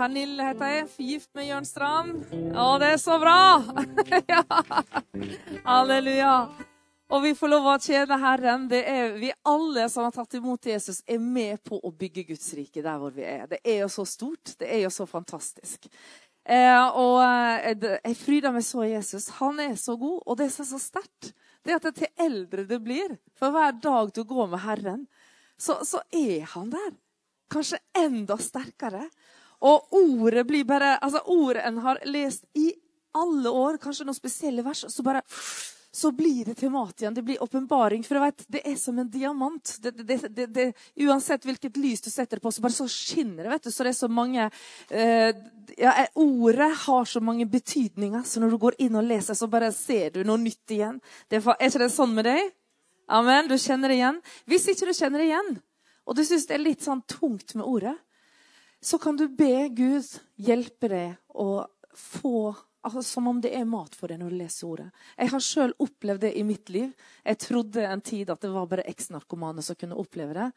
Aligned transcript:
Pernille 0.00 0.46
heter 0.46 0.70
jeg, 0.72 0.84
gift 1.10 1.28
med 1.36 1.44
Jørn 1.44 1.66
Strand. 1.68 2.22
Å, 2.56 2.66
det 2.80 2.94
er 2.94 3.00
så 3.02 3.18
bra! 3.20 3.40
ja. 4.32 4.44
Halleluja. 5.66 6.36
Og 7.12 7.20
vi 7.26 7.34
får 7.36 7.50
lov 7.52 7.68
å 7.68 7.74
tjene 7.84 8.16
Herren. 8.22 8.64
Det 8.70 8.80
er 8.88 9.12
Vi 9.20 9.28
alle 9.50 9.84
som 9.92 10.06
har 10.06 10.14
tatt 10.14 10.38
imot 10.38 10.70
Jesus, 10.70 11.02
er 11.04 11.20
med 11.20 11.60
på 11.68 11.76
å 11.84 11.92
bygge 11.92 12.24
Guds 12.30 12.48
rike 12.56 12.80
der 12.80 12.96
hvor 13.02 13.12
vi 13.12 13.26
er. 13.28 13.44
Det 13.50 13.58
er 13.60 13.82
jo 13.82 13.90
så 13.92 14.06
stort. 14.08 14.54
Det 14.62 14.70
er 14.72 14.80
jo 14.86 14.94
så 14.94 15.04
fantastisk. 15.10 15.90
Eh, 16.48 16.96
og 16.96 17.20
eh, 17.26 17.92
jeg 17.98 18.16
fryder 18.22 18.56
meg 18.56 18.64
så 18.64 18.88
Jesus. 18.88 19.28
Han 19.42 19.60
er 19.60 19.76
så 19.76 19.98
god, 20.00 20.22
og 20.24 20.40
det 20.40 20.48
som 20.54 20.64
er 20.64 20.70
så 20.70 20.80
sterkt, 20.80 21.34
det 21.60 21.76
er 21.76 21.82
at 21.82 22.00
til 22.00 22.24
eldre 22.30 22.64
det 22.64 22.80
blir, 22.80 23.18
for 23.36 23.52
hver 23.52 23.76
dag 23.84 24.16
du 24.16 24.24
går 24.24 24.48
med 24.56 24.64
Herren, 24.64 25.04
så, 25.60 25.82
så 25.84 26.00
er 26.08 26.48
han 26.56 26.72
der. 26.72 26.96
Kanskje 27.52 27.84
enda 27.98 28.40
sterkere. 28.40 29.10
Og 29.60 29.92
ordet 29.92 30.46
blir 30.48 30.64
bare 30.64 30.96
Altså, 30.98 31.20
ordet 31.26 31.66
en 31.68 31.82
har 31.84 32.00
lest 32.04 32.44
i 32.54 32.70
alle 33.16 33.50
år, 33.50 33.78
kanskje 33.82 34.06
noen 34.06 34.16
spesielle 34.16 34.62
vers, 34.62 34.84
så 34.88 35.02
bare 35.02 35.22
så 35.92 36.12
blir 36.14 36.44
det 36.44 36.54
til 36.60 36.70
mat 36.70 37.02
igjen. 37.02 37.14
Det 37.14 37.22
blir 37.26 37.42
åpenbaring. 37.42 38.04
For 38.06 38.20
vet, 38.22 38.44
det 38.46 38.60
er 38.62 38.76
som 38.78 38.98
en 38.98 39.08
diamant. 39.10 39.72
Det, 39.82 39.90
det, 40.06 40.46
det, 40.54 40.66
uansett 41.02 41.44
hvilket 41.44 41.80
lys 41.82 42.04
du 42.04 42.10
setter 42.12 42.38
på, 42.38 42.52
så 42.54 42.62
bare 42.62 42.76
så 42.76 42.86
skinner 42.88 43.42
det. 43.44 43.50
vet 43.50 43.66
du. 43.66 43.70
Så 43.74 43.86
det 43.86 43.90
er 43.90 43.98
så 43.98 44.08
mange 44.08 44.46
eh, 44.88 45.32
ja, 45.74 45.94
Ordet 46.14 46.70
har 46.84 47.10
så 47.10 47.20
mange 47.20 47.46
betydninger, 47.50 48.22
så 48.22 48.40
når 48.40 48.54
du 48.54 48.58
går 48.62 48.78
inn 48.86 49.00
og 49.00 49.08
leser, 49.08 49.34
så 49.34 49.50
bare 49.50 49.72
ser 49.74 50.14
du 50.14 50.22
noe 50.22 50.38
nytt 50.38 50.76
igjen. 50.76 51.00
Er, 51.26 51.42
er 51.42 51.66
ikke 51.66 51.82
det 51.82 51.90
sånn 51.96 52.14
med 52.14 52.28
deg? 52.30 52.54
Amen. 53.10 53.50
Du 53.50 53.58
kjenner 53.58 53.90
det 53.90 53.98
igjen. 53.98 54.22
Hvis 54.46 54.70
ikke 54.70 54.86
du 54.86 54.94
kjenner 54.94 55.18
det 55.18 55.32
igjen, 55.32 55.56
og 56.06 56.14
du 56.14 56.22
syns 56.26 56.46
det 56.46 56.54
er 56.54 56.62
litt 56.62 56.86
sånn 56.86 57.02
tungt 57.10 57.56
med 57.58 57.66
ordet, 57.66 57.96
så 58.80 58.98
kan 58.98 59.16
du 59.16 59.26
be 59.28 59.68
Gud 59.76 60.06
hjelpe 60.40 60.88
deg 60.88 61.36
å 61.36 61.66
få 61.96 62.54
altså, 62.82 63.02
som 63.02 63.26
om 63.28 63.40
det 63.40 63.52
er 63.56 63.66
mat 63.68 63.94
for 63.96 64.10
deg 64.10 64.20
når 64.20 64.32
du 64.32 64.38
leser 64.40 64.68
ordet. 64.68 64.86
Jeg 65.16 65.32
har 65.32 65.44
sjøl 65.44 65.74
opplevd 65.84 66.24
det 66.24 66.30
i 66.38 66.44
mitt 66.46 66.70
liv. 66.72 66.92
Jeg 67.26 67.40
trodde 67.44 67.84
en 67.86 68.02
tid 68.04 68.30
at 68.32 68.40
det 68.42 68.52
var 68.54 68.68
bare 68.70 68.86
eksnarkomane 68.90 69.64
som 69.64 69.78
kunne 69.78 69.98
oppleve 70.00 70.36
det. 70.36 70.48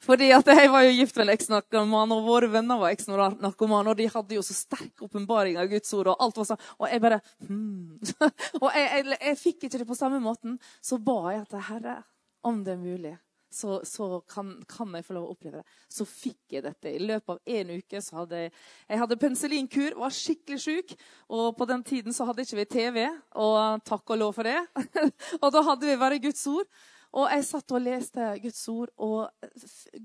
Fordi 0.00 0.30
Jeg 0.30 0.70
var 0.72 0.82
jo 0.82 0.92
gift 0.96 1.16
med 1.16 1.28
en 1.28 1.34
eksnarkoman, 1.34 2.12
og 2.12 2.24
våre 2.24 2.48
venner 2.48 2.78
var 2.80 2.94
eksnarkomane. 2.94 3.90
Og 3.90 3.96
de 3.96 4.08
hadde 4.12 4.34
jo 4.34 4.44
så 4.44 4.56
sterk 4.56 5.02
åpenbaring 5.04 5.58
av 5.60 5.68
Guds 5.68 5.92
ord. 5.94 6.12
Og 6.12 6.20
alt 6.20 6.36
var 6.40 6.50
sånn, 6.52 6.68
og 6.78 6.88
jeg 6.88 7.00
bare 7.00 7.20
hmm. 7.48 7.98
Og 8.62 8.70
jeg, 8.74 8.86
jeg, 8.86 9.18
jeg 9.20 9.40
fikk 9.40 9.64
ikke 9.64 9.82
det 9.82 9.88
på 9.88 9.98
samme 9.98 10.20
måten. 10.20 10.58
Så 10.80 11.00
ba 11.00 11.34
jeg 11.34 11.48
til 11.50 11.68
Herre, 11.68 12.00
om 12.44 12.62
det 12.64 12.72
er 12.72 12.80
mulig, 12.80 13.16
så, 13.50 13.80
så 13.84 14.20
kan, 14.30 14.52
kan, 14.68 14.92
jeg 14.94 15.04
få 15.06 15.16
lov 15.16 15.26
å 15.26 15.34
oppleve 15.34 15.60
det. 15.60 15.78
Så 15.90 16.06
fikk 16.06 16.54
jeg 16.54 16.64
dette. 16.64 16.92
I 16.92 17.02
løpet 17.02 17.34
av 17.34 17.56
en 17.56 17.72
uke 17.80 18.02
så 18.04 18.20
hadde 18.20 18.44
jeg, 18.44 18.52
jeg 18.86 19.02
hadde 19.02 19.18
penicillinkur, 19.24 19.96
var 19.98 20.14
skikkelig 20.14 20.60
syk. 20.62 20.94
Og 21.34 21.50
på 21.58 21.66
den 21.70 21.84
tiden 21.86 22.16
så 22.16 22.28
hadde 22.28 22.46
ikke 22.46 22.60
vi 22.60 22.68
TV, 22.76 23.02
og 23.42 23.84
takk 23.86 24.14
og 24.14 24.22
lov 24.22 24.38
for 24.38 24.46
det. 24.46 24.58
og 25.42 25.48
da 25.54 25.64
hadde 25.66 25.90
vi 25.90 26.00
bare 26.00 26.22
Guds 26.22 26.46
ord. 26.50 26.70
Og 27.18 27.26
jeg 27.34 27.46
satt 27.48 27.74
og 27.74 27.82
leste 27.82 28.26
Guds 28.42 28.62
ord, 28.70 28.92
og 29.02 29.30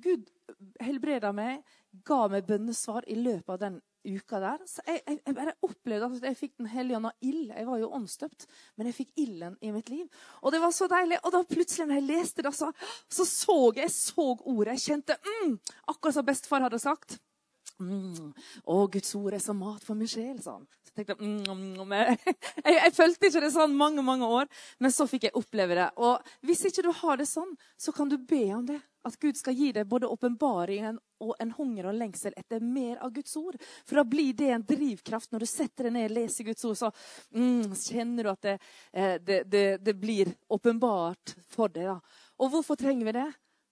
Gud 0.01 0.25
helbreda 0.81 1.29
meg, 1.35 1.61
ga 2.05 2.25
meg 2.31 2.47
bønnesvar 2.49 3.05
i 3.07 3.17
løpet 3.19 3.53
av 3.53 3.61
den 3.61 3.77
uka 4.05 4.39
der. 4.43 4.63
Så 4.69 4.83
jeg, 4.87 5.01
jeg, 5.07 5.19
jeg 5.25 5.37
bare 5.37 5.55
opplevde 5.65 6.09
at 6.11 6.29
jeg 6.29 6.39
fikk 6.39 6.53
Den 6.61 6.71
hellige 6.71 6.99
ånd 6.99 7.09
av 7.09 7.27
ild. 7.27 7.51
Jeg 7.51 7.67
var 7.67 7.81
jo 7.81 7.91
åndsdøpt, 7.97 8.47
men 8.77 8.89
jeg 8.89 8.97
fikk 9.01 9.13
ilden 9.25 9.59
i 9.61 9.73
mitt 9.75 9.91
liv. 9.93 10.05
Og 10.41 10.55
det 10.55 10.61
var 10.63 10.73
så 10.75 10.89
deilig. 10.91 11.19
Og 11.23 11.35
da 11.35 11.43
plutselig 11.49 11.89
når 11.89 12.01
jeg 12.01 12.09
leste 12.09 12.45
det, 12.45 12.53
så 12.55 12.71
så, 13.09 13.25
så 13.25 13.59
jeg 13.75 13.91
så 13.93 14.27
ordet. 14.39 14.75
Jeg 14.75 14.85
kjente 14.89 15.17
mm, 15.21 15.55
akkurat 15.93 16.17
som 16.17 16.27
bestefar 16.27 16.65
hadde 16.65 16.81
sagt. 16.81 17.19
Mm. 17.79 18.31
Å, 18.63 18.75
Guds 18.91 19.15
ord 19.19 19.35
er 19.35 19.43
som 19.43 19.59
mat 19.59 19.83
for 19.83 19.99
min 19.99 20.09
sjel, 20.09 20.37
sa 20.43 20.57
han. 20.57 20.65
Så 20.87 20.95
tenkte, 20.95 21.17
mm, 21.19 21.43
mm, 21.81 21.93
jeg, 21.97 22.17
jeg, 22.65 22.75
jeg, 22.77 22.93
følte 22.95 23.29
ikke 23.29 23.43
det 23.43 23.53
sånn 23.55 23.75
mange 23.77 24.05
mange 24.05 24.29
år, 24.39 24.49
men 24.79 24.93
så 24.95 25.07
fikk 25.09 25.27
jeg 25.27 25.37
oppleve 25.39 25.77
det. 25.77 25.89
Og 25.99 26.35
hvis 26.47 26.65
ikke 26.69 26.85
du 26.85 26.91
har 27.03 27.19
det 27.19 27.27
sånn, 27.29 27.51
så 27.77 27.95
kan 27.95 28.11
du 28.11 28.17
be 28.17 28.45
om 28.55 28.65
det. 28.69 28.79
At 29.05 29.17
Gud 29.21 29.37
skal 29.37 29.55
gi 29.57 29.71
deg 29.75 29.87
både 29.89 30.09
åpenbaringen 30.09 30.97
og 31.23 31.35
en 31.39 31.51
hunger 31.55 31.89
og 31.89 31.97
lengsel 31.99 32.33
etter 32.37 32.63
mer 32.63 32.97
av 33.05 33.13
Guds 33.15 33.35
ord. 33.39 33.57
For 33.85 33.99
da 33.99 34.05
blir 34.09 34.33
det 34.37 34.49
en 34.51 34.65
drivkraft. 34.65 35.31
Når 35.31 35.45
du 35.45 35.49
setter 35.49 35.87
deg 35.87 35.95
ned 35.95 36.09
og 36.09 36.15
leser 36.17 36.47
Guds 36.49 36.65
ord, 36.65 36.79
så 36.79 36.91
mm, 37.37 37.75
kjenner 37.85 38.25
du 38.25 38.31
at 38.33 38.47
det, 38.47 38.55
eh, 38.93 39.15
det, 39.21 39.39
det, 39.51 39.65
det 39.85 39.95
blir 39.99 40.33
åpenbart 40.51 41.35
for 41.53 41.71
deg. 41.71 41.93
Da. 41.93 42.23
Og 42.41 42.55
hvorfor 42.55 42.79
trenger 42.79 43.11
vi 43.11 43.17
det? 43.19 43.29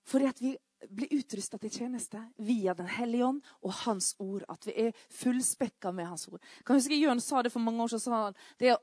Fordi 0.08 0.30
at 0.30 0.42
vi 0.44 0.54
bli 0.90 1.08
utrusta 1.20 1.58
til 1.62 1.72
tjeneste 1.72 2.22
via 2.44 2.74
Den 2.78 2.90
hellige 2.90 3.26
ånd 3.28 3.42
og 3.64 3.74
Hans 3.84 4.14
ord. 4.20 4.46
At 4.50 4.68
vi 4.68 4.76
er 4.88 4.98
fullspekka 5.14 5.92
med 5.96 6.10
Hans 6.10 6.28
ord. 6.32 6.42
Kan 6.66 6.80
huske 6.80 6.98
Jørn 6.98 7.22
sa 7.24 7.44
det 7.44 7.54
for 7.54 7.64
mange 7.64 7.84
år 7.84 7.94
siden. 7.96 8.38
Er, 8.60 8.80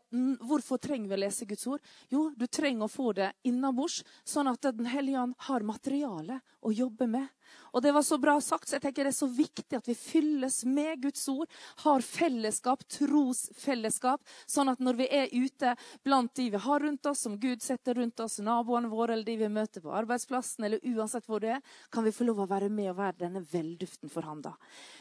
hvorfor 0.47 0.81
trenger 0.81 1.11
vi 1.11 1.19
å 1.19 1.23
lese 1.25 1.49
Guds 1.49 1.67
ord? 1.71 1.85
Jo, 2.13 2.29
du 2.37 2.47
trenger 2.47 2.87
å 2.87 2.93
få 2.93 3.13
det 3.17 3.33
innabords, 3.49 4.03
sånn 4.25 4.51
at 4.51 4.71
Den 4.71 4.89
hellige 4.91 5.21
ånd 5.21 5.35
har 5.49 5.67
materiale 5.67 6.41
å 6.61 6.73
jobbe 6.73 7.09
med. 7.11 7.29
Og 7.73 7.83
det 7.83 7.93
var 7.93 8.03
så 8.03 8.19
bra 8.19 8.35
sagt, 8.41 8.69
så 8.69 8.77
jeg 8.77 8.85
tenker 8.85 9.07
det 9.07 9.13
er 9.13 9.19
så 9.19 9.29
viktig 9.31 9.79
at 9.79 9.89
vi 9.89 9.95
fylles 9.95 10.65
med 10.67 11.03
Guds 11.05 11.23
ord. 11.31 11.51
Har 11.85 12.03
fellesskap, 12.05 12.83
trosfellesskap, 12.91 14.23
sånn 14.51 14.73
at 14.73 14.83
når 14.83 14.99
vi 14.99 15.09
er 15.21 15.31
ute 15.33 15.75
blant 16.07 16.35
de 16.37 16.49
vi 16.51 16.63
har 16.65 16.83
rundt 16.83 17.07
oss, 17.07 17.23
som 17.27 17.39
Gud 17.41 17.63
setter 17.63 18.01
rundt 18.01 18.21
oss, 18.21 18.41
naboene 18.43 18.91
våre 18.91 19.15
eller 19.15 19.29
de 19.29 19.37
vi 19.45 19.51
møter 19.53 19.85
på 19.85 19.93
arbeidsplassen, 19.95 20.67
eller 20.67 20.83
uansett 20.95 21.27
hvor 21.31 21.43
det 21.43 21.55
er, 21.57 21.63
kan 21.93 22.07
vi 22.07 22.15
få 22.15 22.27
lov 22.27 22.43
å 22.45 22.49
være 22.51 22.71
med 22.73 22.93
og 22.93 22.99
være 23.01 23.21
denne 23.25 23.45
velduften 23.53 24.11
for 24.13 24.27
han 24.27 24.43
da. 24.45 24.55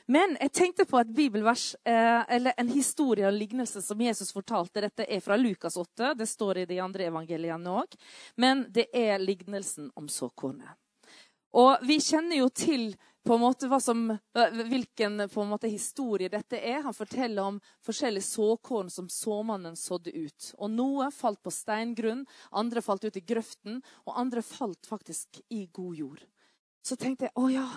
Men 0.05 0.35
jeg 0.39 0.53
tenkte 0.61 0.87
på 0.89 0.99
et 1.01 1.13
bibelvers, 1.15 1.71
eh, 1.85 2.21
eller 2.29 2.57
en 2.57 2.69
historie 2.73 3.27
og 3.27 3.37
lignelse 3.37 3.81
som 3.85 4.01
Jesus 4.01 4.33
fortalte. 4.35 4.83
Dette 4.85 5.07
er 5.09 5.23
fra 5.25 5.37
Lukas 5.39 5.77
8. 5.77 6.13
Det 6.17 6.29
står 6.29 6.63
i 6.63 6.67
de 6.69 6.79
andre 6.83 7.09
evangeliene 7.09 7.79
òg. 7.81 7.97
Men 8.35 8.65
det 8.69 8.89
er 8.93 9.19
lignelsen 9.21 9.91
om 9.95 10.07
såkornet. 10.09 10.77
Og 11.57 11.85
vi 11.87 11.97
kjenner 12.03 12.41
jo 12.43 12.49
til 12.53 12.91
på 13.25 13.35
en 13.35 13.41
måte 13.41 13.79
som, 13.81 14.05
hvilken 14.69 15.25
på 15.29 15.41
en 15.41 15.51
måte, 15.51 15.69
historie 15.69 16.29
dette 16.31 16.57
er. 16.57 16.81
Han 16.85 16.95
forteller 16.95 17.43
om 17.43 17.59
forskjellige 17.85 18.25
såkorn 18.25 18.89
som 18.89 19.09
såmannen 19.11 19.75
sådde 19.77 20.13
ut. 20.15 20.51
Og 20.57 20.71
Noe 20.71 21.09
falt 21.13 21.41
på 21.43 21.53
steingrunn, 21.53 22.25
andre 22.51 22.81
falt 22.81 23.05
ut 23.05 23.17
i 23.19 23.25
grøften, 23.25 23.81
og 24.07 24.17
andre 24.17 24.41
falt 24.45 24.89
faktisk 24.89 25.41
i 25.49 25.65
god 25.73 25.95
jord. 25.99 26.23
Så 26.85 26.95
tenkte 26.95 27.27
jeg 27.27 27.35
å 27.37 27.49
ja, 27.51 27.67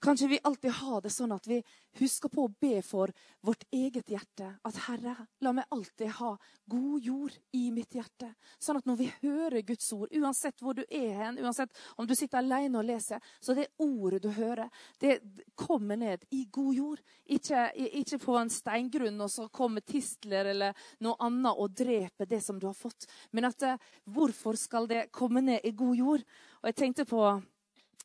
Kanskje 0.00 0.28
vi 0.28 0.38
alltid 0.42 0.70
har 0.70 1.02
det 1.04 1.10
sånn 1.12 1.32
at 1.34 1.44
vi 1.44 1.58
husker 2.00 2.30
på 2.32 2.46
å 2.46 2.52
be 2.62 2.78
for 2.80 3.10
vårt 3.44 3.66
eget 3.68 4.08
hjerte. 4.08 4.46
At 4.64 4.78
Herre, 4.86 5.12
la 5.44 5.52
meg 5.52 5.68
alltid 5.76 6.14
ha 6.16 6.30
god 6.72 7.04
jord 7.04 7.36
i 7.52 7.66
mitt 7.74 7.92
hjerte. 7.98 8.30
Sånn 8.56 8.78
at 8.80 8.88
når 8.88 8.96
vi 8.96 9.10
hører 9.20 9.66
Guds 9.68 9.90
ord, 9.92 10.08
uansett 10.16 10.64
hvor 10.64 10.78
du 10.78 10.86
er 10.88 11.12
hen, 11.18 11.42
uansett 11.44 11.76
om 12.00 12.08
du 12.08 12.14
sitter 12.16 12.40
alene 12.40 12.80
og 12.80 12.88
leser, 12.88 13.20
så 13.44 13.58
det 13.58 13.68
ordet 13.84 14.22
du 14.24 14.30
hører, 14.38 14.72
det 15.04 15.18
kommer 15.54 16.00
ned 16.00 16.24
i 16.32 16.46
god 16.48 16.80
jord. 16.80 17.04
Ikke, 17.28 17.68
ikke 17.76 18.22
på 18.24 18.40
en 18.40 18.56
steingrunn, 18.56 19.20
og 19.20 19.28
så 19.36 19.50
kommer 19.52 19.84
tistler 19.84 20.48
eller 20.54 20.84
noe 21.04 21.20
annet 21.20 21.60
og 21.60 21.76
dreper 21.76 22.24
det 22.24 22.40
som 22.40 22.56
du 22.56 22.70
har 22.70 22.78
fått. 22.78 23.04
Men 23.36 23.52
at 23.52 23.68
eh, 23.68 23.80
hvorfor 24.08 24.56
skal 24.56 24.88
det 24.88 25.10
komme 25.12 25.44
ned 25.44 25.60
i 25.68 25.76
god 25.76 25.96
jord? 26.06 26.28
Og 26.62 26.72
jeg 26.72 26.80
tenkte 26.86 27.04
på 27.04 27.26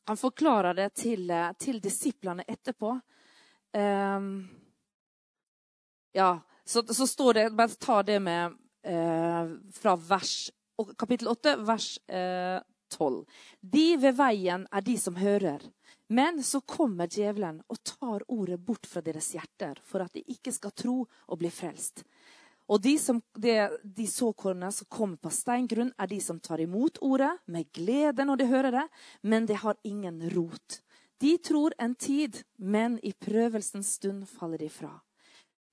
han 0.05 0.17
forklarer 0.17 0.73
det 0.73 0.89
til, 1.01 1.29
eh, 1.29 1.51
til 1.59 1.79
disiplene 1.81 2.45
etterpå. 2.47 2.93
Um, 3.75 4.47
ja, 6.13 6.39
så, 6.65 6.83
så, 6.93 7.07
står 7.07 7.33
det 7.33 7.49
Bare 7.57 7.75
ta 7.75 7.97
det 8.03 8.21
med 8.23 8.53
uh, 8.87 9.49
fra 9.75 9.95
vers, 9.99 10.51
kapittel 10.97 11.27
8, 11.27 11.57
vers 11.67 11.89
uh, 12.07 12.61
12. 12.95 13.25
De 13.59 13.87
ved 13.99 14.15
veien 14.15 14.63
er 14.71 14.85
de 14.85 14.95
som 15.01 15.17
hører. 15.19 15.65
Men 16.07 16.43
så 16.43 16.61
kommer 16.61 17.09
djevelen 17.09 17.63
og 17.67 17.81
tar 17.83 18.23
ordet 18.31 18.59
bort 18.61 18.85
fra 18.87 19.01
deres 19.01 19.31
hjerter, 19.33 19.79
for 19.83 20.05
at 20.05 20.13
de 20.13 20.21
ikke 20.31 20.53
skal 20.53 20.71
tro 20.71 20.99
og 21.03 21.39
bli 21.41 21.49
frelst. 21.49 22.05
Og 22.67 22.81
de, 22.81 22.95
som, 22.99 23.21
de, 23.37 23.53
de 23.83 24.07
såkornene 24.09 24.71
som 24.73 24.87
kommer 24.89 25.21
på 25.21 25.29
steingrunn, 25.29 25.91
er 26.01 26.09
de 26.09 26.17
som 26.21 26.39
tar 26.41 26.63
imot 26.63 26.97
ordet 27.05 27.31
med 27.45 27.69
glede 27.75 28.25
når 28.25 28.41
de 28.41 28.49
hører 28.49 28.77
det, 28.79 28.85
men 29.21 29.45
det 29.45 29.61
har 29.61 29.77
ingen 29.85 30.23
rot. 30.33 30.81
De 31.21 31.37
tror 31.37 31.75
en 31.77 31.95
tid, 31.95 32.41
men 32.57 32.97
i 33.05 33.13
prøvelsens 33.13 33.93
stund 33.99 34.25
faller 34.27 34.65
de 34.65 34.69
fra. 34.69 34.91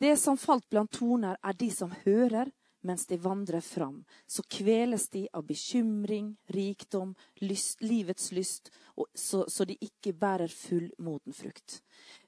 Det 0.03 0.17
som 0.19 0.37
falt 0.39 0.69
blant 0.71 0.93
torner, 0.93 1.39
er 1.43 1.57
de 1.57 1.71
som 1.71 1.95
hører, 2.05 2.51
mens 2.83 3.07
de 3.07 3.17
vandrer 3.17 3.63
fram. 3.63 4.05
Så 4.27 4.43
kveles 4.51 5.09
de 5.09 5.29
av 5.33 5.47
bekymring, 5.47 6.35
rikdom, 6.51 7.15
lyst, 7.41 7.81
livets 7.83 8.33
lyst, 8.33 8.73
så, 9.15 9.45
så 9.49 9.65
de 9.65 9.79
ikke 9.81 10.13
bærer 10.13 10.51
full 10.51 10.91
moden 10.99 11.35
frukt. 11.37 11.81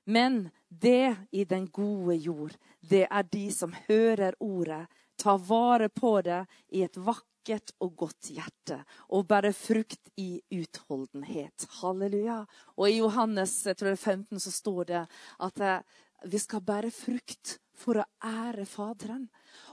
Men 0.05 0.51
det 0.69 1.17
i 1.33 1.45
den 1.45 1.67
gode 1.73 2.17
jord, 2.17 2.57
det 2.81 3.07
er 3.11 3.29
de 3.31 3.47
som 3.53 3.75
hører 3.89 4.37
ordet, 4.41 4.85
tar 5.17 5.39
vare 5.39 5.89
på 5.89 6.19
det 6.27 6.43
i 6.75 6.83
et 6.85 6.97
vakkert 6.97 7.73
og 7.81 7.95
godt 8.05 8.31
hjerte 8.35 8.81
og 9.15 9.29
bærer 9.31 9.55
frukt 9.57 10.11
i 10.21 10.43
utholdenhet. 10.53 11.69
Halleluja. 11.81 12.43
Og 12.77 12.91
i 12.91 12.99
Johannes 12.99 13.61
jeg 13.65 13.79
tror 13.79 13.93
det 13.93 13.99
er 13.99 14.17
15 14.17 14.43
så 14.43 14.53
står 14.53 14.91
det 14.91 15.05
at 15.49 15.63
vi 16.25 16.41
skal 16.41 16.65
bære 16.65 16.91
frukt 16.95 17.59
for 17.75 18.01
å 18.01 18.05
ære 18.25 18.65
Faderen. 18.69 19.27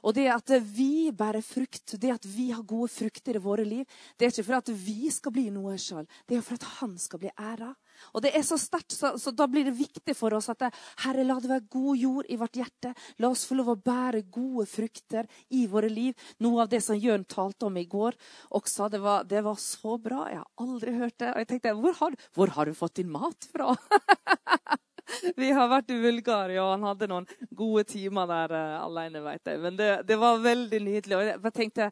Og 0.05 0.15
det 0.17 0.27
at 0.33 0.51
vi 0.73 1.11
bærer 1.15 1.43
frukt, 1.45 1.95
det 2.01 2.13
at 2.13 2.25
vi 2.27 2.49
har 2.51 2.65
gode 2.67 2.89
frukter 2.91 3.37
i 3.37 3.43
våre 3.43 3.65
liv, 3.65 3.85
det 4.17 4.27
er 4.27 4.33
ikke 4.33 4.47
for 4.47 4.57
at 4.57 4.71
vi 4.73 5.11
skal 5.13 5.35
bli 5.35 5.47
noe 5.53 5.77
sjøl, 5.79 6.07
det 6.27 6.37
er 6.37 6.45
for 6.45 6.57
at 6.57 6.67
han 6.79 6.97
skal 7.01 7.21
bli 7.21 7.31
æra. 7.37 7.71
Og 8.13 8.23
det 8.25 8.33
er 8.37 8.45
så 8.45 8.57
sterkt, 8.59 8.93
så, 8.95 9.13
så, 9.21 9.33
da 9.35 9.47
blir 9.51 9.67
det 9.67 9.75
viktig 9.77 10.15
for 10.17 10.33
oss 10.37 10.49
at 10.53 10.67
Herre, 11.05 11.25
la 11.27 11.37
det 11.41 11.51
være 11.51 11.67
god 11.71 12.01
jord 12.01 12.29
i 12.29 12.39
vårt 12.39 12.59
hjerte. 12.59 12.93
La 13.23 13.31
oss 13.31 13.45
få 13.47 13.57
lov 13.59 13.73
å 13.73 13.79
bære 13.79 14.23
gode 14.33 14.67
frukter 14.69 15.29
i 15.57 15.65
våre 15.71 15.89
liv. 15.91 16.29
Noe 16.43 16.65
av 16.65 16.71
det 16.71 16.81
som 16.85 16.99
Jørn 16.99 17.25
talte 17.29 17.67
om 17.69 17.79
i 17.79 17.87
går 17.89 18.17
også, 18.49 18.89
det 18.91 19.01
var, 19.03 19.25
det 19.29 19.43
var 19.45 19.59
så 19.61 19.97
bra. 20.01 20.25
Jeg 20.31 20.41
har 20.41 20.67
aldri 20.67 20.95
hørt 20.97 21.17
det. 21.21 21.33
Og 21.33 21.43
jeg 21.43 21.51
tenkte, 21.53 21.75
hvor 21.81 21.99
har, 22.01 22.21
hvor 22.35 22.55
har 22.57 22.69
du 22.69 22.77
fått 22.77 22.99
din 23.01 23.11
mat 23.11 23.49
fra? 23.51 23.75
Vi 25.35 25.51
har 25.51 25.69
vært 25.71 25.91
i 25.91 25.99
Bulgaria, 26.01 26.63
og 26.63 26.75
han 26.75 26.85
hadde 26.87 27.09
noen 27.11 27.27
gode 27.57 27.83
timer 27.89 28.29
der 28.29 28.55
uh, 28.55 28.83
alene. 28.85 29.23
Vet 29.25 29.51
jeg. 29.51 29.61
Men 29.63 29.77
det, 29.79 29.89
det, 30.07 30.17
var 30.21 30.41
veldig 30.43 30.81
nydelig. 30.85 31.17
Og 31.17 31.25
jeg 31.27 31.55
tenkte, 31.57 31.89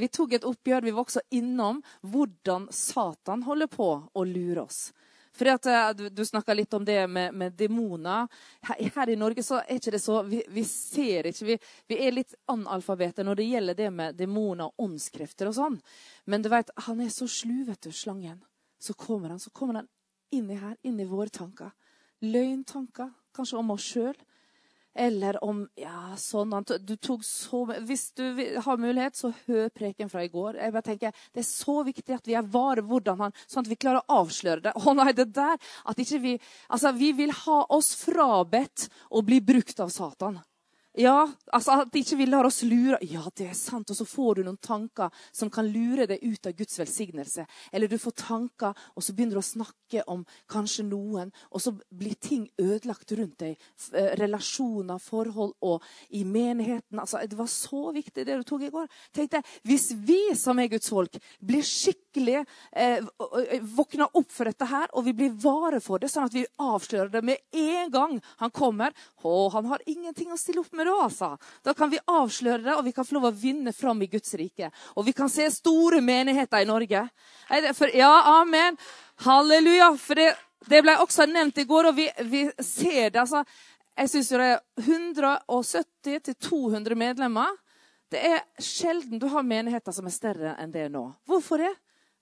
Vi 0.00 0.08
tok 0.08 0.36
et 0.38 0.48
oppgjør. 0.48 0.86
Vi 0.86 0.94
var 0.94 1.06
også 1.06 1.24
innom 1.36 1.82
hvordan 2.00 2.68
Satan 2.72 3.44
holder 3.48 3.70
på 3.72 3.90
å 4.08 4.26
lure 4.28 4.64
oss. 4.64 4.86
For 5.34 5.50
at, 5.50 5.66
uh, 5.66 5.90
Du, 5.96 6.08
du 6.08 6.24
snakka 6.24 6.54
litt 6.54 6.74
om 6.74 6.84
det 6.84 7.06
med, 7.10 7.34
med 7.34 7.52
demoner. 7.58 8.28
Her, 8.62 8.82
her, 8.96 9.10
i 9.10 9.16
Norge 9.18 9.42
så 9.42 9.60
er 9.62 9.78
ikke 9.78 9.94
det 9.96 10.02
så 10.02 10.22
Vi, 10.22 10.42
vi 10.48 10.64
ser 10.64 11.30
ikke 11.30 11.48
vi, 11.48 11.58
vi, 11.90 12.00
er 12.06 12.14
litt 12.14 12.34
analfabeter 12.50 13.26
når 13.26 13.40
det 13.40 13.48
gjelder 13.50 13.78
det 13.78 13.90
med 13.90 14.18
demoner 14.18 14.70
og 14.70 14.88
åndskrefter 14.88 15.50
og 15.50 15.58
sånn. 15.58 15.80
Men 16.26 16.42
du 16.42 16.50
vet, 16.52 16.70
han 16.86 17.00
er 17.02 17.10
så 17.12 17.28
slu, 17.30 17.64
vet 17.66 17.82
du, 17.82 17.92
slangen. 17.92 18.42
Så 18.78 18.94
kommer 18.94 19.34
han, 19.34 19.40
så 19.40 19.50
kommer 19.50 19.82
han 19.82 19.90
inn 20.34 20.50
i 20.50 20.58
her, 20.58 20.76
inn 20.82 21.00
i 21.00 21.08
våre 21.08 21.30
tanker 21.32 21.72
løgntanker, 22.24 23.10
kanskje 23.34 23.58
om 23.58 23.74
oss 23.74 23.86
sjøl. 23.94 24.16
Eller 24.94 25.40
om 25.44 25.64
ja, 25.74 26.14
sånn 26.16 26.52
du 26.86 26.94
tok 26.96 27.24
så, 27.26 27.64
Hvis 27.82 28.12
du 28.14 28.24
har 28.62 28.78
mulighet, 28.78 29.16
så 29.18 29.32
hør 29.48 29.68
preken 29.74 30.10
fra 30.10 30.22
i 30.22 30.30
går. 30.30 30.60
Jeg 30.62 30.74
bare 30.74 30.86
tenker, 30.86 31.12
Det 31.34 31.42
er 31.42 31.48
så 31.48 31.82
viktig 31.82 32.14
at 32.14 32.26
vi 32.30 32.36
er 32.38 32.46
vare 32.46 32.84
hvordan 32.86 33.26
han, 33.26 33.36
sånn 33.46 33.64
at 33.66 33.72
vi 33.72 33.80
klarer 33.80 34.04
å 34.04 34.22
avsløre 34.22 34.68
det. 34.68 34.74
Å 34.84 34.94
nei, 34.94 35.10
det 35.12 35.32
der, 35.34 35.58
at 35.84 35.98
ikke 35.98 36.22
Vi 36.24 36.34
altså 36.68 36.92
vi 36.94 37.10
vil 37.12 37.32
ha 37.44 37.64
oss 37.74 37.94
frabedt 37.98 38.88
å 39.10 39.22
bli 39.26 39.40
brukt 39.42 39.80
av 39.80 39.90
Satan. 39.90 40.38
Ja, 40.94 41.24
altså 41.50 41.80
At 41.82 41.96
ikke 41.98 42.20
vil 42.20 42.30
lar 42.30 42.46
oss 42.46 42.60
lure. 42.62 43.00
Ja, 43.02 43.24
det 43.34 43.48
er 43.50 43.56
sant. 43.58 43.90
Og 43.90 43.98
så 43.98 44.06
får 44.06 44.38
du 44.38 44.44
noen 44.46 44.60
tanker 44.62 45.10
som 45.34 45.50
kan 45.50 45.66
lure 45.66 46.06
deg 46.06 46.22
ut 46.22 46.46
av 46.46 46.54
Guds 46.54 46.78
velsignelse. 46.78 47.46
Eller 47.74 47.90
du 47.90 47.96
får 47.98 48.14
tanker, 48.20 48.78
og 48.94 49.02
så 49.02 49.14
begynner 49.14 49.34
du 49.34 49.42
å 49.42 49.46
snakke 49.46 50.04
om 50.10 50.22
kanskje 50.50 50.86
noen, 50.86 51.32
og 51.50 51.62
så 51.62 51.72
blir 51.90 52.14
ting 52.22 52.46
ødelagt 52.62 53.10
rundt 53.18 53.42
deg. 53.42 53.58
Eh, 53.92 54.12
relasjoner, 54.20 55.02
forhold 55.02 55.56
og 55.66 55.82
i 56.14 56.22
menigheten. 56.24 57.00
Altså, 57.00 57.24
Det 57.26 57.38
var 57.38 57.50
så 57.50 57.90
viktig 57.92 58.24
det 58.24 58.38
du 58.38 58.44
tok 58.46 58.62
i 58.62 58.70
går. 58.70 58.86
Tenkte, 59.12 59.42
Hvis 59.64 59.90
vi 59.98 60.34
som 60.38 60.58
er 60.58 60.68
Guds 60.68 60.88
folk 60.88 61.18
blir 61.40 61.62
skikkelig 61.62 62.46
eh, 62.72 63.02
våkna 63.62 64.08
opp 64.14 64.30
for 64.30 64.44
dette 64.44 64.64
her, 64.64 64.86
og 64.94 65.04
vi 65.04 65.12
blir 65.12 65.34
vare 65.34 65.80
for 65.80 65.98
det, 65.98 66.10
sånn 66.10 66.28
at 66.28 66.34
vi 66.34 66.46
avslører 66.58 67.10
det 67.10 67.24
med 67.24 67.38
en 67.50 67.90
gang 67.90 68.20
han 68.38 68.50
kommer 68.50 68.92
Å, 69.24 69.50
han 69.50 69.66
har 69.66 69.80
ingenting 69.88 70.30
å 70.32 70.36
stille 70.36 70.60
opp 70.60 70.72
med 70.76 70.83
da, 70.86 70.94
altså. 71.06 71.30
Da 71.64 71.74
kan 71.76 71.90
vi 71.92 72.00
avsløre 72.06 72.62
det, 72.64 72.74
og 72.76 72.84
vi 72.86 72.92
kan 72.96 73.06
få 73.06 73.16
lov 73.18 73.28
å 73.30 73.34
vinne 73.36 73.72
fram 73.74 74.02
i 74.04 74.10
Guds 74.12 74.34
rike. 74.38 74.70
Og 74.94 75.06
vi 75.08 75.14
kan 75.16 75.30
se 75.32 75.46
store 75.52 76.00
menigheter 76.04 76.64
i 76.64 76.68
Norge. 76.68 77.04
For, 77.74 77.92
ja, 77.94 78.12
amen. 78.40 78.78
Halleluja. 79.26 79.92
For 80.00 80.20
det, 80.20 80.30
det, 80.68 80.82
ble 80.86 80.96
også 81.02 81.28
nevnt 81.30 81.60
i 81.62 81.66
går, 81.68 81.90
og 81.90 81.98
vi, 81.98 82.08
vi 82.30 82.46
ser 82.60 83.10
det. 83.10 83.24
altså. 83.26 83.44
Jeg 83.94 84.10
syns 84.10 84.32
det 84.34 84.42
er 84.42 84.62
170 84.82 86.34
200 86.42 86.98
medlemmer. 86.98 87.52
Det 88.10 88.20
er 88.22 88.42
sjelden 88.62 89.18
du 89.18 89.28
har 89.30 89.46
menigheter 89.46 89.94
som 89.94 90.06
er 90.06 90.14
større 90.14 90.56
enn 90.62 90.72
det 90.74 90.88
nå. 90.92 91.06
Hvorfor 91.26 91.62
det? 91.62 91.72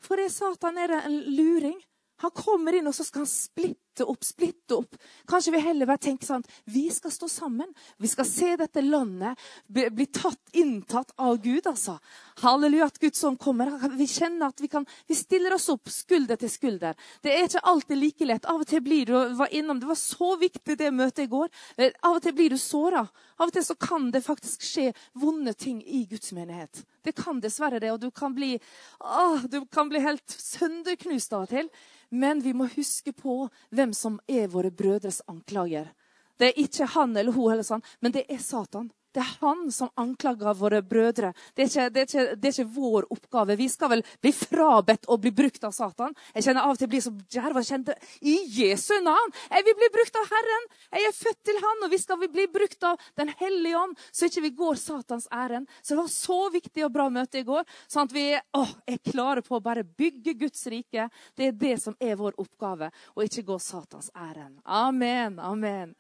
For 0.03 0.19
det 0.19 0.31
Satan 0.35 0.79
er 0.81 0.97
en 1.03 1.19
luring. 1.37 1.79
Han 2.23 2.31
kommer 2.35 2.77
inn, 2.77 2.87
og 2.87 2.95
så 2.95 3.05
skal 3.07 3.25
han 3.25 3.31
splitte 3.31 3.79
opp, 4.01 4.25
splitte 4.25 4.75
opp. 4.75 4.97
Kanskje 5.29 5.53
vi 5.53 5.59
heller 5.61 5.87
bare 5.87 5.99
tenker 5.99 6.27
sånn 6.27 6.45
Vi 6.65 6.87
skal 6.91 7.13
stå 7.13 7.29
sammen. 7.29 7.69
Vi 8.01 8.09
skal 8.09 8.27
se 8.27 8.57
dette 8.57 8.83
landet 8.83 9.39
bli, 9.67 9.91
bli 9.91 10.07
tatt, 10.07 10.41
inntatt 10.53 11.13
av 11.17 11.37
Gud, 11.43 11.67
altså. 11.67 11.99
Halleluja, 12.41 12.89
at 12.89 12.99
Guds 12.99 13.25
ånd 13.25 13.39
kommer. 13.39 13.75
Vi 13.97 14.07
kjenner 14.09 14.49
at 14.49 14.61
vi 14.61 14.71
kan 14.73 14.87
Vi 15.07 15.15
stiller 15.15 15.55
oss 15.55 15.69
opp 15.69 15.93
skulder 15.93 16.41
til 16.41 16.51
skulder. 16.51 16.97
Det 17.23 17.35
er 17.35 17.45
ikke 17.47 17.65
alltid 17.73 18.01
like 18.01 18.29
lett. 18.29 18.49
Av 18.49 18.65
og 18.65 18.69
til 18.69 18.81
blir 18.85 19.07
du 19.07 19.17
var 19.37 19.53
innom, 19.53 19.81
Det 19.81 19.87
var 19.87 20.01
så 20.01 20.37
viktig, 20.37 20.79
det 20.79 20.91
møtet 20.95 21.27
i 21.27 21.31
går. 21.31 21.49
Eh, 21.77 21.93
av 22.03 22.17
og 22.17 22.23
til 22.23 22.33
blir 22.33 22.51
du 22.51 22.59
såra. 22.59 23.05
Av 23.39 23.49
og 23.49 23.53
til 23.53 23.65
så 23.65 23.75
kan 23.75 24.11
det 24.11 24.25
faktisk 24.25 24.63
skje 24.63 24.93
vonde 25.13 25.53
ting 25.53 25.83
i 25.83 26.07
Guds 26.07 26.33
menighet. 26.33 26.85
Det 27.03 27.17
kan 27.19 27.41
dessverre 27.43 27.81
det, 27.83 27.91
og 27.93 28.01
du 28.01 28.11
kan 28.15 28.35
bli, 28.35 28.55
å, 29.01 29.41
du 29.51 29.65
kan 29.67 29.91
bli 29.91 30.03
helt 30.03 30.31
sønderknust 30.31 31.35
av 31.35 31.49
og 31.49 31.51
til. 31.51 31.73
Men 32.13 32.43
vi 32.45 32.53
må 32.53 32.67
huske 32.75 33.15
på 33.17 33.49
hvem 33.73 33.82
som 33.91 34.21
er 34.31 34.47
våre 34.53 34.71
brødres 34.71 35.19
anklager. 35.27 35.91
Det 36.39 36.53
er 36.53 36.61
ikke 36.63 36.87
han 36.95 37.17
eller 37.19 37.35
hun, 37.35 37.51
eller 37.51 37.67
sånn, 37.67 37.83
men 37.99 38.15
det 38.15 38.23
er 38.31 38.39
Satan. 38.39 38.93
Det 39.13 39.21
er 39.21 39.33
han 39.43 39.67
som 39.73 39.91
anklager 40.01 40.57
våre 40.57 40.81
brødre. 40.83 41.33
Det 41.55 41.67
er, 41.67 41.69
ikke, 41.69 41.89
det, 41.93 42.01
er 42.01 42.09
ikke, 42.09 42.37
det 42.41 42.49
er, 42.49 42.55
ikke, 42.55 42.73
vår 42.73 43.09
oppgave. 43.13 43.57
Vi 43.61 43.69
skal 43.69 43.91
vel 43.93 44.05
bli 44.25 44.33
frabedt 44.33 45.09
å 45.13 45.19
bli 45.21 45.33
brukt 45.37 45.65
av 45.69 45.75
Satan. 45.77 46.17
Jeg 46.33 46.47
kjenner 46.47 46.65
av 46.65 46.73
og 46.73 46.81
til 46.81 46.91
blir 46.93 47.05
så 47.05 47.13
djerv 47.35 47.61
og 47.61 47.69
kjente 47.69 47.97
I 48.25 48.39
Jesu 48.57 48.95
navn! 49.05 49.35
Jeg 49.53 49.67
vil 49.69 49.77
bli 49.83 49.91
brukt 49.99 50.17
av 50.17 50.33
Herren! 50.33 50.67
Jeg 50.97 51.09
er 51.11 51.19
født 51.19 51.41
til 51.49 51.61
Han, 51.61 51.85
og 51.85 51.93
vi 51.93 52.01
skal 52.01 52.23
bli 52.23 52.47
brukt 52.57 52.89
av 52.89 53.07
Den 53.21 53.35
hellige 53.43 53.83
ånd, 53.83 54.01
så 54.13 54.31
ikke 54.31 54.47
vi 54.47 54.55
går 54.63 54.81
Satans 54.81 55.29
ærend. 55.33 55.69
Så 55.83 55.93
det 55.93 56.01
var 56.01 56.11
så 56.17 56.41
viktig 56.57 56.87
og 56.87 56.95
bra 56.97 57.09
møte 57.13 57.43
i 57.43 57.47
går, 57.47 57.69
sånn 57.93 58.09
at 58.09 58.17
vi 58.17 58.27
å, 58.33 58.65
er 58.89 59.01
klare 59.13 59.45
på 59.45 59.59
å 59.59 59.65
bare 59.65 59.85
bygge 59.85 60.39
Guds 60.41 60.65
rike. 60.73 61.09
Det 61.37 61.51
er 61.51 61.57
det 61.59 61.77
som 61.85 61.97
er 62.01 62.17
vår 62.21 62.41
oppgave, 62.41 62.89
og 63.13 63.27
ikke 63.27 63.45
gå 63.53 63.61
Satans 63.61 64.09
ærend. 64.17 64.63
Amen. 64.65 65.37
Amen. 65.43 65.97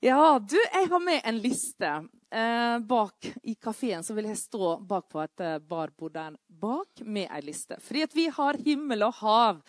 Ja, 0.00 0.38
du, 0.38 0.56
jeg 0.72 0.86
har 0.90 1.00
med 1.02 1.20
en 1.24 1.38
liste. 1.42 1.88
Eh, 2.30 2.78
bak 2.78 3.26
i 3.42 3.54
kafeen 3.54 4.04
så 4.06 4.14
vil 4.14 4.28
jeg 4.30 4.38
stå 4.38 4.76
bak 4.86 5.08
på 5.10 5.22
et 5.24 5.42
eh, 5.42 5.56
barbord 5.58 6.12
der 6.14 6.36
bak 6.60 7.02
med 7.02 7.26
ei 7.34 7.40
liste. 7.42 7.80
Fordi 7.82 8.04
at 8.06 8.14
vi 8.14 8.28
har 8.30 8.60
himmel 8.62 9.02
og 9.08 9.16
hav. 9.22 9.62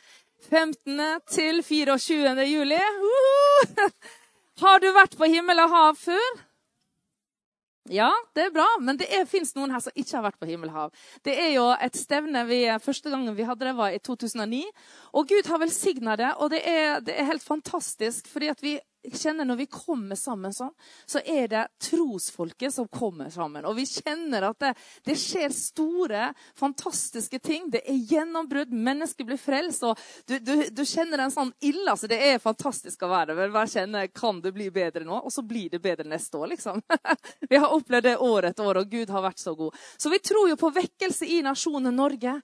15. 0.50 1.02
til 1.28 1.64
24. 1.64 2.46
juli. 2.46 2.78
Uh! 2.78 3.90
Har 4.62 4.80
du 4.84 4.92
vært 4.94 5.18
på 5.18 5.28
himmel 5.32 5.60
og 5.64 5.74
hav 5.74 5.98
før? 5.98 6.38
Ja, 7.90 8.12
det 8.38 8.44
er 8.46 8.54
bra, 8.54 8.68
men 8.84 9.00
det 9.00 9.08
fins 9.32 9.56
noen 9.56 9.72
her 9.74 9.82
som 9.82 9.96
ikke 9.98 10.14
har 10.14 10.26
vært 10.28 10.38
på 10.38 10.46
himmel 10.46 10.70
og 10.70 10.76
hav. 10.76 11.06
Det 11.26 11.34
er 11.42 11.54
jo 11.56 11.64
et 11.74 11.96
stevne 11.98 12.44
vi, 12.46 12.60
Første 12.84 13.10
gangen 13.10 13.34
vi 13.34 13.48
hadde 13.48 13.66
det, 13.66 13.74
var 13.80 13.96
i 13.96 14.02
2009. 14.04 14.62
Og 15.18 15.32
Gud 15.32 15.50
har 15.50 15.62
velsigna 15.64 16.18
det, 16.20 16.30
og 16.38 16.52
det 16.54 16.60
er, 16.70 17.00
det 17.02 17.16
er 17.18 17.32
helt 17.32 17.44
fantastisk. 17.44 18.28
fordi 18.30 18.52
at 18.54 18.62
vi 18.62 18.76
jeg 19.04 19.16
kjenner 19.16 19.48
Når 19.48 19.60
vi 19.62 19.66
kommer 19.72 20.18
sammen 20.20 20.54
sånn, 20.54 20.74
så 21.08 21.22
er 21.24 21.48
det 21.52 21.62
trosfolket 21.82 22.74
som 22.74 22.88
kommer 22.92 23.30
sammen. 23.32 23.64
Og 23.66 23.78
vi 23.78 23.86
kjenner 23.88 24.50
at 24.50 24.60
det, 24.60 24.74
det 25.08 25.16
skjer 25.20 25.54
store, 25.56 26.26
fantastiske 26.60 27.40
ting. 27.40 27.70
Det 27.72 27.82
er 27.88 28.00
gjennombrudd. 28.12 28.74
Mennesker 28.76 29.28
blir 29.28 29.40
frelst. 29.40 29.86
og 29.88 30.00
du, 30.28 30.36
du, 30.44 30.54
du, 30.76 30.84
kjenner 30.84 31.24
en 31.24 31.34
sånn 31.34 31.54
ille. 31.64 31.86
altså 31.88 32.10
Det 32.12 32.20
er 32.28 32.44
fantastisk 32.44 33.06
å 33.08 33.12
være 33.14 33.38
der. 33.38 33.54
Hver 33.54 33.72
kjenner 33.72 34.10
kan 34.12 34.42
det 34.44 34.52
bli 34.56 34.68
bedre 34.74 35.08
nå, 35.08 35.22
og 35.24 35.32
så 35.32 35.46
blir 35.48 35.72
det 35.72 35.82
bedre 35.84 36.08
neste 36.10 36.38
år. 36.38 36.52
liksom. 36.56 36.84
vi 37.50 37.56
har 37.56 37.72
opplevd 37.76 38.10
det 38.10 38.18
år 38.18 38.50
etter 38.52 38.68
år, 38.68 38.82
og 38.84 38.92
Gud 38.92 39.16
har 39.16 39.24
vært 39.30 39.40
så 39.40 39.56
god. 39.56 39.80
Så 39.98 40.12
vi 40.12 40.20
tror 40.20 40.52
jo 40.52 40.60
på 40.60 40.74
vekkelse 40.76 41.30
i 41.30 41.40
nasjonen 41.46 41.96
Norge. 41.96 42.36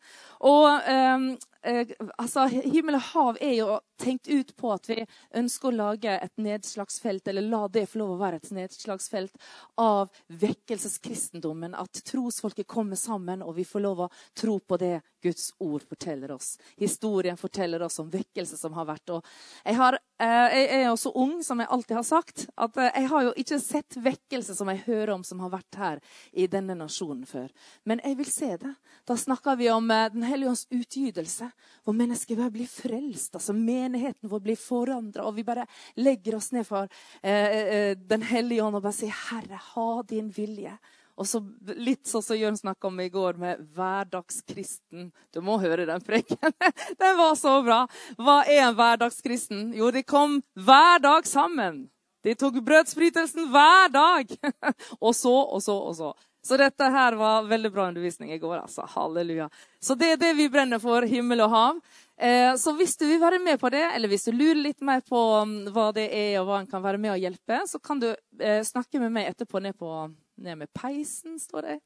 Og 0.45 0.65
um, 0.71 1.29
eh, 1.35 1.51
altså, 1.65 2.45
Himmel 2.47 2.97
og 2.99 3.05
hav 3.11 3.37
er 3.41 3.53
jo 3.57 3.79
tenkt 4.01 4.27
ut 4.27 4.51
på 4.57 4.71
at 4.73 4.89
vi 4.89 4.97
ønsker 5.39 5.69
å 5.69 5.75
lage 5.75 6.15
et 6.19 6.33
nedslagsfelt, 6.41 7.27
eller 7.31 7.45
la 7.47 7.65
det 7.71 7.85
få 7.89 8.01
lov 8.01 8.15
å 8.15 8.19
være 8.21 8.41
et 8.41 8.51
nedslagsfelt 8.55 9.35
av 9.81 10.11
vekkelseskristendommen. 10.27 11.75
At 11.75 12.03
trosfolket 12.07 12.67
kommer 12.67 12.99
sammen, 12.99 13.43
og 13.43 13.55
vi 13.59 13.65
får 13.67 13.85
lov 13.85 14.05
å 14.05 14.09
tro 14.37 14.59
på 14.59 14.79
det 14.81 14.99
Guds 15.25 15.53
ord 15.63 15.83
forteller 15.89 16.35
oss. 16.35 16.55
Historien 16.77 17.37
forteller 17.37 17.81
oss 17.81 17.99
om 17.99 18.11
vekkelse 18.13 18.57
som 18.59 18.75
har 18.77 18.85
vært. 18.85 19.15
Og 19.15 19.25
jeg, 19.65 19.75
har, 19.79 19.97
eh, 19.97 20.14
jeg 20.17 20.67
er 20.71 20.83
jo 20.85 20.95
så 20.95 21.11
ung, 21.11 21.43
som 21.43 21.59
jeg 21.59 21.67
alltid 21.75 21.97
har 21.97 22.05
sagt, 22.07 22.45
at 22.55 22.77
eh, 22.79 22.91
jeg 23.01 23.09
har 23.11 23.25
jo 23.25 23.33
ikke 23.41 23.59
sett 23.59 23.97
vekkelse 23.99 24.55
som 24.55 24.69
jeg 24.71 24.83
hører 24.85 25.11
om, 25.17 25.25
som 25.27 25.41
har 25.43 25.51
vært 25.51 25.79
her 25.79 26.01
i 26.31 26.47
denne 26.47 26.77
nasjonen 26.79 27.25
før. 27.27 27.49
Men 27.83 27.99
jeg 28.03 28.17
vil 28.21 28.31
se 28.31 28.51
det. 28.61 28.71
Da 29.05 29.17
snakker 29.19 29.59
vi 29.59 29.69
om 29.73 29.91
eh, 29.91 30.07
Den 30.13 30.23
hellige 30.23 30.53
ånds 30.53 30.65
utgytelse, 30.71 31.49
hvor 31.83 31.97
mennesker 31.99 32.39
bare 32.39 32.55
blir 32.55 32.69
frelst. 32.71 33.35
altså 33.35 33.53
Menigheten 33.53 34.31
vår 34.31 34.45
blir 34.45 34.59
forandra, 34.59 35.27
og 35.27 35.35
vi 35.35 35.47
bare 35.47 35.67
legger 35.99 36.39
oss 36.39 36.53
ned 36.55 36.67
for 36.67 36.87
eh, 37.21 37.95
Den 37.99 38.23
hellige 38.23 38.63
ånd 38.63 38.79
og 38.79 38.85
bare 38.87 38.95
sier, 38.95 39.11
'Herre, 39.11 39.59
ha 39.73 39.89
din 40.07 40.31
vilje'. 40.31 40.77
Og 41.15 41.27
så 41.29 41.39
litt 41.79 42.09
sånn 42.09 42.23
som 42.25 42.37
Jørn 42.37 42.57
snakka 42.59 42.89
om 42.89 42.99
i 42.99 43.07
går, 43.09 43.39
med 43.39 43.63
hverdagskristen. 43.75 45.09
Du 45.31 45.39
må 45.45 45.57
høre 45.63 45.87
den 45.87 46.03
preken. 46.03 46.55
Den 47.01 47.17
var 47.19 47.35
så 47.39 47.61
bra. 47.63 47.85
Hva 48.19 48.41
er 48.43 48.65
en 48.67 48.75
hverdagskristen? 48.75 49.69
Jo, 49.77 49.91
de 49.95 50.03
kom 50.03 50.41
hver 50.59 50.99
dag 51.03 51.27
sammen. 51.29 51.85
De 52.25 52.35
tok 52.35 52.59
brødsbrytelsen 52.65 53.47
hver 53.53 53.91
dag. 53.93 54.31
og 55.05 55.13
så 55.15 55.35
og 55.45 55.61
så 55.63 55.77
og 55.77 55.95
så. 55.95 56.13
Så 56.45 56.57
dette 56.61 56.87
her 56.93 57.15
var 57.17 57.47
veldig 57.49 57.71
bra 57.73 57.87
undervisning 57.87 58.33
i 58.33 58.37
går. 58.37 58.57
altså. 58.57 58.83
Halleluja. 58.89 59.47
Så 59.81 59.95
det 59.95 60.11
er 60.13 60.19
det 60.21 60.33
vi 60.37 60.49
brenner 60.49 60.81
for, 60.83 61.07
himmel 61.09 61.41
og 61.41 61.49
hav. 61.49 61.79
Eh, 62.17 62.51
så 62.61 62.75
hvis 62.77 62.97
du 62.97 63.07
vil 63.07 63.21
være 63.21 63.39
med 63.41 63.59
på 63.59 63.71
det, 63.73 63.81
eller 63.95 64.11
hvis 64.11 64.27
du 64.27 64.31
lurer 64.35 64.61
litt 64.61 64.83
mer 64.85 65.01
på 65.01 65.21
um, 65.41 65.55
hva 65.73 65.89
det 65.95 66.05
er, 66.13 66.37
og 66.41 66.49
hva 66.49 66.59
en 66.61 66.69
kan 66.69 66.83
være 66.83 67.01
med 67.01 67.15
og 67.15 67.23
hjelpe, 67.23 67.63
så 67.65 67.81
kan 67.81 68.03
du 68.03 68.11
eh, 68.11 68.61
snakke 68.63 69.01
med 69.01 69.15
meg 69.17 69.31
etterpå 69.31 69.63
ned, 69.63 69.73
på, 69.79 69.89
ned 70.37 70.59
med 70.63 70.71
peisen, 70.73 71.39
står 71.39 71.67
det. 71.69 71.79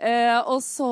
Eh, 0.00 0.38
og 0.38 0.62
så 0.64 0.90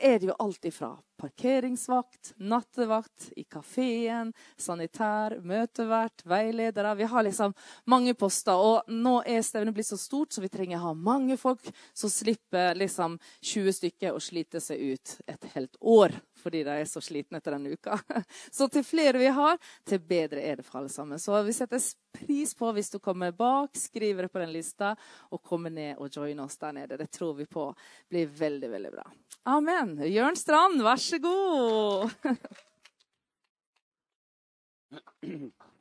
er 0.00 0.18
det 0.20 0.30
jo 0.30 0.36
alt 0.40 0.64
ifra 0.68 0.94
parkeringsvakt, 1.20 2.32
nattevakt 2.36 3.30
i 3.36 3.44
kafeen, 3.44 4.32
sanitær, 4.56 5.36
møtevert, 5.44 6.24
veiledere. 6.24 6.94
Vi 6.94 7.08
har 7.12 7.26
liksom 7.26 7.54
mange 7.84 8.14
poster. 8.14 8.56
Og 8.56 8.88
nå 8.92 9.18
er 9.28 9.44
stevnet 9.44 9.76
blitt 9.76 9.90
så 9.90 10.00
stort, 10.00 10.32
så 10.32 10.44
vi 10.44 10.52
trenger 10.52 10.80
å 10.80 10.88
ha 10.88 10.94
mange 10.96 11.36
folk 11.40 11.68
som 11.92 12.12
slipper 12.12 12.78
liksom 12.80 13.18
20 13.40 13.78
stykker 13.80 14.16
å 14.16 14.24
slite 14.24 14.62
seg 14.64 14.80
ut 14.94 15.16
et 15.28 15.48
helt 15.54 15.80
år 15.80 16.20
fordi 16.40 16.62
de 16.64 16.70
er 16.80 16.86
så 16.88 17.00
slitne 17.04 17.38
etter 17.38 17.52
denne 17.52 17.74
uka. 17.76 17.98
Så 18.50 18.68
til 18.72 18.84
flere 18.86 19.20
vi 19.20 19.28
har, 19.28 19.58
til 19.84 20.00
bedre 20.00 20.40
er 20.40 20.60
det 20.60 20.66
for 20.66 20.80
alle 20.80 20.92
sammen. 20.92 21.20
Så 21.20 21.36
vi 21.44 21.52
setter 21.52 21.82
pris 22.16 22.54
på 22.56 22.70
hvis 22.74 22.90
du 22.94 22.98
kommer 23.02 23.34
bak, 23.36 23.76
skriver 23.76 24.26
det 24.26 24.32
på 24.32 24.40
den 24.42 24.52
lista 24.54 24.94
og 25.30 25.42
kommer 25.46 25.72
ned 25.74 26.00
og 26.00 26.08
joiner 26.08 26.46
oss 26.46 26.58
der 26.60 26.72
nede. 26.76 26.96
Det 27.00 27.10
tror 27.12 27.36
vi 27.38 27.46
på 27.50 27.66
blir 28.08 28.30
veldig, 28.40 28.70
veldig 28.72 28.92
bra. 28.94 29.04
Amen. 29.50 29.94
Jørn 30.04 30.36
Strand, 30.36 30.82
vær 30.84 31.00
så 31.00 31.09
god. 31.18 32.10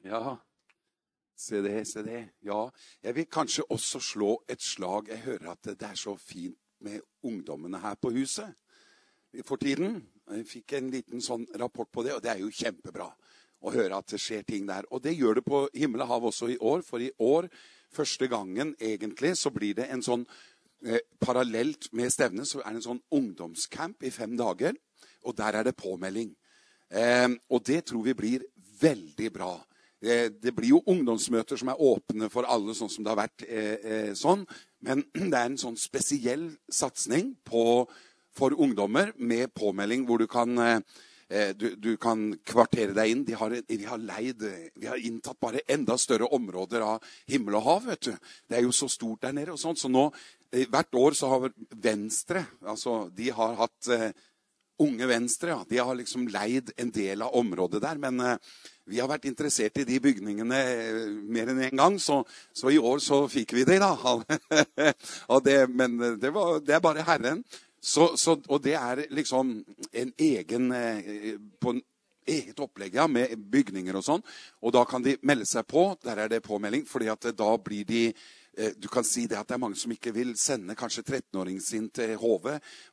Ja, 0.04 0.38
se 1.38 1.62
det, 1.62 1.88
se 1.88 2.04
det. 2.04 2.22
Ja, 2.46 2.70
jeg 3.04 3.16
vil 3.16 3.26
kanskje 3.32 3.66
også 3.72 4.00
slå 4.00 4.32
et 4.50 4.62
slag. 4.64 5.10
Jeg 5.10 5.24
hører 5.26 5.52
at 5.52 5.64
det 5.64 5.88
er 5.88 5.96
så 5.96 6.16
fint 6.16 6.58
med 6.80 7.02
ungdommene 7.24 7.80
her 7.80 7.96
på 7.96 8.12
huset 8.16 8.56
for 9.46 9.60
tiden. 9.62 10.00
Jeg 10.30 10.48
fikk 10.48 10.74
en 10.78 10.92
liten 10.94 11.22
sånn 11.22 11.46
rapport 11.60 11.90
på 11.92 12.04
det, 12.06 12.16
og 12.16 12.24
det 12.24 12.32
er 12.34 12.44
jo 12.44 12.54
kjempebra 12.54 13.10
å 13.60 13.74
høre 13.74 14.00
at 14.00 14.14
det 14.14 14.22
skjer 14.22 14.46
ting 14.48 14.68
der. 14.70 14.88
Og 14.94 15.04
det 15.04 15.18
gjør 15.18 15.40
det 15.40 15.46
på 15.48 15.66
himmel 15.76 16.06
og 16.06 16.12
hav 16.14 16.30
også 16.32 16.52
i 16.54 16.58
år, 16.58 16.84
for 16.86 17.04
i 17.04 17.12
år, 17.20 17.50
første 17.92 18.30
gangen 18.32 18.76
egentlig, 18.80 19.36
så 19.38 19.52
blir 19.54 19.76
det 19.82 19.90
en 19.90 20.04
sånn 20.06 20.26
eh, 20.86 21.02
Parallelt 21.20 21.90
med 21.98 22.14
stevnet 22.14 22.48
så 22.48 22.62
er 22.62 22.72
det 22.72 22.80
en 22.80 22.88
sånn 22.92 23.04
ungdomscamp 23.12 24.06
i 24.06 24.14
fem 24.14 24.38
dager. 24.40 24.78
Og 25.26 25.36
der 25.38 25.60
er 25.60 25.68
det 25.68 25.78
påmelding. 25.80 26.32
Eh, 26.90 27.30
og 27.50 27.66
det 27.68 27.84
tror 27.90 28.06
vi 28.06 28.18
blir 28.18 28.46
veldig 28.82 29.34
bra. 29.34 29.54
Eh, 30.02 30.30
det 30.32 30.54
blir 30.56 30.72
jo 30.78 30.84
ungdomsmøter 30.88 31.60
som 31.60 31.72
er 31.74 31.82
åpne 31.84 32.30
for 32.32 32.48
alle, 32.48 32.76
sånn 32.76 32.92
som 32.92 33.04
det 33.04 33.12
har 33.12 33.20
vært 33.20 33.44
eh, 33.48 33.76
eh 33.84 34.14
sånn. 34.16 34.46
Men 34.86 35.04
det 35.32 35.36
er 35.36 35.50
en 35.50 35.60
sånn 35.60 35.78
spesiell 35.80 36.50
satsing 36.72 37.36
for 37.44 38.56
ungdommer 38.56 39.12
med 39.18 39.52
påmelding 39.54 40.08
hvor 40.08 40.22
du 40.24 40.28
kan 40.32 40.56
eh, 40.64 40.80
eh, 41.28 41.52
du, 41.52 41.74
du, 41.76 41.98
kan 42.00 42.32
kvartere 42.48 42.96
deg 42.96 43.12
inn. 43.12 43.26
De 43.28 43.36
har, 43.36 43.58
vi, 43.68 43.84
har 43.84 44.00
leid, 44.00 44.48
vi 44.80 44.88
har 44.88 45.04
inntatt 45.04 45.40
bare 45.40 45.66
enda 45.68 45.98
større 46.00 46.32
områder 46.32 46.86
av 46.96 47.04
himmel 47.28 47.60
og 47.60 47.68
hav. 47.68 47.92
vet 47.92 48.08
du. 48.08 48.14
Det 48.48 48.58
er 48.58 48.64
jo 48.64 48.72
så 48.72 48.88
stort 48.88 49.28
der 49.28 49.36
nede. 49.36 49.52
og 49.52 49.60
sånt. 49.60 49.84
Så 49.84 49.92
nå, 49.92 50.08
hvert 50.72 50.96
år 50.96 51.20
så 51.20 51.28
har 51.30 51.52
Venstre 51.76 52.48
altså 52.66 53.10
De 53.14 53.28
har 53.36 53.60
hatt 53.60 53.92
Unge 54.80 55.08
Venstre 55.10 55.54
ja, 55.54 55.64
de 55.70 55.78
har 55.78 55.96
liksom 55.96 56.28
leid 56.32 56.72
en 56.78 56.92
del 56.92 57.22
av 57.22 57.36
området 57.36 57.82
der. 57.84 58.00
Men 58.02 58.20
uh, 58.24 58.36
vi 58.90 59.00
har 59.02 59.10
vært 59.12 59.28
interessert 59.30 59.78
i 59.82 59.88
de 59.88 60.00
bygningene 60.04 60.60
uh, 60.60 61.02
mer 61.28 61.52
enn 61.52 61.62
én 61.64 61.70
en 61.72 61.84
gang, 61.84 62.00
så, 62.00 62.22
så, 62.54 62.72
i 62.72 62.80
år 62.80 63.04
så 63.04 63.26
fikk 63.32 63.58
vi 63.58 63.68
det, 63.68 63.80
da. 63.84 63.94
det, 65.46 65.60
men 65.70 66.00
eh, 66.00 66.18
det, 66.22 66.32
var, 66.36 66.60
det, 66.64 66.78
er 66.78 66.84
bare 66.84 67.06
Herren. 67.08 67.44
Så, 67.80 68.14
så, 68.20 68.36
og 68.48 68.64
det 68.64 68.76
er 68.80 69.06
liksom 69.16 69.54
en 69.96 70.10
egen 70.20 70.66
på 71.64 71.72
en 71.72 71.80
eget 72.28 72.60
opplegg 72.60 72.98
ja, 73.00 73.06
med 73.08 73.32
bygninger 73.52 73.96
og 73.96 74.04
sånn. 74.04 74.26
Og 74.60 74.76
da 74.76 74.84
kan 74.88 75.04
de 75.04 75.16
melde 75.24 75.48
seg 75.48 75.64
på. 75.68 75.86
Der 76.04 76.26
er 76.26 76.32
det 76.32 76.44
påmelding. 76.44 76.84
fordi 76.86 77.08
at 77.08 77.32
da 77.40 77.54
blir 77.58 77.88
de 77.88 78.04
Eh, 78.12 78.39
du 78.78 78.88
kan 78.92 79.06
si 79.08 79.26
det 79.30 79.38
at 79.40 79.48
det 79.48 79.56
er 79.56 79.62
mange 79.62 79.78
som 79.80 79.92
ikke 79.94 80.12
vil 80.16 80.34
sende 80.40 80.76
kanskje 80.78 81.04
13-åringen 81.06 81.62
sin 81.64 81.88
til 81.94 82.16
HV 82.20 82.48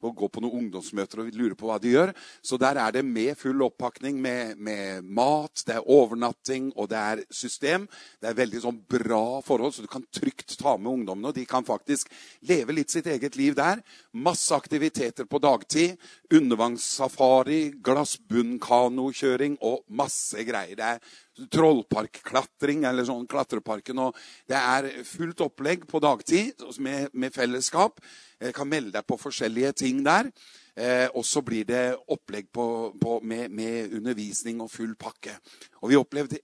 og 0.05 0.13
gå 0.21 0.29
på 0.31 0.43
noen 0.45 0.61
ungdomsmøter 0.61 1.23
og 1.23 1.33
lure 1.35 1.57
på 1.59 1.67
hva 1.69 1.79
de 1.83 1.95
gjør. 1.95 2.13
Så 2.45 2.59
der 2.61 2.79
er 2.79 2.95
det 2.95 3.03
med 3.07 3.35
full 3.39 3.65
oppakning 3.67 4.21
med, 4.23 4.61
med 4.63 5.07
mat, 5.07 5.65
det 5.67 5.79
er 5.79 5.91
overnatting 5.91 6.71
og 6.77 6.91
det 6.93 7.01
er 7.01 7.25
system. 7.35 7.89
Det 8.21 8.31
er 8.31 8.39
veldig 8.39 8.63
sånn 8.63 8.81
bra 8.97 9.41
forhold, 9.47 9.75
så 9.75 9.85
du 9.85 9.91
kan 9.91 10.07
trygt 10.15 10.57
ta 10.61 10.77
med 10.77 10.93
ungdommene. 10.93 11.33
og 11.33 11.39
De 11.39 11.47
kan 11.49 11.67
faktisk 11.67 12.13
leve 12.47 12.77
litt 12.77 12.95
sitt 12.95 13.09
eget 13.11 13.37
liv 13.39 13.57
der. 13.59 13.83
Masse 14.13 14.55
aktiviteter 14.55 15.27
på 15.27 15.43
dagtid. 15.43 15.97
Undervannssafari, 16.37 17.63
glassbunnkanokjøring 17.85 19.59
og 19.67 19.83
masse 19.89 20.47
greier. 20.47 20.77
Det 20.77 20.93
er 20.97 21.17
trollparkklatring, 21.53 22.85
eller 22.89 23.07
sånn 23.07 23.27
klatreparken. 23.29 23.99
og 23.99 24.17
Det 24.49 24.57
er 24.57 24.89
fullt 25.05 25.43
opplegg 25.45 25.87
på 25.89 26.01
dagtid 26.03 26.65
med, 26.81 27.11
med 27.13 27.35
fellesskap. 27.35 28.01
Jeg 28.41 28.55
kan 28.57 28.69
melde 28.69 28.95
deg 28.97 29.07
på 29.09 29.19
forskjellige 29.21 29.73
ting 29.85 30.03
der. 30.07 30.31
Eh, 30.77 31.09
og 31.17 31.25
så 31.25 31.41
blir 31.45 31.65
det 31.69 31.97
opplegg 32.13 32.51
på, 32.53 32.67
på, 33.01 33.21
med, 33.25 33.51
med, 33.51 33.95
undervisning 33.97 34.61
og 34.61 34.73
full 34.73 34.97
pakke. 35.01 35.39
Og 35.81 35.93
vi 35.93 36.01
opplevde 36.01 36.41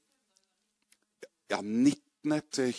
ja, 1.51 1.61
19. 1.61 2.39
til 2.53 2.73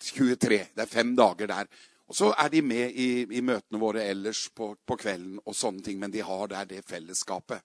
23. 0.00 0.58
Det 0.76 0.84
er 0.84 0.90
fem 0.90 1.14
dager 1.16 1.48
der. 1.48 1.70
Og 2.10 2.16
så 2.16 2.32
er 2.42 2.50
de 2.52 2.60
med 2.66 2.96
i, 2.98 3.08
i 3.38 3.40
møtene 3.40 3.80
våre 3.80 4.04
ellers 4.10 4.48
på, 4.52 4.72
på, 4.84 4.96
kvelden 4.98 5.38
og 5.44 5.56
sånne 5.56 5.84
ting. 5.86 6.00
Men 6.00 6.12
de 6.12 6.24
har 6.26 6.50
der 6.50 6.68
det 6.68 6.84
fellesskapet. 6.88 7.62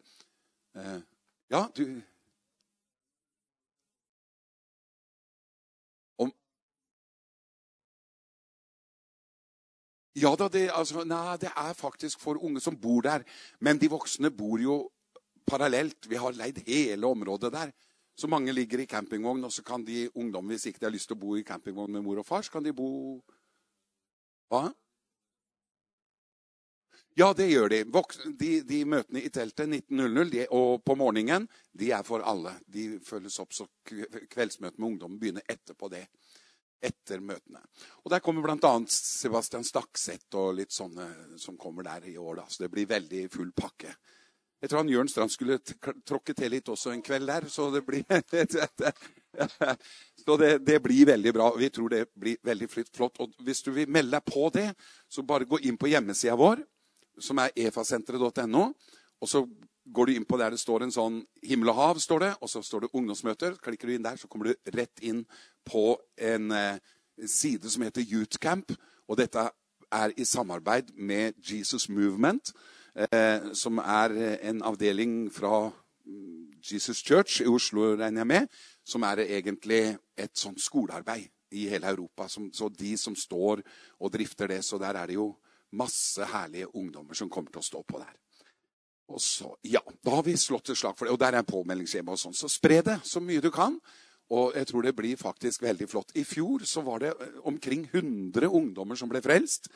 Eh, 0.77 0.99
ja, 1.51 1.65
du 1.75 2.01
Ja 10.15 10.31
da, 10.39 10.47
det, 10.47 10.69
altså, 10.71 11.03
nei, 11.03 11.35
det 11.41 11.49
er 11.51 11.73
faktisk 11.75 12.21
for 12.23 12.39
unge 12.39 12.61
som 12.63 12.77
bor 12.79 13.03
der. 13.03 13.25
Men 13.59 13.79
de 13.81 13.89
voksne 13.91 14.31
bor 14.31 14.61
jo 14.63 14.77
parallelt. 15.47 16.07
Vi 16.07 16.15
har 16.15 16.37
leid 16.37 16.61
hele 16.67 17.07
området 17.07 17.51
der. 17.51 17.73
Så 18.15 18.29
mange 18.31 18.53
ligger 18.55 18.79
i 18.79 18.87
campingvogn, 18.87 19.43
og 19.43 19.51
så 19.51 19.63
kan 19.63 19.83
de 19.83 20.07
ungdom, 20.15 20.47
hvis 20.47 20.65
ikke 20.65 20.79
de 20.79 20.87
har 20.87 20.93
lyst 20.95 21.09
til 21.11 21.17
å 21.17 21.19
bo 21.19 21.35
i 21.35 21.43
campingvogn 21.43 21.91
med 21.91 22.05
mor 22.05 22.21
og 22.21 22.27
far, 22.27 22.45
så 22.47 22.55
kan 22.55 22.63
de 22.63 22.71
bo 22.73 22.87
Hva? 24.47 24.69
Ja, 27.17 27.33
det 27.33 27.49
gjør 27.49 27.71
de. 27.71 27.81
De, 28.39 28.49
de 28.67 28.79
møtene 28.87 29.23
i 29.23 29.31
teltet 29.33 29.67
19.00 29.67 30.31
de, 30.31 30.45
og 30.51 30.83
på 30.83 30.95
morgenen 30.99 31.47
de 31.75 31.91
er 31.95 32.03
for 32.07 32.23
alle. 32.27 32.53
De 32.67 32.99
følges 33.03 33.39
opp, 33.43 33.55
så 33.55 33.67
kveldsmøtet 33.83 34.79
med 34.79 34.89
ungdommen 34.89 35.19
begynner 35.19 35.43
etterpå 35.47 35.91
det 35.91 36.05
etter 36.85 37.21
møtene. 37.23 37.61
Og 38.03 38.11
Der 38.13 38.21
kommer 38.23 38.45
bl.a. 38.45 38.73
Sebastian 38.91 39.65
Stakseth 39.67 40.37
og 40.39 40.55
litt 40.59 40.73
sånne 40.75 41.37
som 41.41 41.57
kommer 41.57 41.87
der 41.87 42.07
i 42.11 42.17
år. 42.17 42.41
Da. 42.41 42.45
Så 42.49 42.65
det 42.65 42.71
blir 42.73 42.89
veldig 42.89 43.25
full 43.33 43.51
pakke. 43.55 43.95
Jeg 44.61 44.71
tror 44.71 44.81
han 44.81 44.89
Jørn 44.89 45.09
Strand 45.11 45.33
skulle 45.33 45.59
tråkke 46.07 46.33
til 46.33 46.49
litt 46.55 46.69
også 46.71 46.93
en 46.93 47.03
kveld 47.05 47.27
der, 47.29 47.45
så 47.51 47.67
det 47.73 47.83
blir 47.85 48.05
Så 50.25 50.37
det, 50.41 50.51
det, 50.65 50.79
blir 50.81 51.05
veldig 51.05 51.33
bra. 51.35 51.51
Vi 51.59 51.69
tror 51.69 51.89
det 51.91 52.05
blir 52.17 52.37
veldig 52.41 52.69
flott. 52.71 53.19
Og 53.21 53.35
hvis 53.45 53.61
du 53.61 53.71
vil 53.75 53.89
melde 53.91 54.15
deg 54.15 54.25
på 54.25 54.47
det, 54.55 54.69
så 55.11 55.21
bare 55.27 55.45
gå 55.45 55.59
inn 55.67 55.77
på 55.77 55.91
hjemmesida 55.91 56.37
vår, 56.39 56.63
som 57.21 57.37
er 57.43 57.53
efasenteret.no. 57.67 58.63
Og 59.21 59.29
så 59.29 59.43
går 59.85 60.05
du 60.05 60.15
inn 60.15 60.25
på 60.25 60.37
der 60.41 60.53
det 60.55 60.61
står 60.61 60.85
en 60.85 60.93
sånn 60.93 61.19
himmel 61.45 61.71
og 61.73 61.79
hav, 61.79 61.99
står 62.01 62.23
det, 62.23 62.31
og 62.41 62.49
så 62.49 62.61
står 62.65 62.85
det 62.85 62.93
ungdomsmøter. 62.97 63.57
Klikker 63.61 63.89
du 63.89 63.95
inn 63.95 64.05
der, 64.05 64.17
så 64.17 64.29
kommer 64.31 64.49
du 64.49 64.71
rett 64.75 65.03
inn 65.05 65.25
på 65.67 65.95
en, 66.17 66.51
eh, 66.51 66.79
side 67.25 67.69
som 67.69 67.85
heter 67.85 68.01
Youthcamp. 68.01 68.73
Og 69.07 69.17
dette 69.17 69.49
er 69.91 70.13
i 70.17 70.25
samarbeid 70.25 70.91
med 70.97 71.33
Jesus 71.39 71.89
Movement, 71.89 72.53
eh, 72.95 73.53
som 73.53 73.77
er 73.77 74.39
en 74.41 74.61
avdeling 74.61 75.31
fra 75.31 75.71
mm, 76.05 76.61
Jesus 76.71 77.03
Church 77.03 77.41
i 77.41 77.47
Oslo, 77.47 77.95
regner 77.95 78.21
jeg 78.21 78.27
med, 78.27 78.47
som 78.83 79.03
er 79.03 79.23
egentlig 79.25 79.97
et 80.17 80.35
sånt 80.37 80.61
skolearbeid 80.61 81.29
i 81.51 81.69
hele 81.69 81.87
Europa. 81.87 82.27
Som, 82.27 82.51
så 82.53 82.69
de 82.69 82.97
som 82.97 83.15
står 83.15 83.61
og 83.99 84.13
drifter 84.13 84.47
det, 84.47 84.63
så 84.65 84.77
der 84.77 84.95
er 84.95 85.05
det 85.07 85.15
jo 85.15 85.35
masse 85.71 86.25
herlige 86.25 86.75
ungdommer 86.75 87.13
som 87.13 87.29
kommer 87.29 87.51
til 87.51 87.59
å 87.59 87.69
stå 87.69 87.83
på 87.87 87.99
der. 87.99 88.24
Og 89.13 89.21
så, 89.21 89.51
ja, 89.61 89.81
Da 90.01 90.17
har 90.17 90.23
vi 90.23 90.37
slått 90.37 90.69
et 90.69 90.77
slag 90.77 90.97
for 90.97 91.05
det. 91.05 91.13
Og 91.13 91.21
der 91.21 91.37
er 91.37 91.47
påmeldingsskjema 91.47 92.15
og 92.15 92.19
sånn. 92.19 92.37
Så 92.37 92.49
spre 92.51 92.81
det 92.85 92.99
så 93.05 93.21
mye 93.21 93.43
du 93.43 93.51
kan. 93.53 93.77
Og 94.33 94.55
jeg 94.57 94.67
tror 94.69 94.85
det 94.85 94.95
blir 94.97 95.19
faktisk 95.19 95.61
veldig 95.61 95.87
flott. 95.89 96.15
I 96.17 96.23
fjor 96.25 96.65
så 96.65 96.81
var 96.85 97.03
det 97.03 97.11
eh, 97.13 97.35
omkring 97.45 97.85
100 97.91 98.49
ungdommer 98.49 98.97
som 98.97 99.11
ble 99.11 99.21
frelst 99.21 99.69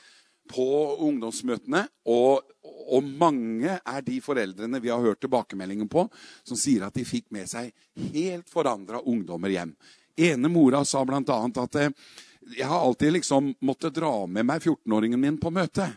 på 0.49 0.65
ungdomsmøtene. 1.05 1.83
Og, 2.09 2.41
og 2.89 3.11
mange 3.21 3.77
er 3.77 4.01
de 4.05 4.17
foreldrene 4.25 4.81
vi 4.81 4.89
har 4.89 5.03
hørt 5.03 5.21
tilbakemeldingen 5.21 5.89
på, 5.91 6.07
som 6.43 6.57
sier 6.57 6.87
at 6.87 6.97
de 6.97 7.05
fikk 7.05 7.29
med 7.35 7.49
seg 7.51 7.69
helt 8.15 8.49
forandra 8.49 9.03
ungdommer 9.05 9.53
hjem. 9.53 9.75
ene 10.17 10.49
mora 10.49 10.81
sa 10.85 11.05
bl.a. 11.05 11.21
at 11.21 11.75
eh, 11.75 11.93
jeg 12.57 12.65
har 12.65 12.81
alltid 12.81 13.13
liksom 13.13 13.53
måttet 13.61 13.93
dra 13.93 14.25
med 14.25 14.47
meg 14.49 14.63
14-åringen 14.63 15.21
min 15.21 15.37
på 15.37 15.51
møte. 15.53 15.91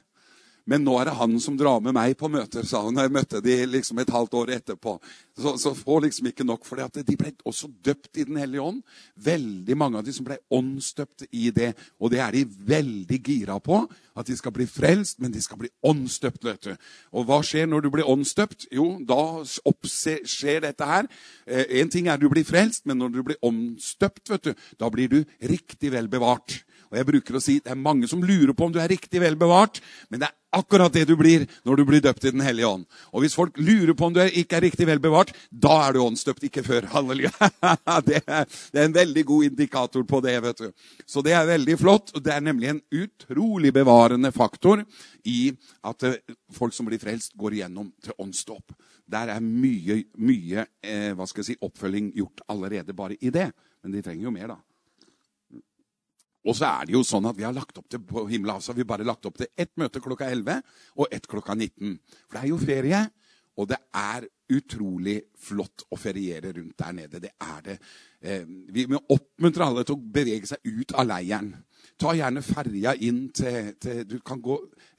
Men 0.69 0.85
nå 0.87 0.95
er 1.01 1.09
det 1.09 1.17
han 1.19 1.35
som 1.43 1.57
drar 1.59 1.81
med 1.83 1.95
meg 1.97 2.15
på 2.19 2.29
møter, 2.31 2.63
sa 2.67 2.85
hun. 2.85 3.01
Jeg 3.01 3.13
møtte 3.13 3.41
de 3.43 3.57
liksom 3.67 3.99
et 3.99 4.13
halvt 4.15 4.37
år 4.39 4.53
etterpå. 4.59 4.95
Så, 5.39 5.57
så 5.59 5.73
får 5.75 6.05
liksom 6.05 6.29
ikke 6.31 6.47
nok 6.47 6.67
for 6.69 6.79
det 6.79 6.87
at 6.87 7.09
de 7.09 7.17
ble 7.19 7.33
også 7.49 7.71
døpt 7.83 8.21
i 8.21 8.27
Den 8.29 8.39
hellige 8.39 8.63
ånd. 8.63 8.83
Veldig 9.17 9.77
mange 9.79 9.99
av 9.99 10.07
de 10.07 10.15
som 10.15 10.27
ble 10.29 10.39
åndsdøpt 10.53 11.27
i 11.33 11.51
det. 11.55 11.73
Og 11.99 12.13
det 12.15 12.23
er 12.23 12.37
de 12.37 12.45
veldig 12.47 13.21
gira 13.25 13.59
på. 13.59 13.83
At 14.15 14.29
de 14.29 14.37
skal 14.39 14.55
bli 14.55 14.69
frelst, 14.69 15.19
men 15.25 15.35
de 15.35 15.43
skal 15.43 15.59
bli 15.59 15.73
åndsdøpt. 15.83 16.45
vet 16.45 16.71
du. 16.71 16.89
Og 17.13 17.27
hva 17.27 17.41
skjer 17.47 17.67
når 17.67 17.83
du 17.83 17.91
blir 17.95 18.09
åndsdøpt? 18.09 18.69
Jo, 18.71 19.01
da 19.09 19.43
skjer 19.43 20.63
dette 20.69 20.87
her. 20.87 21.09
Én 21.49 21.89
eh, 21.89 21.91
ting 21.91 22.07
er 22.07 22.21
du 22.21 22.29
blir 22.31 22.47
frelst, 22.47 22.87
men 22.87 23.01
når 23.03 23.17
du 23.17 23.23
blir 23.27 23.41
åndsdøpt, 23.43 24.29
vet 24.31 24.51
du, 24.51 24.67
da 24.79 24.91
blir 24.93 25.11
du 25.11 25.25
riktig 25.43 25.91
vel 25.91 26.13
bevart. 26.13 26.63
Og 26.93 27.01
jeg 27.01 27.09
bruker 27.09 27.39
å 27.39 27.43
si 27.43 27.59
Det 27.65 27.73
er 27.73 27.81
mange 27.81 28.09
som 28.11 28.23
lurer 28.23 28.53
på 28.53 28.69
om 28.69 28.73
du 28.73 28.79
er 28.83 28.91
riktig 28.93 29.21
vel 29.23 29.39
bevart, 29.41 29.81
men 30.13 30.21
det 30.21 30.29
er 30.29 30.37
akkurat 30.53 30.93
det 30.93 31.07
du 31.09 31.15
blir 31.17 31.47
når 31.65 31.81
du 31.81 31.85
blir 31.89 32.03
døpt 32.05 32.27
i 32.29 32.33
Den 32.35 32.45
hellige 32.45 32.69
ånd. 32.69 32.85
Og 33.13 33.25
hvis 33.25 33.37
folk 33.37 33.57
lurer 33.57 33.95
på 33.97 34.11
om 34.11 34.15
du 34.15 34.21
ikke 34.21 34.59
er 34.59 34.67
riktig 34.67 34.87
vel 34.89 35.01
bevart, 35.01 35.33
da 35.49 35.79
er 35.87 35.97
du 35.97 36.03
åndsdøpt, 36.05 36.45
ikke 36.49 36.65
før. 36.67 36.89
Halleluja. 36.93 37.33
Det 38.05 38.21
er, 38.21 38.45
det 38.45 38.83
er 38.83 38.85
en 38.85 38.97
veldig 38.97 39.25
god 39.31 39.49
indikator 39.49 40.05
på 40.09 40.21
det. 40.25 40.37
vet 40.45 40.61
du. 40.61 40.89
Så 41.09 41.25
det 41.25 41.33
er 41.39 41.49
veldig 41.49 41.79
flott. 41.81 42.13
og 42.15 42.25
Det 42.25 42.35
er 42.35 42.45
nemlig 42.45 42.69
en 42.75 42.83
utrolig 42.93 43.73
bevarende 43.73 44.33
faktor 44.33 44.85
i 45.25 45.53
at 45.89 46.09
eh, 46.09 46.21
folk 46.53 46.77
som 46.77 46.89
blir 46.89 47.01
frelst, 47.01 47.33
går 47.39 47.57
igjennom 47.57 47.89
til 48.05 48.17
åndsdåp. 48.21 48.77
Der 49.13 49.33
er 49.33 49.41
mye, 49.41 50.03
mye 50.21 50.67
eh, 50.85 51.13
hva 51.17 51.27
skal 51.29 51.43
jeg 51.43 51.53
si, 51.53 51.63
oppfølging 51.65 52.13
gjort 52.17 52.45
allerede 52.53 52.97
bare 52.97 53.17
i 53.21 53.33
det. 53.33 53.49
Men 53.83 53.97
de 53.97 54.05
trenger 54.05 54.29
jo 54.29 54.35
mer, 54.35 54.53
da. 54.53 54.61
Og 56.43 56.57
så 56.59 56.67
er 56.67 56.89
det 56.89 56.97
jo 56.97 57.05
sånn 57.07 57.29
at 57.31 57.39
vi 57.39 57.47
har 57.47 57.55
lagt 57.55 57.77
opp 57.79 57.89
til 57.91 58.03
på 58.07 58.25
himmelen, 58.31 58.63
så 58.63 58.73
har 58.73 58.81
vi 58.81 58.89
bare 58.89 59.07
lagt 59.07 59.27
opp 59.29 59.39
til 59.39 59.51
ett 59.55 59.73
møte 59.79 60.03
klokka 60.03 60.31
11 60.31 60.59
og 60.99 61.15
ett 61.15 61.29
klokka 61.31 61.55
19. 61.55 61.99
For 62.27 62.37
det 62.37 62.43
er 62.43 62.51
jo 62.51 62.59
ferie, 62.63 63.03
og 63.61 63.69
det 63.71 63.79
er 63.95 64.27
utrolig 64.53 65.19
flott 65.39 65.85
å 65.93 65.99
feriere 66.01 66.53
rundt 66.57 66.79
der 66.81 66.97
nede. 66.97 67.21
Det 67.23 67.33
er 67.41 67.61
det. 67.67 67.77
Eh, 68.21 68.49
vi 68.75 68.87
må 68.91 69.01
oppmuntre 69.13 69.69
alle 69.69 69.85
til 69.87 69.97
å 69.97 70.13
bevege 70.19 70.49
seg 70.51 70.65
ut 70.67 70.95
av 70.99 71.09
leiren. 71.09 71.53
Ta 72.03 72.17
gjerne 72.19 72.41
ferja 72.43 72.97
inn 72.99 73.29
til, 73.31 73.77
til, 73.79 74.01
Du 74.11 74.17
kan 74.27 74.41
gå 74.43 74.57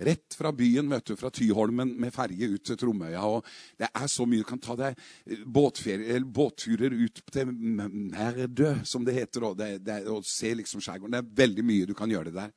rett 0.07 0.38
fra 0.38 0.53
byen, 0.55 0.88
vet 0.88 1.10
du, 1.10 1.17
fra 1.19 1.31
Tyholmen 1.36 1.89
med 2.00 2.13
ferje 2.15 2.48
ut 2.53 2.63
til 2.63 2.77
Tromøya. 2.79 3.25
og 3.27 3.50
Det 3.79 3.89
er 3.89 4.07
så 4.07 4.24
mye. 4.24 4.39
Du 4.39 4.48
kan 4.48 4.62
ta 4.63 4.77
deg 4.79 5.01
båtturer 5.43 6.95
ut 6.95 7.19
til 7.33 7.51
Merdø, 7.51 8.77
som 8.88 9.03
det 9.03 9.17
heter, 9.17 9.50
og, 9.50 9.57
det, 9.60 9.81
det, 9.83 10.00
og 10.07 10.24
se 10.24 10.53
liksom 10.55 10.79
skjærgården. 10.79 11.17
Det 11.17 11.19
er 11.19 11.43
veldig 11.43 11.67
mye 11.67 11.89
du 11.89 11.93
kan 11.98 12.12
gjøre 12.13 12.31
det 12.31 12.38
der. 12.39 12.55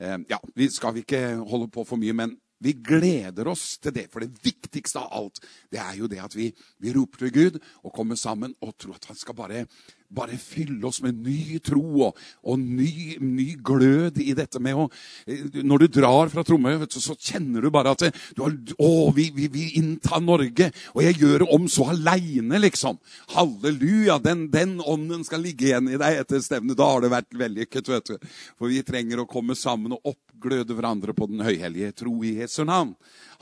Eh, 0.00 0.16
ja, 0.32 0.40
Vi 0.56 0.70
skal 0.72 1.02
ikke 1.02 1.22
holde 1.52 1.68
på 1.68 1.84
for 1.84 2.00
mye, 2.00 2.16
men 2.16 2.32
vi 2.62 2.72
gleder 2.78 3.48
oss 3.50 3.76
til 3.82 3.92
det. 3.92 4.06
For 4.12 4.24
det 4.24 4.40
viktigste 4.40 5.02
av 5.02 5.12
alt 5.20 5.42
det 5.72 5.82
er 5.82 5.98
jo 6.00 6.08
det 6.08 6.22
at 6.22 6.36
vi, 6.38 6.48
vi 6.80 6.94
roper 6.96 7.26
til 7.26 7.34
Gud 7.34 7.60
og 7.82 7.92
kommer 7.92 8.16
sammen 8.16 8.54
og 8.62 8.76
tror 8.78 8.96
at 8.96 9.10
han 9.10 9.18
skal 9.18 9.36
bare 9.36 9.66
bare 10.14 10.38
fylle 10.40 10.86
oss 10.88 11.00
med 11.04 11.20
ny 11.24 11.58
tro 11.64 11.82
og, 12.08 12.18
og 12.44 12.60
ny, 12.60 13.18
ny, 13.20 13.48
glød 13.64 14.20
i 14.22 14.34
dette 14.36 14.60
med 14.62 14.78
å 14.78 14.88
Når 15.62 15.84
du 15.84 15.86
drar 16.00 16.30
fra 16.32 16.44
Tromøy, 16.46 16.78
så 16.90 17.16
kjenner 17.16 17.64
du 17.64 17.70
bare 17.72 17.94
at 17.94 18.04
du 18.36 18.42
har, 18.44 18.56
Å, 18.82 18.90
vi, 19.16 19.28
vi, 19.34 19.48
vi 19.52 19.68
inntar 19.80 20.22
Norge, 20.24 20.70
og 20.94 21.02
jeg 21.04 21.18
gjør 21.20 21.44
det 21.44 21.50
om 21.54 21.68
så 21.70 21.88
aleine, 21.92 22.60
liksom. 22.62 22.98
Halleluja! 23.34 24.18
Den, 24.22 24.46
den, 24.52 24.78
ånden 24.80 25.24
skal 25.26 25.42
ligge 25.44 25.70
igjen 25.70 25.90
i 25.90 26.00
deg 26.00 26.22
etter 26.22 26.42
stevnet. 26.44 26.76
Da 26.78 26.88
har 26.88 27.04
det 27.04 27.12
vært 27.12 27.38
vellykket, 27.38 27.90
vet 27.92 28.12
du. 28.12 28.30
For 28.58 28.72
vi 28.72 28.82
trenger 28.86 29.22
å 29.22 29.28
komme 29.30 29.56
sammen 29.58 29.96
og 29.96 30.12
oppgløde 30.14 30.76
hverandre 30.76 31.14
på 31.16 31.28
den 31.30 31.44
høyhellige 31.44 31.92
tro 32.02 32.14
i 32.26 32.36
Jesu 32.40 32.62
navn. 32.68 32.94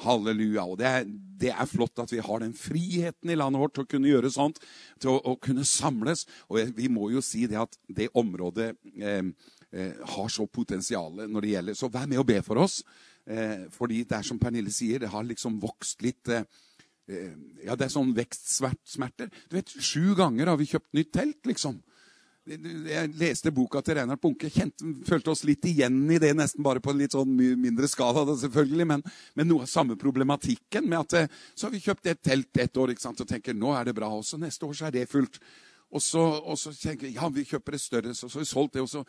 Halleluja. 0.05 0.65
Og 0.65 0.79
det 0.81 0.89
er, 0.89 1.07
det 1.41 1.53
er, 1.53 1.69
flott 1.69 2.03
at 2.03 2.13
vi 2.13 2.23
har 2.25 2.43
den 2.43 2.55
friheten 2.57 3.33
i 3.33 3.39
landet 3.39 3.63
vårt 3.63 3.77
til 3.77 3.87
å 3.87 3.91
kunne 3.91 4.11
gjøre 4.11 4.33
sånt. 4.35 4.61
Til 5.03 5.15
å, 5.15 5.21
å 5.33 5.37
kunne 5.43 5.67
samles. 5.69 6.27
Og 6.49 6.75
vi 6.77 6.91
må 6.93 7.11
jo 7.15 7.23
si 7.25 7.47
det 7.51 7.61
at 7.61 7.79
det 7.89 8.11
området 8.19 8.73
eh, 9.01 9.23
eh, 9.71 10.03
har 10.17 10.33
så 10.33 10.47
potensial 10.47 11.25
når 11.27 11.47
det 11.47 11.55
gjelder 11.55 11.79
Så 11.79 11.93
vær 11.93 12.11
med 12.11 12.23
og 12.23 12.29
be 12.31 12.41
for 12.47 12.63
oss. 12.63 12.81
Eh, 13.31 13.69
fordi 13.75 14.03
det 14.09 14.19
er 14.19 14.27
som 14.27 14.41
Pernille 14.41 14.73
sier, 14.75 15.03
det 15.03 15.13
har 15.13 15.27
liksom 15.27 15.61
vokst 15.63 16.03
litt 16.03 16.31
eh, 16.33 16.49
eh, 17.11 17.37
ja, 17.67 17.77
det 17.77 17.87
er 17.87 17.93
sånn 17.93 18.15
vekstsmerter. 18.17 19.31
Du 19.51 19.59
vet, 19.59 19.71
Sju 19.71 20.17
ganger 20.19 20.51
har 20.51 20.61
vi 20.61 20.71
kjøpt 20.71 20.97
nytt 20.97 21.13
telt, 21.15 21.41
liksom. 21.47 21.79
Jeg 22.49 23.11
leste 23.21 23.53
boka 23.53 23.83
til 23.85 23.99
Reinhard 23.99 24.21
Bunke. 24.23 24.49
Følte 25.07 25.33
oss 25.33 25.43
litt 25.45 25.65
igjen 25.69 25.99
i 26.11 26.19
det, 26.23 26.33
nesten 26.39 26.65
bare 26.65 26.81
på 26.81 26.95
en 26.95 27.03
litt 27.03 27.13
sånn 27.13 27.35
mindre 27.37 27.89
skala. 27.91 28.25
Selvfølgelig, 28.41 28.87
men, 28.89 29.05
men, 29.37 29.49
noe 29.51 29.67
av 29.67 29.71
samme 29.71 29.99
problematikken 30.01 30.89
med 30.89 31.03
at 31.03 31.17
eh, 31.19 31.43
så 31.55 31.69
har 31.69 31.75
vi 31.75 31.83
kjøpt 31.85 32.09
et 32.09 32.23
telt 32.25 32.63
et 32.65 32.81
år 32.81 32.95
ikke 32.95 33.05
sant, 33.05 33.21
og 33.21 33.29
tenker 33.29 33.57
nå 33.57 33.75
er 33.77 33.91
det 33.91 33.97
bra. 33.99 34.09
Også 34.09 34.41
neste 34.41 34.67
år 34.67 34.79
så 34.79 34.89
er 34.89 34.97
det 34.97 35.11
fullt. 35.13 35.37
Og 35.91 36.03
så, 36.03 36.23
og 36.23 36.59
så, 36.59 36.71
tenker 36.71 37.09
vi 37.09 37.17
ja, 37.17 37.27
vi 37.35 37.43
kjøper 37.43 37.75
et 37.75 37.83
større, 37.83 38.13
så, 38.15 38.29
har 38.31 38.45
vi 38.45 38.47
solgt 38.47 38.77
det, 38.77 38.83
og 38.85 38.89
så 38.89 39.01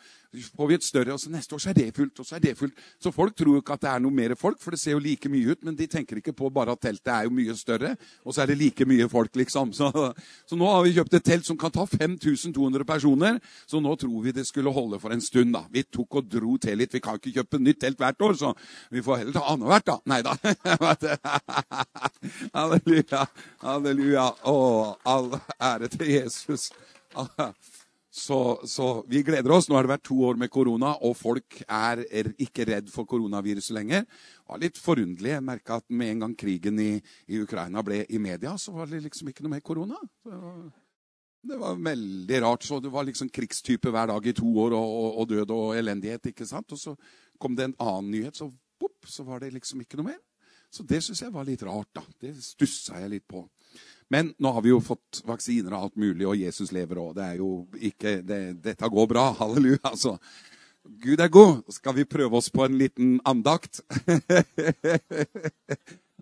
får 0.56 0.68
vi 0.68 0.74
et 0.74 0.86
større, 0.86 1.14
og 1.14 1.20
så 1.22 1.30
neste 1.30 1.54
år 1.54 1.60
så 1.62 1.70
er 1.70 1.76
det 1.78 1.92
fullt, 1.94 2.18
og 2.18 2.26
så 2.26 2.36
er 2.36 2.42
det 2.42 2.56
fullt. 2.58 2.80
Så 2.98 3.12
folk 3.14 3.36
tror 3.38 3.54
jo 3.54 3.60
ikke 3.62 3.76
at 3.76 3.84
det 3.84 3.90
er 3.92 4.02
noe 4.02 4.16
mer 4.16 4.34
folk, 4.38 4.58
for 4.58 4.74
det 4.74 4.80
ser 4.82 4.96
jo 4.96 5.02
like 5.02 5.30
mye 5.30 5.54
ut, 5.54 5.60
men 5.62 5.76
de 5.78 5.86
tenker 5.86 6.18
ikke 6.18 6.34
på 6.34 6.50
bare 6.50 6.74
at 6.74 6.82
teltet 6.82 7.12
er 7.14 7.28
jo 7.28 7.34
mye 7.36 7.54
større, 7.58 7.94
og 8.26 8.34
så 8.34 8.42
er 8.42 8.50
det 8.50 8.58
like 8.58 8.86
mye 8.88 9.06
folk, 9.12 9.36
liksom. 9.38 9.70
Så, 9.82 9.88
så 10.46 10.56
nå 10.58 10.66
har 10.68 10.82
vi 10.84 10.92
kjøpt 10.94 11.14
et 11.16 11.24
telt 11.26 11.46
som 11.46 11.56
kan 11.58 11.72
ta 11.74 11.84
5200 11.88 12.84
personer, 12.86 13.38
så 13.66 13.80
nå 13.82 13.94
tror 13.98 14.22
vi 14.22 14.32
det 14.34 14.44
skulle 14.46 14.70
holde 14.74 15.00
for 15.02 15.10
en 15.14 15.22
stund, 15.22 15.54
da. 15.56 15.62
Vi 15.72 15.82
tok 15.86 16.14
og 16.20 16.28
dro 16.30 16.56
til 16.60 16.78
litt. 16.78 16.94
Vi 16.94 17.00
kan 17.02 17.18
ikke 17.18 17.32
kjøpe 17.38 17.58
nytt 17.62 17.80
telt 17.82 17.98
hvert 17.98 18.22
år, 18.22 18.34
så 18.38 18.52
vi 18.92 19.02
får 19.02 19.16
heller 19.22 19.34
ta 19.36 19.42
annethvert, 19.54 19.86
da. 19.88 19.96
Nei 20.12 20.20
da. 20.22 20.32
Halleluja. 22.58 23.22
Halleluja. 23.64 24.26
Å, 24.52 24.54
all 25.14 25.30
ære 25.58 25.88
til 25.96 26.08
Jesus. 26.14 26.71
Så, 28.12 28.60
så, 28.68 29.04
vi 29.08 29.22
gleder 29.24 29.54
oss. 29.54 29.70
Nå 29.70 29.76
har 29.78 29.86
det 29.86 29.94
vært 29.94 30.02
to 30.04 30.18
år 30.28 30.36
med 30.36 30.50
korona, 30.52 30.90
og 31.00 31.14
folk 31.16 31.62
er, 31.64 32.02
ikke 32.44 32.66
redd 32.68 32.90
for 32.92 33.08
koronaviruset 33.08 33.72
lenger. 33.72 34.04
Det 34.04 34.52
var 34.52 34.60
litt 34.60 34.80
forunderlig. 34.84 35.30
Jeg 35.32 35.44
merka 35.46 35.78
at 35.80 35.86
med 35.88 36.12
en 36.12 36.26
gang 36.26 36.34
krigen 36.36 36.82
i, 36.84 36.90
i, 37.24 37.40
Ukraina 37.40 37.80
ble 37.86 38.02
i 38.04 38.20
media, 38.20 38.52
så 38.60 38.74
var 38.76 38.90
det 38.90 39.00
liksom 39.06 39.32
ikke 39.32 39.46
noe 39.46 39.54
mer 39.54 39.64
korona. 39.64 39.96
Det 41.42 41.56
var 41.64 41.80
veldig 41.88 42.42
rart. 42.44 42.68
Så 42.68 42.82
det 42.84 42.92
var 42.92 43.08
liksom 43.08 43.32
krigstype 43.32 43.88
hver 43.88 44.12
dag 44.12 44.28
i 44.28 44.36
to 44.36 44.52
år, 44.60 44.76
og, 44.76 44.92
og, 44.98 45.08
og 45.22 45.32
død 45.32 45.56
og 45.56 45.72
elendighet. 45.80 46.28
ikke 46.34 46.50
sant? 46.52 46.76
Og 46.76 46.84
så 46.84 46.92
kom 47.40 47.56
det 47.56 47.70
en 47.70 47.78
annen 47.80 48.12
nyhet, 48.12 48.36
så, 48.36 48.52
pop, 48.76 49.08
så 49.08 49.24
var 49.24 49.40
det 49.40 49.54
liksom 49.56 49.80
ikke 49.86 50.02
noe 50.02 50.12
mer. 50.12 50.20
Så 50.72 50.84
det 50.84 51.00
syns 51.04 51.24
jeg 51.24 51.32
var 51.32 51.48
litt 51.48 51.64
rart, 51.64 51.88
da. 51.96 52.04
Det 52.20 52.36
stussa 52.44 53.00
jeg 53.00 53.16
litt 53.16 53.28
på. 53.28 53.46
Men 54.12 54.34
nå 54.36 54.52
har 54.52 54.64
vi 54.64 54.74
jo 54.74 54.80
fått 54.84 55.22
vaksiner 55.24 55.72
og 55.72 55.86
alt 55.86 56.00
mulig, 56.00 56.26
og 56.28 56.36
Jesus 56.36 56.72
lever 56.76 57.00
òg. 57.00 57.16
Det 57.16 58.20
det, 58.28 58.40
Dette 58.60 58.90
går 58.92 59.06
bra. 59.08 59.30
Halleluja. 59.40 59.80
altså. 59.88 60.18
Gud 60.82 61.20
er 61.22 61.30
god. 61.32 61.62
Skal 61.72 61.96
vi 61.96 62.04
prøve 62.04 62.36
oss 62.36 62.50
på 62.52 62.66
en 62.66 62.76
liten 62.76 63.16
andakt? 63.24 63.80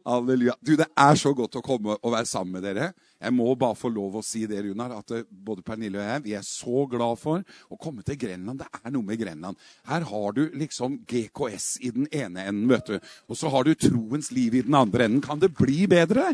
Halleluja. 0.07 0.55
Du, 0.61 0.76
Det 0.76 0.87
er 0.96 1.18
så 1.18 1.33
godt 1.37 1.59
å 1.59 1.62
komme 1.64 1.96
og 1.96 2.14
være 2.14 2.29
sammen 2.29 2.59
med 2.59 2.66
dere. 2.68 2.90
Jeg 3.20 3.35
må 3.37 3.50
bare 3.59 3.76
få 3.76 3.90
lov 3.92 4.20
å 4.20 4.24
si 4.24 4.46
det, 4.48 4.62
Runar, 4.64 4.94
at 4.96 5.12
eh, 5.16 5.26
både 5.29 5.64
Pernille 5.64 6.00
og 6.00 6.07
jeg 6.07 6.24
vi 6.24 6.37
er 6.38 6.46
så 6.46 6.87
glad 6.88 7.20
for 7.20 7.42
å 7.68 7.81
komme 7.81 8.05
til 8.07 8.16
Grenland. 8.20 8.62
Det 8.62 8.81
er 8.81 8.94
noe 8.94 9.05
med 9.05 9.20
Grenland. 9.20 9.59
Her 9.90 10.07
har 10.09 10.37
du 10.37 10.46
liksom 10.57 11.03
GKS 11.11 11.74
i 11.85 11.92
den 11.96 12.09
ene 12.12 12.46
enden, 12.46 12.70
vet 12.70 12.94
du. 12.94 13.11
Og 13.29 13.37
så 13.37 13.53
har 13.53 13.66
du 13.66 13.74
troens 13.74 14.31
liv 14.33 14.57
i 14.57 14.64
den 14.64 14.79
andre 14.79 15.09
enden. 15.09 15.24
Kan 15.24 15.42
det 15.42 15.53
bli 15.59 15.85
bedre? 15.90 16.31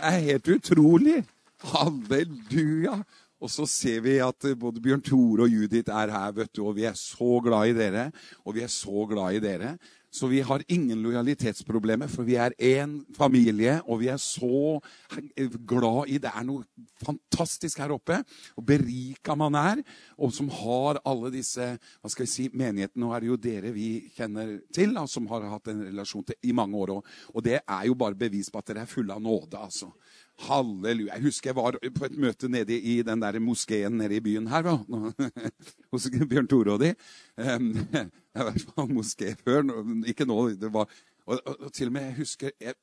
Det 0.00 0.08
er 0.08 0.22
helt 0.24 0.48
utrolig. 0.48 1.18
Halleluja. 1.60 3.02
Og 3.40 3.50
så 3.52 3.66
ser 3.68 4.00
vi 4.00 4.14
at 4.24 4.46
både 4.56 4.80
Bjørn 4.80 5.02
Tore 5.04 5.44
og 5.44 5.52
Judith 5.52 5.92
er 5.92 6.12
her, 6.12 6.32
vet 6.32 6.52
du, 6.56 6.62
og 6.64 6.76
vi 6.78 6.86
er 6.88 6.96
så 6.96 7.40
glad 7.44 7.68
i 7.68 7.74
dere. 7.76 8.06
Og 8.48 8.56
vi 8.56 8.64
er 8.64 8.72
så 8.72 9.04
glad 9.08 9.36
i 9.36 9.42
dere. 9.44 9.74
Så 10.10 10.26
vi 10.26 10.40
har 10.42 10.62
ingen 10.66 11.02
lojalitetsproblemer, 11.04 12.10
for 12.10 12.26
vi 12.26 12.34
er 12.34 12.54
én 12.58 12.96
familie, 13.14 13.76
og 13.86 14.00
vi 14.02 14.08
er 14.10 14.18
så 14.18 14.80
glad 15.66 16.10
i 16.10 16.18
Det 16.18 16.32
er 16.34 16.44
noe 16.44 16.64
fantastisk 17.04 17.78
her 17.78 17.94
oppe. 17.94 18.18
Og 18.58 18.66
berika 18.66 19.36
man 19.38 19.54
er, 19.54 19.82
og 20.18 20.34
som 20.34 20.50
har 20.50 20.98
alle 21.06 21.30
disse 21.30 21.62
hva 21.62 22.10
skal 22.10 22.26
jeg 22.26 22.32
si, 22.32 22.48
menighetene. 22.50 23.04
Nå 23.04 23.12
er 23.14 23.22
det 23.22 23.30
jo 23.30 23.38
dere 23.40 23.70
vi 23.72 24.10
kjenner 24.16 24.58
til, 24.74 24.96
da, 24.98 25.06
som 25.06 25.30
har 25.30 25.46
hatt 25.52 25.70
en 25.70 25.86
relasjon 25.86 26.26
til 26.26 26.50
i 26.50 26.52
mange 26.52 26.76
år. 26.76 26.96
Og 27.30 27.44
det 27.46 27.60
er 27.62 27.86
jo 27.86 27.94
bare 27.94 28.18
bevis 28.18 28.50
på 28.50 28.58
at 28.58 28.72
dere 28.72 28.82
er 28.82 28.90
fulle 28.90 29.14
av 29.14 29.22
nåde. 29.22 29.62
altså. 29.62 29.92
Halleluja. 30.46 31.14
Jeg 31.14 31.24
husker 31.26 31.50
jeg 31.50 31.56
var 31.58 31.76
på 31.96 32.06
et 32.06 32.16
møte 32.18 32.48
nede 32.48 32.76
i 32.78 33.00
den 33.06 33.22
der 33.22 33.38
moskeen 33.42 33.98
nede 34.00 34.16
i 34.16 34.24
byen 34.24 34.48
her. 34.50 34.68
Hos 35.92 36.08
Bjørn 36.10 36.48
Tore 36.48 36.74
og 36.76 36.82
de. 36.84 36.94
Jeg 38.30 38.38
har 38.38 38.46
vært 38.46 38.68
på 38.70 38.84
moské 38.86 39.32
før. 39.34 39.64
Ikke 40.06 40.26
nå. 40.28 40.36
det 40.54 40.72
var... 40.72 40.86
Og, 41.26 41.40
og, 41.46 41.56
og, 41.66 41.72
til 41.74 41.90
og 41.90 41.92
med, 41.92 42.04
Jeg 42.08 42.14
husker, 42.16 42.50
jeg, 42.60 42.74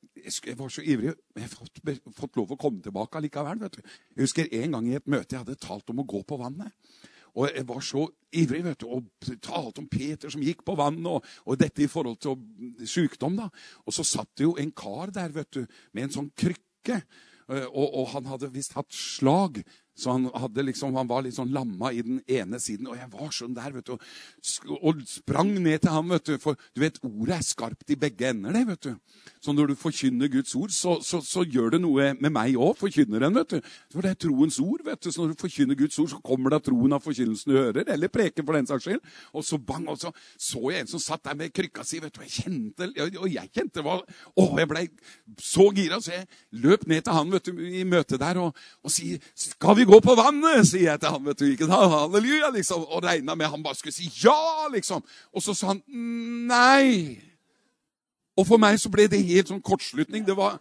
jeg 0.46 0.58
var 0.58 0.68
så 0.72 0.82
ivrig. 0.84 1.14
Jeg 1.36 1.42
har 1.42 1.50
fått, 1.52 1.80
fått, 2.16 2.36
lov 2.36 2.52
å 2.52 2.58
komme 2.60 2.82
tilbake 2.84 3.18
allikevel. 3.18 3.60
vet 3.64 3.78
du. 3.78 3.94
Jeg 4.14 4.28
husker 4.28 4.52
en 4.60 4.76
gang 4.76 4.88
i 4.88 4.96
et 4.96 5.08
møte 5.08 5.34
jeg 5.34 5.42
hadde 5.42 5.56
talt 5.60 5.90
om 5.90 6.02
å 6.02 6.06
gå 6.08 6.20
på 6.28 6.38
vannet. 6.40 6.76
Og 7.38 7.48
jeg 7.48 7.66
var 7.68 7.82
så 7.84 8.04
ivrig 8.34 8.62
vet 8.66 8.80
du, 8.82 8.86
og 8.92 9.32
talte 9.44 9.82
om 9.82 9.88
Peter 9.90 10.32
som 10.32 10.44
gikk 10.44 10.64
på 10.66 10.76
vann, 10.78 11.00
og, 11.06 11.24
og 11.46 11.58
dette 11.60 11.84
i 11.84 11.90
forhold 11.90 12.20
til 12.24 12.86
sykdom. 12.88 13.36
da. 13.40 13.48
Og 13.86 13.94
så 13.94 14.04
satt 14.06 14.32
det 14.36 14.48
jo 14.48 14.56
en 14.60 14.72
kar 14.76 15.12
der 15.14 15.34
vet 15.34 15.50
du, 15.54 15.64
med 15.92 16.08
en 16.08 16.16
sånn 16.18 16.32
krykke. 16.36 17.02
Eh, 17.48 17.66
og, 17.66 17.88
og 17.94 18.10
han 18.12 18.28
hadde 18.28 18.52
visst 18.52 18.76
hatt 18.76 18.92
slag 18.94 19.62
så 19.98 20.14
han, 20.14 20.28
liksom, 20.54 20.94
han, 20.94 21.08
var 21.10 21.24
litt 21.26 21.34
sånn 21.34 21.50
lamma 21.54 21.90
i 21.90 22.04
den 22.06 22.20
ene 22.30 22.60
siden. 22.62 22.86
Og 22.90 22.98
jeg 22.98 23.10
var 23.10 23.32
sånn 23.34 23.56
der, 23.56 23.72
vet 23.74 23.88
du, 23.90 23.96
og 24.78 25.02
sprang 25.10 25.50
ned 25.56 25.82
til 25.82 25.90
ham. 25.90 26.12
vet 26.14 26.28
du, 26.28 26.36
For 26.42 26.58
du 26.74 26.82
vet, 26.84 27.00
ordet 27.02 27.38
er 27.38 27.46
skarpt 27.46 27.90
i 27.90 27.98
begge 27.98 28.30
ender. 28.30 28.54
det, 28.54 28.64
vet 28.68 28.86
du. 28.86 28.92
Så 29.42 29.52
når 29.52 29.72
du 29.72 29.74
forkynner 29.78 30.30
Guds 30.30 30.54
ord, 30.54 30.70
så, 30.74 30.98
så, 31.02 31.20
så 31.24 31.42
gjør 31.42 31.74
det 31.74 31.82
noe 31.82 32.12
med 32.20 32.32
meg 32.34 32.54
òg, 32.54 32.76
forkynneren. 32.78 33.34
vet 33.40 33.56
du. 33.56 33.72
For 33.92 34.06
det 34.06 34.14
er 34.14 34.20
troens 34.28 34.60
ord. 34.62 34.84
vet 34.86 35.02
du. 35.02 35.10
Så 35.10 35.24
når 35.24 35.34
du 35.34 35.42
forkynner 35.42 35.78
Guds 35.78 35.98
ord, 35.98 36.12
så 36.14 36.20
kommer 36.22 36.54
det 36.54 36.60
av 36.60 36.66
troen 36.70 36.94
av 36.94 37.02
forkynnelsen 37.02 37.52
du 37.52 37.58
hører. 37.58 37.90
Eller 37.90 38.12
preken, 38.12 38.46
for 38.46 38.54
den 38.54 38.70
saks 38.70 38.86
skyld. 38.86 39.02
Og 39.34 39.44
så 39.44 39.58
bang, 39.58 39.88
og 39.90 39.98
så 39.98 40.14
så 40.38 40.62
jeg 40.70 40.84
en 40.84 40.90
som 40.90 41.02
satt 41.02 41.24
der 41.26 41.36
med 41.38 41.52
krykka 41.54 41.84
si. 41.86 42.00
vet 42.02 42.14
du, 42.14 42.22
jeg 42.22 42.44
kjente, 42.44 42.88
Og 43.18 43.28
jeg 43.32 43.50
kjente 43.54 43.82
hva, 43.82 43.98
Å, 44.38 44.44
jeg 44.58 44.70
blei 44.70 44.84
så 45.42 45.68
gira, 45.74 45.98
så 46.00 46.14
jeg 46.14 46.28
løp 46.62 46.86
ned 46.86 47.04
til 47.04 47.16
han 47.16 47.32
vet 47.32 47.50
du, 47.50 47.58
i 47.58 47.84
møtet 47.88 48.20
der 48.20 48.40
og, 48.42 48.56
og 48.84 48.92
sier 48.92 49.22
Skal 49.38 49.78
vi 49.78 49.87
gå 49.88 50.00
på 50.04 50.16
vannet, 50.18 50.66
sier 50.68 50.92
jeg 50.92 51.02
til 51.02 51.14
han. 51.14 51.24
vet 51.26 51.40
du, 51.40 51.46
ikke 51.48 51.68
da, 51.70 51.80
Halleluja, 51.94 52.52
liksom. 52.54 52.84
Og 52.88 53.04
regna 53.04 53.34
med 53.34 53.50
han 53.50 53.64
bare 53.64 53.78
skulle 53.78 53.96
si 53.96 54.10
ja, 54.22 54.68
liksom. 54.72 55.04
Og 55.32 55.44
så 55.44 55.56
sa 55.56 55.72
han 55.72 55.82
nei. 56.48 57.18
Og 58.38 58.46
for 58.46 58.60
meg 58.62 58.78
så 58.78 58.90
ble 58.92 59.08
det 59.10 59.24
helt 59.26 59.50
sånn 59.50 59.64
kortslutning. 59.64 60.26
Det 60.26 60.36
var, 60.38 60.60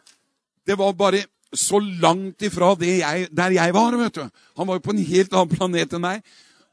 det 0.65 0.77
var 0.79 0.95
bare 0.97 1.25
så 1.53 1.79
langt 1.79 2.41
ifra 2.43 2.73
jeg, 2.81 3.27
der 3.31 3.55
jeg 3.55 3.73
var. 3.73 3.97
vet 3.97 4.15
du. 4.15 4.27
Han 4.57 4.67
var 4.67 4.79
jo 4.79 4.85
på 4.87 4.95
en 4.95 5.05
helt 5.11 5.33
annen 5.33 5.53
planet 5.53 5.93
enn 5.93 6.01
meg. 6.03 6.23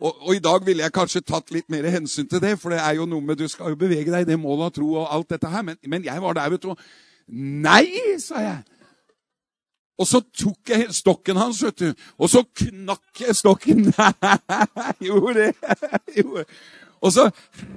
Og, 0.00 0.12
og, 0.26 0.34
i 0.34 0.42
dag 0.42 0.64
ville 0.66 0.82
jeg 0.82 0.92
kanskje 0.92 1.22
tatt 1.22 1.52
litt 1.54 1.68
mer 1.70 1.86
hensyn 1.88 2.26
til 2.28 2.40
det, 2.42 2.56
for 2.60 2.74
det 2.74 2.80
er 2.82 2.96
jo 2.98 3.06
noe 3.06 3.22
med 3.22 3.38
du 3.38 3.46
skal 3.48 3.72
jo 3.72 3.78
bevege 3.78 4.10
deg 4.10 4.24
i 4.24 4.30
det 4.32 4.38
målet 4.40 4.66
av 4.66 4.74
tro 4.74 4.88
og 4.98 5.06
alt 5.06 5.30
dette 5.30 5.48
her. 5.48 5.62
Men, 5.62 5.78
men 5.86 6.04
jeg 6.04 6.22
var 6.22 6.36
der, 6.36 6.50
vet 6.50 6.64
du. 6.64 6.74
Nei, 7.64 7.86
sa 8.20 8.42
jeg. 8.42 8.58
Og 9.98 10.08
så 10.10 10.20
tok 10.34 10.70
jeg 10.72 10.94
stokken 10.94 11.38
hans, 11.38 11.60
vet 11.62 11.78
du, 11.78 12.06
og 12.18 12.30
så 12.30 12.42
knakk 12.42 13.20
jeg 13.20 13.36
stokken. 13.38 13.84
Nei, 14.78 14.94
gjorde 15.06 15.34
det. 15.44 15.52
Og 17.04 17.12
så 17.12 17.26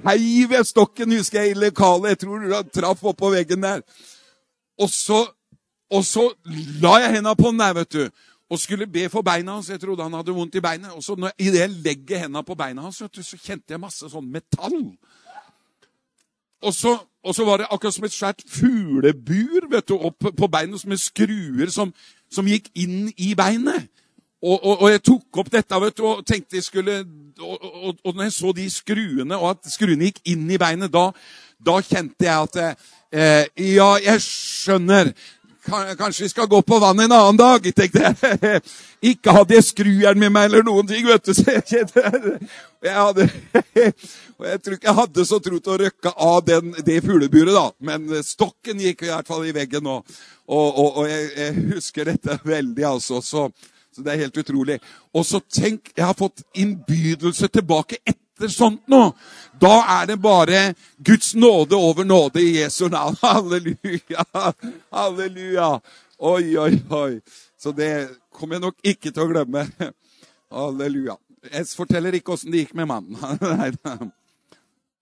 heiv 0.06 0.54
jeg 0.54 0.66
stokken, 0.66 1.12
husker 1.12 1.42
jeg, 1.42 1.52
i 1.52 1.58
lokalet. 1.60 2.14
Jeg 2.14 2.20
tror 2.22 2.46
han 2.48 2.70
traff 2.72 3.02
oppå 3.10 3.28
veggen 3.34 3.60
der. 3.60 3.82
Og 4.80 4.88
så, 4.88 5.18
og 5.92 6.04
så 6.08 6.30
la 6.80 6.94
jeg 7.02 7.18
henda 7.18 7.34
på 7.36 7.50
den 7.50 7.60
der, 7.60 7.74
vet 7.76 7.92
du. 7.92 8.06
Og 8.48 8.60
skulle 8.62 8.86
be 8.88 9.04
for 9.12 9.20
beina 9.26 9.58
hans. 9.58 9.68
Jeg 9.68 9.82
trodde 9.82 10.06
han 10.06 10.16
hadde 10.16 10.32
vondt 10.32 10.56
i 10.56 10.64
beinet. 10.64 10.94
Og 10.96 11.04
så 11.04 11.18
idet 11.36 11.60
jeg 11.60 11.76
legger 11.84 12.24
henda 12.24 12.40
på 12.40 12.56
beina 12.56 12.86
hans, 12.86 13.02
vet 13.04 13.20
du, 13.20 13.22
så 13.22 13.36
kjente 13.36 13.76
jeg 13.76 13.82
masse 13.82 14.08
sånn 14.08 14.32
metall. 14.32 14.80
Og 16.62 16.74
så, 16.74 16.96
og 17.24 17.34
så, 17.34 17.44
var 17.44 17.56
det 17.60 17.68
akkurat 17.70 17.94
som 17.94 18.04
et 18.04 18.14
svært 18.14 18.42
fuglebur 18.50 19.68
vet 19.70 19.88
du, 19.88 19.94
opp 19.94 20.30
på 20.36 20.46
beinet, 20.50 20.86
med 20.86 20.98
skruer 20.98 21.70
som, 21.70 21.92
som 22.30 22.46
gikk 22.46 22.70
inn 22.74 23.12
i 23.16 23.34
beinet. 23.38 23.88
Og, 24.42 24.64
og, 24.64 24.82
og, 24.82 24.90
jeg 24.90 25.02
tok 25.02 25.40
opp 25.42 25.50
dette 25.50 25.80
vet 25.82 25.96
du, 25.98 26.04
og 26.06 26.26
tenkte 26.26 26.58
jeg 26.58 26.66
skulle 26.66 27.00
og, 27.38 27.96
og, 28.04 28.14
når 28.14 28.22
jeg 28.22 28.32
så 28.32 28.52
de 28.54 28.70
skruene, 28.70 29.38
og 29.38 29.50
at 29.50 29.70
skruene 29.70 30.10
gikk 30.10 30.20
inn 30.30 30.46
i 30.50 30.58
beinet, 30.58 30.92
da, 30.94 31.08
da 31.58 31.78
kjente 31.82 32.26
jeg 32.26 32.46
at 32.46 32.58
eh, 32.62 33.44
Ja, 33.74 33.96
jeg 34.02 34.22
skjønner. 34.22 35.12
Kanskje 35.68 36.24
vi 36.24 36.28
skal 36.28 36.46
gå 36.46 36.62
på 36.62 36.78
vann 36.78 37.00
en 37.00 37.12
annen 37.12 37.36
dag, 37.36 37.66
tenkte 37.76 38.02
jeg. 38.02 38.60
Ikke 39.12 39.34
hadde 39.36 39.54
jeg 39.54 39.66
skrujern 39.66 40.18
med 40.18 40.32
meg 40.32 40.48
eller 40.48 40.64
noen 40.66 40.88
ting, 40.88 41.04
vet 41.06 41.24
du. 41.28 41.34
Så 41.36 41.44
jeg, 41.52 41.88
jeg 42.86 42.94
hadde, 42.94 43.28
og 44.38 44.46
jeg 44.50 44.62
tror 44.62 44.76
ikke 44.76 44.88
jeg 44.88 44.98
hadde 45.00 45.26
så 45.28 45.40
tro 45.42 45.58
til 45.58 45.74
å 45.74 45.78
røkke 45.84 46.12
av 46.28 46.38
den, 46.46 46.72
det 46.86 47.00
fugleburet, 47.04 47.54
da. 47.54 47.66
Men 47.84 48.08
stokken 48.24 48.80
gikk 48.82 49.04
i 49.06 49.12
hvert 49.12 49.28
fall 49.28 49.46
i 49.46 49.54
veggen 49.54 49.84
nå. 49.86 49.98
Og, 50.48 50.68
og, 50.68 51.02
og 51.02 51.10
jeg, 51.10 51.28
jeg, 51.36 51.66
husker 51.74 52.08
dette 52.12 52.38
veldig, 52.44 52.86
altså. 52.88 53.20
Så, 53.24 53.48
så, 53.92 54.04
det 54.04 54.14
er 54.14 54.24
helt 54.24 54.40
utrolig. 54.40 54.78
Og 55.14 55.26
så 55.26 55.42
tenk, 55.42 55.92
jeg 55.96 56.06
har 56.06 56.16
fått 56.18 56.46
innbydelse 56.58 57.50
tilbake 57.52 58.00
etter 58.38 58.52
sånt 58.54 58.86
nå. 58.86 59.12
Da 59.58 59.74
er 59.98 60.06
det 60.06 60.16
bare 60.22 60.74
Guds 60.96 61.34
nåde 61.34 61.76
over 61.76 62.04
nåde 62.06 62.40
i 62.40 62.60
Jesu 62.60 62.88
navn. 62.88 63.16
Halleluja! 63.22 64.24
Halleluja! 64.90 65.80
Oi, 66.18 66.58
oi, 66.58 66.82
oi. 66.90 67.20
Så 67.58 67.72
det 67.74 68.08
kommer 68.34 68.58
jeg 68.58 68.66
nok 68.68 68.78
ikke 68.86 69.10
til 69.10 69.24
å 69.24 69.30
glemme. 69.32 69.66
Halleluja. 70.54 71.18
Jeg 71.50 71.66
forteller 71.74 72.14
ikke 72.14 72.34
åssen 72.34 72.54
det 72.54 72.64
gikk 72.64 72.76
med 72.78 72.88
mannen. 72.90 73.18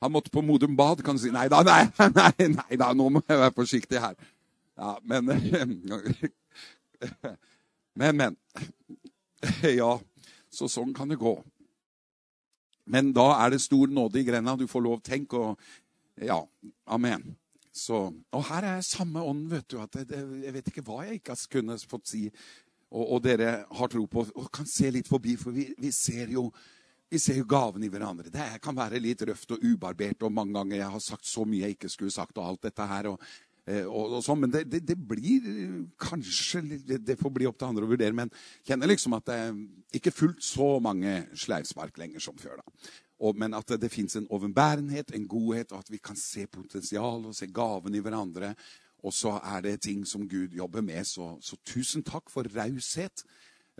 Han 0.04 0.12
måtte 0.12 0.32
på 0.32 0.44
Modum 0.44 0.76
Bad, 0.76 1.02
kan 1.04 1.16
du 1.16 1.22
si. 1.22 1.32
Nei 1.32 1.48
da, 1.52 1.62
nei, 1.64 1.84
nei, 2.18 2.48
nei 2.52 2.80
da, 2.80 2.92
nå 2.96 3.08
må 3.12 3.22
jeg 3.24 3.40
være 3.40 3.56
forsiktig 3.56 4.00
her. 4.00 4.16
Ja, 4.76 4.96
men 5.04 5.32
Men, 7.96 8.16
men. 8.16 8.36
Ja, 9.64 9.94
så 10.52 10.68
sånn 10.68 10.92
kan 10.96 11.08
det 11.08 11.16
gå. 11.20 11.32
Men 12.86 13.10
da 13.16 13.26
er 13.40 13.54
det 13.54 13.64
stor 13.64 13.90
nåde 13.90 14.20
i 14.20 14.26
grenda. 14.26 14.56
Du 14.56 14.66
får 14.70 14.84
lov, 14.86 15.02
tenk 15.04 15.34
og 15.38 15.58
Ja, 16.16 16.38
amen. 16.88 17.34
Så, 17.76 18.06
og 18.32 18.44
her 18.48 18.64
er 18.64 18.80
samme 18.80 19.20
ånd, 19.20 19.50
vet 19.50 19.66
du. 19.68 19.76
at 19.82 19.92
det, 20.08 20.16
Jeg 20.44 20.54
vet 20.54 20.70
ikke 20.70 20.84
hva 20.86 21.02
jeg 21.04 21.18
ikke 21.18 21.34
har 21.34 21.50
kunnet 21.52 21.84
fått 21.84 22.08
si. 22.08 22.22
Og, 22.88 23.02
og, 23.02 23.18
dere 23.26 23.66
har 23.68 23.90
tro 23.92 24.06
på 24.08 24.24
og 24.24 24.48
kan 24.54 24.68
se 24.70 24.88
litt 24.94 25.10
forbi, 25.10 25.34
for 25.36 25.52
vi, 25.52 25.68
vi 25.76 25.90
ser 25.92 26.32
jo 26.32 26.48
vi 27.06 27.20
ser 27.22 27.36
jo 27.38 27.44
gaven 27.46 27.84
i 27.86 27.90
hverandre. 27.90 28.32
Det 28.34 28.46
kan 28.62 28.74
være 28.74 28.98
litt 28.98 29.20
røft 29.28 29.52
og 29.54 29.62
ubarbert, 29.62 30.24
og 30.26 30.32
mange 30.34 30.56
ganger 30.56 30.80
jeg 30.80 30.88
har 30.90 31.02
sagt 31.04 31.28
så 31.28 31.44
mye 31.46 31.62
jeg 31.62 31.76
ikke 31.76 31.90
skulle 31.92 32.10
sagt, 32.10 32.38
og 32.40 32.48
alt 32.48 32.64
dette 32.66 32.86
her. 32.90 33.12
og 33.12 33.20
og, 33.66 34.18
og 34.18 34.20
sånn, 34.22 34.44
Men 34.44 34.52
det, 34.54 34.62
det, 34.70 34.82
det, 34.86 34.94
blir 34.94 35.46
kanskje 35.98 36.62
det, 36.86 37.16
får 37.18 37.32
bli 37.34 37.48
opp 37.48 37.58
til 37.58 37.66
andre 37.66 37.86
å 37.86 37.90
vurdere. 37.90 38.14
Men 38.14 38.30
kjenner 38.66 38.90
liksom 38.90 39.16
at 39.18 39.26
det 39.26 39.38
er 39.42 39.56
ikke 39.98 40.14
fullt 40.14 40.44
så 40.46 40.76
mange 40.82 41.24
sleivspark 41.34 41.98
lenger 41.98 42.22
som 42.22 42.38
før. 42.38 42.60
da. 42.62 42.92
Og, 43.24 43.36
men 43.38 43.56
at 43.56 43.66
det, 43.72 43.80
det 43.82 43.90
fins 43.90 44.18
en 44.18 44.28
overbærenhet, 44.30 45.10
en 45.14 45.26
godhet, 45.28 45.72
og 45.72 45.82
at 45.82 45.90
vi 45.90 45.98
kan 45.98 46.18
se 46.20 46.46
potensial 46.46 47.24
og 47.26 47.34
se 47.34 47.48
gaven 47.50 47.96
i 47.96 48.04
hverandre. 48.04 48.52
Og 49.06 49.14
så 49.14 49.36
er 49.40 49.64
det 49.64 49.80
ting 49.86 50.06
som 50.06 50.28
Gud 50.28 50.54
jobber 50.54 50.84
med. 50.84 51.02
Så, 51.08 51.32
så 51.40 51.58
tusen 51.66 52.04
takk 52.06 52.30
for 52.30 52.46
raushet 52.56 53.24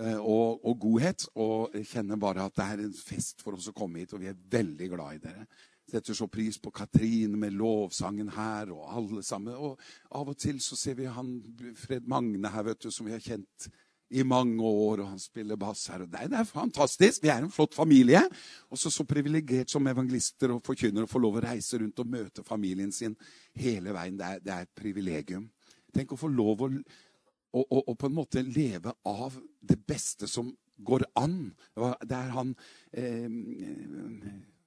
eh, 0.00 0.18
og, 0.18 0.64
og, 0.64 0.74
godhet. 0.82 1.28
Og 1.34 1.76
jeg 1.76 1.90
kjenner 1.92 2.20
bare 2.20 2.48
at 2.48 2.58
det 2.58 2.66
er 2.66 2.84
en 2.88 2.98
fest 2.98 3.44
for 3.44 3.58
oss 3.58 3.70
å 3.70 3.76
komme 3.76 4.02
hit, 4.02 4.16
og 4.16 4.24
vi 4.24 4.32
er 4.32 4.44
veldig 4.58 4.92
glad 4.96 5.18
i 5.18 5.24
dere 5.28 5.48
setter 5.90 6.14
så 6.18 6.26
pris 6.28 6.58
på 6.58 6.72
Katrine 6.74 7.38
med 7.38 7.54
lovsangen 7.54 8.30
her, 8.34 8.72
og 8.74 8.86
alle 8.98 9.22
sammen. 9.22 9.54
Og 9.54 9.80
av 10.10 10.32
og 10.32 10.38
til 10.38 10.60
så 10.62 10.78
ser 10.78 10.98
vi 10.98 11.10
han 11.10 11.36
Fred 11.78 12.08
Magne 12.10 12.50
her, 12.50 12.66
vet 12.66 12.86
du, 12.86 12.90
som 12.90 13.06
vi 13.06 13.14
har 13.14 13.22
kjent 13.22 13.68
i 14.14 14.22
mange 14.22 14.62
år, 14.62 15.00
og 15.02 15.08
han 15.10 15.18
spiller 15.18 15.58
bass 15.58 15.86
her. 15.90 16.04
og 16.04 16.10
Det 16.12 16.26
er 16.30 16.44
fantastisk. 16.46 17.22
Vi 17.22 17.28
er 17.28 17.42
en 17.42 17.50
flott 17.50 17.74
familie. 17.74 18.22
Og 18.70 18.78
så 18.78 19.04
privilegert 19.04 19.70
som 19.70 19.86
evangelister 19.86 20.54
og 20.54 20.62
forkynnere 20.66 21.08
å 21.08 21.10
få 21.10 21.22
lov 21.22 21.40
å 21.40 21.46
reise 21.48 21.80
rundt 21.82 21.98
og 22.02 22.12
møte 22.12 22.44
familien 22.46 22.92
sin 22.92 23.16
hele 23.54 23.94
veien. 23.94 24.18
Det 24.18 24.26
er, 24.26 24.44
det 24.44 24.54
er 24.54 24.66
et 24.66 24.74
privilegium. 24.78 25.48
Tenk 25.94 26.12
å 26.12 26.20
få 26.20 26.30
lov 26.30 26.62
å, 26.62 26.70
å, 26.70 27.64
å, 27.64 27.82
å, 27.82 27.94
på 27.94 28.06
en 28.06 28.14
måte 28.14 28.44
leve 28.46 28.94
av 29.06 29.34
det 29.60 29.78
beste 29.86 30.30
som 30.30 30.52
går 30.76 31.06
an. 31.18 31.54
Det 31.74 32.16
er 32.16 32.34
han 32.36 32.54
eh, 32.92 33.30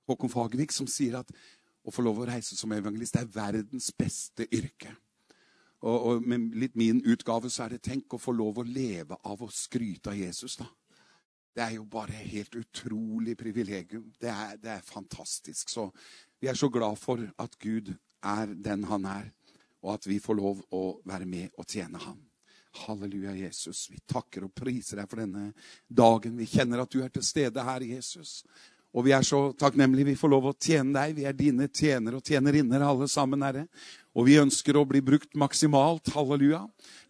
Håkon 0.10 0.32
Fagervik, 0.34 0.74
som 0.76 0.90
sier 0.90 1.20
at 1.22 1.32
å 1.86 1.94
få 1.94 2.04
lov 2.06 2.22
å 2.22 2.28
reise 2.30 2.58
som 2.58 2.74
evangelist 2.76 3.18
er 3.20 3.30
verdens 3.34 3.92
beste 3.98 4.48
yrke. 4.52 4.92
Og, 5.80 5.96
og, 5.96 6.28
med 6.28 6.56
litt 6.60 6.76
min 6.76 7.00
utgave 7.08 7.50
så 7.52 7.66
er 7.66 7.76
det 7.76 7.86
tenk 7.88 8.14
å 8.14 8.20
få 8.20 8.34
lov 8.36 8.60
å 8.60 8.68
leve 8.68 9.16
av 9.24 9.42
å 9.46 9.52
skryte 9.54 10.12
av 10.12 10.20
Jesus, 10.20 10.58
da. 10.60 10.68
Det 11.56 11.64
er 11.66 11.76
jo 11.76 11.86
bare 11.92 12.16
helt 12.30 12.54
utrolig 12.56 13.34
privilegium. 13.40 14.06
Det 14.20 14.30
er, 14.32 14.58
det 14.62 14.70
er 14.76 14.86
fantastisk. 14.86 15.72
Så 15.72 15.88
vi 16.40 16.48
er 16.48 16.56
så 16.56 16.70
glad 16.72 17.00
for 17.00 17.24
at 17.42 17.58
Gud 17.60 17.90
er 18.24 18.54
den 18.54 18.86
han 18.88 19.08
er, 19.10 19.32
og 19.82 19.96
at 19.96 20.08
vi 20.08 20.20
får 20.24 20.38
lov 20.40 20.62
å 20.76 20.84
være 21.08 21.28
med 21.28 21.56
og 21.58 21.68
tjene 21.68 22.00
ham. 22.04 22.20
Halleluja, 22.84 23.34
Jesus. 23.36 23.88
Vi 23.90 23.98
takker 24.08 24.46
og 24.46 24.54
priser 24.56 25.02
deg 25.02 25.10
for 25.10 25.24
denne 25.24 25.50
dagen. 25.88 26.38
Vi 26.38 26.48
kjenner 26.48 26.84
at 26.84 26.92
du 26.94 27.02
er 27.04 27.12
til 27.12 27.26
stede 27.26 27.64
her, 27.66 27.84
Jesus. 27.88 28.44
Og 28.98 29.06
vi 29.06 29.14
er 29.14 29.26
så 29.26 29.52
takknemlige 29.54 30.08
vi 30.08 30.18
får 30.18 30.32
lov 30.34 30.48
å 30.50 30.56
tjene 30.58 30.96
deg. 30.96 31.12
Vi 31.20 31.26
er 31.30 31.36
dine 31.38 31.68
tjenere 31.70 32.18
og 32.18 32.26
tjenerinner 32.26 32.82
alle 32.82 33.06
sammen, 33.12 33.44
Herre. 33.46 33.68
Og 34.18 34.26
vi 34.26 34.40
ønsker 34.42 34.80
å 34.80 34.86
bli 34.90 35.04
brukt 35.06 35.36
maksimalt. 35.38 36.10
Halleluja. 36.16 36.64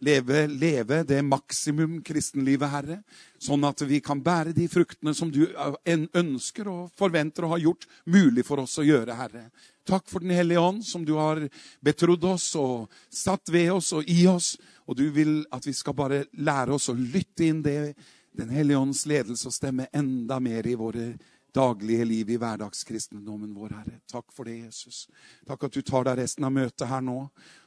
Leve, 0.04 0.44
leve 0.52 1.00
det 1.08 1.22
maksimum 1.24 2.02
kristenlivet, 2.04 2.68
Herre. 2.68 2.98
Sånn 3.40 3.64
at 3.64 3.80
vi 3.88 4.02
kan 4.04 4.20
bære 4.20 4.52
de 4.56 4.68
fruktene 4.68 5.14
som 5.16 5.32
du 5.32 5.46
ønsker 5.88 6.68
og 6.68 6.92
forventer 7.00 7.48
å 7.48 7.54
ha 7.54 7.60
gjort 7.62 7.88
mulig 8.04 8.44
for 8.44 8.60
oss 8.66 8.76
å 8.78 8.84
gjøre, 8.84 9.16
Herre. 9.16 9.48
Takk 9.88 10.04
for 10.12 10.20
Den 10.20 10.36
hellige 10.36 10.60
ånd, 10.60 10.84
som 10.84 11.08
du 11.08 11.16
har 11.16 11.40
betrodd 11.80 12.28
oss 12.28 12.52
og 12.60 12.92
satt 13.08 13.48
ved 13.48 13.72
oss 13.72 13.94
og 13.96 14.04
i 14.04 14.26
oss. 14.28 14.52
Og 14.84 15.00
du 15.00 15.08
vil 15.16 15.40
at 15.50 15.64
vi 15.64 15.72
skal 15.72 15.96
bare 15.96 16.26
lære 16.36 16.76
oss 16.76 16.92
å 16.92 16.98
lytte 16.98 17.48
inn 17.48 17.64
det, 17.64 17.94
Den 18.30 18.52
hellige 18.54 18.78
ånds 18.78 19.06
ledelse 19.10 19.48
og 19.48 19.54
stemme 19.56 19.88
enda 19.90 20.36
mer 20.38 20.62
i 20.70 20.76
våre 20.78 21.16
daglige 21.54 22.04
liv 22.04 22.30
i 22.30 22.38
hverdagskristendommen 22.40 23.54
vår, 23.54 23.74
Herre. 23.78 24.00
Takk 24.10 24.32
for 24.34 24.48
det, 24.48 24.58
Jesus. 24.66 25.06
Takk 25.46 25.66
at 25.68 25.74
du 25.74 25.82
tar 25.82 26.06
deg 26.08 26.20
resten 26.20 26.46
av 26.46 26.54
møtet 26.54 26.88
her 26.90 27.02
nå, 27.04 27.18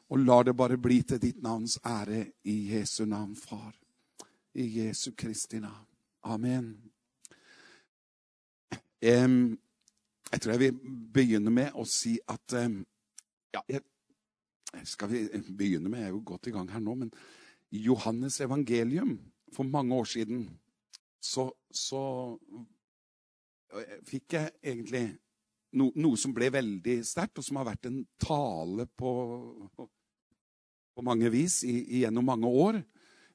og 0.10 0.24
lar 0.24 0.48
det 0.48 0.56
bare 0.58 0.78
bli 0.78 1.02
til 1.08 1.22
ditt 1.22 1.42
navns 1.44 1.80
ære 1.86 2.26
i 2.50 2.58
Jesu 2.74 3.06
navn, 3.06 3.36
Far. 3.36 3.74
I 4.54 4.68
Jesu 4.80 5.12
Kristi 5.18 5.60
navn. 5.60 5.88
Amen. 6.24 6.76
Um, 9.04 9.58
jeg 10.32 10.42
tror 10.42 10.52
jeg 10.52 10.60
vil 10.60 10.78
begynne 11.14 11.52
med 11.52 11.76
å 11.76 11.84
si 11.90 12.16
at 12.32 12.56
um, 12.56 12.78
ja, 13.54 13.62
jeg, 13.68 13.82
Skal 14.90 15.10
vi 15.12 15.20
begynne 15.54 15.90
med 15.92 16.00
Jeg 16.00 16.08
er 16.08 16.14
jo 16.16 16.22
godt 16.26 16.48
i 16.48 16.54
gang 16.56 16.70
her 16.72 16.82
nå, 16.82 16.96
men 16.96 17.12
i 17.74 17.84
Johannes 17.84 18.40
evangelium 18.42 19.20
for 19.54 19.64
mange 19.64 19.94
år 19.96 20.08
siden 20.10 20.48
så, 21.22 21.52
så 21.72 22.02
fikk 24.08 24.36
jeg 24.38 24.52
egentlig 24.62 25.06
no, 25.80 25.90
noe 25.96 26.20
som 26.20 26.34
ble 26.36 26.50
veldig 26.54 26.98
sterkt, 27.08 27.40
og 27.40 27.48
som 27.48 27.60
har 27.60 27.70
vært 27.72 27.90
en 27.90 28.02
tale 28.22 28.88
på, 29.00 29.14
på 30.94 31.06
mange 31.06 31.32
vis 31.34 31.62
i, 31.68 31.78
gjennom 32.04 32.28
mange 32.30 32.50
år. 32.50 32.82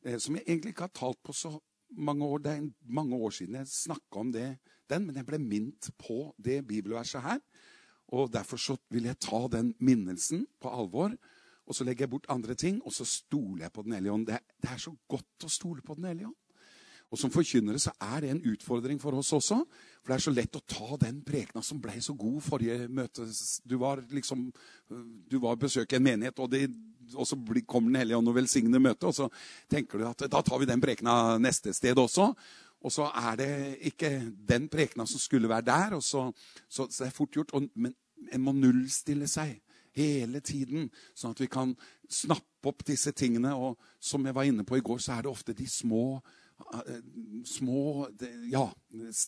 Eh, 0.05 0.19
som 0.23 0.37
jeg 0.39 0.47
egentlig 0.47 0.75
ikke 0.75 0.87
har 0.89 0.95
talt 0.97 1.21
på 1.25 1.35
så 1.37 1.53
mange 1.99 2.27
år. 2.27 2.45
Det 2.45 2.53
er 2.55 2.69
mange 2.95 3.17
år 3.17 3.35
siden 3.35 3.59
jeg 3.61 3.73
snakka 3.73 4.23
om 4.23 4.33
det, 4.33 4.51
den, 4.89 5.07
men 5.07 5.19
jeg 5.19 5.27
ble 5.29 5.41
minnet 5.43 5.91
på 6.01 6.31
det 6.39 6.63
bibelverset 6.69 7.25
her. 7.25 7.43
Og 8.17 8.31
Derfor 8.33 8.57
så 8.57 8.77
vil 8.89 9.05
jeg 9.05 9.21
ta 9.21 9.43
den 9.53 9.75
minnelsen 9.85 10.47
på 10.61 10.71
alvor. 10.73 11.13
Og 11.69 11.77
så 11.77 11.85
legger 11.85 12.07
jeg 12.07 12.11
bort 12.15 12.31
andre 12.33 12.55
ting, 12.57 12.81
og 12.85 12.93
så 12.97 13.05
stoler 13.05 13.67
jeg 13.67 13.73
på 13.73 13.83
Den 13.83 13.93
hellige 13.93 14.13
ånd. 14.13 14.27
Det, 14.27 14.39
det, 14.63 14.71
er 14.71 14.81
så 14.81 14.95
godt 15.09 15.45
å 15.45 15.51
stole 15.53 15.85
på 15.85 15.99
Den 15.99 16.09
hellige 16.09 16.31
ånd. 16.31 16.39
Og 17.09 17.19
Som 17.19 17.33
forkynnere 17.33 17.81
så 17.81 17.93
er 18.05 18.21
det 18.21 18.31
en 18.31 18.43
utfordring 18.53 19.01
for 19.01 19.17
oss 19.17 19.33
også. 19.33 19.63
For 20.03 20.13
det 20.13 20.17
er 20.19 20.25
så 20.27 20.35
lett 20.35 20.59
å 20.59 20.65
ta 20.69 20.99
den 21.01 21.23
prekena 21.25 21.63
som 21.65 21.81
ble 21.81 21.97
så 22.05 22.13
god 22.19 22.43
forrige 22.45 22.89
møte. 22.89 23.25
Du 23.65 23.79
var 23.81 24.03
liksom, 24.13 24.51
du 25.31 25.39
var 25.41 25.57
besøk 25.57 25.93
en 25.97 26.05
menighet, 26.05 26.39
og, 26.39 26.51
det, 26.53 26.69
og 27.15 27.27
så 27.27 27.39
kommer 27.67 27.91
Den 27.91 28.01
hellige 28.03 28.19
ånd 28.19 28.29
og 28.29 28.37
velsigner 28.37 28.83
møtet. 28.83 29.09
Og 29.09 29.15
så 29.15 29.29
tenker 29.71 29.99
du 29.99 30.09
at 30.09 30.27
da 30.29 30.43
tar 30.43 30.61
vi 30.61 30.69
den 30.69 30.85
prekena 30.85 31.39
neste 31.41 31.73
sted 31.73 31.97
også. 31.97 32.29
Og 32.85 32.93
så 32.93 33.09
er 33.09 33.39
det 33.41 33.53
ikke 33.91 34.11
den 34.49 34.69
prekena 34.69 35.07
som 35.07 35.21
skulle 35.21 35.49
være 35.49 35.67
der. 35.67 35.97
og 35.97 36.03
så, 36.03 36.31
så, 36.69 36.87
så 36.91 37.05
det 37.05 37.09
er 37.09 37.17
fort 37.17 37.33
gjort. 37.33 37.55
Og, 37.57 37.71
men 37.75 37.95
en 38.33 38.45
må 38.45 38.53
nullstille 38.53 39.29
seg 39.31 39.57
hele 39.99 40.41
tiden, 40.45 40.91
sånn 41.17 41.35
at 41.35 41.41
vi 41.43 41.49
kan 41.51 41.73
snappe 42.11 42.71
opp 42.71 42.85
disse 42.87 43.13
tingene. 43.17 43.55
Og 43.57 43.79
som 43.99 44.25
jeg 44.27 44.37
var 44.37 44.47
inne 44.49 44.67
på 44.67 44.79
i 44.79 44.85
går, 44.85 45.01
så 45.03 45.17
er 45.17 45.27
det 45.27 45.33
ofte 45.33 45.57
de 45.57 45.67
små 45.71 46.21
små 47.45 48.09
Ja, 48.51 48.73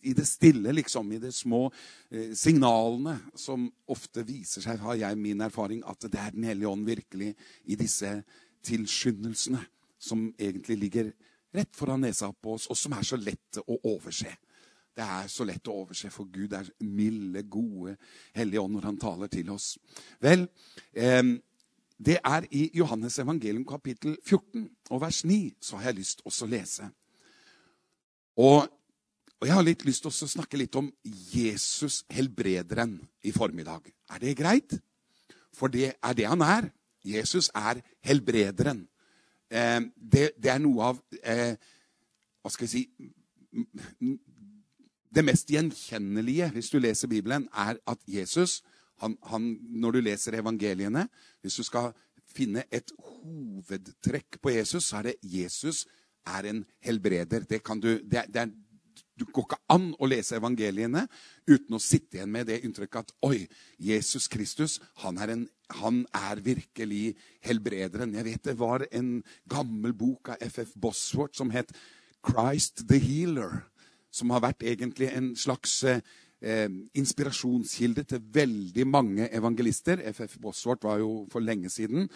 i 0.03 0.13
det 0.13 0.27
stille, 0.27 0.73
liksom. 0.73 1.13
I 1.13 1.19
de 1.19 1.33
små 1.33 1.71
eh, 2.11 2.33
signalene 2.35 3.19
som 3.35 3.69
ofte 3.87 4.25
viser 4.27 4.65
seg, 4.65 4.81
har 4.83 4.99
jeg 4.99 5.19
min 5.19 5.41
erfaring, 5.41 5.83
at 5.87 6.01
det 6.01 6.21
er 6.21 6.31
Den 6.31 6.45
hellige 6.45 6.69
ånd 6.69 6.87
virkelig 6.87 7.35
i 7.65 7.77
disse 7.77 8.23
tilskyndelsene 8.63 9.63
som 9.99 10.35
egentlig 10.39 10.79
ligger 10.79 11.13
rett 11.53 11.77
foran 11.77 12.01
nesa 12.01 12.33
på 12.33 12.55
oss, 12.55 12.67
og 12.71 12.77
som 12.77 12.93
er 12.93 13.05
så 13.05 13.17
lett 13.17 13.61
å 13.67 13.79
overse. 13.85 14.33
Det 14.97 15.05
er 15.05 15.29
så 15.29 15.45
lett 15.45 15.69
å 15.69 15.77
overse, 15.83 16.11
for 16.11 16.29
Gud 16.33 16.53
er 16.53 16.69
milde, 16.81 17.43
gode, 17.43 17.97
hellige 18.35 18.61
ånd 18.61 18.75
når 18.77 18.89
han 18.89 19.01
taler 19.01 19.31
til 19.33 19.51
oss. 19.51 19.79
Vel, 20.21 20.49
eh, 20.95 21.23
det 22.01 22.19
er 22.25 22.47
i 22.51 22.71
Johannes 22.75 23.19
evangelium 23.19 23.65
kapittel 23.69 24.17
14 24.25 24.69
og 24.91 25.01
vers 25.03 25.25
9 25.25 25.53
så 25.61 25.77
har 25.77 25.91
jeg 25.91 26.01
lyst 26.01 26.23
også 26.25 26.47
å 26.47 26.51
lese. 26.51 26.89
Og, 28.39 28.67
og 29.41 29.49
jeg 29.49 29.57
har 29.57 29.67
litt 29.67 29.85
lyst 29.89 30.05
til 30.05 30.13
å 30.13 30.31
snakke 30.35 30.61
litt 30.61 30.77
om 30.79 30.91
Jesus 31.05 32.05
helbrederen 32.13 32.99
i 33.27 33.33
formiddag. 33.35 33.91
Er 34.13 34.23
det 34.23 34.37
greit? 34.39 34.77
For 35.57 35.73
det 35.73 35.95
er 35.97 36.17
det 36.17 36.29
han 36.29 36.45
er. 36.45 36.71
Jesus 37.05 37.51
er 37.57 37.81
helbrederen. 38.07 38.85
Eh, 39.51 39.81
det, 39.97 40.31
det, 40.39 40.51
er 40.53 40.61
noe 40.63 40.93
av 40.93 41.01
eh, 41.25 41.57
Hva 42.41 42.53
skal 42.55 42.69
jeg 42.69 42.71
si 42.71 42.83
Det 45.11 45.25
mest 45.27 45.51
gjenkjennelige 45.51 46.53
hvis 46.55 46.69
du 46.71 46.77
leser 46.79 47.11
Bibelen, 47.11 47.49
er 47.51 47.81
at 47.91 48.05
Jesus 48.07 48.61
han, 49.03 49.17
han, 49.27 49.57
Når 49.59 49.97
du 49.97 50.01
leser 50.07 50.39
evangeliene 50.39 51.09
Hvis 51.43 51.59
du 51.59 51.65
skal 51.67 51.91
finne 52.31 52.63
et 52.71 52.93
hovedtrekk 52.95 54.39
på 54.39 54.53
Jesus, 54.55 54.85
så 54.87 55.01
er 55.01 55.11
det 55.11 55.17
Jesus 55.27 55.83
er 56.27 56.51
en 56.51 56.65
helbreder. 56.85 57.47
Det, 57.49 57.63
du, 57.81 57.91
det, 58.05 58.27
det 58.29 58.43
er, 58.43 58.53
du 59.19 59.27
går 59.29 59.47
ikke 59.49 59.61
an 59.73 59.91
å 59.99 60.09
lese 60.09 60.39
evangeliene 60.39 61.07
uten 61.49 61.77
å 61.77 61.83
sitte 61.83 62.19
igjen 62.19 62.33
med 62.33 62.49
det 62.51 62.61
inntrykket 62.65 63.11
at 63.11 63.15
oi, 63.27 63.45
Jesus 63.79 64.29
Kristus 64.33 64.79
han 65.03 65.21
er, 65.21 65.35
en, 65.35 65.45
han 65.81 66.05
er 66.17 66.41
virkelig 66.45 67.17
helbrederen. 67.45 68.15
Jeg 68.17 68.29
vet 68.29 68.49
det 68.51 68.57
var 68.61 68.87
en 68.91 69.19
gammel 69.51 69.97
bok 69.97 70.33
av 70.35 70.47
FF 70.47 70.77
Bosworth 70.77 71.37
som 71.39 71.53
het 71.55 71.73
'Christ 72.21 72.87
the 72.89 73.01
Healer'. 73.01 73.63
Som 74.11 74.31
har 74.35 74.41
vært 74.43 74.65
egentlig 74.67 75.07
en 75.15 75.37
slags 75.37 75.85
eh, 76.43 76.69
inspirasjonskilde 76.95 78.05
til 78.09 78.29
veldig 78.35 78.87
mange 78.87 79.29
evangelister. 79.37 80.03
FF 80.13 80.39
Bosworth 80.43 80.85
var 80.89 80.99
jo 81.03 81.27
for 81.33 81.45
lenge 81.45 81.71
siden 81.71 82.09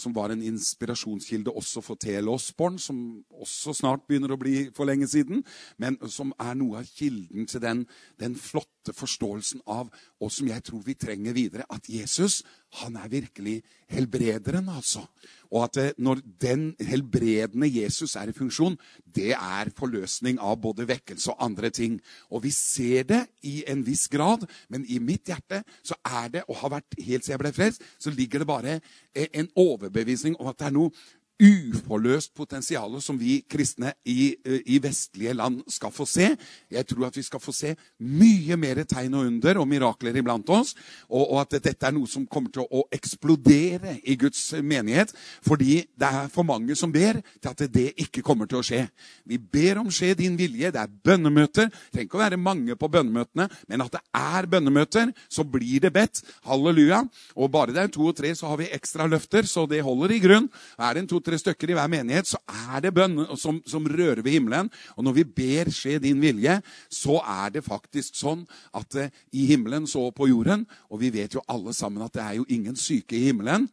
som 0.00 0.14
var 0.16 0.32
en 0.32 0.42
inspirasjonskilde 0.42 1.52
også 1.52 1.82
for 1.84 2.00
T.L. 2.00 2.30
Osborne, 2.32 2.78
som 2.80 3.24
også 3.28 3.74
snart 3.76 4.06
begynner 4.08 4.32
å 4.32 4.38
bli 4.40 4.70
for 4.74 4.88
lenge 4.88 5.08
siden, 5.10 5.42
men 5.76 5.98
som 6.08 6.32
er 6.40 6.56
noe 6.56 6.80
av 6.80 6.88
kilden 6.88 7.46
til 7.46 7.60
den, 7.62 7.84
den 8.18 8.38
flotte 8.40 8.94
forståelsen 8.96 9.60
av 9.68 9.92
og 10.18 10.32
som 10.32 10.48
jeg 10.48 10.64
tror 10.64 10.80
vi 10.86 10.96
trenger 10.96 11.36
videre, 11.36 11.68
at 11.68 11.88
Jesus 11.92 12.40
han 12.82 12.96
er 13.00 13.08
virkelig 13.08 13.60
helbrederen, 13.92 14.68
altså. 14.68 15.06
Og 15.54 15.64
at 15.64 15.80
eh, 15.80 15.92
når 15.98 16.20
den 16.42 16.70
helbredende 16.80 17.68
Jesus 17.70 18.16
er 18.16 18.30
i 18.30 18.36
funksjon, 18.36 18.76
det 19.04 19.32
er 19.32 19.72
forløsning 19.76 20.40
av 20.40 20.58
både 20.62 20.88
vekkelse 20.88 21.32
og 21.32 21.44
andre 21.44 21.70
ting. 21.74 21.98
Og 22.30 22.44
vi 22.44 22.52
ser 22.54 23.06
det 23.08 23.22
i 23.48 23.62
en 23.68 23.84
viss 23.86 24.08
grad, 24.12 24.44
men 24.68 24.84
i 24.88 25.00
mitt 25.02 25.30
hjerte 25.30 25.62
så 25.82 25.96
er 26.04 26.32
det, 26.34 26.44
og 26.48 26.60
har 26.62 26.76
vært 26.78 26.98
helt 26.98 27.24
siden 27.24 27.36
jeg 27.36 27.44
ble 27.44 27.54
frelst, 27.56 27.86
så 27.98 28.12
ligger 28.12 28.44
det 28.44 28.50
bare 28.50 28.78
eh, 29.14 29.28
en 29.32 29.50
overbevisning 29.56 30.36
om 30.38 30.50
at 30.52 30.60
det 30.60 30.68
er 30.68 30.76
noe 30.76 30.92
uforløst 31.38 32.32
potensial 32.34 32.96
som 33.02 33.18
vi 33.18 33.38
kristne 33.48 33.92
i, 34.04 34.34
eh, 34.44 34.60
i, 34.66 34.78
vestlige 34.82 35.34
land 35.34 35.62
skal 35.70 35.92
få 35.94 36.06
se. 36.06 36.32
Jeg 36.70 36.86
tror 36.86 37.06
at 37.06 37.16
vi 37.16 37.22
skal 37.22 37.40
få 37.40 37.52
se 37.54 37.74
mye 38.00 38.56
mer 38.56 38.82
tegn 38.84 39.14
og 39.14 39.26
under 39.26 39.58
og 39.58 39.68
mirakler 39.68 40.16
iblant 40.18 40.48
oss. 40.50 40.74
Og, 41.08 41.30
og, 41.30 41.40
at 41.40 41.62
dette 41.62 41.86
er 41.86 41.94
noe 41.94 42.10
som 42.10 42.26
kommer 42.26 42.50
til 42.50 42.66
å 42.66 42.84
eksplodere 42.90 43.98
i 44.02 44.16
Guds 44.18 44.52
menighet. 44.62 45.14
Fordi 45.46 45.84
det 45.94 46.08
er 46.08 46.28
for 46.32 46.42
mange 46.42 46.74
som 46.74 46.92
ber 46.92 47.20
til 47.22 47.50
at 47.50 47.64
det 47.72 47.92
ikke 47.96 48.22
kommer 48.26 48.50
til 48.50 48.58
å 48.58 48.66
skje. 48.66 48.82
Vi 49.24 49.38
ber 49.38 49.78
om 49.84 49.92
skje 49.94 50.14
din 50.18 50.36
vilje. 50.38 50.72
Det 50.74 50.82
er 50.82 50.90
bønnemøter. 50.90 51.70
Det 51.70 51.92
trenger 51.92 52.08
ikke 52.08 52.18
å 52.18 52.24
være 52.24 52.40
mange 52.40 52.76
på 52.78 52.90
bønnemøtene, 52.90 53.48
men 53.68 53.84
at 53.84 53.94
det 53.94 54.02
er 54.16 54.46
bønnemøter, 54.50 55.12
så 55.30 55.44
blir 55.46 55.86
det 55.86 55.92
bedt. 55.94 56.22
Halleluja. 56.48 57.04
Og 57.38 57.50
bare 57.52 57.74
det 57.74 57.84
er 57.84 57.94
to 57.94 58.08
og 58.10 58.16
tre, 58.18 58.34
så 58.34 58.50
har 58.50 58.58
vi 58.58 58.70
ekstra 58.74 59.06
løfter, 59.06 59.46
så 59.46 59.66
det 59.70 59.84
holder 59.86 60.16
i 60.16 60.20
grunn. 60.22 60.48
Er 60.78 60.96
det 60.96 61.04
en 61.04 61.10
to 61.10 61.20
to-tre 61.28 61.38
stykker 61.40 61.72
i 61.72 61.76
hver 61.76 61.90
menighet, 61.92 62.28
så 62.30 62.38
er 62.72 62.80
det 62.82 62.94
bønn 62.96 63.20
som, 63.36 63.60
som, 63.68 63.84
rører 63.84 64.22
ved 64.24 64.32
himmelen. 64.32 64.70
Og 64.96 65.04
når 65.04 65.18
vi 65.18 65.24
ber 65.24 65.70
skje 65.72 65.98
din 66.00 66.20
vilje, 66.22 66.58
så 66.88 67.18
er 67.20 67.52
det 67.52 67.66
faktisk 67.66 68.16
sånn 68.16 68.46
at 68.76 68.96
eh, 68.96 69.12
i 69.36 69.44
himmelen 69.50 69.86
så 69.88 70.08
på 70.14 70.28
jorden 70.28 70.64
Og 70.88 71.00
vi 71.02 71.10
vet 71.12 71.34
jo 71.34 71.42
alle 71.48 71.74
sammen 71.76 72.02
at 72.04 72.14
det 72.14 72.22
er 72.24 72.38
jo 72.38 72.46
ingen 72.48 72.76
syke 72.76 73.16
i 73.16 73.26
himmelen. 73.28 73.68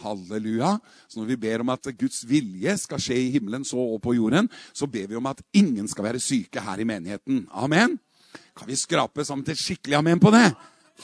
Halleluja. 0.00 0.76
Så 1.08 1.20
når 1.20 1.32
vi 1.32 1.40
ber 1.42 1.64
om 1.64 1.72
at 1.74 1.90
Guds 1.98 2.22
vilje 2.28 2.76
skal 2.80 3.02
skje 3.02 3.18
i 3.18 3.32
himmelen 3.34 3.66
så 3.66 3.80
og 3.80 4.00
på 4.04 4.14
jorden, 4.16 4.48
så 4.72 4.86
ber 4.86 5.10
vi 5.10 5.18
om 5.18 5.28
at 5.28 5.42
ingen 5.52 5.88
skal 5.90 6.06
være 6.06 6.22
syke 6.22 6.62
her 6.62 6.80
i 6.80 6.88
menigheten. 6.88 7.46
Amen. 7.50 7.98
Kan 8.56 8.70
vi 8.70 8.78
skrape 8.78 9.26
sammen 9.26 9.44
til 9.44 9.58
skikkelig 9.58 9.98
amen 9.98 10.22
på 10.22 10.32
det? 10.34 10.46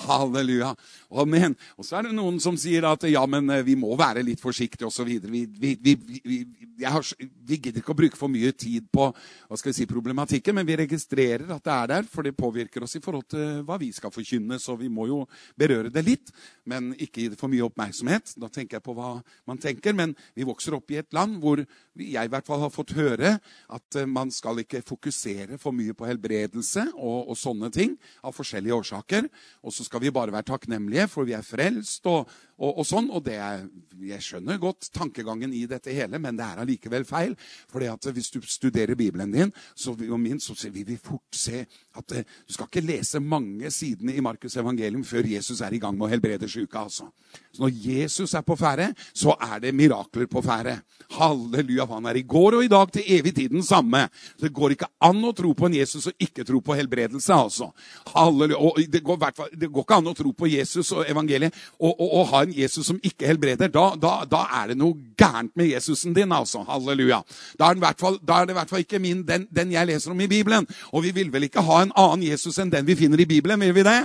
Halleluja. 0.04 0.74
Amen. 1.10 1.56
Og 1.76 1.86
så 1.86 1.98
er 1.98 2.08
det 2.08 2.16
noen 2.16 2.38
som 2.42 2.56
sier 2.60 2.84
at 2.88 3.06
ja, 3.08 3.22
men 3.30 3.48
eh, 3.52 3.64
vi 3.66 3.76
må 3.78 3.94
være 3.98 4.24
litt 4.26 4.42
forsiktige 4.42 4.88
osv. 4.88 5.08
Vi, 5.08 5.42
vi, 5.46 5.72
vi, 5.80 5.94
vi, 6.24 6.38
vi 6.76 7.58
gidder 7.58 7.80
ikke 7.80 7.94
å 7.94 7.98
bruke 7.98 8.18
for 8.18 8.32
mye 8.32 8.52
tid 8.56 8.88
på 8.92 9.08
hva 9.08 9.58
skal 9.58 9.72
vi 9.72 9.76
si, 9.78 9.88
problematikken, 9.88 10.56
men 10.56 10.66
vi 10.68 10.78
registrerer 10.82 11.48
at 11.54 11.64
det 11.64 11.74
er 11.74 11.92
der, 11.94 12.08
for 12.10 12.26
det 12.26 12.36
påvirker 12.36 12.84
oss 12.84 12.98
i 12.98 13.02
forhold 13.04 13.28
til 13.32 13.62
hva 13.66 13.78
vi 13.80 13.90
skal 13.96 14.12
forkynne. 14.14 14.60
Så 14.62 14.76
vi 14.80 14.90
må 14.92 15.08
jo 15.10 15.22
berøre 15.58 15.92
det 15.94 16.04
litt, 16.06 16.32
men 16.68 16.92
ikke 16.94 17.24
gi 17.24 17.32
det 17.32 17.40
for 17.40 17.52
mye 17.52 17.64
oppmerksomhet. 17.66 18.36
Da 18.40 18.50
tenker 18.52 18.78
jeg 18.78 18.86
på 18.86 18.96
hva 18.96 19.16
man 19.48 19.62
tenker. 19.62 19.96
Men 19.96 20.14
vi 20.36 20.46
vokser 20.48 20.76
opp 20.76 20.92
i 20.92 21.00
et 21.00 21.16
land 21.16 21.40
hvor 21.42 21.62
jeg 21.62 22.28
i 22.28 22.32
hvert 22.32 22.46
fall 22.46 22.64
har 22.64 22.74
fått 22.74 22.96
høre 22.96 23.36
at 23.72 23.98
eh, 23.98 24.08
man 24.08 24.32
skal 24.34 24.60
ikke 24.62 24.84
fokusere 24.86 25.60
for 25.62 25.76
mye 25.76 25.94
på 25.96 26.08
helbredelse 26.08 26.88
og, 26.94 27.30
og 27.32 27.38
sånne 27.38 27.70
ting 27.74 27.96
av 28.26 28.36
forskjellige 28.36 28.76
årsaker. 28.76 29.30
Og 29.64 29.74
så 29.74 29.85
skal 29.86 30.02
vi 30.02 30.12
bare 30.14 30.34
være 30.34 30.46
takknemlige, 30.50 31.08
for 31.08 31.26
vi 31.28 31.36
er 31.36 31.46
frelst. 31.46 32.06
Og, 32.10 32.28
og, 32.56 32.78
og 32.80 32.86
sånn. 32.86 33.10
Og 33.12 33.24
det 33.26 33.36
er, 33.42 33.64
jeg 34.08 34.24
skjønner 34.24 34.60
godt 34.60 34.90
tankegangen 34.94 35.52
i 35.54 35.64
dette 35.68 35.94
hele, 35.94 36.20
men 36.22 36.38
det 36.38 36.46
er 36.46 36.62
allikevel 36.62 37.06
feil. 37.08 37.36
fordi 37.70 37.90
at 37.90 38.08
hvis 38.12 38.30
du 38.30 38.40
studerer 38.42 38.94
Bibelen 38.94 39.32
din, 39.32 39.52
og 39.86 40.20
min, 40.20 40.40
så 40.40 40.54
vil 40.70 40.86
vi 40.86 40.96
fort 40.96 41.36
se 41.36 41.64
at 41.96 42.12
eh, 42.12 42.24
du 42.46 42.52
skal 42.52 42.68
ikke 42.68 42.86
lese 42.86 43.20
mange 43.20 43.70
sidene 43.70 44.14
i 44.14 44.24
Markus' 44.24 44.58
evangelium 44.60 45.04
før 45.04 45.26
Jesus 45.26 45.60
er 45.60 45.74
i 45.74 45.80
gang 45.82 45.96
med 45.96 46.08
å 46.08 46.10
helbrede 46.10 46.48
syke. 46.48 46.78
altså. 46.78 47.10
Så 47.52 47.62
når 47.62 47.72
Jesus 47.72 48.34
er 48.34 48.44
på 48.46 48.56
ferde, 48.56 48.90
så 49.14 49.34
er 49.40 49.60
det 49.60 49.74
mirakler 49.74 50.26
på 50.26 50.42
ferde. 50.44 50.78
Halleluja. 51.16 51.86
Han 51.86 52.06
er 52.06 52.20
i 52.20 52.22
går 52.26 52.58
og 52.58 52.64
i 52.64 52.70
dag 52.72 52.92
til 52.92 53.04
evig 53.18 53.34
tid 53.34 53.50
den 53.50 53.62
samme. 53.62 54.08
Så 54.36 54.46
det 54.46 54.54
går 54.54 54.76
ikke 54.76 54.90
an 55.00 55.24
å 55.24 55.32
tro 55.36 55.52
på 55.56 55.68
en 55.68 55.78
Jesus 55.78 56.08
og 56.10 56.22
ikke 56.22 56.44
tro 56.44 56.60
på 56.60 56.76
helbredelse. 56.76 57.32
altså. 57.32 57.70
Halleluja. 58.14 58.60
Og 58.60 58.80
det 58.92 59.02
går, 59.04 59.20
det 59.52 59.70
går 59.72 59.86
ikke 59.86 60.00
an 60.00 60.12
å 60.12 60.16
tro 60.16 60.32
på 60.32 60.50
Jesus 60.50 60.92
og 60.92 61.08
evangeliet 61.08 61.54
og, 61.78 61.92
og, 61.92 62.08
og 62.20 62.26
ha 62.32 62.45
en 62.46 62.54
Jesus 62.56 62.88
som 62.88 63.00
ikke 63.02 63.26
helbreder. 63.28 63.70
Da, 63.72 63.88
da, 64.00 64.12
da, 64.30 64.42
er 64.60 64.72
det 64.72 64.78
noe 64.80 64.96
gærent 65.18 65.52
med 65.58 65.70
Jesusen 65.72 66.14
din. 66.16 66.32
altså. 66.32 66.64
Halleluja. 66.68 67.22
Da 67.58 67.72
er, 67.72 67.98
fall, 68.00 68.20
da 68.22 68.40
er 68.40 68.48
det 68.48 68.56
i 68.56 68.60
hvert 68.60 68.72
fall 68.72 68.84
ikke 68.86 69.02
min, 69.02 69.24
den, 69.26 69.48
den 69.50 69.74
jeg 69.74 69.90
leser 69.90 70.14
om 70.14 70.20
i 70.20 70.30
Bibelen. 70.30 70.66
Og 70.92 71.04
vi 71.06 71.12
vil 71.16 71.32
vel 71.32 71.48
ikke 71.48 71.64
ha 71.66 71.82
en 71.82 71.94
annen 71.96 72.26
Jesus 72.26 72.58
enn 72.62 72.72
den 72.72 72.86
vi 72.86 72.98
finner 72.98 73.20
i 73.20 73.28
Bibelen? 73.28 73.60
vil 73.60 73.74
vi 73.74 73.86
det? 73.86 74.00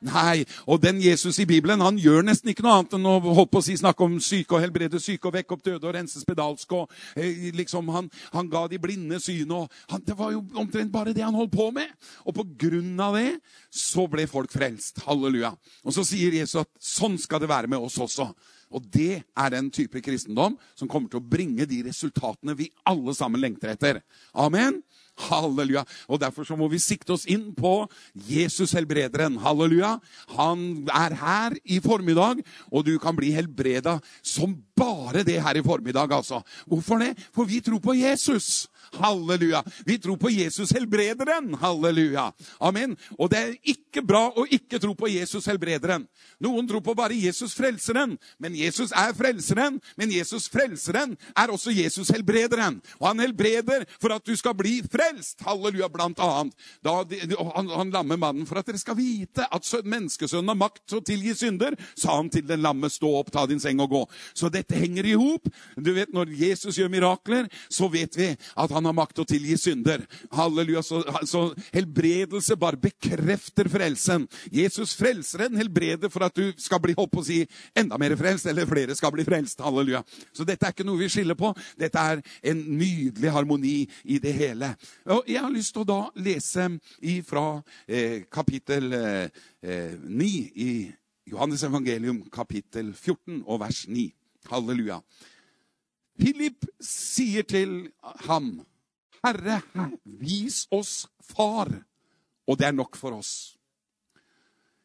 Nei, 0.00 0.46
og 0.64 0.80
den 0.80 0.96
Jesus 1.04 1.36
i 1.42 1.44
Bibelen 1.48 1.82
han 1.84 1.98
gjør 2.00 2.22
nesten 2.24 2.48
ikke 2.52 2.64
noe 2.64 2.78
annet 2.78 2.94
enn 2.96 3.08
å 3.08 3.18
holdt 3.20 3.50
på 3.52 3.60
å 3.60 3.64
si, 3.66 3.74
snakke 3.76 4.06
om 4.06 4.14
syke 4.24 4.56
og 4.56 4.62
helbrede 4.64 5.00
syke 5.02 5.28
og 5.28 5.34
vekke 5.34 5.52
opp 5.52 5.64
døde 5.66 5.84
og 5.84 5.92
rense 5.92 6.22
spedalske. 6.22 6.86
eh, 7.20 7.50
liksom, 7.56 7.88
han, 7.92 8.08
han, 8.32 8.48
ga 8.48 8.66
de 8.68 8.78
blinde 8.80 9.20
syn. 9.20 9.50
og 9.52 9.68
han, 9.90 10.00
Det 10.06 10.16
var 10.16 10.32
jo 10.32 10.40
omtrent 10.54 10.92
bare 10.92 11.12
det 11.12 11.24
han 11.26 11.36
holdt 11.36 11.52
på 11.52 11.68
med. 11.76 11.92
Og 12.24 12.34
på 12.34 12.46
grunn 12.64 12.96
av 13.00 13.18
det 13.18 13.40
så 13.68 14.06
ble 14.08 14.24
folk 14.30 14.52
frelst. 14.52 15.04
Halleluja. 15.04 15.52
Og 15.84 15.92
så 15.92 16.06
sier 16.06 16.32
Jesus 16.32 16.62
at 16.64 16.72
sånn 16.80 17.18
skal 17.20 17.44
det 17.44 17.52
være 17.52 17.68
med 17.68 17.84
oss 17.84 18.00
også. 18.00 18.30
Og 18.70 18.84
det 18.86 19.22
er 19.36 19.50
den 19.52 19.68
type 19.74 20.00
kristendom 20.00 20.56
som 20.78 20.88
kommer 20.88 21.10
til 21.10 21.20
å 21.20 21.28
bringe 21.28 21.66
de 21.68 21.82
resultatene 21.88 22.54
vi 22.56 22.70
alle 22.88 23.12
sammen 23.18 23.42
lengter 23.42 23.74
etter. 23.74 24.00
Amen. 24.32 24.80
Halleluja. 25.28 25.84
Og 26.08 26.20
Derfor 26.20 26.46
så 26.48 26.56
må 26.58 26.68
vi 26.72 26.80
sikte 26.82 27.14
oss 27.16 27.26
inn 27.30 27.50
på 27.56 27.84
Jesus 28.28 28.74
helbrederen. 28.76 29.38
Halleluja. 29.42 29.96
Han 30.36 30.88
er 30.88 31.16
her 31.20 31.56
i 31.64 31.80
formiddag, 31.84 32.42
og 32.70 32.86
du 32.86 32.96
kan 33.02 33.16
bli 33.16 33.32
helbreda 33.36 33.98
som 34.22 34.56
bare 34.76 35.24
det 35.26 35.40
her 35.42 35.60
i 35.60 35.64
formiddag. 35.64 36.12
altså. 36.12 36.42
Hvorfor 36.66 36.98
det? 37.02 37.14
For 37.34 37.44
vi 37.44 37.60
tror 37.60 37.80
på 37.82 37.96
Jesus. 37.98 38.68
Halleluja. 38.98 39.62
Vi 39.86 39.98
tror 39.98 40.16
på 40.16 40.30
Jesus 40.30 40.72
helbrederen. 40.74 41.54
Halleluja. 41.60 42.30
Amen. 42.58 42.96
Og 43.18 43.30
det 43.30 43.38
er 43.40 43.56
ikke 43.74 44.02
bra 44.06 44.26
å 44.34 44.46
ikke 44.50 44.80
tro 44.82 44.94
på 44.98 45.10
Jesus 45.10 45.46
helbrederen. 45.50 46.06
Noen 46.40 46.68
tror 46.68 46.82
på 46.84 46.94
bare 46.98 47.18
Jesus 47.18 47.54
frelseren. 47.56 48.16
Men 48.38 48.56
Jesus 48.56 48.94
er 48.96 49.14
frelseren. 49.16 49.80
Men 49.96 50.12
Jesus 50.14 50.48
frelseren 50.50 51.16
er 51.36 51.52
også 51.52 51.74
Jesus 51.74 52.10
helbrederen. 52.14 52.80
Og 53.00 53.10
han 53.10 53.22
helbreder 53.22 53.86
for 54.00 54.14
at 54.16 54.26
du 54.26 54.34
skal 54.38 54.56
bli 54.58 54.80
frelst. 54.82 55.40
Halleluja, 55.46 55.90
blant 55.92 56.20
annet. 56.24 56.56
Da, 56.84 57.00
han, 57.54 57.70
han 57.70 57.94
lamme 57.94 58.18
mannen 58.20 58.48
for 58.48 58.60
at 58.60 58.68
dere 58.68 58.80
skal 58.80 58.98
vite 58.98 59.46
at 59.46 59.66
menneskesønnen 59.84 60.52
har 60.52 60.58
makt 60.58 60.82
til 60.88 61.00
å 61.00 61.04
tilgi 61.04 61.34
synder, 61.36 61.76
sa 61.98 62.16
han 62.18 62.30
til 62.32 62.46
den 62.46 62.62
lamme, 62.64 62.90
stå 62.90 63.10
opp, 63.20 63.30
ta 63.34 63.46
din 63.48 63.60
seng 63.62 63.80
og 63.82 63.92
gå. 63.94 64.02
Så 64.34 64.50
dette 64.52 64.78
henger 64.78 65.06
i 65.06 65.16
hop. 65.18 65.48
Du 65.76 65.92
vet, 65.96 66.12
når 66.14 66.32
Jesus 66.38 66.78
gjør 66.78 66.92
mirakler, 66.92 67.48
så 67.72 67.88
vet 67.92 68.16
vi 68.18 68.30
at 68.34 68.74
han 68.74 68.79
han 68.80 68.88
har 68.88 68.96
makt 68.96 69.18
til 69.18 69.26
å 69.26 69.28
tilgi 69.28 69.56
synder. 69.60 70.04
Halleluja. 70.34 70.82
Så, 70.84 71.02
så, 71.28 71.42
helbredelse 71.74 72.56
bare 72.60 72.80
bekrefter 72.80 73.68
frelsen. 73.70 74.26
Jesus 74.52 74.94
frelser 74.98 75.46
en 75.46 75.58
helbreder 75.60 76.12
for 76.12 76.24
at 76.26 76.36
du 76.36 76.54
skal 76.60 76.80
bli 76.82 76.96
på 76.96 77.06
å 77.06 77.26
si, 77.26 77.42
enda 77.76 77.98
mer 78.00 78.16
frelst, 78.18 78.48
eller 78.50 78.68
flere 78.68 78.96
skal 78.96 79.12
bli 79.14 79.26
frelst. 79.28 79.60
Halleluja. 79.64 80.02
Så 80.32 80.46
dette 80.48 80.66
er 80.66 80.74
ikke 80.74 80.86
noe 80.88 81.00
vi 81.00 81.10
skiller 81.12 81.38
på. 81.38 81.52
Dette 81.80 82.00
er 82.12 82.22
en 82.52 82.62
nydelig 82.80 83.34
harmoni 83.34 83.74
i 84.04 84.20
det 84.22 84.32
hele. 84.36 84.72
Og 85.12 85.28
jeg 85.28 85.42
har 85.44 85.52
lyst 85.52 85.74
til 85.76 85.84
å 85.84 85.90
da 85.90 86.00
lese 86.20 86.70
fra 87.26 87.44
eh, 87.86 88.24
kapittel 88.32 88.92
eh, 88.96 89.42
9 89.60 90.30
eh, 90.30 90.48
i 90.60 90.70
Johannes 91.30 91.62
evangelium, 91.66 92.24
kapittel 92.32 92.94
14 92.94 93.44
og 93.44 93.60
vers 93.62 93.84
9. 93.88 94.08
Halleluja. 94.50 94.98
Philip 96.20 96.66
sier 96.84 97.46
til 97.48 97.88
ham 98.26 98.58
Herre, 99.24 99.60
vis 100.04 100.66
oss 100.72 101.06
Far, 101.30 101.68
og 102.48 102.58
det 102.58 102.66
er 102.66 102.74
nok 102.74 102.96
for 102.98 103.14
oss. 103.14 103.56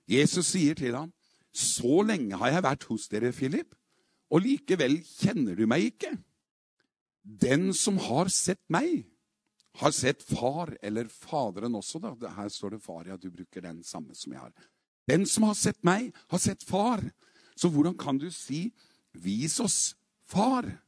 Jesus 0.05 0.51
sier 0.53 0.77
til 0.77 0.95
ham, 0.95 1.11
Så 1.55 2.03
lenge 2.03 2.35
har 2.35 2.51
jeg 2.51 2.63
vært 2.65 2.83
hos 2.89 3.07
dere, 3.07 3.31
Philip, 3.31 3.75
og 4.29 4.43
likevel 4.43 4.97
kjenner 5.07 5.55
du 5.55 5.63
meg 5.65 5.87
ikke. 5.93 6.11
Den 7.23 7.71
som 7.73 7.97
har 7.97 8.27
sett 8.29 8.61
meg, 8.69 9.05
har 9.79 9.91
sett 9.95 10.21
far, 10.23 10.73
eller 10.83 11.07
Faderen 11.09 11.75
også. 11.79 11.99
da. 12.03 12.11
Her 12.35 12.49
står 12.51 12.75
det 12.75 12.81
far, 12.83 13.07
ja, 13.07 13.15
du 13.17 13.31
bruker 13.31 13.63
den 13.63 13.81
samme 13.83 14.15
som 14.15 14.33
jeg 14.35 14.41
har. 14.41 14.51
Den 15.07 15.25
som 15.25 15.47
har 15.47 15.55
sett 15.55 15.79
meg, 15.83 16.11
har 16.27 16.43
sett 16.43 16.63
far. 16.63 17.01
Så 17.55 17.69
hvordan 17.71 17.97
kan 17.97 18.17
du 18.17 18.29
si 18.31 18.73
'vis 19.13 19.59
oss 19.59 19.95
far'? 20.27 20.84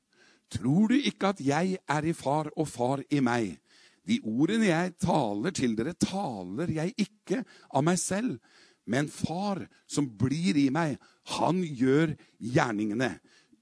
Tror 0.53 0.91
du 0.91 0.97
ikke 0.97 1.33
at 1.33 1.41
jeg 1.43 1.77
er 1.87 2.07
i 2.07 2.13
far 2.15 2.51
og 2.55 2.67
far 2.71 3.03
i 3.11 3.19
meg? 3.23 3.57
De 4.07 4.21
ordene 4.23 4.69
jeg 4.69 4.93
taler 5.03 5.51
til 5.55 5.75
dere, 5.75 5.93
taler 5.99 6.71
jeg 6.71 6.93
ikke 6.95 7.41
av 7.75 7.83
meg 7.83 7.99
selv, 7.99 8.37
men 8.87 9.09
far 9.11 9.65
som 9.89 10.07
blir 10.07 10.55
i 10.55 10.69
meg, 10.71 10.95
han 11.35 11.59
gjør 11.59 12.13
gjerningene. 12.39 13.17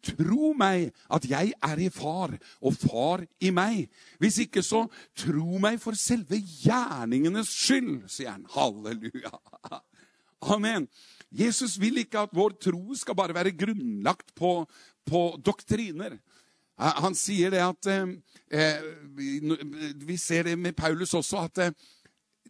Tro 0.06 0.52
meg 0.54 0.92
at 1.10 1.26
jeg 1.26 1.56
er 1.66 1.82
i 1.82 1.90
far, 1.90 2.36
og 2.62 2.78
far 2.78 3.24
i 3.42 3.50
meg. 3.50 3.88
Hvis 4.22 4.38
ikke, 4.44 4.62
så 4.62 4.84
tro 5.18 5.58
meg 5.62 5.80
for 5.82 5.98
selve 5.98 6.38
gjerningenes 6.38 7.50
skyld, 7.50 8.04
sier 8.14 8.36
han. 8.36 8.46
Halleluja. 8.54 9.34
Amen. 10.54 10.86
Jesus 11.34 11.80
vil 11.82 12.04
ikke 12.04 12.28
at 12.28 12.36
vår 12.38 12.54
tro 12.68 12.94
skal 12.96 13.18
bare 13.18 13.34
være 13.34 13.56
grunnlagt 13.58 14.36
på, 14.38 14.60
på 15.10 15.24
doktriner. 15.42 16.20
Han 16.78 17.16
sier 17.16 17.54
det 17.54 17.62
at 17.64 17.88
eh, 17.88 18.16
eh 18.52 18.82
Vi 20.06 20.18
ser 20.18 20.44
det 20.44 20.58
med 20.60 20.76
Paulus 20.76 21.14
også, 21.14 21.46
at 21.48 21.58
eh, 21.64 21.72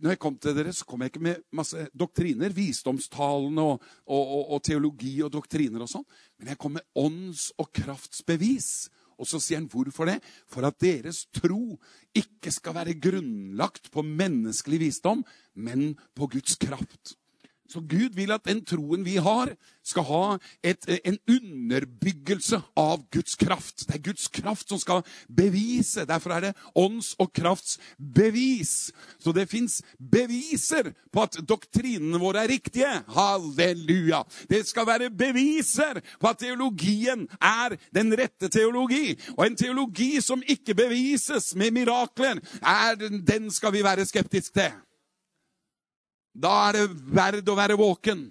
når 0.02 0.12
jeg 0.12 0.20
kom 0.20 0.38
til 0.38 0.56
dere, 0.58 0.74
så 0.74 0.86
kom 0.86 1.02
jeg 1.02 1.14
ikke 1.14 1.24
med 1.24 1.44
masse 1.56 1.88
doktriner, 1.96 2.52
visdomstalene 2.52 3.62
og, 3.62 3.84
og, 4.06 4.24
og, 4.24 4.50
og 4.58 4.64
teologi 4.64 5.22
og 5.24 5.32
doktriner 5.32 5.86
og 5.86 5.88
sånn, 5.88 6.04
men 6.40 6.52
jeg 6.52 6.60
kom 6.60 6.76
med 6.76 6.84
ånds- 7.00 7.54
og 7.62 7.72
kraftsbevis. 7.72 8.90
Og 9.16 9.30
så 9.30 9.40
sier 9.40 9.62
han 9.62 9.70
hvorfor 9.72 10.10
det? 10.10 10.18
For 10.52 10.68
at 10.68 10.76
deres 10.84 11.22
tro 11.32 11.78
ikke 12.12 12.52
skal 12.52 12.76
være 12.76 12.98
grunnlagt 13.00 13.88
på 13.94 14.04
menneskelig 14.04 14.82
visdom, 14.82 15.24
men 15.56 15.94
på 16.16 16.28
Guds 16.34 16.58
kraft. 16.60 17.16
Så 17.70 17.82
Gud 17.82 18.14
vil 18.14 18.32
at 18.32 18.46
den 18.46 18.62
troen 18.66 19.06
vi 19.06 19.16
har, 19.22 19.50
skal 19.86 20.06
ha 20.08 20.26
et, 20.66 20.86
en 21.06 21.18
underbyggelse 21.30 22.60
av 22.78 23.04
Guds 23.14 23.36
kraft. 23.38 23.86
Det 23.88 23.98
er 23.98 24.04
Guds 24.06 24.28
kraft 24.34 24.70
som 24.70 24.82
skal 24.82 25.04
bevise. 25.30 26.06
Derfor 26.10 26.36
er 26.36 26.48
det 26.48 26.54
ånds- 26.78 27.14
og 27.22 27.32
krafts 27.34 27.78
bevis. 27.98 28.92
Så 29.22 29.34
det 29.34 29.48
fins 29.50 29.80
beviser 29.98 30.92
på 31.14 31.26
at 31.26 31.38
doktrinene 31.48 32.22
våre 32.22 32.46
er 32.46 32.54
riktige. 32.54 32.92
Halleluja! 33.14 34.24
Det 34.50 34.64
skal 34.68 34.90
være 34.90 35.12
beviser 35.14 36.02
på 36.22 36.30
at 36.30 36.42
teologien 36.42 37.28
er 37.42 37.78
den 37.94 38.14
rette 38.18 38.50
teologi. 38.50 39.14
Og 39.38 39.46
en 39.48 39.58
teologi 39.58 40.16
som 40.22 40.44
ikke 40.46 40.78
bevises 40.78 41.54
med 41.56 41.74
mirakler, 41.78 42.42
er, 42.62 42.98
den 43.26 43.52
skal 43.52 43.74
vi 43.74 43.86
være 43.86 44.06
skeptiske 44.06 44.54
til. 44.54 44.74
Da 46.36 46.52
er 46.68 46.78
det 46.80 46.88
verd 47.16 47.48
å 47.50 47.58
være 47.58 47.78
våken. 47.80 48.28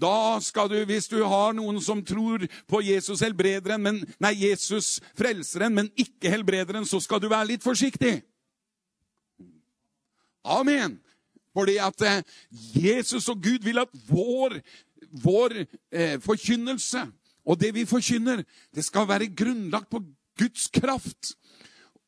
Da 0.00 0.40
skal 0.42 0.70
du, 0.72 0.78
hvis 0.88 1.06
du 1.10 1.20
har 1.20 1.52
noen 1.54 1.78
som 1.84 2.00
tror 2.02 2.46
på 2.70 2.80
Jesus 2.82 3.22
helbrederen, 3.22 3.82
men, 3.84 4.00
nei, 4.22 4.32
Jesus 4.48 4.96
frelseren, 5.18 5.74
men 5.76 5.90
ikke 6.00 6.32
helbrederen, 6.32 6.86
så 6.88 6.98
skal 7.02 7.20
du 7.22 7.28
være 7.30 7.52
litt 7.52 7.62
forsiktig. 7.64 8.16
Amen. 10.42 10.96
Fordi 11.54 11.76
at 11.84 12.02
eh, 12.08 12.22
Jesus 12.74 13.28
og 13.30 13.44
Gud 13.44 13.62
vil 13.62 13.78
at 13.82 13.92
vår, 14.08 14.56
vår 15.22 15.60
eh, 15.60 16.16
forkynnelse 16.24 17.04
og 17.46 17.60
det 17.60 17.72
vi 17.74 17.84
forkynner, 17.86 18.42
det 18.74 18.84
skal 18.86 19.08
være 19.08 19.30
grunnlagt 19.36 19.90
på 19.90 20.00
Guds 20.38 20.68
kraft. 20.72 21.34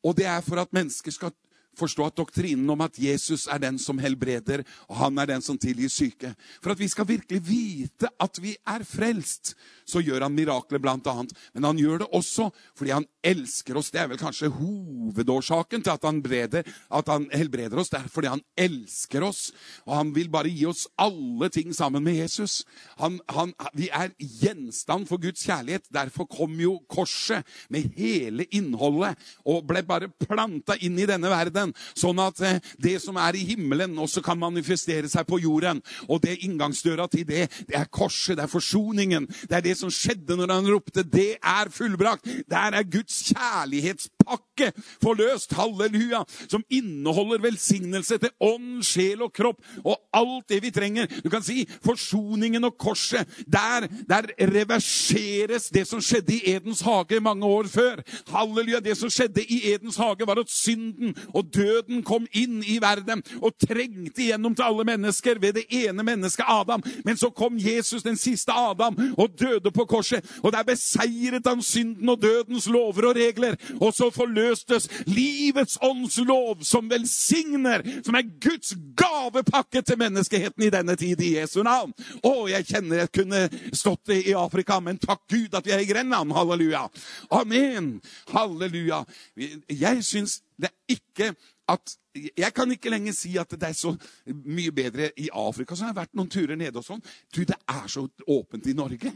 Og 0.03 0.17
det 0.17 0.25
er 0.25 0.41
for 0.41 0.59
at 0.61 0.73
mennesker 0.73 1.11
skal 1.11 1.33
forstå 1.79 2.09
at 2.09 2.17
doktrinen 2.19 2.69
om 2.71 2.83
at 2.85 2.99
Jesus 2.99 3.47
er 3.51 3.61
den 3.63 3.79
som 3.81 3.99
helbreder, 4.01 4.63
og 4.89 4.99
han 5.03 5.17
er 5.21 5.33
den 5.33 5.43
som 5.45 5.57
tilgir 5.59 5.91
syke. 5.91 6.33
For 6.63 6.73
at 6.73 6.81
vi 6.81 6.89
skal 6.91 7.07
virkelig 7.09 7.41
vite 7.45 8.09
at 8.21 8.39
vi 8.41 8.55
er 8.67 8.85
frelst, 8.87 9.55
så 9.85 10.01
gjør 10.01 10.25
han 10.25 10.35
mirakler 10.35 10.81
annet. 10.89 11.33
Men 11.53 11.67
han 11.69 11.79
gjør 11.79 12.03
det 12.03 12.09
også 12.15 12.49
fordi 12.75 12.93
han 12.95 13.07
elsker 13.25 13.77
oss. 13.77 13.91
Det 13.93 14.01
er 14.01 14.09
vel 14.09 14.19
kanskje 14.21 14.51
hovedårsaken 14.53 15.83
til 15.85 15.93
at 15.93 16.07
han, 16.07 16.21
breder, 16.25 16.65
at 16.89 17.11
han 17.11 17.27
helbreder 17.33 17.79
oss. 17.81 17.91
Det 17.93 17.99
er 17.99 18.11
fordi 18.11 18.31
han 18.33 18.43
elsker 18.57 19.25
oss. 19.25 19.51
Og 19.85 19.95
han 19.97 20.13
vil 20.15 20.29
bare 20.33 20.51
gi 20.51 20.65
oss 20.69 20.85
alle 21.01 21.49
ting 21.53 21.73
sammen 21.75 22.03
med 22.05 22.17
Jesus. 22.19 22.63
Han, 23.01 23.19
han, 23.29 23.53
vi 23.77 23.89
er 23.93 24.13
gjenstand 24.19 25.09
for 25.09 25.21
Guds 25.21 25.45
kjærlighet. 25.45 25.89
Derfor 25.93 26.29
kom 26.29 26.57
jo 26.61 26.77
korset 26.91 27.45
med 27.73 27.91
hele 27.97 28.47
innholdet 28.55 29.15
og 29.45 29.65
ble 29.69 29.83
bare 29.85 30.09
planta 30.09 30.77
inn 30.85 30.97
i 30.99 31.09
denne 31.09 31.29
verden. 31.31 31.64
Sånn 31.95 32.19
at 32.23 32.41
eh, 32.45 32.59
det 32.81 32.97
som 33.03 33.17
er 33.21 33.37
i 33.37 33.45
himmelen, 33.47 33.97
også 34.01 34.23
kan 34.25 34.39
manifestere 34.39 35.09
seg 35.11 35.27
på 35.29 35.39
jorden. 35.43 35.81
Og 36.09 36.21
det 36.23 36.37
inngangsdøra 36.45 37.07
til 37.11 37.25
det, 37.27 37.47
det 37.69 37.79
er 37.79 37.89
korset, 37.91 38.35
det 38.37 38.45
er 38.45 38.51
forsoningen. 38.51 39.27
Det 39.49 39.59
er 39.59 39.65
det 39.65 39.77
som 39.79 39.91
skjedde 39.93 40.37
når 40.37 40.53
han 40.53 40.71
ropte 40.71 41.03
'Det 41.03 41.37
er 41.41 41.69
fullbrakt'. 41.69 42.43
Der 42.49 42.77
er 42.77 42.83
Guds 42.83 43.31
kjærlighetspakke 43.31 44.71
forløst. 45.01 45.53
Halleluja. 45.53 46.23
Som 46.49 46.63
inneholder 46.69 47.41
velsignelse 47.41 48.17
til 48.17 48.29
ånd, 48.39 48.83
sjel 48.83 49.21
og 49.21 49.33
kropp. 49.33 49.61
Og 49.83 49.97
alt 50.13 50.49
det 50.49 50.61
vi 50.63 50.71
trenger. 50.71 51.07
Du 51.23 51.29
kan 51.29 51.43
si 51.43 51.65
forsoningen 51.85 52.63
og 52.63 52.77
korset. 52.77 53.27
Der, 53.51 53.87
der 54.09 54.29
reverseres 54.39 55.69
det 55.69 55.87
som 55.87 56.01
skjedde 56.01 56.35
i 56.35 56.55
Edens 56.55 56.81
hage 56.81 57.19
mange 57.19 57.45
år 57.45 57.69
før. 57.71 58.01
Halleluja. 58.27 58.79
Det 58.79 58.97
som 58.97 59.09
skjedde 59.09 59.43
i 59.43 59.61
Edens 59.73 59.97
hage, 59.97 60.27
var 60.27 60.39
at 60.39 60.51
synden 60.51 61.15
og 61.33 61.51
døden 61.55 62.03
kom 62.03 62.27
inn 62.35 62.61
i 62.63 62.77
verden 62.81 63.23
og 63.41 63.55
trengte 63.61 64.25
igjennom 64.25 64.55
til 64.55 64.67
alle 64.67 64.85
mennesker 64.87 65.39
ved 65.41 65.59
det 65.59 65.65
ene 65.73 66.03
mennesket 66.05 66.45
Adam. 66.47 66.83
Men 67.05 67.17
så 67.17 67.29
kom 67.29 67.57
Jesus, 67.59 68.03
den 68.03 68.17
siste 68.17 68.53
Adam, 68.53 68.97
og 69.17 69.35
døde 69.39 69.71
på 69.71 69.85
korset. 69.89 70.25
Og 70.43 70.51
der 70.53 70.63
beseiret 70.67 71.47
han 71.47 71.63
synden 71.63 72.09
og 72.09 72.21
dødens 72.21 72.67
lover 72.67 73.09
og 73.09 73.15
regler. 73.15 73.55
Og 73.81 73.93
så 73.93 74.09
forløstes 74.13 74.89
livets 75.05 75.77
åndslov, 75.81 76.63
som 76.63 76.89
velsigner, 76.89 77.83
som 78.05 78.15
er 78.15 78.29
Guds 78.41 78.75
gavepakke 78.97 79.81
til 79.81 79.99
menneskeheten 79.99 80.63
i 80.63 80.71
denne 80.73 80.95
tid, 80.99 81.21
i 81.21 81.35
Jesu 81.37 81.61
navn. 81.63 81.93
Å, 82.23 82.33
jeg 82.51 82.67
kjenner 82.69 83.05
jeg 83.05 83.13
kunne 83.15 83.45
stått 83.75 84.13
i 84.13 84.35
Afrika, 84.37 84.79
men 84.83 84.99
takk 85.01 85.25
Gud 85.31 85.55
at 85.57 85.65
vi 85.65 85.75
er 85.75 85.83
i 85.83 85.89
Grenland. 85.89 86.33
Halleluja. 86.35 86.85
Amen. 87.33 87.95
Halleluja. 88.33 89.03
Jeg 89.35 90.03
syns 90.05 90.39
det 90.57 90.71
er 90.71 90.97
ikke 90.97 91.35
at 91.67 91.95
Jeg 92.37 92.53
kan 92.55 92.71
ikke 92.71 92.89
lenger 92.93 93.11
si 93.11 93.33
at 93.37 93.51
det 93.51 93.67
er 93.67 93.73
så 93.75 93.91
mye 94.31 94.71
bedre 94.71 95.09
i 95.19 95.27
Afrika. 95.33 95.75
Så 95.75 95.83
jeg 95.83 95.91
har 95.91 95.97
vært 95.97 96.13
noen 96.15 96.29
turer 96.31 96.55
nede 96.55 96.79
og 96.79 96.85
sånn. 96.85 97.01
Du, 97.35 97.41
det 97.43 97.57
er 97.67 97.89
så 97.91 98.05
åpent 98.31 98.69
i 98.71 98.75
Norge. 98.77 99.11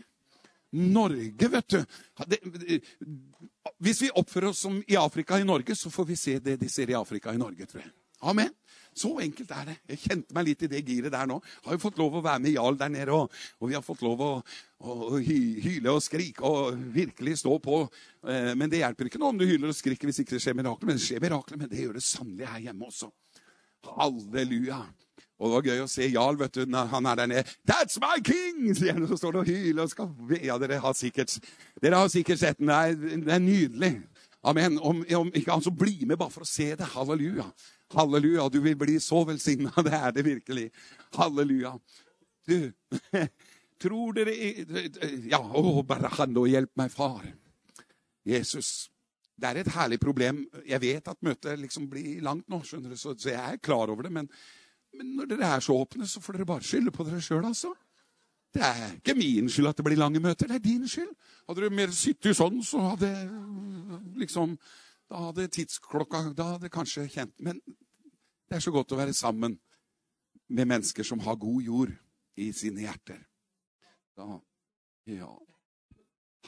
Norge, 0.75 1.49
vet 1.53 1.75
du. 1.77 1.79
Hvis 3.79 4.01
vi 4.03 4.11
oppfører 4.11 4.51
oss 4.51 4.65
som 4.65 4.81
i 4.83 4.97
Afrika 4.99 5.39
i 5.39 5.47
Norge, 5.47 5.77
så 5.79 5.89
får 5.93 6.09
vi 6.11 6.17
se 6.19 6.35
det 6.43 6.57
de 6.59 6.69
ser 6.69 6.91
i 6.91 6.97
Afrika 6.97 7.31
i 7.31 7.39
Norge, 7.39 7.69
tror 7.69 7.85
jeg. 7.85 7.93
Amen. 8.21 8.53
Så 8.99 9.11
enkelt 9.21 9.51
er 9.55 9.67
det. 9.69 9.75
Jeg 9.93 10.01
kjente 10.01 10.35
meg 10.35 10.47
litt 10.49 10.63
i 10.65 10.69
det 10.71 10.81
giret 10.83 11.13
der 11.13 11.27
nå. 11.29 11.37
Har 11.65 11.75
jo 11.75 11.81
fått 11.81 11.99
lov 12.01 12.17
å 12.19 12.23
være 12.25 12.41
med 12.43 12.55
Jarl 12.55 12.77
der 12.79 12.91
nede, 12.91 13.15
og, 13.15 13.31
og 13.61 13.69
vi 13.69 13.77
har 13.77 13.85
fått 13.85 14.01
lov 14.03 14.23
å, 14.25 14.31
å, 14.81 14.95
å 15.13 15.19
hyle 15.23 15.93
og 15.93 16.03
skrike 16.03 16.43
og 16.47 16.79
virkelig 16.95 17.37
stå 17.43 17.55
på. 17.63 17.83
Eh, 18.27 18.51
men 18.59 18.71
det 18.71 18.81
hjelper 18.81 19.07
ikke 19.07 19.21
noe 19.21 19.35
om 19.35 19.39
du 19.39 19.45
hyler 19.47 19.71
og 19.71 19.77
skriker 19.77 20.09
hvis 20.09 20.23
ikke 20.23 20.35
det 20.35 20.43
skjer 20.43 20.57
mirakler. 20.59 20.89
Men 20.89 20.99
det 20.99 21.05
skjer 21.05 21.23
mirakler, 21.23 21.61
men 21.61 21.71
det 21.71 21.85
gjør 21.85 21.99
det 21.99 22.05
sannelig 22.07 22.49
her 22.49 22.65
hjemme 22.67 22.89
også. 22.89 23.11
Halleluja. 23.93 24.81
Og 25.39 25.47
det 25.47 25.55
var 25.55 25.67
gøy 25.71 25.81
å 25.85 25.87
se 25.87 26.07
Jarl, 26.11 26.37
vet 26.41 26.57
du, 26.57 26.63
når 26.67 26.91
han 26.91 27.05
er 27.07 27.19
der 27.21 27.29
nede. 27.31 27.57
'That's 27.63 27.99
my 28.03 28.17
king!' 28.19 28.73
sier 28.75 28.97
han, 28.97 29.05
og 29.05 29.13
så 29.13 29.21
står 29.21 29.37
han 29.37 29.45
og 29.45 29.51
hyler 29.53 29.85
og 29.85 29.93
skal 29.93 30.09
Ja, 30.43 30.57
dere 30.59 30.81
har 30.83 30.93
sikkert, 30.97 31.39
dere 31.79 32.01
har 32.01 32.11
sikkert 32.11 32.41
sett 32.41 32.59
den. 32.59 32.67
Det 32.67 32.75
er, 32.75 33.19
det 33.23 33.33
er 33.37 33.39
nydelig. 33.39 33.93
Amen. 34.43 34.79
Om, 34.79 35.05
om 35.15 35.31
ikke 35.35 35.51
han 35.51 35.63
så 35.63 35.71
bli 35.71 36.03
med 36.03 36.19
bare 36.19 36.33
for 36.33 36.43
å 36.43 36.49
se 36.49 36.73
det. 36.75 36.91
Halleluja. 36.91 37.47
Halleluja. 37.93 38.49
Du 38.49 38.59
vil 38.61 38.77
bli 38.77 38.99
så 38.99 39.23
velsigna. 39.25 39.71
Det 39.85 39.93
er 39.93 40.11
det 40.11 40.25
virkelig. 40.25 40.69
Halleluja. 41.17 41.73
Du, 42.47 42.71
tror 43.81 44.13
dere 44.17 44.35
Ja, 45.29 45.39
å, 45.39 45.81
bare 45.87 46.11
han 46.19 46.37
og 46.37 46.49
hjelp 46.49 46.71
meg, 46.79 46.93
far. 46.93 47.25
Jesus. 48.27 48.89
Det 49.39 49.49
er 49.49 49.61
et 49.61 49.73
herlig 49.73 49.99
problem. 50.01 50.43
Jeg 50.67 50.81
vet 50.83 51.07
at 51.07 51.21
møtet 51.23 51.59
liksom 51.61 51.87
blir 51.89 52.19
langt 52.25 52.47
nå, 52.51 52.61
skjønner 52.65 52.93
du, 52.93 52.99
så, 52.99 53.15
så 53.17 53.31
jeg 53.31 53.39
er 53.39 53.61
klar 53.63 53.91
over 53.91 54.05
det. 54.05 54.11
Men, 54.13 54.27
men, 54.95 55.13
når 55.15 55.31
dere 55.31 55.53
er 55.55 55.63
så 55.63 55.77
åpne, 55.79 56.07
så 56.09 56.21
får 56.21 56.37
dere 56.37 56.49
bare 56.49 56.65
skylde 56.65 56.93
på 56.95 57.05
dere 57.07 57.21
sjøl, 57.23 57.45
altså. 57.47 57.71
Det 58.53 58.65
er 58.65 58.95
ikke 58.97 59.13
min 59.13 59.49
skyld 59.51 59.69
at 59.69 59.77
det 59.77 59.85
blir 59.85 59.99
lange 59.99 60.19
møter. 60.21 60.49
Det 60.49 60.57
er 60.57 60.65
din 60.65 60.87
skyld. 60.89 61.11
Hadde 61.47 61.65
du 61.69 61.75
mer 61.77 61.91
sittet 61.93 62.37
sånn, 62.37 62.57
så 62.65 62.81
hadde 62.91 63.09
liksom 64.19 64.57
Da 65.09 65.23
hadde 65.27 65.47
tidsklokka 65.49 66.21
Da 66.37 66.53
hadde 66.53 66.69
kanskje 66.69 67.07
kjent 67.09 67.33
Men 67.41 67.61
det 68.49 68.57
er 68.57 68.63
så 68.65 68.73
godt 68.73 68.93
å 68.93 68.97
være 68.97 69.13
sammen 69.13 69.59
med 70.49 70.65
mennesker 70.65 71.05
som 71.05 71.21
har 71.21 71.37
god 71.37 71.61
jord 71.61 71.91
i 72.39 72.47
sine 72.53 72.81
hjerter. 72.81 73.19
Da 74.17 74.39
Ja. 75.05 75.29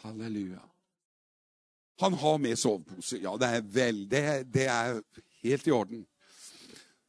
Halleluja. 0.01 0.62
Han 2.01 2.14
har 2.14 2.38
med 2.38 2.57
sovepose. 2.57 3.20
Ja, 3.22 3.36
det 3.38 3.47
er 3.47 3.62
vel 3.62 4.09
det, 4.09 4.24
det 4.49 4.66
er 4.66 5.01
helt 5.43 5.68
i 5.68 5.72
orden. 5.72 6.07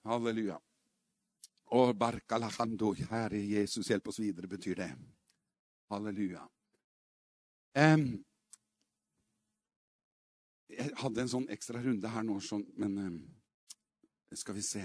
Halleluja. 0.05 0.59
Og 1.72 1.94
barkalahando, 1.96 2.92
Herre 3.09 3.40
Jesus, 3.40 3.88
hjelp 3.88 4.09
oss 4.12 4.20
videre, 4.20 4.50
betyr 4.50 4.76
det. 4.82 4.90
Halleluja. 5.88 6.42
Um, 7.72 8.24
jeg 10.72 10.92
hadde 11.02 11.22
en 11.22 11.30
sånn 11.30 11.48
ekstra 11.52 11.82
runde 11.82 12.08
her 12.08 12.24
nå, 12.26 12.38
sånn, 12.40 12.64
men 12.80 12.98
um, 12.98 13.16
skal 14.34 14.56
vi 14.56 14.64
se 14.64 14.82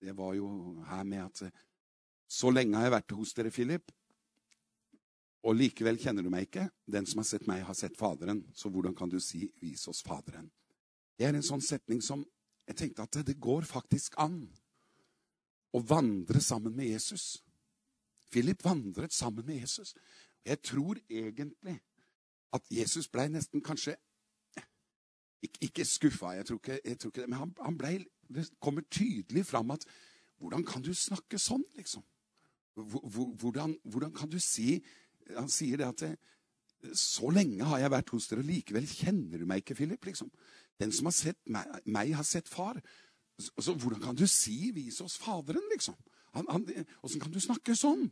Det 0.00 0.14
var 0.16 0.32
jo 0.32 0.46
her 0.88 1.04
med 1.04 1.24
at 1.26 1.52
Så 2.30 2.50
lenge 2.50 2.76
har 2.78 2.86
jeg 2.86 2.94
vært 2.94 3.12
hos 3.18 3.34
dere, 3.34 3.50
Philip, 3.50 3.90
og 5.42 5.56
likevel 5.56 5.98
kjenner 5.98 6.22
du 6.22 6.30
meg 6.30 6.46
ikke. 6.46 6.68
Den 6.86 7.06
som 7.08 7.20
har 7.20 7.26
sett 7.28 7.46
meg, 7.48 7.64
har 7.64 7.74
sett 7.74 7.96
Faderen. 7.98 8.44
Så 8.54 8.70
hvordan 8.70 8.94
kan 8.94 9.08
du 9.08 9.18
si 9.20 9.50
'vis 9.60 9.88
oss 9.88 10.02
Faderen'? 10.02 10.50
Det 11.18 11.26
er 11.26 11.34
en 11.34 11.42
sånn 11.42 11.60
setning 11.60 12.00
som 12.02 12.24
jeg 12.68 12.76
tenkte 12.76 13.02
at 13.02 13.26
det 13.26 13.40
går 13.40 13.62
faktisk 13.62 14.14
an 14.18 14.48
å 15.72 15.80
vandre 15.82 16.40
sammen 16.40 16.76
med 16.76 16.86
Jesus. 16.86 17.42
Philip 18.30 18.64
vandret 18.64 19.12
sammen 19.12 19.46
med 19.46 19.60
Jesus. 19.60 19.94
Jeg 20.44 20.62
tror 20.62 20.98
egentlig 21.08 21.80
at 22.52 22.62
Jesus 22.70 23.08
ble 23.08 23.28
nesten 23.28 23.62
kanskje 23.62 23.96
ikke, 25.42 25.58
ikke 25.68 25.84
skuffa, 25.88 26.34
jeg 26.36 26.46
tror 26.46 26.60
ikke, 26.60 26.80
jeg 26.84 26.98
tror 26.98 27.12
ikke 27.12 27.24
det, 27.24 27.28
men 27.30 27.38
han, 27.38 27.52
han 27.64 27.76
ble, 27.78 27.92
det 28.28 28.46
kommer 28.60 28.86
tydelig 28.90 29.46
fram 29.46 29.70
at 29.76 29.86
Hvordan 30.40 30.64
kan 30.64 30.80
du 30.80 30.94
snakke 30.96 31.36
sånn, 31.36 31.66
liksom? 31.76 32.00
Hvordan, 32.80 33.74
hvordan 33.84 34.12
kan 34.16 34.30
du 34.32 34.38
si 34.40 34.78
Han 35.36 35.50
sier 35.52 35.76
det 35.76 35.84
at 35.84 36.00
det, 36.00 36.14
så 36.96 37.28
lenge 37.28 37.66
har 37.68 37.82
jeg 37.82 37.92
vært 37.92 38.12
hos 38.14 38.28
dere, 38.30 38.40
og 38.40 38.48
likevel 38.48 38.86
kjenner 38.88 39.42
du 39.42 39.44
meg 39.46 39.60
ikke, 39.60 39.76
Philip. 39.76 40.04
liksom. 40.08 40.30
Den 40.80 40.92
som 40.96 41.10
har 41.10 41.14
sett 41.14 41.38
meg, 41.52 41.68
meg 41.84 42.14
har 42.16 42.24
sett 42.24 42.48
far. 42.48 42.80
Så, 43.38 43.52
så, 43.60 43.74
hvordan 43.74 44.00
kan 44.00 44.16
du 44.16 44.26
si 44.26 44.70
'vis 44.72 45.00
oss 45.04 45.18
Faderen', 45.20 45.68
liksom? 45.72 45.94
Åssen 47.04 47.20
kan 47.20 47.32
du 47.32 47.40
snakke 47.40 47.76
sånn? 47.76 48.08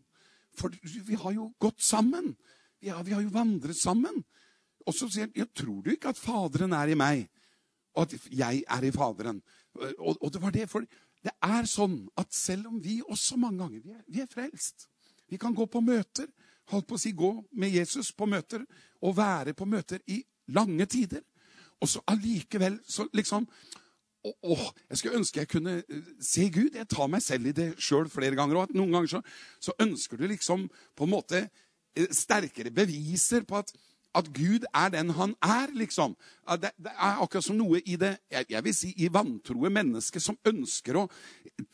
For 0.53 0.69
vi 0.85 1.17
har 1.17 1.33
jo 1.33 1.53
gått 1.59 1.81
sammen. 1.81 2.37
Ja, 2.85 3.03
vi 3.03 3.13
har 3.17 3.23
jo 3.23 3.33
vandret 3.33 3.77
sammen. 3.77 4.25
Og 4.89 4.97
så 4.97 5.09
sier 5.13 5.29
han, 5.29 5.37
ja, 5.37 5.45
'Tror 5.45 5.83
du 5.85 5.91
ikke 5.93 6.15
at 6.15 6.21
Faderen 6.21 6.73
er 6.73 6.89
i 6.89 6.97
meg, 6.97 7.29
og 7.95 8.07
at 8.07 8.29
jeg 8.33 8.65
er 8.65 8.85
i 8.85 8.91
Faderen?' 8.91 9.43
Og, 9.99 10.17
og 10.21 10.33
det 10.33 10.43
var 10.43 10.51
det, 10.51 10.69
for 10.71 10.81
det 11.23 11.35
er 11.43 11.67
sånn 11.69 12.09
at 12.19 12.35
selv 12.35 12.71
om 12.71 12.79
vi 12.83 13.03
også 13.05 13.37
mange 13.37 13.59
ganger 13.63 13.83
vi 13.85 13.91
er, 13.95 14.05
vi 14.09 14.21
er 14.23 14.31
frelst 14.31 14.89
Vi 15.29 15.37
kan 15.37 15.55
gå 15.55 15.67
på 15.67 15.81
møter, 15.85 16.27
holdt 16.73 16.87
på 16.89 16.97
å 16.97 17.01
si 17.01 17.13
gå 17.13 17.31
med 17.53 17.75
Jesus 17.75 18.13
på 18.17 18.27
møter, 18.27 18.65
og 19.05 19.17
være 19.17 19.53
på 19.55 19.67
møter 19.69 20.01
i 20.09 20.23
lange 20.49 20.87
tider. 20.87 21.21
Og 21.81 21.89
så 21.89 22.01
allikevel 22.09 22.81
så 22.89 23.07
liksom 23.13 23.47
Åh, 24.25 24.65
jeg 24.91 24.99
skulle 24.99 25.19
ønske 25.21 25.41
jeg 25.41 25.49
kunne 25.49 25.83
se 26.21 26.49
Gud. 26.51 26.75
Jeg 26.75 26.89
tar 26.91 27.07
meg 27.07 27.23
selv 27.23 27.47
i 27.47 27.53
det 27.55 27.69
sjøl 27.81 28.09
flere 28.11 28.35
ganger. 28.35 28.57
Og 28.57 28.63
at 28.67 28.75
noen 28.75 28.91
ganger 28.93 29.13
så, 29.13 29.21
så, 29.61 29.73
ønsker 29.79 30.19
du 30.19 30.27
liksom 30.27 30.67
på 30.97 31.07
en 31.07 31.13
måte 31.13 31.45
sterkere 32.11 32.73
beviser 32.75 33.47
på 33.49 33.61
at 33.61 33.71
at 34.17 34.29
Gud 34.35 34.65
er 34.75 34.89
den 34.95 35.11
han 35.11 35.35
er, 35.43 35.73
liksom. 35.77 36.17
Det, 36.63 36.71
det 36.81 36.93
er 36.95 37.21
akkurat 37.23 37.45
som 37.45 37.59
noe 37.59 37.81
i 37.85 37.97
det 38.01 38.15
jeg, 38.33 38.65
vil 38.65 38.75
si, 38.75 38.95
i 38.97 39.11
vantroe 39.13 39.71
mennesket 39.73 40.25
som 40.25 40.39
ønsker 40.49 40.97
å 40.97 41.05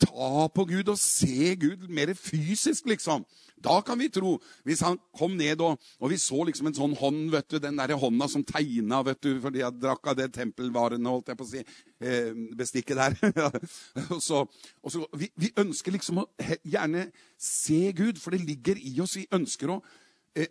ta 0.01 0.45
på 0.51 0.65
Gud 0.67 0.91
og 0.91 0.99
se 0.99 1.55
Gud 1.59 1.87
mer 1.87 2.11
fysisk, 2.17 2.89
liksom. 2.91 3.23
Da 3.65 3.79
kan 3.81 3.97
vi 3.99 4.09
tro. 4.13 4.35
Hvis 4.67 4.83
han 4.85 4.99
kom 5.15 5.37
ned 5.39 5.61
og, 5.63 5.79
og 5.99 6.11
vi 6.11 6.19
så 6.21 6.43
liksom 6.45 6.69
en 6.69 6.77
sånn 6.77 6.95
hånd, 6.99 7.29
vet 7.33 7.47
du, 7.49 7.57
den 7.63 7.79
der 7.79 7.95
hånda 7.97 8.27
som 8.29 8.43
tegna 8.45 9.01
vet 9.05 9.21
du, 9.23 9.31
fordi 9.41 9.63
jeg 9.63 9.79
drakk 9.79 10.11
av 10.11 10.19
det 10.19 10.29
tempelvarene, 10.35 11.09
holdt 11.09 11.31
jeg 11.31 11.39
på 11.39 11.47
å 11.47 11.49
si, 11.49 11.63
eh, 12.03 12.31
bestikket 12.57 12.99
der. 12.99 13.17
og 14.13 14.21
så, 14.23 14.43
og 14.83 14.93
så 14.93 15.05
vi, 15.17 15.31
vi, 15.39 15.53
ønsker 15.61 15.95
liksom 15.95 16.25
å 16.25 16.29
gjerne 16.67 17.07
se 17.41 17.79
Gud, 17.95 18.19
for 18.21 18.35
det 18.35 18.43
ligger 18.45 18.81
i 18.81 18.97
oss. 19.01 19.17
Vi 19.17 19.29
ønsker 19.33 19.71
å 19.71 19.81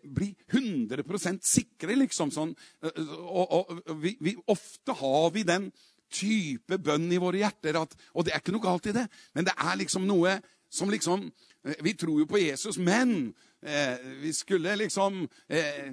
bli 0.02 0.30
100 0.52 1.04
sikre, 1.44 1.96
liksom. 1.96 2.32
sånn. 2.32 2.54
Eh, 2.82 3.00
og, 3.24 3.52
og 3.58 4.00
vi, 4.00 4.16
vi, 4.20 4.36
ofte 4.46 4.96
har 5.00 5.30
vi 5.34 5.44
den 5.46 5.70
type 6.14 6.78
bønn 6.78 7.10
i 7.12 7.20
våre 7.20 7.42
hjerter. 7.42 7.80
At, 7.82 7.96
og 8.14 8.26
det 8.26 8.34
er 8.34 8.42
ikke 8.42 8.54
noe 8.56 8.64
galt 8.64 8.90
i 8.90 8.96
det, 8.96 9.06
men 9.34 9.48
det 9.48 9.56
er 9.56 9.80
liksom 9.80 10.06
noe 10.08 10.38
som 10.74 10.90
liksom 10.90 11.28
eh, 11.64 11.78
Vi 11.86 11.94
tror 11.94 12.22
jo 12.22 12.26
på 12.26 12.40
Jesus, 12.42 12.78
men 12.82 13.34
eh, 13.62 14.00
vi 14.22 14.32
skulle 14.34 14.74
liksom 14.80 15.22
eh, 15.48 15.92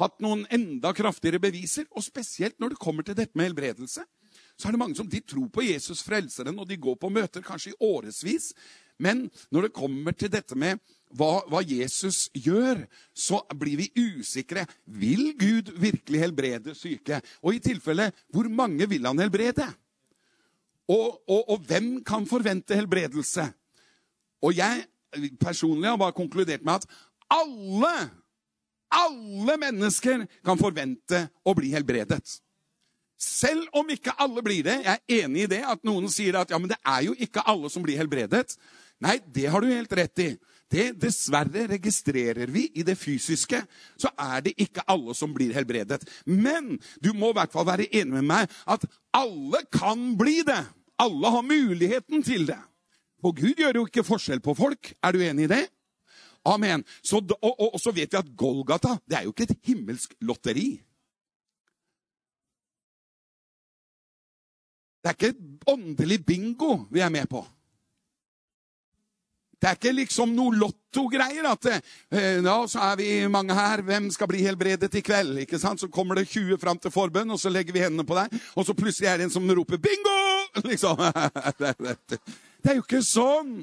hatt 0.00 0.18
noen 0.24 0.42
enda 0.50 0.90
kraftigere 0.96 1.42
beviser. 1.42 1.86
Og 1.94 2.02
spesielt 2.02 2.58
når 2.58 2.74
det 2.74 2.82
kommer 2.82 3.06
til 3.06 3.18
dette 3.18 3.38
med 3.38 3.52
helbredelse. 3.52 4.02
Så 4.54 4.68
er 4.68 4.74
det 4.74 4.78
mange 4.78 4.98
som 4.98 5.08
de 5.10 5.20
tror 5.20 5.48
på 5.50 5.64
Jesus 5.66 6.02
frelseren, 6.06 6.58
og 6.58 6.68
de 6.68 6.78
går 6.78 6.98
på 6.98 7.10
møter 7.10 7.42
kanskje 7.42 7.72
i 7.72 7.78
årevis. 7.82 8.52
Men 9.02 9.28
når 9.50 9.68
det 9.68 9.76
kommer 9.78 10.14
til 10.14 10.30
dette 10.30 10.54
med 10.58 10.78
hva, 11.14 11.44
hva, 11.50 11.60
Jesus 11.62 12.26
gjør, 12.34 12.82
så 13.14 13.40
blir 13.54 13.78
vi 13.78 13.90
usikre. 13.94 14.66
Vil 14.84 15.32
Gud 15.38 15.70
virkelig 15.78 16.22
helbrede 16.24 16.74
syke? 16.78 17.20
Og 17.42 17.56
i 17.56 17.62
tilfelle, 17.62 18.10
hvor 18.34 18.48
mange 18.50 18.88
vil 18.90 19.06
han 19.06 19.22
helbrede? 19.22 19.68
Og, 20.90 21.22
og, 21.30 21.42
og 21.54 21.62
hvem 21.68 21.96
kan 22.04 22.26
forvente 22.28 22.76
helbredelse? 22.76 23.46
Og 24.44 24.56
jeg 24.58 24.84
personlig 25.40 25.88
har 25.88 26.00
bare 26.00 26.16
konkludert 26.16 26.64
med 26.66 26.82
at 26.82 26.88
alle, 27.32 27.92
alle 28.92 29.58
mennesker 29.60 30.26
kan 30.44 30.60
forvente 30.60 31.26
å 31.46 31.54
bli 31.56 31.70
helbredet. 31.74 32.22
Selv 33.14 33.70
om 33.78 33.88
ikke 33.94 34.12
alle 34.20 34.42
blir 34.44 34.66
det. 34.66 34.80
Jeg 34.84 34.98
er 34.98 35.22
enig 35.24 35.46
i 35.46 35.52
det 35.54 35.62
at 35.64 35.84
noen 35.86 36.10
sier 36.12 36.36
at 36.40 36.50
ja, 36.50 36.58
men 36.60 36.72
det 36.72 36.80
er 36.82 37.06
jo 37.06 37.14
ikke 37.14 37.44
alle 37.48 37.70
som 37.72 37.84
blir 37.84 37.98
helbredet. 38.00 38.56
Nei, 39.02 39.18
det 39.32 39.46
har 39.50 39.62
du 39.62 39.70
helt 39.70 39.94
rett 39.96 40.22
i. 40.22 40.28
Det 40.74 40.88
dessverre 40.98 41.68
registrerer 41.70 42.50
vi 42.50 42.66
i 42.74 42.82
det 42.82 42.96
fysiske. 42.98 43.60
Så 44.00 44.10
er 44.18 44.40
det 44.42 44.56
ikke 44.58 44.82
alle 44.90 45.14
som 45.14 45.34
blir 45.34 45.54
helbredet. 45.54 46.02
Men 46.26 46.74
du 46.98 47.12
må 47.14 47.30
i 47.30 47.36
hvert 47.38 47.52
fall 47.54 47.68
være 47.68 47.86
enig 47.92 48.16
med 48.16 48.26
meg 48.26 48.56
at 48.66 48.86
alle 49.14 49.62
kan 49.70 50.14
bli 50.18 50.40
det. 50.46 50.62
Alle 50.98 51.30
har 51.30 51.46
muligheten 51.46 52.26
til 52.26 52.48
det. 52.50 52.58
For 53.22 53.36
Gud 53.36 53.54
gjør 53.58 53.78
jo 53.78 53.86
ikke 53.86 54.06
forskjell 54.06 54.42
på 54.42 54.56
folk. 54.58 54.92
Er 55.02 55.14
du 55.14 55.22
enig 55.22 55.46
i 55.46 55.52
det? 55.54 55.62
Amen. 56.44 56.82
Så, 57.02 57.22
og, 57.22 57.54
og, 57.60 57.68
og, 57.74 57.80
så 57.80 57.94
vet 57.94 58.12
vi 58.12 58.20
at 58.20 58.34
Golgata 58.36 58.98
det 59.08 59.16
er 59.16 59.24
jo 59.24 59.32
ikke 59.32 59.46
et 59.48 59.60
himmelsk 59.64 60.18
lotteri. 60.20 60.68
Det 65.00 65.10
er 65.12 65.16
ikke 65.16 65.32
et 65.34 65.68
åndelig 65.68 66.24
bingo 66.26 66.78
vi 66.92 67.00
er 67.04 67.12
med 67.12 67.30
på. 67.30 67.44
Det 69.64 69.70
er 69.70 69.76
ikke 69.78 69.94
liksom 69.96 70.32
noe 70.36 70.52
lottogreier 70.60 71.46
at 71.48 71.66
eh, 71.72 72.42
ja, 72.44 72.56
så 72.68 72.82
er 72.84 72.98
vi 73.00 73.06
mange 73.32 73.54
her. 73.56 73.80
Hvem 73.80 74.10
skal 74.12 74.28
bli 74.28 74.42
helbredet 74.44 74.90
i 74.92 75.00
kveld? 75.00 75.38
Ikke 75.40 75.56
sant? 75.56 75.80
Så 75.80 75.88
kommer 75.88 76.20
det 76.20 76.26
20 76.28 76.58
fram 76.60 76.76
til 76.76 76.92
forbønn, 76.92 77.32
og 77.32 77.40
så 77.40 77.48
legger 77.48 77.72
vi 77.72 77.80
hendene 77.80 78.04
på 78.04 78.18
deg. 78.18 78.34
Og 78.60 78.66
så 78.68 78.74
plutselig 78.76 79.08
er 79.08 79.22
det 79.22 79.30
en 79.30 79.32
som 79.32 79.48
roper 79.48 79.80
'bingo!' 79.80 80.60
Liksom. 80.68 81.00
Det 81.56 82.74
er 82.74 82.76
jo 82.76 82.84
ikke 82.84 83.00
sånn. 83.00 83.54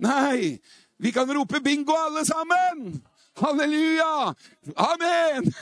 Nei. 0.00 0.56
Vi 0.96 1.12
kan 1.12 1.28
rope 1.28 1.60
'bingo', 1.60 2.00
alle 2.06 2.24
sammen. 2.24 2.96
Halleluja! 3.36 4.34
Amen! 4.76 5.52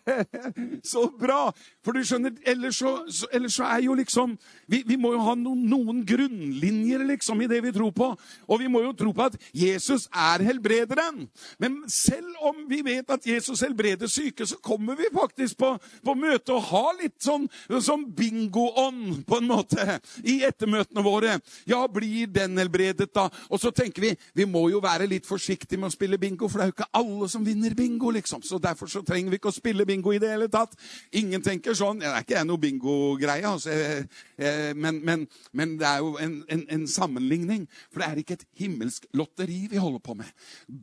så 0.82 1.10
bra! 1.20 1.50
For 1.84 1.92
du 1.92 2.00
skjønner, 2.06 2.32
ellers 2.48 2.78
så, 2.80 2.92
så, 3.12 3.26
ellers 3.36 3.58
så 3.58 3.66
er 3.68 3.82
jo 3.84 3.96
liksom 3.98 4.32
vi, 4.70 4.80
vi, 4.86 4.96
må 4.96 5.10
jo 5.12 5.20
ha 5.26 5.34
noen, 5.36 5.66
noen, 5.68 5.98
grunnlinjer 6.08 7.04
liksom 7.10 7.42
i 7.44 7.48
det 7.50 7.58
vi 7.66 7.72
tror 7.74 7.92
på. 7.92 8.08
Og 8.48 8.60
vi 8.62 8.70
må 8.72 8.80
jo 8.86 8.94
tro 8.96 9.12
på 9.12 9.26
at 9.26 9.36
Jesus 9.52 10.06
er 10.08 10.44
helbrederen. 10.46 11.26
Men 11.60 11.82
selv 11.92 12.32
om 12.48 12.64
vi 12.70 12.80
vet 12.86 13.12
at 13.12 13.28
Jesus 13.28 13.60
helbreder 13.60 14.08
syke, 14.08 14.48
så 14.48 14.56
kommer 14.64 14.96
vi 14.96 15.10
faktisk 15.12 15.60
på, 15.60 15.74
på 15.76 16.16
møte 16.16 16.56
og 16.56 16.64
har 16.70 16.96
litt 17.02 17.18
sånn, 17.20 17.44
sånn 17.76 18.08
bingo-ånd, 18.16 19.20
på 19.28 19.42
en 19.42 19.50
måte, 19.50 19.98
i 20.24 20.40
ettermøtene 20.48 21.04
våre. 21.04 21.36
Ja, 21.68 21.84
blir 21.92 22.32
den 22.32 22.56
helbredet, 22.62 23.12
da? 23.12 23.28
Og 23.52 23.60
så 23.60 23.74
tenker 23.74 24.08
vi 24.08 24.16
vi 24.38 24.48
må 24.48 24.64
jo 24.72 24.80
være 24.80 25.10
litt 25.10 25.28
forsiktige 25.28 25.76
med 25.82 25.92
å 25.92 25.94
spille 25.98 26.20
bingo, 26.20 26.48
for 26.48 26.62
det 26.62 26.64
er 26.64 26.72
jo 26.72 26.78
ikke 26.78 26.90
alle 26.92 27.01
som 27.30 27.44
vinner 27.46 27.74
bingo, 27.78 28.10
liksom. 28.14 28.42
Så 28.42 28.58
derfor 28.62 28.90
så 28.90 29.02
trenger 29.06 29.32
vi 29.32 29.40
ikke 29.40 29.50
å 29.52 29.54
spille 29.54 29.86
bingo 29.88 30.12
i 30.14 30.20
det 30.22 30.30
hele 30.32 30.48
tatt. 30.52 30.76
Ingen 31.18 31.44
tenker 31.44 31.76
sånn. 31.78 32.02
Det 32.02 32.10
er 32.10 32.24
ikke 32.24 32.38
jeg 32.38 32.48
noe 32.48 32.62
bingogreie, 32.62 33.48
altså. 33.48 33.74
Men, 34.74 35.00
men, 35.04 35.26
men, 35.52 35.76
det 35.80 35.88
er 35.88 36.02
jo 36.04 36.16
en, 36.22 36.38
en, 36.52 36.64
en 36.76 36.86
sammenligning. 36.90 37.66
For 37.90 38.02
det 38.02 38.08
er 38.08 38.22
ikke 38.22 38.38
et 38.40 38.46
himmelsk 38.62 39.08
lotteri 39.18 39.66
vi 39.70 39.80
holder 39.82 40.04
på 40.04 40.16
med. 40.18 40.32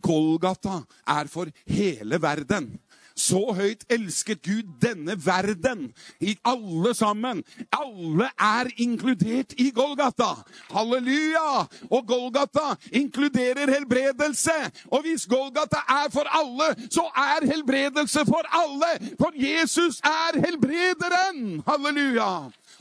Golgata 0.03 0.82
er 1.09 1.32
for 1.32 1.51
hele 1.70 2.22
verden. 2.22 2.72
Så 3.20 3.41
høyt 3.57 3.84
elsket 3.91 4.41
Gud 4.45 4.70
denne 4.82 5.17
verden. 5.20 5.89
I 6.24 6.38
alle 6.47 6.93
sammen. 6.95 7.43
Alle 7.76 8.30
er 8.39 8.70
inkludert 8.80 9.55
i 9.59 9.70
Golgata. 9.76 10.32
Halleluja! 10.72 11.65
Og 11.89 12.07
Golgata 12.07 12.78
inkluderer 12.95 13.72
helbredelse. 13.74 14.55
Og 14.88 15.03
hvis 15.03 15.28
Golgata 15.28 15.84
er 15.89 16.07
for 16.13 16.32
alle, 16.32 16.72
så 16.88 17.09
er 17.11 17.47
helbredelse 17.51 18.24
for 18.30 18.47
alle. 18.61 18.93
For 19.20 19.36
Jesus 19.36 19.99
er 20.05 20.39
helbrederen. 20.45 21.59
Halleluja! 21.67 22.32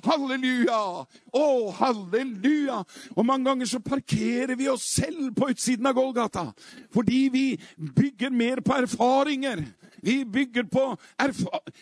Halleluja! 0.07 0.83
Å, 1.35 1.47
halleluja! 1.81 2.83
Og 3.17 3.27
mange 3.27 3.51
ganger 3.51 3.67
så 3.67 3.81
parkerer 3.83 4.55
vi 4.59 4.69
oss 4.71 4.87
selv 4.95 5.33
på 5.35 5.51
utsiden 5.51 5.89
av 5.91 5.97
Golgata 5.99 6.45
fordi 6.95 7.21
vi 7.33 7.45
bygger 7.77 8.31
mer 8.35 8.63
på 8.65 8.77
erfaringer 8.79 9.65
vi 10.03 10.25
bygger 10.25 10.69
på 10.73 10.97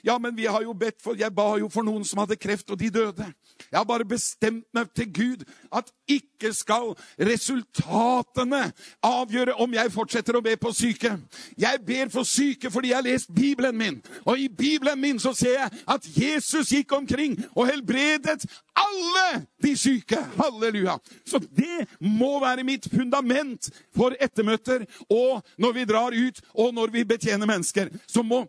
Ja, 0.04 0.18
men 0.18 0.36
vi 0.36 0.46
har 0.46 0.62
jo 0.62 0.72
bedt 0.72 1.02
for 1.02 1.16
Jeg 1.18 1.34
ba 1.34 1.56
jo 1.58 1.68
for 1.72 1.86
noen 1.86 2.04
som 2.04 2.20
hadde 2.22 2.36
kreft, 2.36 2.70
og 2.70 2.78
de 2.78 2.90
døde. 2.90 3.26
Jeg 3.70 3.78
har 3.78 3.84
bare 3.88 4.04
bestemt 4.04 4.66
meg 4.74 4.90
til 4.94 5.08
Gud 5.12 5.44
at 5.72 5.88
ikke 6.08 6.52
skal 6.54 6.92
resultatene 7.18 8.72
avgjøre 9.04 9.56
om 9.62 9.74
jeg 9.74 9.92
fortsetter 9.92 10.36
å 10.36 10.44
be 10.44 10.56
på 10.60 10.72
syke. 10.76 11.16
Jeg 11.58 11.80
ber 11.86 12.10
for 12.12 12.28
syke 12.28 12.70
fordi 12.70 12.92
jeg 12.92 13.00
har 13.00 13.06
lest 13.06 13.32
Bibelen 13.34 13.76
min. 13.78 13.98
Og 14.24 14.38
i 14.38 14.48
Bibelen 14.48 15.00
min 15.00 15.20
så 15.22 15.32
ser 15.36 15.56
jeg 15.56 15.82
at 15.88 16.08
Jesus 16.16 16.72
gikk 16.72 16.92
omkring 16.96 17.38
og 17.54 17.66
helbredet 17.70 18.44
alle 18.76 19.46
de 19.62 19.72
syke. 19.78 20.20
Halleluja. 20.36 20.98
Så 21.26 21.40
det 21.40 21.86
må 22.00 22.36
være 22.44 22.64
mitt 22.66 22.88
fundament 22.92 23.70
for 23.96 24.14
ettermøter 24.20 24.84
og 25.10 25.42
når 25.58 25.72
vi 25.72 25.84
drar 25.88 26.14
ut, 26.14 26.40
og 26.54 26.74
når 26.74 26.92
vi 26.92 27.04
betjener 27.04 27.48
mennesker. 27.48 27.90
Så 28.06 28.22
må 28.22 28.44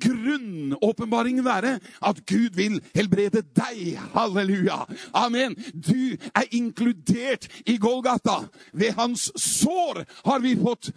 grunnåpenbaringen 0.00 1.44
være 1.44 1.78
at 2.06 2.20
Gud 2.26 2.54
vil 2.56 2.78
helbrede 2.94 3.42
deg. 3.56 3.98
Halleluja. 4.14 4.84
Amen. 5.14 5.56
Du 5.74 6.14
er 6.34 6.46
inkludert 6.54 7.48
i 7.66 7.76
Golgata. 7.76 8.44
Ved 8.72 8.94
hans 8.98 9.30
sår 9.34 10.04
har 10.24 10.40
vi 10.44 10.56
fått 10.56 10.92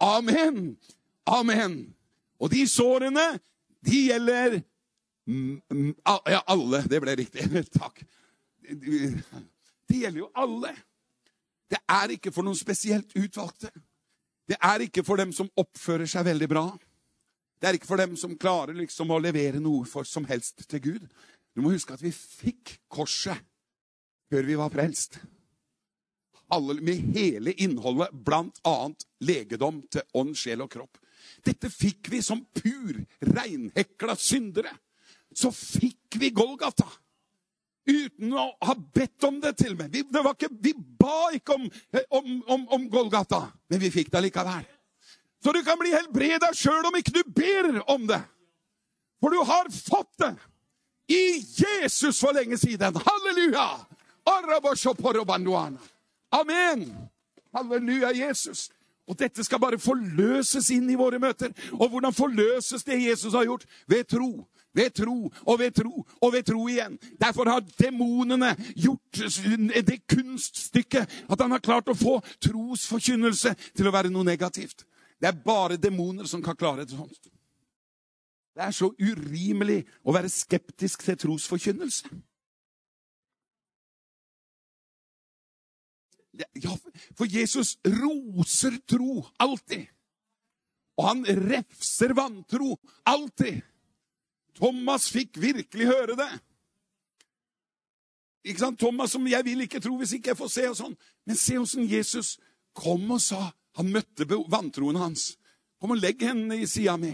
Amen. 0.00 0.76
Amen. 1.26 1.94
Og 2.38 2.50
de 2.50 2.68
sårene, 2.68 3.38
de 3.86 4.04
gjelder 4.08 4.60
ja, 5.28 6.42
alle. 6.46 6.82
Det 6.88 7.00
ble 7.02 7.16
riktig. 7.18 7.46
Takk. 7.80 8.02
Det 9.88 10.02
gjelder 10.02 10.22
jo 10.22 10.30
alle. 10.34 10.72
Det 11.68 11.80
er 11.88 12.14
ikke 12.14 12.32
for 12.32 12.46
noen 12.46 12.58
spesielt 12.58 13.12
utvalgte. 13.18 13.72
Det 14.48 14.56
er 14.64 14.84
ikke 14.86 15.04
for 15.04 15.20
dem 15.20 15.32
som 15.36 15.50
oppfører 15.60 16.08
seg 16.08 16.26
veldig 16.30 16.48
bra. 16.50 16.66
Det 17.58 17.68
er 17.68 17.76
ikke 17.76 17.90
for 17.90 18.00
dem 18.00 18.14
som 18.16 18.36
klarer 18.38 18.76
liksom 18.78 19.10
å 19.12 19.20
levere 19.20 19.60
noe 19.60 19.84
for 19.88 20.08
som 20.08 20.26
helst 20.28 20.64
til 20.70 20.82
Gud. 20.84 21.08
Du 21.52 21.62
må 21.64 21.74
huske 21.74 21.96
at 21.96 22.04
vi 22.04 22.12
fikk 22.14 22.78
korset 22.88 23.42
før 24.30 24.48
vi 24.48 24.56
var 24.58 24.72
frelst. 24.72 25.18
Alle, 26.54 26.78
med 26.80 27.12
hele 27.16 27.52
innholdet, 27.60 28.14
bl.a. 28.24 28.76
legedom 29.20 29.82
til 29.92 30.06
ånd, 30.16 30.32
sjel 30.38 30.64
og 30.64 30.70
kropp. 30.72 31.00
Dette 31.44 31.68
fikk 31.68 32.08
vi 32.12 32.22
som 32.24 32.40
pur, 32.56 32.96
reinhekla 33.20 34.16
syndere 34.16 34.72
så 35.34 35.50
fikk 35.52 36.18
vi 36.20 36.30
Golgata. 36.34 36.86
Uten 37.88 38.34
å 38.36 38.50
ha 38.66 38.74
bedt 38.76 39.24
om 39.24 39.38
det 39.40 39.54
til 39.62 39.72
meg. 39.78 39.92
Vi, 39.94 40.02
ikke, 40.04 40.50
vi 40.60 40.74
ba 40.76 41.30
ikke 41.36 41.56
om, 41.56 41.68
om, 42.18 42.26
om, 42.46 42.66
om, 42.76 42.88
Golgata, 42.92 43.46
men 43.70 43.80
vi 43.80 43.90
fikk 43.94 44.12
det 44.12 44.26
likevel. 44.26 44.66
Så 45.40 45.54
du 45.54 45.62
kan 45.64 45.78
bli 45.80 45.94
helbreda 45.94 46.50
sjøl 46.56 46.90
om 46.90 46.98
ikke 46.98 47.14
du 47.14 47.22
ber 47.32 47.70
om 47.88 48.04
det. 48.10 48.20
For 49.22 49.32
du 49.34 49.40
har 49.46 49.70
fått 49.72 50.12
det 50.20 50.34
i 51.08 51.22
Jesus 51.40 52.20
for 52.20 52.36
lenge 52.36 52.58
siden. 52.60 52.98
Halleluja! 53.06 53.68
Amen! 56.30 56.84
Halleluja, 57.54 58.12
Jesus. 58.12 58.68
Og 59.08 59.16
dette 59.16 59.44
skal 59.44 59.60
bare 59.62 59.80
forløses 59.80 60.68
inn 60.74 60.90
i 60.92 60.98
våre 60.98 61.20
møter. 61.22 61.54
Og 61.78 61.88
hvordan 61.88 62.12
forløses 62.12 62.84
det 62.84 63.00
Jesus 63.00 63.32
har 63.32 63.48
gjort? 63.48 63.64
Ved 63.88 64.04
tro. 64.04 64.44
Ved 64.76 64.92
tro 64.94 65.30
og 65.46 65.58
ved 65.58 65.74
tro 65.74 66.04
og 66.20 66.32
ved 66.32 66.44
tro 66.46 66.66
igjen. 66.68 66.98
Derfor 67.20 67.48
har 67.50 67.64
demonene 67.80 68.52
gjort 68.76 69.22
det 69.88 69.98
kunststykket 70.10 71.24
at 71.28 71.40
han 71.40 71.54
har 71.54 71.64
klart 71.64 71.88
å 71.88 71.96
få 71.96 72.18
trosforkynnelse 72.44 73.54
til 73.72 73.88
å 73.88 73.94
være 73.94 74.12
noe 74.12 74.28
negativt. 74.28 74.84
Det 75.18 75.30
er 75.30 75.42
bare 75.44 75.80
demoner 75.80 76.28
som 76.30 76.42
kan 76.44 76.56
klare 76.56 76.84
det 76.84 76.94
sånt. 76.94 77.30
Det 78.54 78.64
er 78.66 78.74
så 78.74 78.90
urimelig 78.98 79.84
å 80.02 80.14
være 80.14 80.30
skeptisk 80.30 81.04
til 81.06 81.18
trosforkynnelse. 81.18 82.10
Ja, 86.38 86.74
for 87.18 87.26
Jesus 87.26 87.76
roser 87.82 88.78
tro 88.86 89.24
alltid. 89.42 89.86
Og 90.98 91.06
han 91.06 91.24
refser 91.26 92.14
vantro 92.18 92.76
alltid. 93.06 93.62
Thomas 94.58 95.08
fikk 95.14 95.38
virkelig 95.40 95.86
høre 95.86 96.16
det. 96.18 96.30
Ikke 98.48 98.62
sant? 98.64 98.78
Thomas 98.80 99.12
som 99.12 99.26
'jeg 99.26 99.44
vil 99.44 99.60
ikke 99.60 99.80
tro 99.80 99.96
hvis 99.96 100.12
ikke 100.12 100.30
jeg 100.30 100.36
får 100.36 100.48
se', 100.48 100.68
og 100.68 100.76
sånn. 100.76 100.96
Men 101.26 101.36
se 101.36 101.58
åssen 101.58 101.86
Jesus 101.86 102.38
kom 102.74 103.10
og 103.10 103.20
sa 103.20 103.52
Han 103.78 103.92
møtte 103.92 104.26
vantroen 104.26 104.96
hans. 104.96 105.36
Kom 105.78 105.92
og 105.92 106.00
legg 106.02 106.18
hendene 106.20 106.56
i 106.58 106.66
sida 106.66 106.96
mi. 106.96 107.12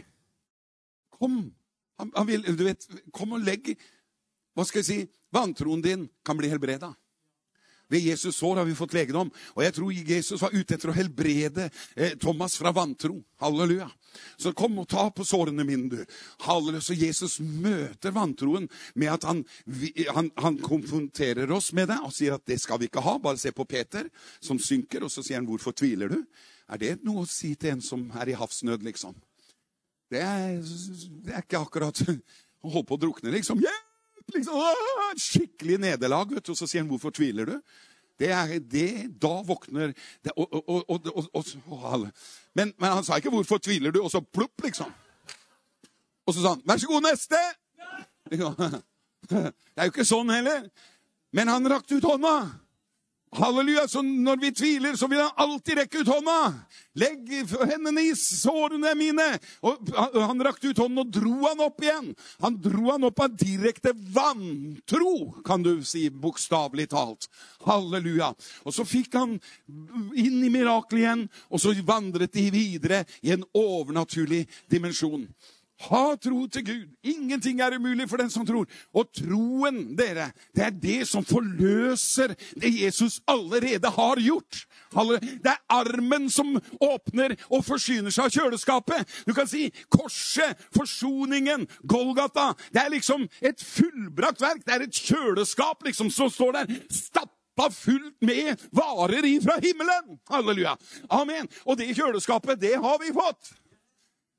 Kom. 1.11 1.53
Han, 1.99 2.13
han 2.17 2.27
vil, 2.27 2.43
du 2.57 2.65
vet, 2.65 2.87
kom 3.13 3.33
og 3.33 3.45
legg 3.45 3.77
Hva 4.55 4.65
skal 4.65 4.81
jeg 4.81 4.87
si? 4.87 5.13
Vantroen 5.35 5.83
din 5.83 6.09
kan 6.25 6.39
bli 6.39 6.49
helbreda. 6.49 6.95
Ved 7.89 8.01
Jesus 8.01 8.37
sår 8.37 8.57
har 8.57 8.65
vi 8.69 8.77
fått 8.77 8.95
legedom. 8.97 9.31
Og 9.55 9.65
jeg 9.65 9.75
tror 9.77 9.93
Jesus 9.93 10.43
var 10.43 10.55
ute 10.55 10.77
etter 10.77 10.91
å 10.91 10.97
helbrede 10.97 11.69
eh, 11.97 12.17
Thomas 12.21 12.57
fra 12.57 12.73
vantro. 12.75 13.19
Halleluja. 13.43 13.91
Så 14.41 14.55
kom 14.57 14.79
og 14.81 14.89
ta 14.89 15.09
på 15.13 15.27
sårene 15.27 15.67
mine, 15.67 15.91
du. 15.93 16.17
Halleluja. 16.47 16.83
Så 16.87 16.97
Jesus 16.97 17.37
møter 17.41 18.15
vantroen 18.17 18.71
med 18.95 19.13
at 19.13 19.29
han, 19.29 19.45
han, 20.15 20.33
han, 20.41 20.59
konfronterer 20.65 21.51
oss 21.53 21.73
med 21.77 21.91
det 21.93 22.01
og 22.07 22.15
sier 22.15 22.39
at 22.39 22.47
det 22.49 22.61
skal 22.63 22.81
vi 22.81 22.89
ikke 22.89 23.05
ha. 23.05 23.19
Bare 23.23 23.41
se 23.41 23.53
på 23.53 23.69
Peter, 23.69 24.09
som 24.41 24.61
synker, 24.61 25.05
og 25.05 25.13
så 25.13 25.23
sier 25.23 25.41
han 25.41 25.49
'Hvorfor 25.49 25.77
tviler 25.77 26.09
du?' 26.09 26.25
Er 26.65 26.79
det 26.81 27.05
noe 27.05 27.25
å 27.25 27.29
si 27.29 27.55
til 27.61 27.75
en 27.75 27.83
som 27.85 28.07
er 28.17 28.31
i 28.33 28.39
havsnød, 28.41 28.81
liksom? 28.87 29.13
Det 30.09 30.23
er, 30.23 30.63
det 31.25 31.35
er 31.35 31.43
ikke 31.45 31.61
akkurat 31.61 32.01
å 32.65 32.71
holde 32.71 32.89
på 32.89 32.97
å 32.97 33.03
drukne, 33.05 33.31
liksom. 33.35 33.61
Yeah! 33.61 33.94
Liksom, 34.33 34.61
skikkelig 35.21 35.79
nederlag. 35.79 36.31
vet 36.35 36.47
du, 36.47 36.53
Og 36.53 36.59
så 36.59 36.67
sier 36.67 36.83
han 36.83 36.89
'Hvorfor 36.89 37.11
tviler 37.11 37.45
du?' 37.45 37.61
Det 38.19 38.31
er 38.31 38.59
det, 38.59 39.21
Da 39.21 39.43
våkner 39.43 39.93
det, 40.25 40.33
og, 40.37 40.55
og, 40.69 40.91
og, 41.35 42.13
men, 42.55 42.73
men, 42.79 42.91
han 42.91 43.05
sa 43.05 43.17
ikke 43.17 43.31
'Hvorfor 43.31 43.59
tviler 43.59 43.91
du?' 43.91 44.03
og 44.03 44.11
så 44.11 44.21
plopp, 44.21 44.63
liksom. 44.63 44.93
Og 46.27 46.35
så 46.35 46.41
sa 46.41 46.49
han 46.49 46.63
'Vær 46.65 46.77
så 46.77 46.87
god, 46.87 47.03
neste'. 47.03 47.55
Det 49.31 49.53
er 49.77 49.85
jo 49.85 49.93
ikke 49.93 50.05
sånn 50.05 50.31
heller. 50.31 50.69
Men 51.33 51.49
han 51.49 51.71
rakte 51.71 51.97
ut 51.97 52.05
hånda. 52.05 52.64
Halleluja! 53.35 53.89
Så 53.89 54.03
når 54.03 54.37
vi 54.37 54.51
tviler, 54.55 54.97
så 54.97 55.09
vil 55.11 55.19
han 55.19 55.35
alltid 55.43 55.79
rekke 55.79 56.03
ut 56.03 56.11
hånda. 56.11 56.37
Legg 56.95 57.33
hendene 57.67 58.05
i 58.07 58.13
sårene 58.19 58.93
mine. 58.95 59.27
Og 59.67 59.91
han 60.15 60.45
rakte 60.47 60.71
ut 60.71 60.79
hånden 60.79 61.03
og 61.03 61.11
dro 61.15 61.33
han 61.49 61.65
opp 61.65 61.83
igjen. 61.83 62.13
Han 62.45 62.59
dro 62.63 62.93
han 62.93 63.07
opp 63.09 63.25
av 63.25 63.35
direkte 63.39 63.95
vantro, 64.15 65.17
kan 65.47 65.67
du 65.67 65.73
si, 65.87 66.07
bokstavelig 66.11 66.87
talt. 66.95 67.27
Halleluja. 67.67 68.31
Og 68.63 68.77
så 68.77 68.87
fikk 68.87 69.19
han 69.19 69.35
inn 70.15 70.39
i 70.45 70.53
miraklet 70.55 71.03
igjen, 71.03 71.27
og 71.51 71.63
så 71.63 71.75
vandret 71.83 72.37
de 72.37 72.47
videre 72.55 73.03
i 73.25 73.35
en 73.35 73.43
overnaturlig 73.59 74.45
dimensjon. 74.71 75.27
Ha 75.83 76.15
tro 76.23 76.47
til 76.47 76.65
Gud. 76.65 76.91
Ingenting 77.03 77.61
er 77.61 77.75
umulig 77.77 78.07
for 78.09 78.21
den 78.23 78.31
som 78.31 78.47
tror. 78.47 78.69
Og 78.95 79.09
troen, 79.19 79.97
dere, 79.99 80.31
det 80.55 80.63
er 80.63 80.71
det 80.71 81.01
som 81.11 81.25
forløser 81.27 82.37
det 82.61 82.71
Jesus 82.71 83.21
allerede 83.27 83.91
har 83.91 84.21
gjort. 84.23 84.63
Det 84.95 85.51
er 85.51 85.63
armen 85.69 86.31
som 86.31 86.55
åpner 86.81 87.35
og 87.51 87.65
forsyner 87.67 88.15
seg 88.15 88.29
av 88.29 88.37
kjøleskapet. 88.37 89.17
Du 89.27 89.35
kan 89.35 89.51
si 89.51 89.67
korset, 89.91 90.55
forsoningen, 90.77 91.67
Golgata. 91.83 92.53
Det 92.71 92.85
er 92.85 92.95
liksom 92.95 93.27
et 93.43 93.61
fullbrakt 93.61 94.45
verk. 94.45 94.63
Det 94.63 94.77
er 94.77 94.87
et 94.87 95.03
kjøleskap 95.11 95.83
liksom 95.89 96.13
som 96.15 96.31
står 96.31 96.61
der. 96.61 96.79
Stappa 96.95 97.69
fullt 97.75 98.15
med 98.23 98.63
varer 98.71 99.27
ifra 99.27 99.59
himmelen. 99.59 100.23
Halleluja. 100.31 100.79
Amen. 101.11 101.51
Og 101.67 101.83
det 101.83 101.91
kjøleskapet, 101.99 102.63
det 102.63 102.79
har 102.79 103.03
vi 103.03 103.11
fått. 103.19 103.57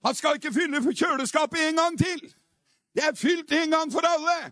Han 0.06 0.16
skal 0.16 0.38
ikke 0.38 0.53
fylle 0.53 0.82
kjøleskapet 0.93 1.70
en 1.70 1.82
gang 1.82 1.97
til. 1.97 2.22
Det 2.95 3.03
er 3.03 3.16
fylt 3.18 3.51
en 3.51 3.72
gang 3.72 3.91
for 3.91 4.06
alle. 4.06 4.51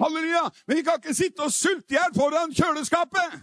Halleluja. 0.00 0.48
Men 0.66 0.76
vi 0.76 0.82
kan 0.82 0.96
ikke 0.98 1.14
sitte 1.14 1.44
og 1.44 1.52
sulte 1.52 1.94
i 1.94 1.98
hjel 1.98 2.14
foran 2.16 2.54
kjøleskapet. 2.54 3.36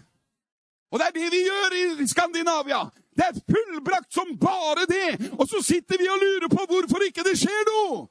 Og 0.91 0.99
det 0.99 1.07
er 1.07 1.15
det 1.15 1.29
vi 1.31 1.45
gjør 1.45 1.75
i 2.03 2.07
Skandinavia. 2.07 2.81
Det 3.15 3.25
er 3.27 3.39
fullbrakt 3.53 4.13
som 4.13 4.33
bare 4.39 4.85
det. 4.89 5.31
Og 5.39 5.47
så 5.47 5.61
sitter 5.63 5.97
vi 6.01 6.09
og 6.09 6.19
lurer 6.19 6.49
på 6.51 6.65
hvorfor 6.67 7.05
ikke 7.07 7.23
det 7.29 7.37
skjer 7.39 7.65
noe. 7.69 8.07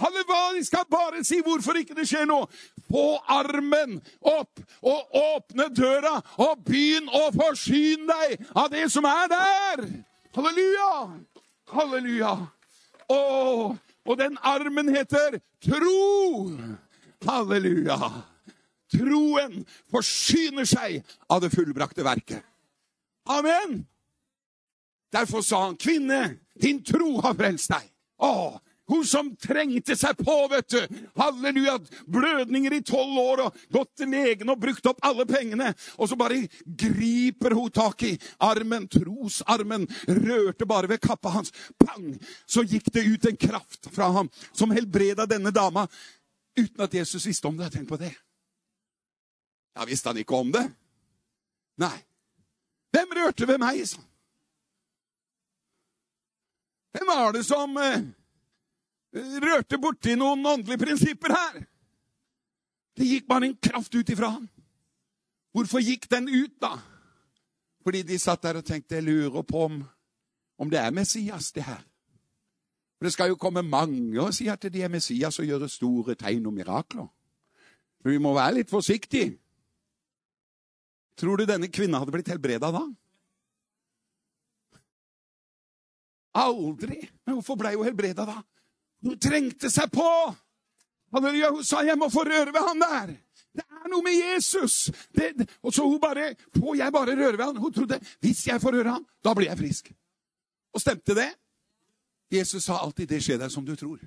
Halleluja, 0.00 0.52
vi 0.54 0.64
skal 0.64 0.86
bare 0.90 1.24
si 1.26 1.40
hvorfor 1.44 1.78
ikke 1.78 1.94
det 1.94 2.06
skjer 2.08 2.26
noe. 2.30 2.46
Få 2.90 3.18
armen 3.28 3.98
opp 4.20 4.62
og 4.82 5.18
åpne 5.20 5.68
døra 5.74 6.16
og 6.38 6.62
begynn 6.66 7.10
å 7.10 7.26
forsyne 7.34 8.06
deg 8.08 8.48
av 8.54 8.70
det 8.72 8.86
som 8.90 9.06
er 9.06 9.28
der. 9.30 9.84
Halleluja! 10.34 10.94
Halleluja! 11.74 12.34
Å, 13.10 13.76
og 14.06 14.18
den 14.18 14.38
armen 14.46 14.90
heter 14.94 15.40
tro! 15.64 16.50
Halleluja! 17.26 17.98
Troen 18.90 19.60
forsyner 19.90 20.66
seg 20.66 21.00
av 21.30 21.42
det 21.44 21.52
fullbrakte 21.54 22.06
verket. 22.06 22.42
Amen! 23.30 23.84
Derfor 25.10 25.42
sa 25.42 25.64
han, 25.66 25.76
'Kvinne, 25.76 26.38
din 26.54 26.82
tro 26.86 27.18
har 27.22 27.34
frelst 27.34 27.70
deg.' 27.70 27.90
Å, 28.20 28.60
hun 28.90 29.04
som 29.06 29.30
trengte 29.38 29.94
seg 29.98 30.18
på, 30.18 30.36
vet 30.50 30.68
du. 30.74 31.02
Halleluja. 31.20 31.78
Blødninger 32.10 32.74
i 32.76 32.82
tolv 32.86 33.18
år 33.22 33.44
og 33.46 33.60
gått 33.72 33.92
til 34.00 34.10
legen 34.12 34.50
og 34.50 34.60
brukt 34.62 34.86
opp 34.90 35.02
alle 35.06 35.26
pengene. 35.28 35.72
Og 35.98 36.10
så 36.10 36.18
bare 36.18 36.42
griper 36.64 37.54
hun 37.56 37.70
tak 37.74 38.02
i 38.08 38.14
armen, 38.46 38.88
trosarmen, 38.90 39.86
rørte 40.08 40.68
bare 40.68 40.90
ved 40.90 41.02
kappa 41.04 41.36
hans. 41.38 41.54
Pang! 41.78 42.12
Så 42.46 42.66
gikk 42.66 42.90
det 42.92 43.06
ut 43.06 43.30
en 43.30 43.40
kraft 43.40 43.90
fra 43.94 44.10
ham 44.18 44.30
som 44.52 44.74
helbreda 44.74 45.28
denne 45.30 45.54
dama 45.54 45.86
uten 46.58 46.84
at 46.84 46.94
Jesus 46.94 47.26
visste 47.26 47.48
om 47.48 47.56
det. 47.56 47.70
Tenk 47.72 47.88
på 47.88 47.98
det. 48.00 48.12
Ja, 49.74 49.86
Visste 49.86 50.10
han 50.10 50.18
ikke 50.20 50.36
om 50.36 50.50
det? 50.52 50.66
Nei. 51.80 51.96
Hvem 52.90 53.12
rørte 53.16 53.46
ved 53.46 53.60
meg? 53.62 53.84
sånn? 53.86 54.06
Hvem 56.90 57.06
var 57.06 57.32
det 57.32 57.44
som 57.46 57.76
eh, 57.78 58.02
rørte 59.14 59.78
borti 59.82 60.14
noen 60.18 60.46
åndelige 60.46 60.80
prinsipper 60.84 61.34
her. 61.34 61.60
Det 62.96 63.06
gikk 63.06 63.28
bare 63.28 63.50
en 63.50 63.56
kraft 63.56 63.94
ut 63.94 64.10
ifra 64.12 64.34
ham. 64.36 64.48
Hvorfor 65.54 65.82
gikk 65.82 66.06
den 66.10 66.28
ut, 66.28 66.54
da? 66.62 66.76
Fordi 67.82 68.02
de 68.06 68.18
satt 68.20 68.42
der 68.44 68.60
og 68.60 68.66
tenkte 68.66 68.98
jeg 68.98 69.06
lurer 69.06 69.42
på 69.42 69.64
om, 69.66 69.80
om 70.60 70.70
det 70.70 70.78
er 70.78 70.94
Messias, 70.94 71.50
det 71.52 71.64
her. 71.64 71.80
For 72.98 73.08
Det 73.08 73.12
skal 73.12 73.30
jo 73.32 73.40
komme 73.40 73.62
mange 73.62 74.20
og 74.20 74.34
si 74.36 74.46
at 74.52 74.62
de 74.68 74.82
er 74.82 74.92
Messias 74.92 75.38
og 75.40 75.46
gjøre 75.48 75.68
store 75.68 76.14
tegn 76.14 76.46
og 76.46 76.52
mirakler. 76.52 77.08
Men 78.04 78.12
vi 78.12 78.18
må 78.18 78.34
være 78.36 78.60
litt 78.60 78.70
forsiktige. 78.70 79.38
Tror 81.16 81.36
du 81.36 81.46
denne 81.48 81.68
kvinnen 81.72 81.98
hadde 81.98 82.12
blitt 82.12 82.28
helbreda 82.28 82.70
da? 82.72 82.84
Aldri! 86.40 87.00
Men 87.26 87.38
hvorfor 87.38 87.58
blei 87.58 87.74
hun 87.74 87.88
helbreda 87.88 88.28
da? 88.28 88.38
Hun 89.02 89.18
trengte 89.18 89.70
seg 89.72 89.90
på. 89.92 90.06
Halleluja, 91.12 91.50
hun 91.50 91.64
sa 91.64 91.82
'jeg 91.82 91.98
må 91.98 92.08
få 92.08 92.24
røre 92.24 92.52
ved 92.52 92.62
han 92.68 92.82
der'. 92.82 93.16
Det 93.54 93.64
er 93.66 93.88
noe 93.90 94.02
med 94.02 94.14
Jesus! 94.14 94.90
Det, 95.10 95.48
og 95.62 95.74
så 95.74 95.82
hun 95.82 96.00
bare 96.00 96.36
Får 96.54 96.76
jeg 96.76 96.92
bare 96.92 97.16
røre 97.16 97.38
ved 97.38 97.44
han? 97.44 97.56
Hun 97.56 97.72
trodde 97.72 98.00
hvis 98.20 98.46
jeg 98.46 98.60
får 98.60 98.72
røre 98.72 98.90
han, 98.90 99.06
da 99.24 99.34
blir 99.34 99.48
jeg 99.50 99.58
frisk. 99.58 99.92
Og 100.72 100.80
stemte 100.80 101.14
det? 101.14 101.34
Jesus 102.30 102.64
sa 102.64 102.78
alltid 102.78 103.08
'det 103.08 103.22
skjer 103.22 103.38
deg 103.38 103.50
som 103.50 103.64
du 103.66 103.74
tror'. 103.74 104.06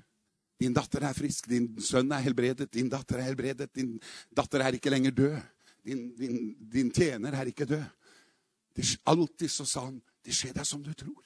Din 0.60 0.72
datter 0.72 1.02
er 1.02 1.12
frisk, 1.12 1.48
din 1.48 1.80
sønn 1.80 2.12
er 2.12 2.22
helbredet, 2.22 2.72
din 2.72 2.88
datter 2.88 3.18
er 3.18 3.22
helbredet, 3.22 3.74
din 3.74 4.00
datter 4.36 4.60
er 4.60 4.72
ikke 4.72 4.90
lenger 4.90 5.10
død. 5.10 5.40
Din, 5.84 6.16
din, 6.16 6.54
din 6.72 6.90
tjener 6.90 7.34
er 7.34 7.50
ikke 7.50 7.66
død. 7.66 7.84
Det, 8.76 8.98
alltid 9.06 9.50
så 9.50 9.64
sa 9.64 9.84
han 9.84 10.02
'det 10.24 10.34
skjer 10.34 10.52
deg 10.52 10.66
som 10.66 10.82
du 10.82 10.90
tror'. 10.90 11.24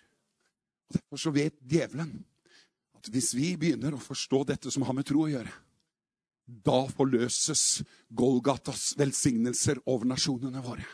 Og 0.88 0.94
Derfor 0.94 1.16
så 1.16 1.30
vet 1.30 1.54
djevelen 1.60 2.24
at 2.98 3.10
hvis 3.14 3.32
vi 3.36 3.54
begynner 3.56 3.94
å 3.94 4.02
forstå 4.02 4.44
dette 4.50 4.72
som 4.74 4.84
har 4.86 4.96
med 4.96 5.06
tro 5.08 5.24
å 5.24 5.30
gjøre, 5.30 5.52
da 6.48 6.80
forløses 6.90 7.82
Golgatas 8.08 8.94
velsignelser 8.98 9.82
over 9.86 10.08
nasjonene 10.08 10.62
våre. 10.64 10.86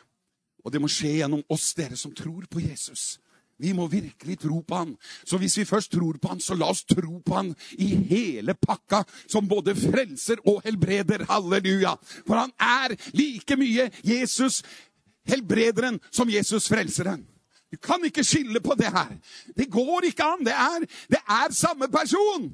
Og 0.64 0.72
det 0.72 0.80
må 0.82 0.90
skje 0.90 1.20
gjennom 1.20 1.44
oss, 1.52 1.72
dere 1.76 1.96
som 1.96 2.14
tror 2.16 2.46
på 2.50 2.62
Jesus. 2.64 3.18
Vi 3.61 3.70
må 3.76 3.86
virkelig 3.86 4.40
tro 4.42 4.59
på 4.66 4.78
han. 4.80 4.94
Så 5.22 5.38
hvis 5.38 5.55
vi 5.61 5.66
først 5.68 5.92
tror 5.94 6.18
på 6.18 6.32
han, 6.32 6.40
så 6.42 6.57
la 6.59 6.72
oss 6.72 6.82
tro 6.88 7.20
på 7.22 7.36
han 7.36 7.52
i 7.78 7.92
hele 8.11 8.57
pakka, 8.59 9.05
som 9.30 9.46
både 9.48 9.76
frelser 9.78 10.42
og 10.42 10.64
helbreder. 10.64 11.26
Halleluja! 11.30 11.94
For 12.26 12.40
han 12.40 12.55
er 12.59 12.96
like 13.14 13.59
mye 13.61 13.90
Jesus 14.02 14.62
helbrederen 15.30 16.00
som 16.11 16.32
Jesus 16.32 16.66
frelseren. 16.72 17.22
Du 17.74 17.78
kan 17.82 18.04
ikke 18.06 18.22
skille 18.24 18.60
på 18.62 18.76
det 18.78 18.92
her. 18.94 19.16
Det 19.56 19.66
går 19.70 20.06
ikke 20.06 20.24
an. 20.24 20.44
Det 20.46 20.54
er, 20.54 20.84
det 21.10 21.18
er 21.26 21.52
samme 21.52 21.88
person. 21.90 22.52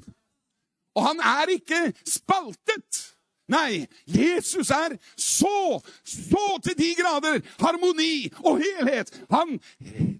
Og 0.97 1.05
han 1.05 1.21
er 1.21 1.53
ikke 1.53 1.81
spaltet. 2.07 3.03
Nei, 3.51 3.83
Jesus 4.07 4.71
er 4.71 4.95
så, 5.19 5.81
så 6.07 6.45
til 6.63 6.77
de 6.79 6.89
grader 6.95 7.41
harmoni 7.59 8.31
og 8.39 8.63
helhet. 8.63 9.11
Han 9.29 9.59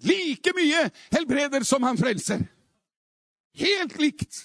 like 0.05 0.53
mye 0.57 0.83
helbreder 1.15 1.65
som 1.65 1.87
han 1.87 1.97
frelser. 1.97 2.43
Helt 3.57 3.97
likt. 3.99 4.43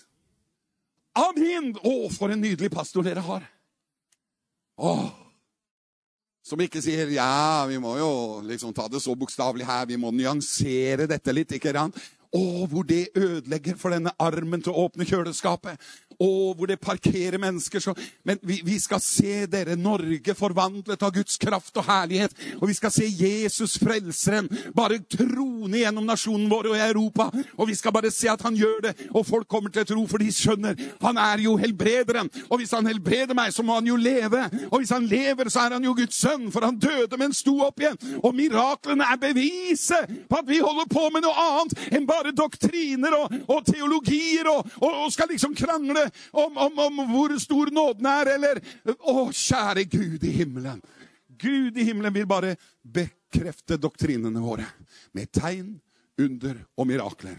Amen. 1.16 1.74
Å, 1.76 1.94
for 2.16 2.32
en 2.32 2.40
nydelig 2.40 2.70
pastor 2.72 3.04
dere 3.04 3.26
har. 3.26 3.44
Åh. 4.80 5.26
Som 6.47 6.61
ikke 6.62 6.78
sier 6.78 7.11
ja, 7.11 7.66
vi 7.66 7.78
må 7.82 7.97
jo 7.99 8.11
liksom 8.47 8.70
ta 8.74 8.84
det 8.86 9.01
så 9.03 9.16
bokstavelig 9.18 9.66
her, 9.66 9.88
vi 9.90 9.97
må 9.99 10.12
nyansere 10.14 11.09
dette 11.11 11.34
litt. 11.34 11.57
ikke 11.57 11.72
sant? 11.74 11.99
Å, 12.35 12.66
hvor 12.70 12.87
det 12.89 13.09
ødelegger 13.14 13.77
for 13.79 13.95
denne 13.95 14.12
armen 14.18 14.62
til 14.62 14.74
å 14.74 14.87
åpne 14.87 15.07
kjøleskapet. 15.07 15.79
Å, 16.16 16.29
hvor 16.57 16.70
det 16.70 16.79
parkerer 16.81 17.37
mennesker 17.37 17.83
så 17.83 17.93
Men 18.24 18.39
vi, 18.41 18.62
vi, 18.64 18.79
skal 18.81 19.03
se 19.05 19.45
dere 19.53 19.74
Norge 19.77 20.33
forvandlet 20.35 21.03
av 21.05 21.12
Guds 21.12 21.37
kraft 21.37 21.77
og 21.77 21.85
herlighet. 21.85 22.33
Og 22.57 22.70
vi 22.70 22.77
skal 22.79 22.93
se 22.95 23.05
Jesus 23.05 23.77
frelseren 23.83 24.49
bare 24.74 24.99
trone 25.12 25.83
gjennom 25.83 26.07
nasjonen 26.09 26.49
vår 26.51 26.70
og 26.70 26.79
i 26.79 26.85
Europa. 26.87 27.29
Og 27.59 27.68
vi 27.68 27.77
skal 27.77 27.93
bare 27.93 28.11
se 28.14 28.31
at 28.33 28.43
han 28.47 28.57
gjør 28.57 28.89
det, 28.89 28.95
og 29.12 29.27
folk 29.29 29.49
kommer 29.49 29.72
til 29.72 29.87
tro, 29.87 30.07
for 30.09 30.22
de 30.22 30.31
skjønner 30.33 30.77
han 31.03 31.18
er 31.20 31.43
jo 31.45 31.57
helbrederen. 31.61 32.31
Og 32.49 32.61
hvis 32.61 32.72
han 32.74 32.87
helbreder 32.89 33.37
meg, 33.37 33.53
så 33.53 33.64
må 33.66 33.77
han 33.79 33.89
jo 33.89 33.97
leve. 34.01 34.47
Og 34.70 34.81
hvis 34.81 34.95
han 34.95 35.07
lever, 35.07 35.51
så 35.53 35.66
er 35.66 35.77
han 35.77 35.85
jo 35.85 35.95
Guds 35.97 36.16
sønn, 36.20 36.49
for 36.53 36.64
han 36.64 36.79
døde, 36.81 37.20
men 37.20 37.35
sto 37.37 37.59
opp 37.66 37.81
igjen. 37.83 37.99
Og 38.22 38.35
miraklene 38.37 39.07
er 39.07 39.20
beviset 39.20 40.12
på 40.31 40.41
at 40.41 40.49
vi 40.49 40.62
holder 40.64 40.89
på 40.91 41.07
med 41.14 41.27
noe 41.27 41.47
annet 41.47 41.77
enn 41.93 42.09
bare 42.09 42.16
doktriner 42.37 43.17
og, 43.19 43.35
og 43.53 43.64
teologier 43.67 44.49
og, 44.51 44.69
og, 44.81 44.93
og 45.05 45.12
skal 45.14 45.31
liksom 45.33 45.55
krangle 45.57 46.07
om, 46.33 46.57
om, 46.67 46.79
om, 46.87 47.03
hvor 47.12 47.35
stor 47.43 47.73
nåden 47.75 48.07
er, 48.11 48.33
eller 48.37 48.62
Å, 48.97 49.29
kjære 49.33 49.87
Gud 49.91 50.25
i 50.25 50.33
himmelen. 50.41 50.81
Gud 51.37 51.77
i 51.77 51.85
himmelen 51.85 52.14
vil 52.14 52.29
bare 52.29 52.55
bekrefte 52.83 53.77
doktrinene 53.81 54.41
våre 54.41 54.67
med 55.17 55.33
tegn, 55.35 55.77
under 56.17 56.57
og 56.81 56.87
mirakler. 56.89 57.37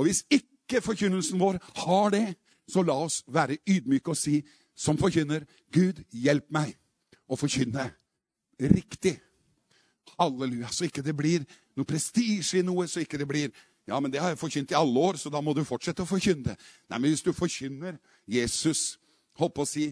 Og 0.00 0.06
hvis 0.06 0.22
ikke 0.32 0.80
forkynnelsen 0.80 1.40
vår 1.40 1.58
har 1.84 2.12
det, 2.14 2.26
så 2.68 2.80
la 2.84 2.96
oss 3.04 3.22
være 3.28 3.58
ydmyke 3.68 4.12
og 4.12 4.16
si 4.16 4.40
som 4.78 4.98
forkynner 5.00 5.44
Gud, 5.74 6.00
hjelp 6.08 6.46
meg 6.54 6.74
å 7.28 7.36
forkynne 7.36 7.88
riktig. 8.72 9.16
Halleluja. 10.18 10.70
Så 10.72 10.88
ikke 10.88 11.04
det 11.04 11.14
blir 11.16 11.44
noe 11.76 11.88
prestisje 11.88 12.60
i 12.60 12.66
noe, 12.66 12.86
så 12.88 13.02
ikke 13.02 13.20
det 13.20 13.28
blir 13.28 13.52
ja, 13.88 14.00
men 14.00 14.12
det 14.12 14.20
har 14.20 14.34
jeg 14.34 14.40
forkynt 14.40 14.72
i 14.74 14.76
alle 14.76 15.00
år, 15.00 15.16
så 15.16 15.30
da 15.32 15.40
må 15.40 15.54
du 15.56 15.62
fortsette 15.64 16.04
å 16.04 16.08
forkynne. 16.08 16.56
Nei, 16.90 16.98
men 16.98 17.08
hvis 17.08 17.24
du 17.24 17.32
forkynner 17.32 17.96
Jesus, 18.28 18.98
holdt 19.40 19.54
på 19.56 19.64
å 19.64 19.68
si, 19.68 19.86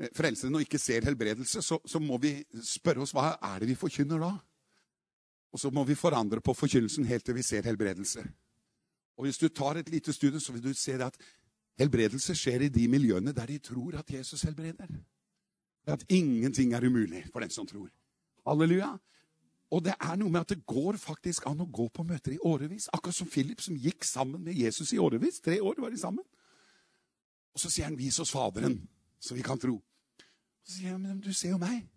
eh, 0.00 0.08
frelseren 0.16 0.56
og 0.56 0.64
ikke 0.64 0.80
ser 0.80 1.04
helbredelse, 1.04 1.60
så, 1.60 1.78
så, 1.84 2.00
må 2.00 2.16
vi 2.22 2.38
spørre 2.64 3.04
oss 3.04 3.12
hva 3.12 3.34
er 3.36 3.60
det 3.60 3.68
vi 3.68 3.76
forkynner 3.76 4.22
da? 4.22 4.32
Og 5.52 5.60
så 5.60 5.68
må 5.68 5.84
vi 5.84 5.98
forandre 5.98 6.40
på 6.40 6.56
forkynnelsen 6.56 7.04
helt 7.10 7.26
til 7.28 7.36
vi 7.36 7.44
ser 7.44 7.68
helbredelse. 7.68 8.24
Og 9.20 9.28
hvis 9.28 9.38
du 9.38 9.50
tar 9.52 9.76
et 9.76 9.92
lite 9.92 10.12
studie, 10.16 10.40
så 10.40 10.54
vil 10.56 10.64
du 10.64 10.72
se 10.72 10.96
at 10.96 11.18
helbredelse 11.78 12.34
skjer 12.38 12.64
i 12.64 12.72
de 12.72 12.88
miljøene 12.88 13.34
der 13.36 13.52
de 13.52 13.58
tror 13.60 13.98
at 14.00 14.08
Jesus 14.08 14.46
helbreder. 14.48 14.88
At 15.84 16.06
ingenting 16.08 16.72
er 16.72 16.86
umulig 16.86 17.26
for 17.32 17.44
den 17.44 17.52
som 17.52 17.68
tror. 17.68 17.90
Halleluja. 18.46 18.94
Og 19.72 19.80
det 19.86 19.94
er 19.96 20.18
noe 20.20 20.32
med 20.32 20.44
at 20.44 20.52
det 20.52 20.66
går 20.68 20.98
faktisk 21.00 21.46
an 21.48 21.62
å 21.64 21.68
gå 21.72 21.86
på 21.94 22.04
møter 22.04 22.34
i 22.34 22.40
årevis. 22.44 22.90
Akkurat 22.92 23.16
som 23.16 23.30
Philip, 23.30 23.60
som 23.64 23.78
gikk 23.78 24.04
sammen 24.04 24.42
med 24.44 24.58
Jesus 24.58 24.92
i 24.92 25.00
årevis. 25.00 25.40
Tre 25.40 25.56
år 25.64 25.80
var 25.80 25.94
de 25.94 26.00
sammen. 26.00 26.24
Og 27.52 27.60
så 27.60 27.70
sier 27.70 27.88
han, 27.88 27.96
'Vis 27.96 28.18
oss 28.20 28.32
Faderen, 28.32 28.88
så 29.20 29.34
vi 29.34 29.42
kan 29.42 29.58
tro'. 29.58 29.80
Og 29.80 30.66
så 30.66 30.78
sier 30.78 30.92
han, 30.92 31.02
'Men 31.02 31.20
du 31.20 31.32
ser 31.32 31.50
jo 31.50 31.58
meg'. 31.58 31.88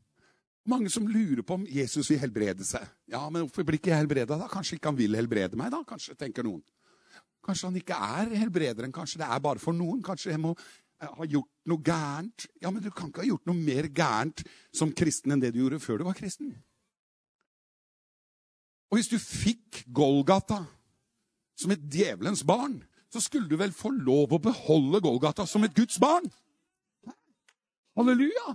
Mange 0.65 0.89
som 0.89 1.07
lurer 1.07 1.43
på 1.43 1.53
om 1.53 1.65
Jesus 1.69 2.09
vil 2.09 2.19
helbrede 2.19 2.65
seg. 2.65 2.87
Ja, 3.07 3.29
men 3.29 3.45
hvorfor 3.45 3.63
blir 3.63 3.77
ikke 3.77 3.91
jeg 3.91 4.01
helbreda 4.01 4.37
da? 4.37 4.47
Kanskje 4.47 4.79
ikke 4.79 4.89
han 4.89 4.97
vil 4.97 5.15
helbrede 5.15 5.55
meg, 5.55 5.69
da? 5.71 5.83
Kanskje, 5.83 6.15
tenker 6.17 6.43
noen. 6.43 6.63
Kanskje 7.45 7.67
han 7.69 7.75
ikke 7.75 7.93
er 7.93 8.33
helbrederen. 8.35 8.91
Kanskje 8.91 9.21
det 9.21 9.27
er 9.29 9.39
bare 9.39 9.59
for 9.59 9.73
noen. 9.73 10.01
Kanskje 10.01 10.31
jeg 10.31 10.39
må 10.39 10.55
ha 10.99 11.27
gjort 11.29 11.51
noe 11.69 11.83
gærent. 11.85 12.47
Ja, 12.61 12.71
men 12.71 12.81
du 12.81 12.89
kan 12.89 13.11
ikke 13.11 13.21
ha 13.21 13.27
gjort 13.27 13.45
noe 13.45 13.55
mer 13.55 13.89
gærent 13.93 14.43
som 14.73 14.91
kristen 14.91 15.35
enn 15.35 15.43
det 15.43 15.53
du 15.53 15.59
gjorde 15.59 15.79
før 15.83 16.01
du 16.01 16.07
var 16.07 16.17
kristen. 16.17 16.55
Og 18.95 19.01
hvis 19.01 19.09
du 19.11 19.17
fikk 19.19 19.81
Golgata 19.91 20.61
som 21.59 21.73
et 21.73 21.81
djevelens 21.91 22.45
barn, 22.47 22.77
så 23.11 23.19
skulle 23.19 23.49
du 23.51 23.57
vel 23.59 23.73
få 23.75 23.89
lov 23.91 24.31
å 24.31 24.39
beholde 24.39 25.01
Golgata 25.03 25.43
som 25.43 25.65
et 25.67 25.73
Guds 25.75 25.97
barn? 25.99 26.29
Halleluja! 27.99 28.53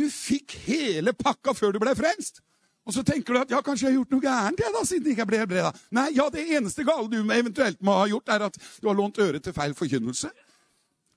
Du 0.00 0.06
fikk 0.08 0.54
hele 0.64 1.12
pakka 1.12 1.52
før 1.52 1.74
du 1.76 1.82
ble 1.82 1.92
frelst. 1.98 2.40
Og 2.88 2.96
så 2.96 3.04
tenker 3.04 3.36
du 3.36 3.40
at 3.42 3.52
ja, 3.52 3.60
kanskje 3.60 3.84
jeg 3.84 3.92
har 3.92 3.98
gjort 3.98 4.14
noe 4.16 4.24
gærent 4.24 4.62
jeg 4.64 4.72
da, 4.72 4.82
siden 4.88 5.10
jeg 5.10 5.18
ikke 5.18 5.26
ble 5.28 5.40
helbreda. 5.42 5.72
Nei, 6.00 6.06
ja, 6.16 6.30
det 6.32 6.46
eneste 6.56 6.86
gale 6.88 7.04
du 7.12 7.18
eventuelt 7.20 7.84
må 7.84 7.98
ha 7.98 8.06
gjort, 8.08 8.32
er 8.32 8.46
at 8.48 8.56
du 8.80 8.88
har 8.88 8.96
lånt 8.96 9.20
øre 9.20 9.42
til 9.44 9.56
feil 9.56 9.76
forkynnelse. 9.76 10.30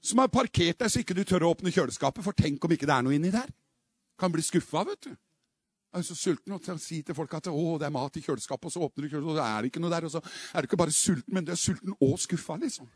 Som 0.03 0.19
har 0.19 0.33
parkert 0.33 0.83
deg 0.83 0.91
så 0.91 1.05
ikke 1.05 1.15
du 1.15 1.23
tør 1.23 1.47
å 1.47 1.53
åpne 1.55 1.71
kjøleskapet, 1.71 2.19
for 2.27 2.35
tenk 2.35 2.67
om 2.67 2.75
ikke 2.75 2.91
det 2.91 2.97
er 2.99 3.07
noe 3.07 3.15
inni 3.15 3.31
der. 3.31 3.47
Kan 4.19 4.35
bli 4.35 4.43
skuffa, 4.43 4.83
vet 4.91 5.07
du 5.07 5.15
er 5.97 6.05
så 6.07 6.15
sulten 6.17 6.55
og 6.55 6.69
si 6.81 7.01
til 7.01 7.15
folk 7.17 7.33
at 7.37 7.49
å, 7.51 7.65
det 7.81 7.87
er 7.87 7.95
mat 7.95 8.19
i 8.19 8.23
kjøleskapet, 8.23 8.69
og 8.69 8.73
så 8.73 8.85
åpner 8.85 9.03
du 9.03 9.09
kjøleskapet, 9.09 9.33
og 9.33 9.41
så 9.41 9.47
er 9.47 9.61
det 9.61 9.71
ikke 9.71 9.83
noe 9.83 9.93
der. 9.93 10.07
Og 10.07 10.13
så 10.13 10.21
er 10.21 10.61
du 10.61 10.69
ikke 10.69 10.79
bare 10.83 10.95
sulten, 10.95 11.33
men 11.33 11.45
du 11.45 11.51
er 11.51 11.59
sulten 11.59 11.97
og 11.97 12.15
skuffa, 12.21 12.57
liksom. 12.61 12.87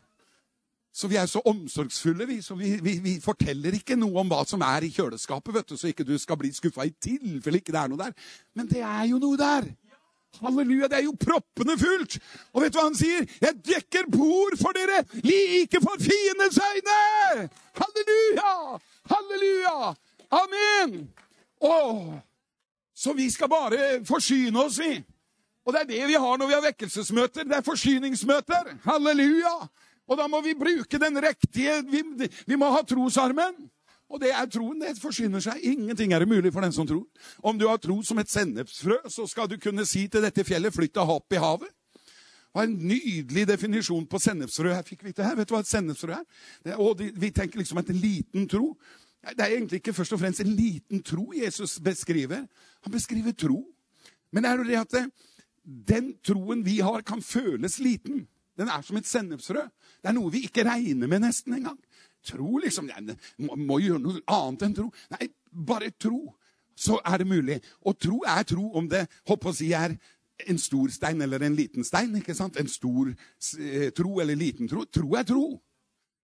Så 0.92 1.08
vi 1.08 1.16
er 1.16 1.26
så 1.26 1.40
omsorgsfulle, 1.48 2.26
vi. 2.28 2.42
Så 2.44 2.54
vi, 2.54 2.74
vi, 2.84 2.98
vi, 3.00 3.14
forteller 3.20 3.78
ikke 3.78 3.96
noe 3.96 4.20
om 4.20 4.28
hva 4.28 4.42
som 4.48 4.60
er 4.66 4.84
i 4.84 4.92
kjøleskapet, 4.92 5.54
vet 5.54 5.70
du, 5.72 5.76
så 5.80 5.88
ikke 5.88 6.04
du 6.04 6.18
skal 6.20 6.36
bli 6.40 6.52
skuffa 6.52 6.84
i 6.84 6.92
tilfelle 7.00 7.62
ikke 7.62 7.72
det 7.72 7.80
er 7.80 7.92
noe 7.92 8.02
der. 8.02 8.12
Men 8.54 8.68
det 8.68 8.82
er 8.84 9.06
jo 9.08 9.20
noe 9.22 9.40
der. 9.40 9.70
Halleluja, 10.40 10.88
det 10.88 10.98
er 10.98 11.04
jo 11.04 11.12
proppende 11.20 11.76
fullt! 11.80 12.16
Og 12.52 12.62
vet 12.64 12.72
du 12.72 12.78
hva 12.78 12.86
han 12.86 12.96
sier? 12.96 13.26
Jeg 13.40 13.58
dekker 13.68 14.08
bord 14.12 14.56
for 14.60 14.72
dere 14.76 15.02
like 15.20 15.80
for 15.84 16.00
fiendens 16.00 16.56
øyne! 16.56 17.48
Halleluja! 17.76 18.52
Halleluja! 19.12 19.92
Amen! 20.32 20.96
Åh! 21.60 22.31
Så 23.02 23.12
vi 23.18 23.26
skal 23.30 23.50
bare 23.50 24.04
forsyne 24.06 24.62
oss, 24.62 24.78
vi. 24.78 24.94
Og 25.66 25.74
det 25.74 25.80
er 25.80 25.88
det 25.90 26.06
vi 26.10 26.18
har 26.18 26.38
når 26.38 26.46
vi 26.46 26.54
har 26.54 26.64
vekkelsesmøter. 26.68 27.46
Det 27.50 27.56
er 27.56 27.66
forsyningsmøter. 27.66 28.76
Halleluja! 28.86 29.54
Og 30.10 30.18
da 30.18 30.26
må 30.30 30.42
vi 30.42 30.54
bruke 30.58 30.98
den 30.98 31.18
riktige 31.22 31.82
Vi, 31.90 32.02
vi 32.46 32.58
må 32.58 32.70
ha 32.70 32.82
trosarmen. 32.86 33.54
Og 34.12 34.20
det 34.20 34.30
er 34.30 34.46
troen. 34.46 34.82
Det 34.82 34.98
forsyner 35.00 35.40
seg. 35.40 35.62
Ingenting 35.62 36.12
er 36.12 36.22
umulig 36.22 36.52
for 36.52 36.60
den 36.60 36.74
som 36.74 36.86
tror. 36.86 37.06
Om 37.42 37.58
du 37.58 37.66
har 37.68 37.80
tro 37.80 38.02
som 38.02 38.18
et 38.18 38.30
sennepsfrø, 38.30 38.98
så 39.08 39.26
skal 39.26 39.48
du 39.48 39.56
kunne 39.58 39.86
si 39.88 40.06
til 40.08 40.22
dette 40.22 40.44
fjellet 40.44 40.74
'flytt 40.74 40.94
deg 40.94 41.14
opp 41.16 41.32
i 41.32 41.40
havet'. 41.42 41.72
Det 42.52 42.58
var 42.60 42.66
en 42.68 42.88
nydelig 42.88 43.48
definisjon 43.48 44.06
på 44.06 44.18
sennepsfrø. 44.18 44.74
Her 44.74 44.82
fikk 44.82 45.04
vi 45.04 45.12
det 45.16 45.24
her. 45.24 45.34
Vet 45.34 45.48
du 45.48 45.54
hva 45.54 45.60
et 45.60 45.66
sennepsfrø 45.66 46.12
er? 46.12 46.24
Det, 46.64 46.74
og 46.76 46.98
de, 46.98 47.12
vi 47.16 47.30
tenker 47.30 47.58
liksom 47.58 47.78
at 47.78 47.88
en 47.88 47.96
liten 47.96 48.48
tro. 48.48 48.76
Det 49.22 49.40
er 49.40 49.56
egentlig 49.56 49.80
ikke 49.80 49.94
først 49.94 50.12
og 50.12 50.20
fremst 50.20 50.40
en 50.40 50.52
liten 50.52 51.02
tro 51.02 51.32
Jesus 51.32 51.80
beskriver. 51.80 52.44
Han 52.82 52.94
beskriver 52.94 53.34
tro. 53.36 53.60
Men 54.32 54.46
er 54.48 54.60
det 54.60 54.70
det 54.70 54.80
at 54.80 54.94
det, 54.96 55.04
den 55.62 56.12
troen 56.24 56.64
vi 56.66 56.80
har, 56.80 57.04
kan 57.06 57.22
føles 57.22 57.78
liten? 57.82 58.26
Den 58.58 58.68
er 58.68 58.82
som 58.84 58.98
et 58.98 59.08
sennepsfrø. 59.08 59.64
Det 60.02 60.10
er 60.10 60.16
noe 60.16 60.32
vi 60.32 60.44
ikke 60.46 60.64
regner 60.66 61.08
med 61.08 61.24
nesten 61.24 61.56
engang. 61.56 61.78
Tro, 62.26 62.58
liksom. 62.62 62.90
Jeg 62.90 63.16
må, 63.42 63.56
må 63.56 63.78
gjøre 63.82 64.02
noe 64.02 64.22
annet 64.30 64.66
enn 64.66 64.76
tro. 64.76 64.88
Nei, 65.14 65.28
bare 65.52 65.92
tro. 65.98 66.34
Så 66.78 66.98
er 67.04 67.22
det 67.22 67.28
mulig. 67.28 67.58
Og 67.86 67.98
tro 68.00 68.22
er 68.28 68.44
tro 68.48 68.68
om 68.78 68.88
det 68.90 69.06
håper 69.28 69.50
å 69.50 69.56
si, 69.56 69.72
er 69.76 69.96
en 70.48 70.58
stor 70.58 70.90
stein 70.90 71.20
eller 71.22 71.42
en 71.46 71.56
liten 71.56 71.86
stein. 71.86 72.14
ikke 72.18 72.34
sant? 72.34 72.58
En 72.60 72.70
stor 72.70 73.12
eh, 73.12 73.90
tro 73.94 74.20
eller 74.22 74.38
liten 74.38 74.70
tro. 74.70 74.84
Tro 74.90 75.14
er 75.18 75.26
tro. 75.28 75.46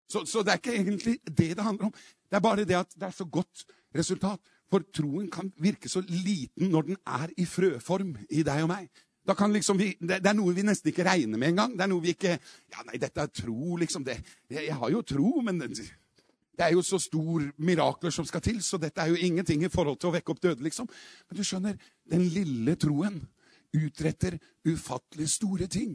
Så, 0.09 0.25
så, 0.25 0.43
det 0.43 0.55
er 0.55 0.63
ikke 0.63 0.77
egentlig 0.79 1.19
det 1.27 1.51
det 1.57 1.65
handler 1.65 1.91
om. 1.91 1.97
Det 2.29 2.39
er 2.39 2.45
bare 2.45 2.65
det 2.65 2.79
at 2.79 2.95
det 2.97 3.11
er 3.11 3.17
så 3.17 3.27
godt 3.29 3.67
resultat. 3.95 4.41
For 4.69 4.85
troen 4.95 5.29
kan 5.33 5.51
virke 5.63 5.89
så 5.89 6.03
liten 6.05 6.73
når 6.73 6.91
den 6.91 6.99
er 7.07 7.31
i 7.41 7.47
frøform 7.49 8.17
i 8.29 8.43
deg 8.47 8.65
og 8.67 8.73
meg. 8.73 8.89
Liksom 9.29 9.77
vi, 9.77 9.91
det, 10.01 10.23
det 10.25 10.31
er 10.31 10.37
noe 10.37 10.55
vi 10.57 10.65
nesten 10.65 10.89
ikke 10.89 11.05
regner 11.05 11.41
med 11.41 11.53
engang. 11.53 11.75
Det 11.77 11.85
er 11.85 11.91
noe 11.93 12.05
vi 12.05 12.15
ikke 12.17 12.37
Ja, 12.37 12.85
nei, 12.87 13.01
dette 13.01 13.25
er 13.25 13.33
tro, 13.33 13.77
liksom. 13.81 14.05
Det, 14.05 14.19
jeg, 14.49 14.69
jeg 14.71 14.77
har 14.81 14.93
jo 14.93 15.03
tro, 15.05 15.33
men 15.45 15.61
det 16.59 16.65
er 16.65 16.73
jo 16.75 16.83
så 16.83 16.99
stor 16.99 17.45
mirakler 17.63 18.11
som 18.15 18.27
skal 18.27 18.43
til, 18.45 18.63
så 18.65 18.81
dette 18.81 19.01
er 19.01 19.13
jo 19.13 19.21
ingenting 19.29 19.65
i 19.65 19.73
forhold 19.73 20.01
til 20.01 20.11
å 20.11 20.15
vekke 20.17 20.33
opp 20.33 20.41
døde, 20.43 20.65
liksom. 20.65 20.89
Men 21.29 21.39
du 21.39 21.45
skjønner, 21.47 21.77
den 22.09 22.25
lille 22.35 22.75
troen 22.81 23.21
utretter 23.77 24.39
ufattelig 24.67 25.29
store 25.37 25.69
ting. 25.71 25.95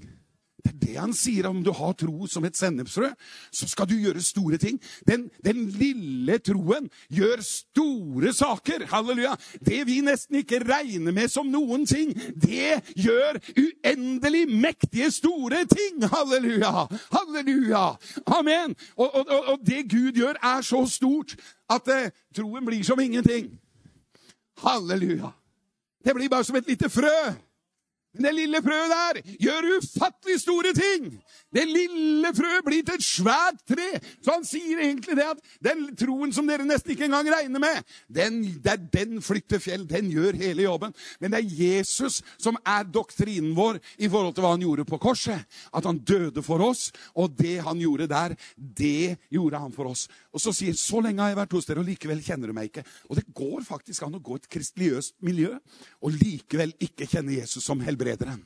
Det 0.63 0.71
er 0.71 0.79
det 0.79 0.95
han 0.95 1.13
sier. 1.15 1.47
Om 1.49 1.59
du 1.63 1.71
har 1.75 1.95
tro 1.99 2.27
som 2.31 2.45
et 2.47 2.57
sennepsfrø, 2.57 3.09
så 3.51 3.67
skal 3.67 3.89
du 3.89 3.95
gjøre 3.97 4.23
store 4.23 4.59
ting. 4.61 4.79
Den, 5.07 5.27
den, 5.43 5.65
lille 5.75 6.37
troen 6.39 6.87
gjør 7.11 7.43
store 7.43 8.33
saker. 8.35 8.87
Halleluja. 8.91 9.35
Det 9.59 9.81
vi 9.89 9.99
nesten 10.05 10.39
ikke 10.39 10.61
regner 10.63 11.15
med 11.15 11.31
som 11.31 11.49
noen 11.51 11.85
ting, 11.89 12.13
det 12.39 12.79
gjør 12.95 13.41
uendelig 13.59 14.45
mektige, 14.47 15.11
store 15.11 15.65
ting. 15.67 16.03
Halleluja. 16.13 16.87
Halleluja. 17.11 17.85
Amen. 18.39 18.77
Og, 18.95 19.09
og, 19.19 19.35
og 19.55 19.67
det 19.67 19.83
Gud 19.91 20.15
gjør, 20.15 20.39
er 20.39 20.63
så 20.63 20.85
stort 20.87 21.35
at 21.71 21.87
eh, 21.91 22.11
troen 22.35 22.65
blir 22.65 22.83
som 22.87 22.99
ingenting. 23.03 23.51
Halleluja. 24.63 25.33
Det 26.03 26.15
blir 26.15 26.29
bare 26.31 26.43
som 26.43 26.55
et 26.55 26.67
lite 26.67 26.89
frø. 26.91 27.33
Men 28.13 28.27
det 28.27 28.33
lille 28.37 28.59
frøet 28.61 28.91
der 28.93 29.37
gjør 29.41 29.67
ufattelig 29.79 30.35
store 30.43 30.73
ting. 30.77 31.07
Det 31.53 31.63
lille 31.65 32.29
frøet 32.37 32.65
blir 32.65 32.83
til 32.85 32.99
et 32.99 33.05
svært 33.05 33.61
tre. 33.69 33.87
Så 34.21 34.35
han 34.35 34.45
sier 34.45 34.83
egentlig 34.85 35.17
det 35.17 35.25
at 35.31 35.41
den 35.65 35.87
troen 35.97 36.33
som 36.35 36.45
dere 36.49 36.65
nesten 36.67 36.93
ikke 36.93 37.07
engang 37.07 37.31
regner 37.33 37.63
med, 37.63 37.79
den, 38.13 38.37
er 38.61 38.77
den 38.77 39.17
flytter 39.21 39.61
fjell. 39.63 39.87
Den 39.89 40.11
gjør 40.13 40.37
hele 40.37 40.67
jobben. 40.67 40.93
Men 41.19 41.33
det 41.33 41.41
er 41.41 41.57
Jesus 41.63 42.21
som 42.37 42.59
er 42.61 42.85
doktrinen 42.85 43.55
vår 43.57 43.81
i 43.97 44.09
forhold 44.09 44.37
til 44.37 44.45
hva 44.45 44.53
han 44.53 44.65
gjorde 44.65 44.85
på 44.89 45.01
korset. 45.01 45.49
At 45.73 45.89
han 45.89 46.03
døde 46.05 46.45
for 46.45 46.61
oss, 46.61 46.91
og 47.17 47.33
det 47.39 47.59
han 47.65 47.81
gjorde 47.81 48.09
der, 48.13 48.37
det 48.57 49.17
gjorde 49.33 49.61
han 49.61 49.73
for 49.73 49.89
oss. 49.89 50.05
Og 50.33 50.41
så 50.41 50.53
sier 50.55 50.73
så 50.77 51.01
lenge 51.03 51.21
har 51.21 51.31
jeg 51.31 51.37
vært 51.37 51.53
hos 51.53 51.67
dere, 51.69 51.83
og 51.83 51.87
likevel 51.87 52.21
kjenner 52.25 52.49
du 52.49 52.55
meg 52.57 52.71
ikke. 52.71 52.83
Og 53.09 53.19
det 53.19 53.25
går 53.37 53.65
faktisk 53.67 54.05
an 54.05 54.17
å 54.17 54.21
gå 54.23 54.39
et 54.39 54.47
kristeligøst 54.51 55.15
miljø 55.25 55.51
og 55.53 56.15
likevel 56.17 56.73
ikke 56.81 57.07
kjenne 57.09 57.35
Jesus 57.35 57.65
som 57.67 57.81
helbrederen. 57.85 58.41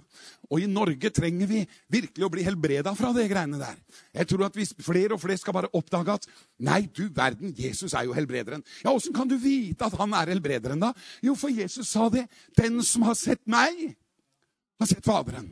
Og 0.52 0.64
i 0.64 0.70
Norge 0.70 1.12
trenger 1.16 1.48
vi 1.50 1.62
virkelig 1.94 2.26
å 2.28 2.32
bli 2.34 2.44
helbreda 2.46 2.92
fra 2.98 3.14
det 3.16 3.28
greiene 3.32 3.60
der. 3.62 3.78
Jeg 4.20 4.30
tror 4.32 4.48
at 4.50 4.58
hvis 4.60 4.74
flere 4.84 5.16
og 5.16 5.22
flere 5.24 5.40
skal 5.40 5.56
bare 5.56 5.72
oppdage 5.78 6.18
at 6.20 6.28
nei, 6.68 6.82
du 6.92 7.08
verden, 7.16 7.56
Jesus 7.56 7.96
er 7.96 8.08
jo 8.08 8.16
helbrederen. 8.18 8.66
Ja, 8.84 8.92
åssen 8.92 9.16
kan 9.16 9.30
du 9.30 9.38
vite 9.40 9.88
at 9.88 9.96
han 10.00 10.16
er 10.18 10.34
helbrederen, 10.34 10.84
da? 10.84 10.92
Jo, 11.24 11.38
for 11.40 11.54
Jesus 11.54 11.94
sa 11.94 12.10
det. 12.12 12.28
Den 12.60 12.82
som 12.84 13.08
har 13.08 13.16
sett 13.20 13.44
meg, 13.48 13.96
har 14.82 14.92
sett 14.92 15.08
Faderen. 15.08 15.48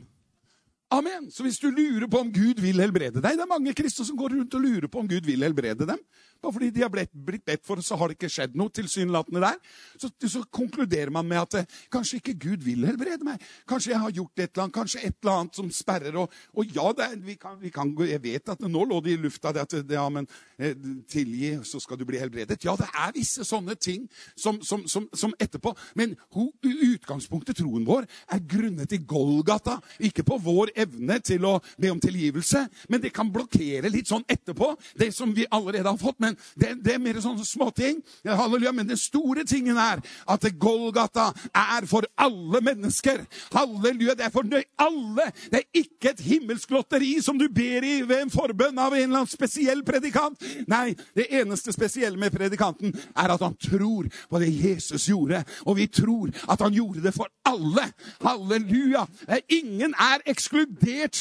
Amen. 0.90 1.30
Så 1.34 1.42
hvis 1.42 1.58
du 1.58 1.66
lurer 1.66 2.06
på 2.06 2.20
om 2.22 2.28
Gud 2.30 2.60
vil 2.62 2.78
helbrede 2.78 3.18
deg 3.18 3.34
Det 3.34 3.42
er 3.42 3.50
mange 3.50 3.72
kristne 3.74 4.04
som 4.06 4.18
går 4.18 4.36
rundt 4.36 4.54
og 4.54 4.62
lurer 4.62 4.86
på 4.86 5.00
om 5.02 5.08
Gud 5.10 5.26
vil 5.26 5.42
helbrede 5.42 5.86
dem. 5.88 5.98
Bare 6.42 6.52
fordi 6.52 6.68
de 6.70 6.82
har 6.84 6.90
blitt, 6.92 7.10
blitt 7.26 7.42
bedt 7.46 7.64
for, 7.66 7.80
så 7.82 7.96
har 7.98 8.10
det 8.10 8.18
ikke 8.18 8.30
skjedd 8.30 8.54
noe 8.54 8.70
tilsynelatende 8.70 9.40
der. 9.42 9.56
Så, 9.98 10.10
så, 10.28 10.44
konkluderer 10.52 11.10
man 11.10 11.26
med 11.26 11.40
at 11.40 11.56
eh, 11.58 11.78
kanskje 11.92 12.20
ikke 12.20 12.36
Gud 12.44 12.62
vil 12.62 12.86
helbrede 12.86 13.26
meg. 13.26 13.42
Kanskje 13.66 13.94
jeg 13.94 14.02
har 14.02 14.14
gjort 14.14 14.38
et 14.38 14.50
eller 14.52 14.62
annet, 14.66 14.74
kanskje 14.76 15.00
et 15.00 15.16
eller 15.16 15.32
annet 15.40 15.58
som 15.58 15.72
sperrer. 15.74 16.18
Og, 16.20 16.36
og 16.54 16.76
ja, 16.76 16.92
er, 17.06 17.16
vi 17.24 17.34
kan, 17.40 17.56
vi 17.58 17.72
kan, 17.74 17.90
jeg 18.06 18.22
vet 18.22 18.52
at 18.54 18.62
nå 18.62 18.84
lå 18.86 19.00
det 19.02 19.16
i 19.16 19.22
lufta 19.24 19.50
det 19.56 19.64
at 19.64 19.74
ja, 19.96 20.04
men 20.12 20.28
eh, 20.60 20.76
tilgi, 21.10 21.50
så 21.66 21.80
skal 21.82 21.98
du 21.98 22.06
bli 22.06 22.20
helbredet. 22.22 22.60
Ja, 22.62 22.76
det 22.78 22.86
er 22.92 23.16
visse 23.16 23.48
sånne 23.48 23.74
ting 23.74 24.06
som, 24.36 24.60
som, 24.62 24.86
som, 24.86 25.08
som 25.16 25.34
etterpå. 25.42 25.74
Men 25.98 26.14
ho, 26.36 26.52
utgangspunktet, 26.62 27.58
troen 27.58 27.88
vår, 27.88 28.06
er 28.36 28.46
grunnet 28.46 28.94
i 28.94 29.02
Golgata. 29.02 29.80
Ikke 29.98 30.22
på 30.26 30.38
vår 30.46 30.75
evne 30.76 31.18
til 31.24 31.44
å 31.48 31.56
be 31.80 31.90
om 31.92 32.00
tilgivelse, 32.02 32.66
men 32.92 33.02
det 33.02 33.12
kan 33.14 33.30
blokkere 33.32 33.90
litt 33.92 34.10
sånn 34.10 34.24
etterpå, 34.28 34.72
det 34.98 35.10
som 35.14 35.32
vi 35.34 35.46
allerede 35.50 35.88
har 35.88 36.00
fått. 36.00 36.18
Men 36.22 36.36
det, 36.54 36.74
det 36.84 36.96
er 36.96 37.02
mer 37.02 37.20
sånne 37.22 37.44
småting. 37.46 38.02
Halleluja. 38.26 38.72
Men 38.76 38.88
den 38.90 39.00
store 39.00 39.44
tingen 39.48 39.78
er 39.80 40.02
at 40.28 40.46
Golgata 40.60 41.30
er 41.56 41.86
for 41.88 42.06
alle 42.20 42.60
mennesker. 42.64 43.22
Halleluja. 43.54 44.16
Det 44.18 44.26
er 44.28 44.34
for 44.34 44.46
alle. 44.82 45.28
Det 45.50 45.62
er 45.62 45.82
ikke 45.82 46.12
et 46.12 46.24
himmelsk 46.26 46.74
lotteri 46.74 47.16
som 47.24 47.38
du 47.40 47.48
ber 47.52 47.86
i 47.86 47.96
ved 48.06 48.26
en 48.26 48.32
forbønn 48.32 48.78
av 48.78 48.94
en 48.94 49.02
eller 49.02 49.22
annen 49.22 49.30
spesiell 49.30 49.82
predikant. 49.86 50.42
Nei, 50.70 50.94
det 51.16 51.28
eneste 51.40 51.74
spesielle 51.74 52.20
med 52.20 52.34
predikanten 52.34 52.94
er 53.16 53.34
at 53.34 53.44
han 53.44 53.56
tror 53.60 54.08
på 54.30 54.42
det 54.42 54.52
Jesus 54.52 55.08
gjorde. 55.10 55.42
Og 55.66 55.78
vi 55.80 55.88
tror 55.90 56.32
at 56.46 56.62
han 56.62 56.74
gjorde 56.76 57.04
det 57.04 57.14
for 57.16 57.30
alle. 57.46 57.88
Halleluja. 58.24 59.06
Ingen 59.52 59.94
er 60.00 60.24
ekskludert 60.26 60.65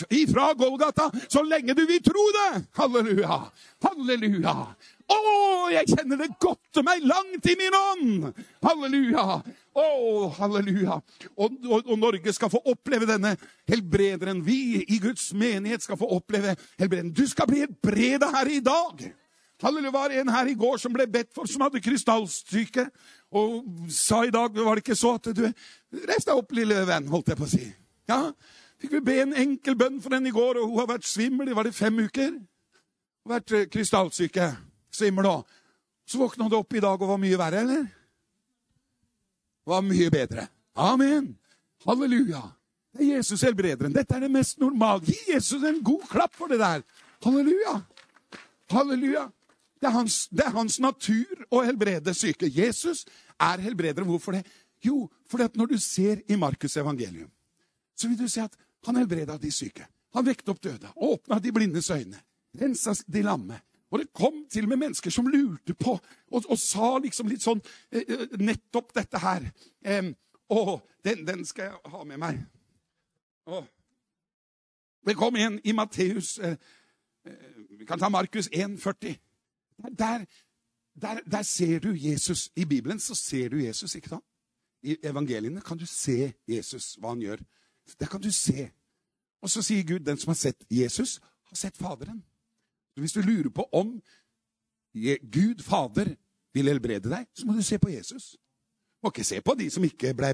ifra 0.10 0.54
Golgata 0.54 1.10
så 1.28 1.44
lenge 1.44 1.74
du 1.74 1.86
vil 1.86 2.04
tro 2.04 2.26
det. 2.36 2.66
Halleluja. 2.78 3.40
Halleluja. 3.86 4.56
Å, 5.06 5.18
jeg 5.70 5.92
kjenner 5.92 6.18
det 6.18 6.32
godte 6.42 6.82
meg 6.86 7.04
langt 7.06 7.46
i 7.46 7.54
min 7.60 7.76
ånd! 7.78 8.40
Halleluja! 8.66 9.26
Å, 9.78 9.86
halleluja! 10.40 10.98
Og, 11.36 11.60
og, 11.68 11.84
og, 11.84 11.94
Norge 12.02 12.34
skal 12.34 12.50
få 12.50 12.64
oppleve 12.72 13.06
denne 13.10 13.36
helbrederen. 13.70 14.42
Vi 14.46 14.82
i 14.82 14.98
Guds 15.04 15.28
menighet 15.38 15.86
skal 15.86 16.00
få 16.00 16.10
oppleve 16.16 16.56
helbrederen. 16.80 17.14
Du 17.14 17.22
skal 17.30 17.50
bli 17.52 17.62
helbreda 17.68 18.32
her 18.34 18.50
i 18.50 18.64
dag! 18.66 19.06
Halleluja, 19.62 19.94
var 19.94 20.18
en 20.18 20.34
her 20.34 20.50
i 20.50 20.58
går 20.58 20.82
som 20.82 20.94
ble 20.96 21.06
bedt 21.08 21.30
for, 21.36 21.48
som 21.48 21.62
hadde 21.64 21.84
krystallsyke, 21.86 22.90
og 23.36 23.62
sa 23.94 24.24
i 24.26 24.34
dag 24.34 24.58
Var 24.58 24.78
det 24.78 24.84
ikke 24.84 24.98
så 25.00 25.16
at 25.16 25.30
du 25.36 25.46
Reis 25.46 26.28
deg 26.28 26.36
opp, 26.36 26.52
lille 26.56 26.82
venn, 26.90 27.08
holdt 27.12 27.32
jeg 27.32 27.40
på 27.40 27.46
å 27.46 27.52
si. 27.54 27.66
Ja, 28.10 28.20
Fikk 28.82 28.98
vi 28.98 29.04
be 29.08 29.20
en 29.24 29.36
enkel 29.46 29.78
bønn 29.80 30.02
for 30.04 30.16
henne 30.16 30.30
i 30.30 30.36
går, 30.36 30.60
og 30.60 30.72
hun 30.72 30.82
har 30.82 30.90
vært 30.96 31.08
svimmel 31.08 31.50
i 31.50 31.56
var 31.56 31.68
det 31.68 31.76
fem 31.76 32.00
uker. 32.04 32.34
Hun 32.36 33.32
har 33.32 33.40
vært 33.40 33.56
eh, 33.56 33.70
krystallsyke 33.72 34.50
svimmel 34.94 35.30
òg. 35.30 35.56
Så 36.06 36.20
våkna 36.22 36.46
hun 36.46 36.58
opp 36.60 36.76
i 36.76 36.84
dag 36.84 37.02
og 37.02 37.14
var 37.14 37.22
mye 37.22 37.40
verre, 37.40 37.64
eller? 37.66 37.88
Var 39.66 39.82
mye 39.82 40.12
bedre. 40.14 40.48
Amen. 40.76 41.32
Halleluja. 41.86 42.44
Det 42.96 43.04
er 43.04 43.18
Jesus 43.18 43.42
helbrederen. 43.44 43.96
Dette 43.96 44.16
er 44.16 44.28
det 44.28 44.32
mest 44.32 44.60
normale. 44.62 45.04
Gi 45.08 45.34
Jesus 45.34 45.64
en 45.64 45.82
god 45.84 46.06
klapp 46.12 46.36
for 46.36 46.52
det 46.52 46.60
der. 46.62 46.84
Halleluja. 47.26 47.80
Halleluja. 48.72 49.26
Det 49.82 49.90
er 49.90 49.96
hans, 49.96 50.28
det 50.32 50.46
er 50.46 50.54
hans 50.56 50.78
natur 50.80 51.48
å 51.52 51.64
helbrede 51.66 52.14
syke. 52.16 52.48
Jesus 52.52 53.04
er 53.42 53.64
helbrederen. 53.64 54.08
Hvorfor 54.08 54.38
det? 54.38 54.46
Jo, 54.86 55.08
fordi 55.30 55.48
at 55.50 55.58
når 55.58 55.74
du 55.74 55.78
ser 55.82 56.22
i 56.30 56.38
Markus' 56.40 56.78
evangelium, 56.80 57.32
så 57.98 58.08
vil 58.08 58.20
du 58.20 58.28
se 58.28 58.44
at 58.44 58.56
han 58.86 59.00
helbreda 59.00 59.38
de 59.42 59.52
syke. 59.52 59.88
Han 60.16 60.26
vekte 60.26 60.54
opp 60.54 60.62
døde, 60.64 60.92
åpna 60.96 61.40
de 61.44 61.52
blindes 61.52 61.90
øyne, 61.92 62.20
rensa 62.56 62.94
de 63.08 63.24
lamme, 63.26 63.60
og 63.92 64.00
det 64.00 64.14
kom 64.14 64.46
til 64.52 64.68
med 64.68 64.80
mennesker 64.82 65.12
som 65.14 65.28
lurte 65.28 65.74
på 65.74 65.94
og, 65.96 66.46
og 66.50 66.58
sa 66.60 66.96
liksom 67.00 67.30
litt 67.32 67.44
sånn 67.46 67.62
eh, 67.92 68.02
eh 68.02 68.34
Nettopp 68.42 68.94
dette 68.96 69.22
her. 69.22 69.46
Eh, 69.82 70.10
å, 70.52 70.80
den, 71.06 71.24
den, 71.28 71.46
skal 71.46 71.70
jeg 71.70 71.92
ha 71.94 72.04
med 72.04 72.20
meg. 72.20 72.42
Å. 73.46 73.62
Det 75.06 75.16
kom 75.16 75.38
en 75.40 75.60
i 75.64 75.74
Matteus 75.74 76.38
eh 76.40 76.58
Vi 77.76 77.86
kan 77.86 78.00
ta 78.00 78.10
Markus 78.10 78.48
1,40. 78.50 79.16
Der, 79.98 80.26
der, 80.94 81.22
der, 81.26 81.44
ser 81.44 81.80
du 81.80 81.94
Jesus. 81.94 82.52
I 82.56 82.66
Bibelen 82.66 83.00
så 83.00 83.16
ser 83.16 83.50
du 83.50 83.58
Jesus, 83.58 83.96
ikke 83.96 84.10
sant? 84.10 84.26
I 84.84 84.96
evangeliene 85.04 85.62
kan 85.62 85.78
du 85.78 85.86
se 85.86 86.34
Jesus, 86.48 86.96
hva 87.02 87.10
han 87.16 87.22
gjør. 87.22 87.42
Der 88.00 88.10
kan 88.10 88.22
du 88.22 88.32
se. 88.32 88.72
Og 89.42 89.50
så 89.50 89.62
sier 89.62 89.86
Gud, 89.86 90.06
den 90.06 90.18
som 90.18 90.32
har 90.34 90.40
sett 90.40 90.66
Jesus, 90.72 91.20
har 91.50 91.60
sett 91.60 91.78
Faderen. 91.78 92.24
Hvis 92.96 93.14
du 93.14 93.22
lurer 93.22 93.52
på 93.54 93.68
om 93.76 93.98
Gud 95.22 95.62
Fader 95.64 96.16
vil 96.56 96.72
helbrede 96.72 97.12
deg, 97.12 97.28
så 97.36 97.46
må 97.46 97.54
du 97.54 97.62
se 97.64 97.78
på 97.78 97.92
Jesus. 97.92 98.32
Du 98.96 99.06
må 99.06 99.12
ikke 99.12 99.28
se 99.28 99.42
på 99.44 99.54
de 99.60 99.68
som 99.70 99.84
ikke 99.86 100.14
ble 100.18 100.32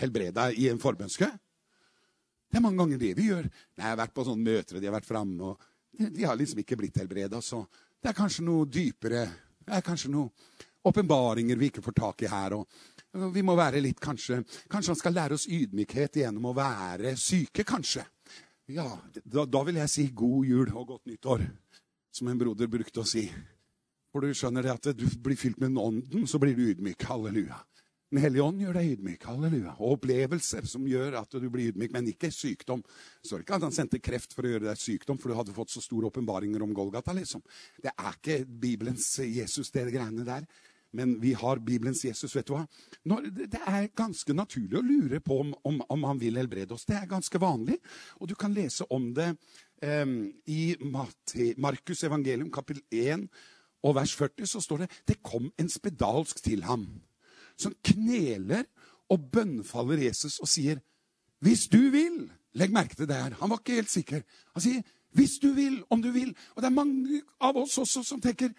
helbreda 0.00 0.48
i 0.56 0.70
en 0.72 0.80
forbønnskø. 0.80 1.28
Det 2.52 2.58
er 2.58 2.64
mange 2.64 2.80
ganger 2.80 2.98
det 3.00 3.12
vi 3.16 3.28
gjør. 3.28 3.46
Nei, 3.46 3.84
jeg 3.84 3.90
har 3.90 4.00
vært 4.00 4.16
på 4.16 4.24
sånne 4.26 4.44
møter, 4.44 4.76
og 4.76 4.82
de 4.82 4.88
har 4.88 4.96
vært 4.96 5.08
framme, 5.08 5.52
og 5.52 6.08
de 6.16 6.24
har 6.26 6.36
liksom 6.36 6.64
ikke 6.64 6.76
blitt 6.80 6.98
helbreda. 7.00 7.40
Så 7.44 7.62
det 8.02 8.10
er 8.10 8.16
kanskje 8.16 8.44
noe 8.48 8.66
dypere. 8.68 9.26
Det 9.62 9.76
er 9.76 9.84
kanskje 9.86 10.10
noen 10.12 10.32
åpenbaringer 10.88 11.56
vi 11.60 11.70
ikke 11.70 11.84
får 11.84 11.96
tak 11.98 12.22
i 12.22 12.30
her. 12.32 12.56
og 12.58 12.66
vi 13.34 13.42
må 13.44 13.56
være 13.56 13.82
litt, 13.84 14.00
kanskje, 14.00 14.42
kanskje 14.72 14.94
han 14.94 15.00
skal 15.00 15.16
lære 15.16 15.36
oss 15.36 15.48
ydmykhet 15.48 16.22
gjennom 16.22 16.50
å 16.50 16.56
være 16.56 17.16
syke, 17.20 17.64
kanskje. 17.64 18.06
Ja, 18.72 18.86
da, 19.24 19.44
da 19.44 19.62
vil 19.66 19.80
jeg 19.82 19.90
si 19.92 20.06
god 20.16 20.46
jul 20.48 20.70
og 20.72 20.86
godt 20.94 21.10
nyttår 21.10 21.44
som 22.12 22.28
en 22.28 22.38
broder 22.40 22.70
brukte 22.72 23.02
å 23.02 23.08
si. 23.08 23.26
For 24.12 24.24
du 24.24 24.36
skjønner 24.36 24.64
det 24.64 24.72
at 24.72 24.88
du 24.96 25.06
blir 25.24 25.38
fylt 25.40 25.60
med 25.60 25.78
ånden, 25.80 26.26
så 26.28 26.40
blir 26.40 26.56
du 26.56 26.66
ydmyk. 26.68 27.04
Halleluja. 27.08 27.58
Den 28.12 28.20
hellige 28.20 28.44
ånd 28.44 28.60
gjør 28.60 28.76
deg 28.76 28.90
ydmyk. 28.92 29.22
halleluja. 29.24 29.72
Og 29.78 29.94
opplevelser 29.96 30.66
som 30.68 30.84
gjør 30.84 31.16
at 31.22 31.32
du 31.32 31.46
blir 31.48 31.70
ydmyk, 31.70 31.94
men 31.94 32.10
ikke 32.12 32.28
sykdom. 32.28 32.82
Så 33.24 33.40
ikke 33.40 33.56
at 33.56 33.64
han 33.64 33.72
sendte 33.72 34.02
kreft 34.04 34.36
for 34.36 34.44
å 34.44 34.52
gjøre 34.52 34.68
deg 34.68 34.80
sykdom, 34.80 35.16
for 35.20 35.32
du 35.32 35.38
hadde 35.38 35.54
fått 35.56 35.72
så 35.72 35.80
store 35.80 36.10
åpenbaringer 36.10 36.60
om 36.60 36.74
Golgata. 36.76 37.14
liksom. 37.16 37.40
Det 37.80 37.94
er 37.96 38.12
ikke 38.12 38.44
Bibelens 38.44 39.08
Jesus, 39.24 39.72
det 39.72 39.88
greiene 39.94 40.28
der. 40.28 40.44
Men 40.92 41.14
vi 41.20 41.32
har 41.38 41.60
Bibelens 41.64 42.04
Jesus. 42.04 42.34
vet 42.36 42.46
du 42.48 42.54
hva? 42.54 42.66
Når, 43.08 43.30
det 43.48 43.60
er 43.66 43.88
ganske 43.96 44.34
naturlig 44.36 44.78
å 44.78 44.84
lure 44.84 45.20
på 45.24 45.38
om, 45.40 45.54
om, 45.68 45.80
om, 45.88 46.04
han 46.10 46.20
vil 46.20 46.36
helbrede 46.40 46.76
oss. 46.76 46.84
Det 46.88 46.96
er 46.98 47.08
ganske 47.10 47.40
vanlig. 47.40 47.78
Og 48.20 48.28
du 48.28 48.34
kan 48.38 48.54
lese 48.54 48.84
om 48.92 49.08
det 49.16 49.30
eh, 49.82 50.06
i 50.52 50.76
Markus 51.56 52.04
evangelium 52.04 52.52
kapittel 52.52 52.84
1 52.92 53.26
og 53.82 53.96
vers 53.96 54.14
40. 54.18 54.46
Så 54.46 54.62
står 54.64 54.84
det 54.84 54.90
det 55.08 55.22
kom 55.24 55.50
en 55.58 55.72
spedalsk 55.72 56.44
til 56.44 56.64
ham, 56.68 56.86
som 57.56 57.74
kneler 57.84 58.68
og 59.12 59.30
bønnfaller 59.32 60.06
Jesus 60.06 60.38
og 60.40 60.48
sier, 60.48 60.80
'Hvis 61.42 61.66
du 61.68 61.90
vil' 61.90 62.30
Legg 62.54 62.72
merke 62.72 62.94
til 62.94 63.08
det 63.08 63.16
her. 63.16 63.34
Han 63.40 63.50
var 63.50 63.58
ikke 63.62 63.80
helt 63.80 63.90
sikker. 63.90 64.20
Han 64.54 64.62
sier, 64.62 64.82
'Hvis 65.14 65.38
du 65.42 65.52
vil, 65.52 65.82
om 65.90 66.02
du 66.02 66.10
vil.' 66.10 66.36
Og 66.54 66.62
det 66.62 66.64
er 66.66 66.80
mange 66.84 67.22
av 67.40 67.56
oss 67.56 67.78
også 67.78 68.02
som 68.02 68.20
tenker, 68.20 68.52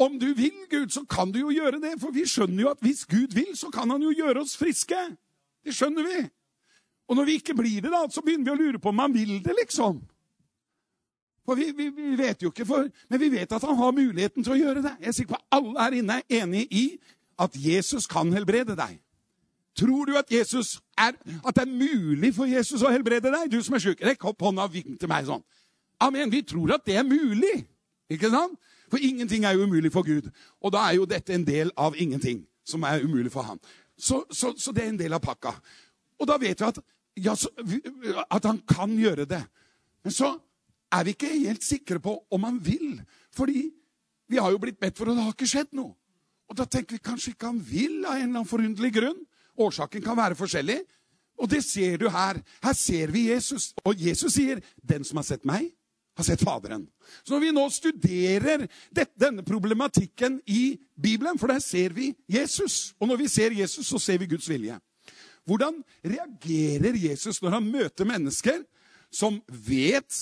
om 0.00 0.16
du 0.20 0.30
vil, 0.34 0.54
Gud, 0.70 0.88
så 0.94 1.02
kan 1.04 1.32
du 1.32 1.42
jo 1.42 1.50
gjøre 1.52 1.80
det. 1.82 1.96
For 2.00 2.14
vi 2.14 2.24
skjønner 2.28 2.64
jo 2.64 2.70
at 2.72 2.80
hvis 2.80 3.04
Gud 3.08 3.34
vil, 3.36 3.52
så 3.58 3.68
kan 3.72 3.90
han 3.92 4.02
jo 4.02 4.14
gjøre 4.16 4.40
oss 4.40 4.56
friske. 4.56 4.96
Det 5.64 5.74
skjønner 5.76 6.06
vi. 6.06 6.22
Og 7.10 7.18
når 7.18 7.28
vi 7.28 7.36
ikke 7.40 7.56
blir 7.58 7.82
det, 7.84 7.90
da, 7.92 8.06
så 8.08 8.22
begynner 8.24 8.48
vi 8.48 8.54
å 8.54 8.60
lure 8.60 8.80
på 8.80 8.92
om 8.92 9.02
han 9.02 9.12
vil 9.14 9.36
det, 9.44 9.52
liksom. 9.58 9.98
For 11.44 11.58
vi, 11.58 11.72
vi, 11.76 11.88
vi 11.90 12.16
vet 12.16 12.42
jo 12.42 12.52
ikke, 12.52 12.64
for, 12.68 12.88
men 13.10 13.20
vi 13.20 13.28
vet 13.32 13.52
at 13.52 13.64
han 13.66 13.76
har 13.76 13.92
muligheten 13.96 14.46
til 14.46 14.54
å 14.54 14.58
gjøre 14.60 14.84
det. 14.84 14.94
Jeg 15.02 15.10
er 15.10 15.16
sikker 15.18 15.34
på 15.34 15.40
at 15.40 15.58
alle 15.58 15.76
her 15.82 15.96
inne 15.98 16.18
er 16.20 16.42
enig 16.44 16.66
i 16.70 16.84
at 17.40 17.56
Jesus 17.58 18.06
kan 18.08 18.30
helbrede 18.32 18.76
deg. 18.78 19.00
Tror 19.80 20.06
du 20.06 20.16
at, 20.18 20.32
er, 20.32 21.16
at 21.46 21.56
det 21.56 21.62
er 21.64 21.70
mulig 21.70 22.32
for 22.36 22.48
Jesus 22.48 22.82
å 22.84 22.92
helbrede 22.92 23.32
deg? 23.32 23.50
Du 23.52 23.58
som 23.64 23.76
er 23.76 23.82
sjuk, 23.82 24.00
rekk 24.04 24.24
opp 24.30 24.42
hånda 24.44 24.68
og 24.68 24.74
vink 24.74 24.96
til 25.00 25.10
meg 25.10 25.28
sånn. 25.28 25.42
Amen. 26.00 26.32
Vi 26.32 26.42
tror 26.46 26.76
at 26.76 26.86
det 26.86 26.96
er 27.00 27.06
mulig. 27.06 27.64
Ikke 28.10 28.30
sant? 28.32 28.56
For 28.90 28.98
ingenting 28.98 29.44
er 29.44 29.54
jo 29.54 29.64
umulig 29.64 29.92
for 29.94 30.06
Gud. 30.06 30.30
Og 30.60 30.72
da 30.74 30.88
er 30.88 30.98
jo 30.98 31.08
dette 31.08 31.34
en 31.34 31.46
del 31.46 31.70
av 31.78 31.96
ingenting 31.96 32.42
som 32.66 32.82
er 32.82 33.04
umulig 33.04 33.32
for 33.32 33.46
ham. 33.46 33.60
Så, 33.98 34.24
så, 34.30 34.52
så 34.58 34.72
det 34.72 34.84
er 34.84 34.92
en 34.94 35.00
del 35.00 35.14
av 35.14 35.22
pakka. 35.22 35.52
Og 36.20 36.28
da 36.28 36.36
vet 36.40 36.60
vi 36.60 36.66
at, 36.66 36.80
ja, 37.20 37.34
så, 37.36 37.50
at 38.30 38.46
han 38.48 38.60
kan 38.68 38.92
gjøre 38.98 39.28
det. 39.28 39.42
Men 40.04 40.14
så 40.14 40.34
er 40.90 41.06
vi 41.06 41.14
ikke 41.14 41.30
helt 41.30 41.64
sikre 41.64 42.00
på 42.02 42.16
om 42.32 42.46
han 42.48 42.58
vil. 42.64 43.00
Fordi 43.36 43.68
vi 44.30 44.38
har 44.38 44.52
jo 44.52 44.60
blitt 44.62 44.80
bedt 44.80 44.98
for, 44.98 45.10
og 45.10 45.18
det 45.18 45.26
har 45.26 45.34
ikke 45.34 45.50
skjedd 45.50 45.74
noe. 45.78 45.94
Og 46.50 46.58
da 46.58 46.66
tenker 46.66 46.96
vi 46.96 47.04
kanskje 47.04 47.34
ikke 47.34 47.50
han 47.50 47.60
vil 47.62 48.00
av 48.04 48.16
en 48.16 48.24
eller 48.24 48.40
annen 48.40 48.48
forunderlig 48.48 48.92
grunn. 48.96 49.20
Årsaken 49.60 50.02
kan 50.02 50.18
være 50.18 50.38
forskjellig. 50.38 50.80
Og 51.40 51.48
det 51.50 51.62
ser 51.64 52.00
du 52.00 52.08
her. 52.12 52.40
Her 52.64 52.76
ser 52.76 53.12
vi 53.14 53.28
Jesus. 53.30 53.70
Og 53.84 53.94
Jesus 53.96 54.34
sier, 54.34 54.60
'Den 54.82 55.04
som 55.04 55.16
har 55.16 55.24
sett 55.24 55.44
meg, 55.44 55.70
har 56.16 56.24
sett 56.24 56.42
Faderen. 56.44 56.86
Så 57.22 57.34
når 57.34 57.40
vi 57.40 57.52
nå 57.54 57.64
studerer 57.72 58.66
dette, 58.90 59.14
denne 59.20 59.44
problematikken 59.46 60.40
i 60.46 60.78
Bibelen, 60.94 61.38
for 61.38 61.52
der 61.52 61.62
ser 61.64 61.94
vi 61.96 62.10
Jesus, 62.28 62.94
og 63.00 63.08
når 63.08 63.22
vi 63.22 63.28
ser 63.28 63.56
Jesus, 63.56 63.86
så 63.86 63.98
ser 63.98 64.18
vi 64.20 64.28
Guds 64.30 64.48
vilje. 64.50 64.78
Hvordan 65.48 65.80
reagerer 66.04 66.98
Jesus 66.98 67.40
når 67.42 67.56
han 67.56 67.70
møter 67.70 68.08
mennesker 68.08 68.62
som 69.10 69.40
vet 69.48 70.18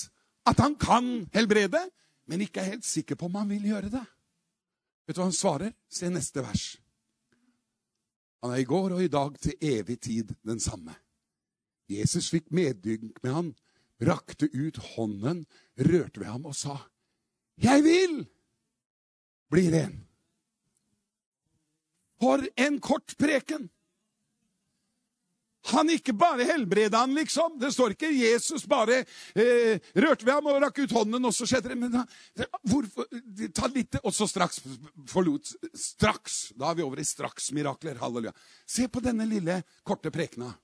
at 0.49 0.61
han 0.63 0.77
kan 0.81 1.27
helbrede, 1.35 1.81
men 2.29 2.45
ikke 2.45 2.61
er 2.61 2.75
helt 2.77 2.87
sikker 2.87 3.19
på 3.19 3.27
om 3.27 3.41
han 3.41 3.51
vil 3.51 3.67
gjøre 3.73 3.91
det? 3.93 4.05
Vet 5.09 5.17
du 5.17 5.23
hva 5.23 5.31
han 5.31 5.37
svarer? 5.37 5.73
Se 5.89 6.09
neste 6.13 6.45
vers. 6.45 6.77
Han 8.45 8.53
er 8.55 8.63
i 8.63 8.69
går 8.69 8.95
og 8.95 9.03
i 9.03 9.11
dag 9.11 9.39
til 9.43 9.57
evig 9.65 9.99
tid 10.05 10.35
den 10.47 10.61
samme. 10.61 10.95
Jesus 11.89 12.29
fikk 12.31 12.53
medynk 12.55 13.17
med 13.25 13.33
han 13.33 13.49
rakte 14.01 14.49
ut 14.53 14.77
hånden, 14.95 15.47
rørte 15.79 16.21
ved 16.21 16.31
ham 16.31 16.47
og 16.47 16.57
sa, 16.57 16.79
'Jeg 17.59 17.83
vil 17.83 18.27
bli 19.51 19.71
ren'. 19.71 20.05
For 22.21 22.43
en 22.57 22.81
kort 22.81 23.17
preken! 23.19 23.71
Han 25.69 25.91
ikke 25.91 26.15
bare 26.17 26.47
helbreda 26.49 27.03
han, 27.03 27.13
liksom. 27.15 27.59
Det 27.61 27.73
står 27.75 27.93
ikke 27.93 28.11
Jesus 28.15 28.65
bare 28.69 29.03
eh, 29.35 29.81
rørte 29.95 30.25
ved 30.25 30.33
ham 30.33 30.49
og 30.49 30.63
rakk 30.63 30.81
ut 30.85 30.95
hånden, 30.97 31.29
og 31.29 31.35
så 31.35 31.49
skjedde 31.49 31.73
det. 31.73 31.79
Men 31.79 31.93
da, 31.93 32.05
hvorfor, 32.71 33.09
ta 33.55 33.69
litt, 33.75 33.99
Og 34.03 34.15
så 34.15 34.29
straks 34.31 34.63
forlot 35.11 35.51
Straks! 35.75 36.55
Da 36.57 36.71
er 36.71 36.79
vi 36.79 36.87
over 36.87 37.03
i 37.03 37.05
straksmirakler. 37.05 38.01
Halleluja. 38.01 38.33
Se 38.67 38.89
på 38.89 39.03
denne 39.05 39.27
lille, 39.29 39.61
korte 39.85 40.13
prekena. 40.15 40.55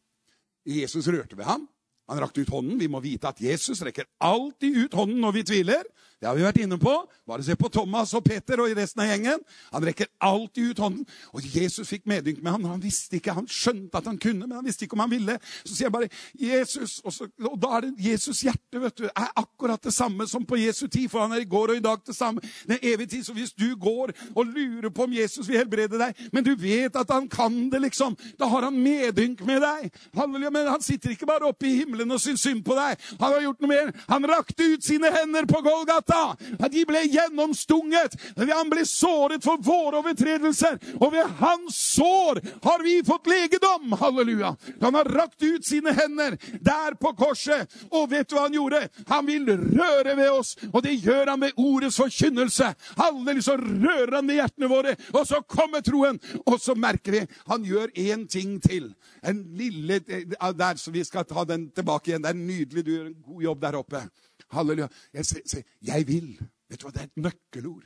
Jesus 0.65 1.11
rørte 1.11 1.37
ved 1.37 1.45
ham. 1.51 1.69
Han 2.11 2.21
rakte 2.21 2.43
ut 2.45 2.53
hånden. 2.53 2.79
Vi 2.81 2.89
må 2.91 3.01
vite 3.05 3.31
at 3.31 3.41
Jesus 3.41 3.83
rekker 3.85 4.09
alltid 4.25 4.77
ut 4.85 4.97
hånden 4.97 5.23
når 5.25 5.39
vi 5.39 5.45
tviler. 5.49 5.87
Det 6.25 6.31
har 6.31 6.39
vi 6.39 6.45
vært 6.47 6.59
inne 6.65 6.79
på. 6.81 6.93
Bare 7.29 7.45
se 7.45 7.53
på 7.53 7.69
Thomas 7.69 8.15
og 8.17 8.23
Peter 8.25 8.57
og 8.65 8.71
resten 8.73 9.03
av 9.05 9.11
gjengen. 9.11 9.43
Han 9.75 9.85
rekker 9.85 10.09
alltid 10.25 10.71
ut 10.71 10.79
hånden. 10.81 11.03
Og 11.37 11.45
Jesus 11.53 11.91
fikk 11.91 12.07
medynk 12.09 12.39
med 12.41 12.55
ham. 12.55 12.63
Han 12.71 12.81
visste 12.81 13.19
ikke, 13.19 13.35
han 13.37 13.45
skjønte 13.45 14.01
at 14.01 14.09
han 14.09 14.17
kunne, 14.17 14.47
men 14.47 14.55
han 14.57 14.65
visste 14.65 14.87
ikke 14.87 14.97
om 14.97 15.03
han 15.05 15.13
ville. 15.13 15.35
Så 15.67 15.75
sier 15.75 15.91
jeg 15.91 15.93
bare 15.93 16.09
'Jesus', 16.33 17.03
og, 17.05 17.13
så, 17.13 17.29
og 17.45 17.59
da 17.61 17.75
er 17.77 17.85
det 17.85 18.07
Jesus' 18.07 18.41
hjerte 18.41 18.81
vet 18.81 18.97
du, 19.03 19.05
er 19.05 19.35
akkurat 19.37 19.85
det 19.85 19.93
samme 19.93 20.25
som 20.27 20.47
på 20.49 20.57
Jesu 20.57 20.87
tid, 20.87 21.11
for 21.13 21.27
han 21.27 21.33
er 21.37 21.45
i 21.45 21.51
går 21.51 21.75
og 21.75 21.77
i 21.77 21.85
dag 21.85 22.01
det 22.07 22.17
samme. 22.17 22.41
Den 22.67 22.79
evige 22.83 23.07
tid. 23.07 23.25
Så 23.25 23.37
hvis 23.37 23.53
du 23.53 23.77
går 23.77 24.17
og 24.35 24.47
lurer 24.47 24.89
på 24.89 25.05
om 25.05 25.13
Jesus 25.13 25.49
vil 25.49 25.61
helbrede 25.61 26.01
deg, 26.01 26.17
men 26.33 26.45
du 26.45 26.55
vet 26.57 26.97
at 26.97 27.11
han 27.11 27.29
kan 27.29 27.69
det, 27.69 27.83
liksom, 27.85 28.17
da 28.41 28.49
har 28.49 28.65
han 28.65 28.81
medynk 28.81 29.45
med 29.45 29.61
deg. 29.61 29.93
Halleluja, 30.17 30.51
men 30.51 30.73
han 30.73 30.83
sitter 30.83 31.11
ikke 31.11 31.29
bare 31.29 31.53
oppe 31.53 31.69
i 31.69 31.77
himmelen 31.85 32.17
og 32.17 32.21
syns 32.21 32.41
synd 32.41 32.65
på 32.65 32.73
deg. 32.81 32.97
Han 33.21 33.29
har 33.29 33.45
gjort 33.45 33.61
noe 33.61 33.69
mer. 33.69 33.93
Han 34.09 34.25
rakte 34.25 34.73
ut 34.73 34.85
sine 34.85 35.13
hender 35.13 35.45
på 35.45 35.61
Golgata 35.61 36.14
at 36.15 36.73
de 36.73 36.85
ble 36.89 37.05
gjennomstunget. 37.09 38.17
Han 38.39 38.71
ble 38.73 38.85
såret 38.89 39.45
for 39.45 39.61
våre 39.65 40.01
overtredelser, 40.03 40.79
og 41.01 41.13
ved 41.15 41.31
hans 41.41 41.79
sår 41.95 42.41
har 42.65 42.85
vi 42.85 42.99
fått 43.07 43.31
legedom. 43.31 43.93
Halleluja. 44.01 44.55
Han 44.83 44.99
har 44.99 45.11
rakt 45.17 45.43
ut 45.43 45.67
sine 45.67 45.95
hender 45.95 46.39
der 46.61 46.97
på 47.01 47.15
korset, 47.19 47.71
og 47.91 48.11
vet 48.13 48.29
du 48.29 48.37
hva 48.37 48.47
han 48.47 48.59
gjorde? 48.59 48.83
Han 49.11 49.27
vil 49.29 49.49
røre 49.49 50.17
ved 50.17 50.31
oss, 50.31 50.55
og 50.73 50.83
det 50.87 50.97
gjør 51.05 51.33
han 51.35 51.43
med 51.45 51.59
ordets 51.61 51.99
forkynnelse. 52.01 52.73
Halleluja, 52.99 53.45
så 53.45 53.59
rører 53.59 54.19
han 54.19 54.29
med 54.29 54.41
hjertene 54.41 54.71
våre, 54.71 54.97
og 55.13 55.25
så 55.29 55.43
kommer 55.49 55.85
troen. 55.85 56.21
Og 56.45 56.59
så 56.61 56.75
merker 56.79 57.19
vi 57.19 57.23
han 57.49 57.65
gjør 57.67 57.93
én 57.99 58.27
ting 58.31 58.59
til. 58.63 58.93
En 59.23 59.43
lille 59.57 60.01
der, 60.01 60.77
så 60.77 60.91
Vi 60.95 61.05
skal 61.05 61.25
ta 61.25 61.45
den 61.45 61.71
tilbake 61.71 62.11
igjen. 62.11 62.23
Det 62.23 62.31
er 62.31 62.39
nydelig. 62.39 62.85
Du 62.85 62.93
gjør 62.93 63.07
en 63.07 63.23
god 63.27 63.43
jobb 63.43 63.61
der 63.61 63.79
oppe. 63.81 64.03
Halleluja. 64.51 64.89
Jeg, 65.13 65.27
sier, 65.27 65.63
'Jeg 65.83 66.07
vil'. 66.07 66.45
Vet 66.69 66.81
du 66.81 66.87
hva, 66.87 66.91
Det 66.91 67.01
er 67.01 67.05
et 67.05 67.17
nøkkelord. 67.17 67.85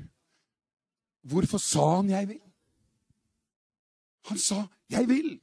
Hvorfor 1.22 1.58
sa 1.58 1.96
han 1.96 2.10
'jeg 2.10 2.28
vil'? 2.28 2.50
Han 4.28 4.38
sa 4.38 4.66
'jeg 4.90 5.04
vil'. 5.08 5.40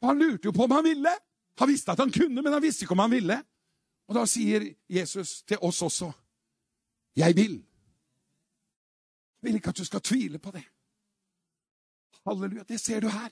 Og 0.00 0.08
han 0.08 0.18
lurte 0.18 0.44
jo 0.44 0.50
på 0.50 0.64
om 0.64 0.70
han 0.70 0.84
ville. 0.84 1.10
Han 1.58 1.68
visste 1.68 1.92
at 1.92 1.98
han 1.98 2.12
kunne, 2.12 2.42
men 2.42 2.52
han 2.52 2.62
visste 2.62 2.84
ikke 2.84 2.92
om 2.92 2.98
han 2.98 3.10
ville. 3.10 3.44
Og 4.08 4.14
da 4.14 4.26
sier 4.26 4.74
Jesus 4.88 5.42
til 5.42 5.58
oss 5.60 5.82
også 5.82 6.12
'Jeg 7.16 7.34
vil'. 7.36 7.62
Jeg 9.42 9.52
vil 9.52 9.54
ikke 9.54 9.68
at 9.68 9.76
du 9.78 9.84
skal 9.84 10.00
tvile 10.00 10.38
på 10.38 10.50
det. 10.50 10.64
Halleluja. 12.26 12.62
Det 12.62 12.80
ser 12.80 13.00
du 13.00 13.08
her. 13.08 13.28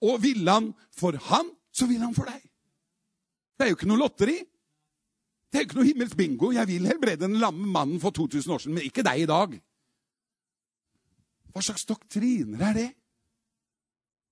Og 0.00 0.22
ville 0.22 0.50
han 0.50 0.74
for 0.92 1.16
han, 1.16 1.50
så 1.72 1.86
vil 1.86 1.98
han 1.98 2.14
for 2.14 2.24
deg. 2.24 2.42
Det 3.58 3.64
er 3.64 3.70
jo 3.70 3.76
ikke 3.76 3.88
noe 3.88 4.00
lotteri. 4.00 4.38
Det 5.50 5.58
er 5.58 5.66
ikke 5.66 5.80
noe 5.80 5.88
himmelsk 5.88 6.16
bingo. 6.16 6.52
Jeg 6.54 6.68
vil 6.70 6.86
helbrede 6.86 7.24
den 7.26 7.40
lamme 7.42 7.66
mannen 7.66 8.00
for 8.00 8.14
2000 8.14 8.54
år 8.54 8.62
siden, 8.62 8.76
men 8.78 8.86
ikke 8.86 9.02
deg 9.06 9.24
i 9.24 9.28
dag. 9.30 9.56
Hva 11.50 11.62
slags 11.66 11.84
doktriner 11.88 12.62
er 12.68 12.76
det? 12.76 12.90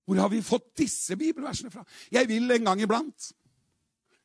Hvor 0.07 0.21
har 0.23 0.31
vi 0.31 0.39
fått 0.41 0.71
disse 0.79 1.17
bibelversene 1.19 1.71
fra? 1.73 1.83
Jeg 2.11 2.27
vil 2.29 2.51
en 2.51 2.71
gang 2.71 2.81
iblant. 2.81 3.31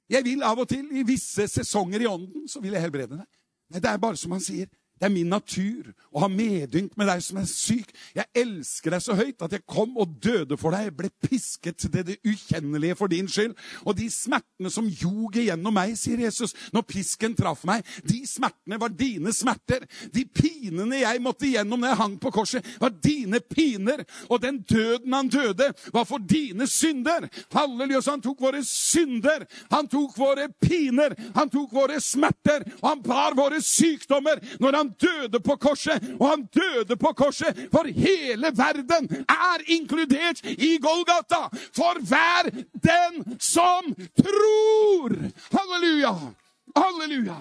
Jeg 0.08 0.24
vil 0.24 0.44
av 0.46 0.62
og 0.62 0.68
til, 0.68 0.86
i 0.96 1.02
visse 1.06 1.48
sesonger 1.50 2.04
i 2.04 2.08
ånden, 2.08 2.46
så 2.48 2.62
vil 2.62 2.76
jeg 2.76 2.86
helbrede 2.86 3.18
deg. 3.18 3.28
Nei, 3.72 3.80
det 3.82 3.90
er 3.90 4.00
bare 4.00 4.16
som 4.20 4.32
han 4.36 4.44
sier. 4.44 4.70
Det 4.94 5.08
er 5.08 5.10
min 5.10 5.32
natur 5.32 5.88
å 6.14 6.20
ha 6.22 6.28
medynk 6.30 6.92
med 6.96 7.08
deg 7.10 7.22
som 7.24 7.40
er 7.40 7.48
syk. 7.50 7.90
Jeg 8.14 8.30
elsker 8.44 8.94
deg 8.94 9.02
så 9.02 9.16
høyt 9.18 9.42
at 9.42 9.56
jeg 9.56 9.64
kom 9.66 9.96
og 9.98 10.12
døde 10.22 10.54
for 10.60 10.70
deg. 10.70 10.86
Jeg 10.86 10.94
ble 11.00 11.10
pisket 11.26 11.80
til 11.82 12.04
det 12.06 12.20
ukjennelige 12.22 12.94
for 13.00 13.10
din 13.10 13.26
skyld. 13.30 13.56
Og 13.82 13.96
de 13.98 14.06
smertene 14.12 14.70
som 14.70 14.86
ljog 14.86 15.34
igjennom 15.40 15.74
meg, 15.74 15.96
sier 15.98 16.22
Jesus, 16.22 16.54
når 16.72 16.86
pisken 16.86 17.34
traff 17.34 17.64
meg, 17.66 17.82
de 18.06 18.20
smertene 18.28 18.78
var 18.80 18.94
dine 18.94 19.34
smerter. 19.34 19.82
De 20.14 20.22
pinene 20.30 21.02
jeg 21.02 21.22
måtte 21.24 21.48
igjennom 21.48 21.82
når 21.82 21.90
jeg 21.90 22.00
hang 22.04 22.16
på 22.22 22.34
korset, 22.38 22.70
var 22.78 22.94
dine 22.94 23.42
piner. 23.42 24.04
Og 24.30 24.40
den 24.46 24.62
døden 24.62 25.18
han 25.18 25.32
døde, 25.32 25.72
var 25.92 26.06
for 26.06 26.22
dine 26.22 26.68
synder. 26.70 27.26
Halleluja, 27.54 28.04
han 28.12 28.22
tok 28.22 28.46
våre 28.46 28.62
synder. 28.68 29.48
Han 29.74 29.90
tok 29.90 30.14
våre 30.22 30.46
piner. 30.62 31.18
Han 31.34 31.50
tok 31.50 31.74
våre 31.74 31.98
smerter. 31.98 32.62
Og 32.78 32.88
han 32.92 33.02
bar 33.02 33.34
våre 33.34 33.58
sykdommer. 33.64 34.38
når 34.60 34.76
han 34.76 34.83
han 34.84 34.92
døde 35.00 35.40
på 35.40 35.56
korset, 35.56 36.02
og 36.20 36.28
han 36.28 36.44
døde 36.52 36.96
på 36.96 37.12
korset, 37.16 37.68
for 37.72 37.88
hele 37.88 38.50
verden 38.56 39.08
er 39.24 39.64
inkludert 39.72 40.44
i 40.44 40.76
Golgata. 40.82 41.48
For 41.74 42.00
hver 42.04 42.50
den 42.84 43.38
som 43.40 43.94
tror! 44.18 45.16
Halleluja! 45.54 46.14
Halleluja! 46.76 47.38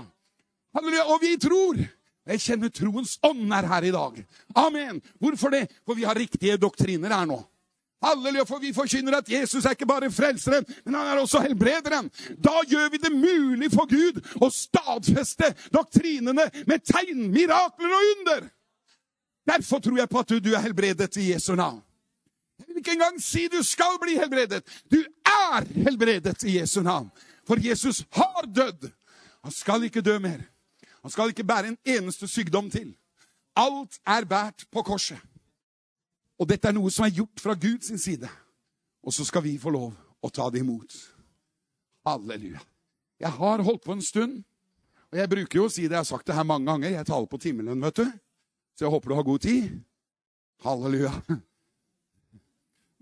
Halleluja! 0.75 1.05
Og 1.11 1.21
vi 1.21 1.35
tror 1.37 1.83
Jeg 2.23 2.39
kjenner 2.39 2.69
troens 2.71 3.17
ånd 3.27 3.51
er 3.51 3.65
her 3.67 3.83
i 3.83 3.89
dag. 3.91 4.19
Amen. 4.55 5.01
Hvorfor 5.19 5.51
det? 5.51 5.65
For 5.83 5.97
vi 5.99 6.05
har 6.07 6.15
riktige 6.15 6.55
doktriner 6.55 7.11
her 7.11 7.25
nå. 7.27 7.41
Halleluja, 8.03 8.45
for 8.45 8.59
vi 8.59 8.73
forkynner 8.75 9.17
at 9.17 9.29
Jesus 9.31 9.65
er 9.65 9.77
ikke 9.77 9.87
bare 9.87 10.11
frelseren, 10.11 10.65
men 10.85 10.97
han 10.97 11.11
er 11.13 11.21
også 11.21 11.41
helbrederen. 11.45 12.09
Da 12.43 12.63
gjør 12.67 12.89
vi 12.91 12.99
det 13.03 13.13
mulig 13.15 13.69
for 13.73 13.87
Gud 13.89 14.19
å 14.43 14.49
stadfeste 14.51 15.53
doktrinene 15.73 16.49
med 16.67 16.83
tegn, 16.87 17.29
mirakler 17.31 17.95
og 17.95 18.11
under. 18.11 18.49
Derfor 19.47 19.79
tror 19.83 19.97
jeg 19.99 20.09
på 20.09 20.19
at 20.23 20.35
du, 20.43 20.51
er 20.53 20.63
helbredet 20.63 21.17
i 21.19 21.31
Jesu 21.31 21.53
navn. 21.55 21.81
Jeg 22.59 22.67
vil 22.69 22.83
ikke 22.83 22.95
engang 22.95 23.19
si 23.21 23.47
du 23.51 23.59
skal 23.65 23.97
bli 24.01 24.15
helbredet. 24.19 24.63
Du 24.91 24.99
er 25.27 25.67
helbredet 25.87 26.43
i 26.47 26.59
Jesu 26.59 26.81
navn. 26.83 27.09
For 27.47 27.59
Jesus 27.59 28.05
har 28.15 28.47
dødd. 28.47 28.87
Han 29.43 29.51
skal 29.51 29.83
ikke 29.83 30.01
dø 30.01 30.19
mer. 30.19 30.45
Han 31.03 31.11
skal 31.11 31.33
ikke 31.33 31.43
bære 31.43 31.73
en 31.73 31.79
eneste 31.83 32.27
sykdom 32.27 32.69
til. 32.71 32.93
Alt 33.55 33.99
er 34.07 34.25
båret 34.25 34.63
på 34.71 34.81
korset. 34.81 35.19
Og 36.43 36.47
dette 36.49 36.67
er 36.67 36.75
noe 36.75 36.91
som 36.91 37.05
er 37.05 37.13
gjort 37.15 37.39
fra 37.39 37.55
Guds 37.55 37.93
side. 38.03 38.27
Og 39.03 39.15
så 39.15 39.23
skal 39.23 39.45
vi 39.45 39.55
få 39.59 39.71
lov 39.71 39.93
å 40.19 40.31
ta 40.31 40.49
det 40.51 40.59
imot. 40.59 40.91
Halleluja. 42.03 42.59
Jeg 43.23 43.31
har 43.37 43.63
holdt 43.63 43.85
på 43.85 43.95
en 43.95 44.03
stund. 44.03 44.41
Og 45.13 45.19
jeg 45.21 45.31
bruker 45.31 45.59
jo 45.61 45.69
å 45.69 45.71
si 45.71 45.85
det, 45.85 45.93
jeg 45.95 46.01
har 46.01 46.09
sagt 46.09 46.27
det 46.27 46.35
her 46.35 46.47
mange 46.47 46.67
ganger. 46.67 46.97
Jeg 46.97 47.07
taler 47.07 47.29
på 47.31 47.39
timelønn, 47.39 47.83
vet 47.87 48.01
du. 48.01 48.11
Så 48.75 48.83
jeg 48.83 48.91
håper 48.91 49.13
du 49.13 49.15
har 49.15 49.27
god 49.29 49.45
tid. 49.45 49.71
Halleluja. 50.65 51.13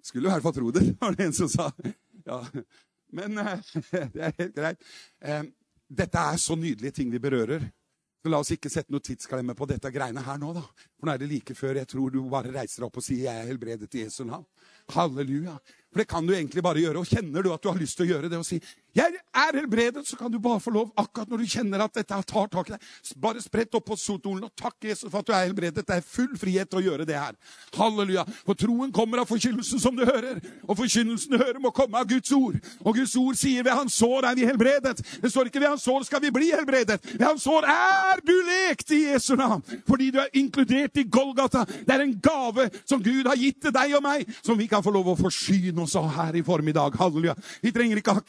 Skulle 0.06 0.30
i 0.30 0.36
hvert 0.36 0.46
fall 0.46 0.58
tro 0.60 0.70
det, 0.76 0.86
var 1.02 1.18
det 1.18 1.30
en 1.32 1.38
som 1.42 1.50
sa. 1.50 1.72
Ja. 2.28 2.44
Men 3.10 3.42
eh, 3.42 3.74
det 4.14 4.22
er 4.28 4.38
helt 4.38 4.58
greit. 4.58 4.90
Eh, 5.18 5.44
dette 5.90 6.28
er 6.30 6.38
så 6.42 6.60
nydelige 6.60 7.00
ting 7.00 7.10
vi 7.10 7.24
berører. 7.24 7.66
Så 8.22 8.30
La 8.30 8.38
oss 8.38 8.52
ikke 8.54 8.70
sette 8.70 8.94
noe 8.94 9.02
tidsklemme 9.02 9.56
på 9.58 9.66
dette 9.66 9.90
greiene 9.90 10.22
her 10.22 10.38
nå, 10.38 10.52
da. 10.54 10.62
For 11.00 11.10
nå 11.10 11.14
er 11.16 11.22
det 11.24 11.30
like 11.32 11.56
før 11.58 11.80
jeg 11.80 11.90
tror 11.90 12.14
du 12.14 12.20
bare 12.30 12.54
reiser 12.54 12.84
deg 12.84 12.88
opp 12.88 13.00
og 13.02 13.06
sier 13.06 13.24
'Jeg 13.26 13.42
er 13.42 13.50
helbredet 13.50 13.96
i 13.96 14.04
Jesu 14.04 14.24
navn'. 14.24 14.46
Halleluja. 14.94 15.58
For 15.92 16.00
det 16.00 16.08
kan 16.08 16.26
du 16.28 16.34
egentlig 16.34 16.62
bare 16.62 16.84
gjøre. 16.84 17.00
Og 17.00 17.08
kjenner 17.10 17.42
du 17.42 17.52
at 17.52 17.62
du 17.64 17.70
har 17.70 17.80
lyst 17.80 17.98
til 17.98 18.06
å 18.06 18.12
gjøre 18.14 18.30
det 18.30 18.38
og 18.38 18.46
si 18.46 18.62
'Jeg 18.96 19.14
er 19.34 19.56
helbredet', 19.56 20.08
så 20.08 20.18
kan 20.18 20.32
du 20.32 20.40
bare 20.40 20.60
få 20.60 20.70
lov, 20.70 20.92
akkurat 20.98 21.30
når 21.30 21.38
du 21.38 21.46
kjenner 21.48 21.80
at 21.80 21.94
dette 21.96 22.12
tar 22.28 22.48
tak 22.52 22.70
i 22.70 22.74
deg, 22.74 22.82
bare 23.22 23.42
sprett 23.42 23.76
opp 23.76 23.86
på 23.88 23.96
sotolen 23.96 24.44
og 24.44 24.52
takk 24.60 24.84
Jesus 24.84 25.08
for 25.10 25.20
at 25.20 25.28
du 25.28 25.32
er 25.32 25.46
helbredet. 25.46 25.86
Det 25.88 25.96
er 25.96 26.04
full 26.04 26.34
frihet 26.38 26.68
til 26.70 26.82
å 26.82 26.84
gjøre 26.84 27.06
det 27.08 27.16
her. 27.16 27.38
Halleluja. 27.78 28.26
For 28.46 28.54
troen 28.60 28.92
kommer 28.92 29.22
av 29.24 29.30
forkynnelsen 29.32 29.80
som 29.80 29.96
du 29.96 30.04
hører. 30.04 30.42
Og 30.68 30.76
forkynnelsen 30.78 31.32
du 31.32 31.38
hører, 31.38 31.60
må 31.64 31.72
komme 31.72 31.98
av 31.98 32.10
Guds 32.10 32.32
ord. 32.36 32.58
Og 32.84 32.96
Guds 32.96 33.16
ord 33.16 33.40
sier 33.40 33.64
ved 33.64 33.72
hans 33.72 33.96
sår 33.96 34.28
er 34.28 34.36
vi 34.36 34.46
helbredet. 34.50 35.00
Det 35.24 35.32
står 35.32 35.48
ikke 35.48 35.64
ved 35.64 35.70
hans 35.70 35.88
sår 35.88 36.04
skal 36.10 36.24
vi 36.26 36.34
bli 36.36 36.52
helbredet. 36.52 37.00
Ved 37.14 37.26
hans 37.26 37.48
sår 37.48 37.70
er 37.72 38.20
du 38.28 38.34
lekt 38.50 38.92
i 38.92 39.06
Jesu 39.06 39.38
navn. 39.40 39.64
Fordi 39.88 40.12
du 40.12 40.20
er 40.20 40.36
inkludert 40.36 41.00
i 41.00 41.08
Golgata. 41.08 41.64
Det 41.64 41.96
er 41.96 42.04
en 42.04 42.18
gave 42.20 42.68
som 42.84 43.04
Gud 43.04 43.32
har 43.32 43.40
gitt 43.40 43.62
til 43.64 43.76
deg 43.76 43.96
og 43.96 44.04
meg, 44.04 44.28
som 44.44 44.60
vi 44.60 44.68
kan 44.68 44.84
få 44.84 44.92
lov 44.92 45.14
å 45.14 45.18
forsyne 45.20 45.88
oss 45.88 45.96
av 45.96 46.12
her 46.18 46.36
i 46.36 46.44
formiddag. 46.44 47.00
Halleluja. 47.00 47.38
Vi 47.64 47.72
trenger 47.72 48.04
ikke 48.04 48.20
ha 48.20 48.28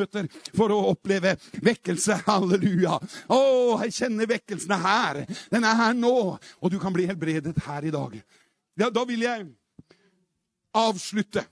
kveldsmøter 0.00 0.56
for 0.56 0.72
å 0.72 0.80
oppleve 0.92 1.36
vekkelse. 1.64 2.20
Halleluja. 2.26 2.98
Å, 3.28 3.40
jeg 3.84 3.96
kjenner 3.96 4.28
vekkelsen 4.30 4.74
er 4.76 4.84
her. 4.84 5.22
Den 5.52 5.64
er 5.64 5.76
her 5.76 5.96
nå. 5.96 6.38
Og 6.60 6.70
du 6.70 6.78
kan 6.80 6.94
bli 6.94 7.06
helbredet 7.08 7.56
her 7.66 7.84
i 7.84 7.94
dag. 7.94 8.16
Ja, 8.80 8.90
da 8.90 9.04
vil 9.04 9.24
jeg 9.24 9.48
avslutte. 10.76 11.44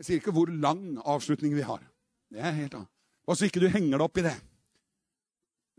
Jeg 0.00 0.06
sier 0.06 0.22
ikke 0.22 0.34
hvor 0.34 0.48
lang 0.48 0.98
avslutning 1.04 1.54
vi 1.54 1.66
har. 1.66 1.82
Det 2.30 2.40
er 2.40 2.56
helt 2.56 2.74
annet. 2.78 2.90
Og 3.28 3.36
så 3.36 3.46
ikke 3.46 3.60
du 3.62 3.68
henger 3.68 3.98
deg 3.98 4.06
opp 4.06 4.18
i 4.18 4.24
det. 4.24 4.36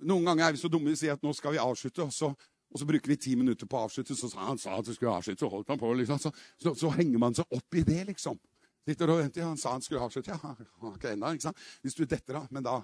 Noen 0.08 0.26
ganger 0.26 0.48
er 0.48 0.56
vi 0.56 0.62
så 0.62 0.70
dumme 0.72 0.94
vi 0.94 1.00
sier 1.00 1.18
at 1.18 1.24
nå 1.26 1.34
skal 1.36 1.56
vi 1.56 1.62
avslutte, 1.62 2.06
og 2.06 2.14
så, 2.14 2.30
og 2.32 2.80
så 2.80 2.88
bruker 2.90 3.12
vi 3.12 3.18
ti 3.22 3.34
minutter 3.38 3.70
på 3.70 3.78
å 3.78 3.88
avslutte. 3.88 4.16
Så 4.18 4.30
sa 4.32 4.46
han 4.48 4.62
sa 4.62 4.78
at 4.78 4.88
vi 4.88 4.96
skulle 4.96 5.14
avslutte, 5.14 5.44
så 5.44 5.50
holdt 5.52 5.74
han 5.74 5.82
på. 5.82 5.92
Liksom. 6.00 6.22
Så, 6.22 6.32
så, 6.62 6.74
så, 6.78 6.94
henger 6.96 7.22
man 7.22 7.36
seg 7.38 7.58
opp 7.58 7.78
i 7.78 7.84
det, 7.88 8.00
liksom. 8.10 8.40
Sitter 8.88 9.12
og 9.14 9.20
venter, 9.22 9.44
Han 9.46 9.58
sa 9.58 9.72
han 9.72 9.82
skulle 9.82 10.02
avslutte. 10.02 10.32
Ja, 10.32 10.38
han 10.82 10.96
ikke 10.96 11.12
enda, 11.14 11.32
ikke 11.36 11.50
sant? 11.50 11.58
Hvis 11.82 11.96
du 11.96 12.06
detter 12.06 12.36
av. 12.42 12.48
Men 12.52 12.64
da 12.64 12.82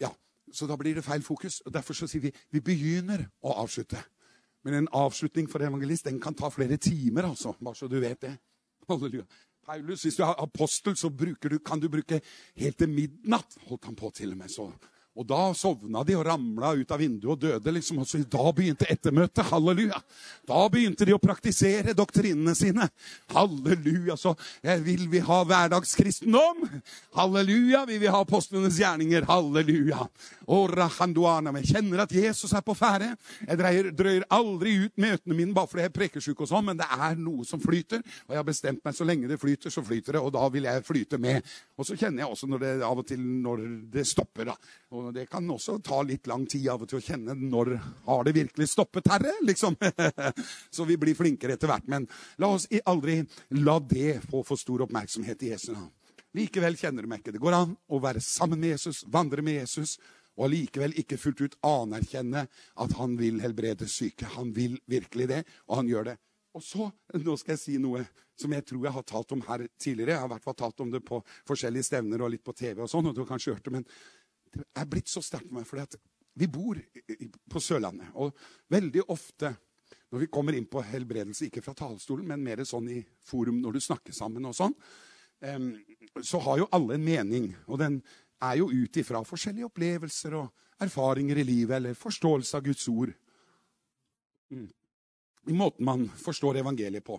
Ja. 0.00 0.10
Så 0.52 0.66
da 0.66 0.76
blir 0.76 0.94
det 0.94 1.04
feil 1.04 1.22
fokus. 1.22 1.60
og 1.64 1.72
Derfor 1.72 1.94
så 1.94 2.06
sier 2.06 2.20
vi 2.20 2.32
vi 2.50 2.60
begynner 2.60 3.30
å 3.42 3.54
avslutte. 3.62 4.02
Men 4.64 4.74
en 4.74 4.88
avslutning 4.92 5.48
for 5.50 5.58
evangelist 5.58 6.04
den 6.04 6.20
kan 6.20 6.34
ta 6.34 6.48
flere 6.50 6.76
timer, 6.76 7.22
altså. 7.22 7.54
Bare 7.62 7.74
så 7.74 7.88
du 7.88 8.00
vet 8.00 8.20
det. 8.20 8.38
Halleluja. 8.88 9.24
Paulus, 9.64 10.02
hvis 10.02 10.16
du 10.16 10.22
er 10.22 10.34
apostel, 10.42 10.96
så 10.96 11.08
du, 11.08 11.58
kan 11.58 11.80
du 11.80 11.88
bruke 11.88 12.20
helt 12.56 12.78
til 12.78 12.88
midnatt. 12.88 13.56
Holdt 13.68 13.84
han 13.84 13.96
på 13.96 14.10
til 14.10 14.32
og 14.32 14.36
med. 14.36 14.48
så 14.50 14.72
og 15.12 15.26
da 15.28 15.40
sovna 15.56 16.00
de 16.08 16.14
og 16.16 16.24
ramla 16.24 16.70
ut 16.72 16.92
av 16.94 17.00
vinduet 17.02 17.34
og 17.34 17.40
døde. 17.40 17.72
liksom. 17.76 17.98
Og 18.00 18.08
så 18.08 18.22
da 18.24 18.52
begynte 18.56 18.88
ettermøtet. 18.88 19.44
Halleluja. 19.50 20.00
Da 20.48 20.62
begynte 20.72 21.04
de 21.04 21.12
å 21.12 21.20
praktisere 21.20 21.92
doktrinene 21.96 22.54
sine. 22.56 22.88
Halleluja. 23.34 24.16
Så 24.16 24.32
eh, 24.62 24.80
vil 24.80 25.04
vi 25.12 25.20
ha 25.20 25.42
hverdagskristendom. 25.44 26.64
Halleluja. 27.18 27.84
Vi 27.90 27.98
vil 28.00 28.14
ha 28.14 28.22
apostlenes 28.24 28.80
gjerninger. 28.80 29.28
Halleluja. 29.28 30.06
Jeg 30.42 31.68
kjenner 31.68 32.02
at 32.02 32.12
Jesus 32.16 32.52
er 32.56 32.64
på 32.64 32.74
ferde. 32.76 33.12
Jeg 33.44 33.60
dreier, 33.60 33.90
drøyer 33.92 34.24
aldri 34.32 34.74
ut 34.86 34.96
møtene 35.00 35.36
mine 35.36 35.54
bare 35.54 35.68
fordi 35.70 35.84
jeg 35.84 35.92
er 35.92 35.96
prekesjuk, 35.96 36.40
og 36.40 36.48
sånn, 36.50 36.64
men 36.66 36.80
det 36.80 36.88
er 36.88 37.20
noe 37.20 37.44
som 37.46 37.60
flyter. 37.62 38.02
Og 38.26 38.34
jeg 38.34 38.40
har 38.40 38.48
bestemt 38.48 38.82
meg 38.84 38.96
så 38.96 39.06
lenge 39.06 39.30
det 39.30 39.38
flyter, 39.40 39.72
så 39.72 39.84
flyter 39.84 40.16
det, 40.16 40.24
og 40.24 40.32
da 40.34 40.48
vil 40.52 40.66
jeg 40.68 40.84
flyte 40.88 41.20
med. 41.22 41.52
Og 41.82 41.88
så 41.88 41.96
kjenner 41.98 42.22
jeg 42.22 42.30
også 42.30 42.46
når 42.46 42.62
det, 42.62 42.72
av 42.86 43.00
og 43.02 43.06
til 43.08 43.22
når 43.42 43.64
det 43.90 44.04
stopper. 44.06 44.52
da. 44.52 44.54
Og 44.94 45.08
det 45.16 45.26
kan 45.30 45.48
også 45.50 45.80
ta 45.82 45.98
litt 46.06 46.30
lang 46.30 46.44
tid 46.46 46.68
av 46.70 46.84
og 46.84 46.90
til 46.92 47.00
å 47.00 47.02
kjenne 47.02 47.34
når 47.34 47.72
har 48.06 48.22
det 48.28 48.36
virkelig 48.36 48.68
stoppet, 48.70 49.10
Herre? 49.10 49.34
liksom. 49.42 49.74
Så 50.74 50.86
vi 50.86 50.96
blir 51.00 51.18
flinkere 51.18 51.58
etter 51.58 51.72
hvert. 51.72 51.90
Men 51.90 52.06
la 52.38 52.52
oss 52.54 52.68
aldri 52.86 53.18
la 53.58 53.80
det 53.82 54.20
få 54.28 54.44
for 54.46 54.60
stor 54.60 54.86
oppmerksomhet 54.86 55.42
i 55.42 55.50
Jesu 55.50 55.72
navn. 55.72 55.90
Likevel 56.38 56.78
kjenner 56.80 57.04
du 57.04 57.10
meg 57.10 57.20
ikke. 57.20 57.34
Det 57.34 57.42
går 57.42 57.58
an 57.58 57.74
å 57.92 58.00
være 58.00 58.22
sammen 58.24 58.62
med 58.62 58.76
Jesus, 58.76 59.02
vandre 59.10 59.42
med 59.44 59.58
Jesus, 59.58 59.98
og 60.38 60.46
allikevel 60.46 60.94
ikke 61.02 61.18
fullt 61.20 61.42
ut 61.42 61.58
anerkjenne 61.66 62.46
at 62.46 62.94
han 62.96 63.18
vil 63.18 63.42
helbrede 63.42 63.88
syke. 63.90 64.30
Han 64.38 64.54
vil 64.56 64.78
virkelig 64.88 65.28
det, 65.28 65.42
og 65.66 65.82
han 65.82 65.90
gjør 65.90 66.12
det. 66.12 66.20
Og 66.52 66.62
så, 66.64 66.88
Nå 67.16 67.36
skal 67.40 67.54
jeg 67.54 67.62
si 67.62 67.76
noe 67.80 68.04
som 68.38 68.52
jeg 68.52 68.64
tror 68.68 68.86
jeg 68.86 68.94
har 68.96 69.04
talt 69.08 69.32
om 69.32 69.42
her 69.46 69.66
tidligere. 69.80 70.16
Jeg 70.16 70.24
har 70.24 70.32
hvert 70.32 70.44
fall 70.44 70.58
talt 70.58 70.80
om 70.84 70.90
det 70.92 71.02
på 71.06 71.20
forskjellige 71.48 71.88
stevner 71.88 72.24
og 72.24 72.32
litt 72.34 72.44
på 72.44 72.54
TV. 72.56 72.82
og 72.82 72.90
sånn, 72.90 73.08
og 73.08 73.14
du 73.14 73.22
har 73.22 73.30
kanskje 73.30 73.54
hørt 73.54 73.64
det, 73.64 73.72
men 73.72 73.86
det 74.52 74.64
er 74.76 74.88
blitt 74.88 75.08
så 75.08 75.22
sterkt 75.24 75.48
for 75.48 75.60
meg. 75.60 75.66
fordi 75.66 76.00
vi 76.34 76.48
bor 76.48 76.78
på 77.50 77.60
Sørlandet. 77.60 78.08
Og 78.14 78.32
veldig 78.72 79.04
ofte 79.12 79.54
når 80.12 80.24
vi 80.24 80.28
kommer 80.32 80.56
inn 80.56 80.68
på 80.68 80.82
helbredelse, 80.84 81.46
ikke 81.48 81.62
fra 81.64 81.74
talerstolen, 81.76 82.26
men 82.28 82.44
mer 82.44 82.60
sånn 82.68 82.88
i 82.92 83.00
forum 83.24 83.60
når 83.62 83.76
du 83.76 83.80
snakker 83.80 84.12
sammen 84.12 84.44
og 84.48 84.56
sånn, 84.56 84.74
så 86.22 86.40
har 86.44 86.60
jo 86.60 86.68
alle 86.72 86.98
en 86.98 87.04
mening. 87.04 87.48
Og 87.66 87.80
den 87.80 88.02
er 88.42 88.58
jo 88.60 88.68
ut 88.68 89.00
ifra 89.00 89.22
forskjellige 89.24 89.70
opplevelser 89.70 90.36
og 90.36 90.84
erfaringer 90.84 91.40
i 91.40 91.46
livet 91.46 91.78
eller 91.78 91.98
forståelse 91.98 92.58
av 92.58 92.66
Guds 92.66 92.84
ord. 92.92 93.12
Mm. 94.52 94.68
I 95.50 95.56
måten 95.56 95.86
man 95.86 96.06
forstår 96.20 96.60
evangeliet 96.60 97.04
på. 97.04 97.16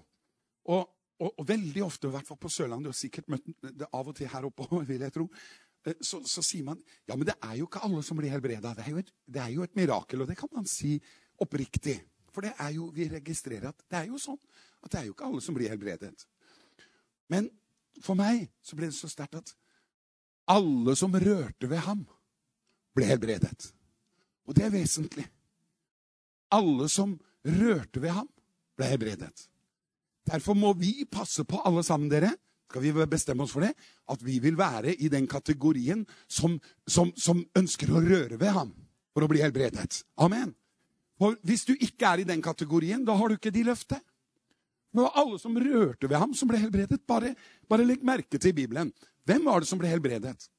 Og, 0.71 0.83
og, 1.19 1.29
og 1.31 1.47
veldig 1.47 1.83
ofte, 1.83 2.07
i 2.07 2.13
hvert 2.13 2.27
fall 2.27 2.39
på 2.39 2.51
Sørlandet, 2.51 2.93
har 2.93 2.97
sikkert 2.97 3.29
møtt 3.31 3.49
det 3.63 3.89
av 3.91 4.07
og 4.07 4.15
til 4.15 4.31
her 4.31 4.47
oppe 4.47 4.67
vil 4.87 5.03
jeg 5.03 5.15
tro, 5.15 5.27
Eh, 5.83 5.99
så, 6.01 6.21
så, 6.27 6.43
sier 6.43 6.63
man 6.65 6.79
ja, 7.07 7.15
men 7.15 7.27
det 7.27 7.35
er 7.43 7.57
jo 7.59 7.67
ikke 7.67 7.83
alle 7.83 8.03
som 8.05 8.19
blir 8.19 8.31
helbreda. 8.31 8.73
Det, 8.77 9.05
det, 9.25 9.41
er 9.41 9.51
jo 9.55 9.65
et 9.65 9.75
mirakel, 9.75 10.23
og 10.23 10.29
det 10.29 10.37
kan 10.39 10.51
man 10.55 10.67
si 10.69 10.95
oppriktig. 11.43 11.99
For 12.33 12.45
det 12.45 12.53
er 12.57 12.71
jo, 12.77 12.87
vi 12.95 13.09
registrerer 13.11 13.69
at 13.69 13.83
det 13.91 13.99
er 13.99 14.07
jo 14.09 14.21
sånn 14.21 14.39
at 14.83 14.91
det 14.91 15.01
er 15.01 15.09
jo 15.09 15.15
ikke 15.15 15.27
alle 15.29 15.43
som 15.43 15.55
blir 15.55 15.71
helbredet. 15.71 16.25
Men 17.31 17.47
for 18.03 18.17
meg 18.19 18.47
så 18.65 18.77
ble 18.77 18.89
det 18.89 18.97
så 18.97 19.09
sterkt 19.11 19.37
at 19.39 19.53
alle 20.51 20.95
som 20.99 21.13
rørte 21.13 21.69
ved 21.71 21.83
ham, 21.85 22.01
ble 22.93 23.07
helbredet. 23.07 23.69
Og 24.43 24.57
det 24.57 24.65
er 24.65 24.73
vesentlig. 24.73 25.23
Alle 26.53 26.89
som 26.91 27.15
ved 27.43 28.09
ham, 28.11 28.29
ble 28.77 28.87
helbredet. 28.89 29.49
Derfor 30.25 30.55
må 30.55 30.73
vi 30.79 31.03
passe 31.05 31.43
på, 31.43 31.59
alle 31.67 31.83
sammen, 31.83 32.09
dere, 32.11 32.31
skal 32.69 32.81
vi 32.81 33.05
bestemme 33.05 33.43
oss 33.43 33.53
for 33.53 33.61
det? 33.61 33.73
At 34.09 34.23
vi 34.25 34.39
vil 34.41 34.57
være 34.57 34.95
i 34.95 35.09
den 35.11 35.27
kategorien 35.27 36.05
som, 36.27 36.55
som, 36.87 37.11
som 37.15 37.43
ønsker 37.55 37.91
å 37.91 38.01
røre 38.01 38.39
ved 38.39 38.55
ham 38.55 38.71
for 39.13 39.25
å 39.25 39.29
bli 39.29 39.43
helbredet. 39.43 40.01
Amen. 40.17 40.55
For 41.21 41.37
Hvis 41.45 41.67
du 41.67 41.75
ikke 41.75 42.09
er 42.09 42.23
i 42.23 42.27
den 42.27 42.41
kategorien, 42.41 43.03
da 43.05 43.13
har 43.19 43.29
du 43.29 43.37
ikke 43.37 43.53
de 43.53 43.67
løftet. 43.67 44.01
Det 44.93 45.01
var 45.01 45.13
alle 45.17 45.37
som 45.41 45.57
rørte 45.57 46.09
ved 46.09 46.17
ham, 46.17 46.33
som 46.37 46.49
ble 46.49 46.61
helbredet. 46.61 47.01
Bare, 47.09 47.33
bare 47.69 47.85
legg 47.85 48.01
merke 48.05 48.39
til 48.41 48.53
Bibelen. 48.57 48.91
Hvem 49.25 49.45
var 49.45 49.61
det 49.61 49.69
som 49.69 49.81
ble 49.81 49.89
helbredet? 49.89 50.49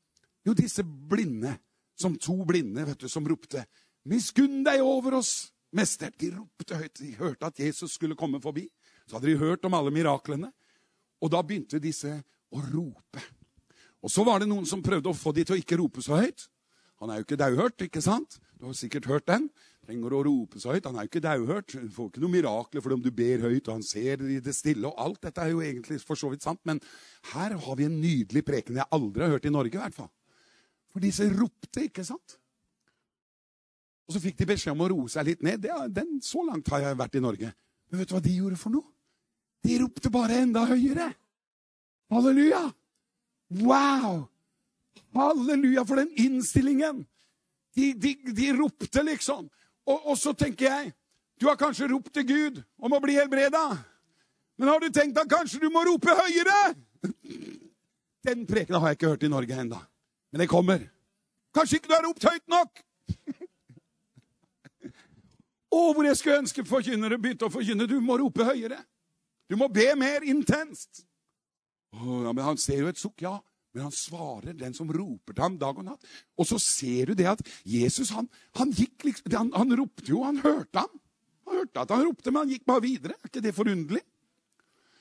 Jo, 0.46 0.54
disse 0.54 0.84
blinde. 0.84 1.56
Som 1.94 2.16
to 2.18 2.34
blinde 2.46 2.82
vet 2.88 3.04
du, 3.04 3.08
som 3.08 3.26
ropte 3.26 3.62
'Miskunn 4.04 4.64
deg 4.66 4.82
over 4.82 5.14
oss, 5.20 5.53
mester'. 5.74 6.14
De 6.18 6.30
ropte 6.36 6.78
høyt. 6.78 6.98
De 7.00 7.12
hørte 7.18 7.46
at 7.46 7.58
Jesus 7.58 7.98
skulle 7.98 8.16
komme 8.16 8.40
forbi. 8.40 8.68
Så 9.06 9.18
hadde 9.18 9.30
de 9.32 9.38
hørt 9.38 9.64
om 9.64 9.74
alle 9.74 9.90
miraklene. 9.90 10.52
Og 11.20 11.30
da 11.30 11.42
begynte 11.42 11.82
disse 11.82 12.22
å 12.52 12.62
rope. 12.72 13.22
Og 14.04 14.10
så 14.12 14.24
var 14.24 14.42
det 14.42 14.48
noen 14.48 14.66
som 14.68 14.82
prøvde 14.84 15.08
å 15.08 15.16
få 15.16 15.32
de 15.32 15.44
til 15.44 15.56
å 15.56 15.60
ikke 15.60 15.78
rope 15.80 16.02
så 16.04 16.18
høyt. 16.20 16.48
Han 17.00 17.10
er 17.10 17.20
jo 17.20 17.26
ikke 17.26 17.40
dauhørt, 17.40 17.86
ikke 17.86 18.02
sant? 18.04 18.38
Du 18.60 18.66
har 18.68 18.76
sikkert 18.76 19.08
hørt 19.10 19.26
den. 19.26 19.50
trenger 19.84 20.14
å 20.16 20.22
rope 20.24 20.60
så 20.60 20.72
høyt. 20.72 20.86
Han 20.88 20.96
er 20.96 21.04
jo 21.04 21.10
ikke 21.10 21.24
dauhørt. 21.24 21.74
Du 21.76 21.90
får 21.92 22.06
ikke 22.08 22.20
noe 22.22 22.32
mirakler 22.32 22.80
fordi 22.80 22.96
om 22.96 23.02
du 23.04 23.10
ber 23.12 23.42
høyt, 23.44 23.66
og 23.68 23.74
han 23.74 23.82
ser 23.84 24.22
i 24.24 24.38
det 24.40 24.54
stille. 24.56 24.88
og 24.88 24.94
Alt 24.96 25.26
dette 25.26 25.42
er 25.42 25.50
jo 25.52 25.60
egentlig 25.60 25.98
for 26.00 26.16
så 26.16 26.30
vidt 26.32 26.46
sant, 26.46 26.60
men 26.64 26.80
her 27.34 27.52
har 27.52 27.76
vi 27.76 27.84
en 27.84 27.98
nydelig 28.00 28.44
preken 28.46 28.80
jeg 28.80 28.88
aldri 28.96 29.24
har 29.24 29.34
hørt 29.34 29.44
i 29.44 29.52
Norge. 29.52 29.76
i 29.76 29.82
hvert 29.82 29.98
fall. 29.98 30.08
For 30.92 31.04
disse 31.04 31.28
ropte, 31.34 31.84
ikke 31.84 32.04
sant? 32.06 32.38
Og 34.04 34.14
så 34.14 34.20
fikk 34.20 34.36
de 34.40 34.48
beskjed 34.48 34.74
om 34.74 34.82
å 34.84 34.90
roe 34.92 35.10
seg 35.12 35.30
litt 35.30 35.44
ned. 35.44 35.62
Det, 35.64 35.72
den, 35.96 36.18
så 36.24 36.44
langt 36.44 36.68
har 36.72 36.84
jeg 36.84 36.98
vært 37.00 37.16
i 37.16 37.22
Norge. 37.24 37.52
Men 37.88 38.00
vet 38.00 38.10
du 38.10 38.16
hva 38.16 38.24
de 38.24 38.34
gjorde 38.36 38.60
for 38.60 38.74
noe? 38.74 38.88
De 39.64 39.78
ropte 39.80 40.12
bare 40.12 40.42
enda 40.44 40.66
høyere. 40.68 41.08
Halleluja! 42.12 42.66
Wow! 43.64 44.26
Halleluja 45.16 45.86
for 45.88 46.02
den 46.02 46.12
innstillingen! 46.20 47.04
De, 47.74 47.92
de, 47.98 48.14
de 48.36 48.50
ropte, 48.54 49.02
liksom. 49.02 49.48
Og, 49.88 49.96
og, 49.98 50.14
så 50.18 50.32
tenker 50.38 50.68
jeg 50.68 50.92
Du 51.40 51.48
har 51.48 51.58
kanskje 51.58 51.88
ropt 51.90 52.12
til 52.14 52.26
Gud 52.28 52.60
om 52.78 52.92
å 52.94 53.00
bli 53.02 53.16
helbreda. 53.18 53.64
Men 54.60 54.70
har 54.70 54.84
du 54.84 54.92
tenkt 54.94 55.18
at 55.18 55.30
kanskje 55.30 55.58
du 55.64 55.66
må 55.72 55.82
rope 55.84 56.14
høyere? 56.14 56.58
Den 58.24 58.44
prekena 58.46 58.78
har 58.80 58.92
jeg 58.92 59.00
ikke 59.00 59.10
hørt 59.16 59.26
i 59.26 59.32
Norge 59.32 59.56
ennå. 59.64 59.80
Men 60.30 60.44
det 60.44 60.48
kommer. 60.48 60.84
Kanskje 61.54 61.80
ikke 61.80 61.90
du 61.90 61.96
har 61.96 62.06
ropt 62.06 62.28
høyt 62.28 62.46
nok? 62.52 62.84
Å, 65.74 65.80
hvor 65.94 66.06
jeg 66.06 66.18
skulle 66.18 66.42
ønske 66.44 66.64
forkynnere 66.68 67.18
begynte 67.18 67.48
å 67.48 67.52
forkynne. 67.52 67.88
Du 67.90 67.96
må 68.04 68.18
rope 68.20 68.46
høyere. 68.46 68.78
Du 69.50 69.56
må 69.58 69.68
be 69.72 69.88
mer 69.98 70.24
intenst. 70.26 71.02
Å, 71.94 72.22
ja, 72.26 72.30
men 72.30 72.44
Han 72.46 72.60
ser 72.60 72.84
jo 72.84 72.92
et 72.92 73.00
sukk, 73.00 73.24
ja. 73.26 73.36
Men 73.74 73.88
han 73.88 73.94
svarer 73.94 74.54
den 74.54 74.74
som 74.76 74.90
roper 74.94 75.34
til 75.34 75.42
ham 75.42 75.56
dag 75.58 75.78
og 75.80 75.86
natt. 75.88 76.10
Og 76.38 76.46
så 76.46 76.60
ser 76.62 77.10
du 77.10 77.18
det 77.18 77.26
at 77.26 77.40
Jesus 77.66 78.12
han, 78.14 78.28
han 78.54 78.70
gikk 78.70 79.02
liksom, 79.08 79.32
han, 79.34 79.50
han, 79.50 79.74
ropte 79.80 80.06
jo, 80.12 80.20
han 80.22 80.38
hørte 80.44 80.84
ham. 80.84 81.00
Han 81.48 81.58
hørte 81.58 81.82
at 81.82 81.90
han 81.90 82.04
ropte, 82.06 82.30
men 82.30 82.44
han 82.44 82.52
gikk 82.54 82.68
bare 82.70 82.84
videre. 82.84 83.18
Er 83.18 83.32
ikke 83.32 83.42
det 83.42 83.54
forunderlig? 83.56 84.04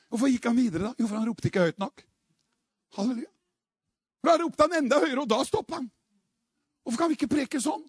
Hvorfor 0.10 0.32
gikk 0.34 0.50
han 0.50 0.58
videre, 0.58 0.90
da? 0.90 0.98
Jo, 0.98 1.06
for 1.06 1.20
han 1.20 1.30
ropte 1.30 1.52
ikke 1.52 1.68
høyt 1.68 1.80
nok. 1.84 2.02
Halleluja. 2.98 3.30
For 4.24 4.32
da 4.32 4.36
ropte 4.42 4.66
han 4.66 4.76
enda 4.82 5.00
høyere, 5.06 5.22
og 5.22 5.30
da 5.30 5.40
stoppa 5.46 5.78
han. 5.78 5.88
Hvorfor 6.82 7.04
kan 7.04 7.14
vi 7.14 7.20
ikke 7.20 7.32
preke 7.32 7.62
sånn? 7.62 7.86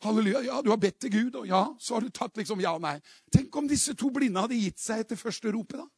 Halleluja. 0.00 0.40
Ja, 0.46 0.60
du 0.64 0.70
har 0.72 0.80
bedt 0.80 1.00
til 1.02 1.12
Gud, 1.12 1.34
og 1.42 1.48
ja, 1.48 1.64
så 1.78 1.96
har 1.96 2.04
du 2.04 2.12
tatt 2.14 2.36
liksom 2.40 2.60
ja 2.62 2.72
og 2.76 2.84
nei. 2.84 2.96
Tenk 3.32 3.56
om 3.56 3.68
disse 3.68 3.92
to 3.98 4.08
blinde 4.14 4.40
hadde 4.40 4.56
gitt 4.56 4.80
seg 4.80 5.04
etter 5.04 5.18
første 5.20 5.52
ropet, 5.52 5.82
da. 5.82 5.88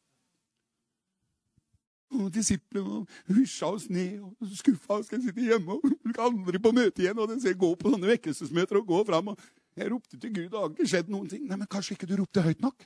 Og 2.13 2.29
disiplene 2.33 3.03
hysja 3.33 3.71
oss 3.73 3.87
ned 3.89 4.19
og 4.21 4.49
skuffa 4.59 4.99
oss. 4.99 5.07
Skal 5.09 5.23
sitte 5.23 5.47
hjemme 5.47 5.79
og 5.79 5.85
skal 6.11 6.27
aldri 6.27 6.61
på 6.61 6.73
møte 6.75 7.01
igjen. 7.01 7.17
Og 7.17 7.31
den 7.31 7.41
ser 7.41 7.55
gå 7.57 7.71
på 7.79 7.89
sånne 7.89 8.11
vekkelsesmøter 8.11 8.77
og 8.83 8.91
gå 8.91 8.99
fram. 9.07 9.31
Og 9.33 9.79
jeg 9.79 9.89
ropte 9.89 10.19
til 10.19 10.33
Gud, 10.35 10.51
og 10.51 10.51
det 10.53 10.59
har 10.61 10.75
ikke 10.75 10.91
skjedd 10.91 11.09
noen 11.09 11.31
ting. 11.31 11.47
Nei, 11.49 11.57
men 11.57 11.69
kanskje 11.71 11.97
ikke 11.97 12.11
du 12.11 12.19
ropte 12.19 12.43
høyt 12.45 12.61
nok? 12.61 12.85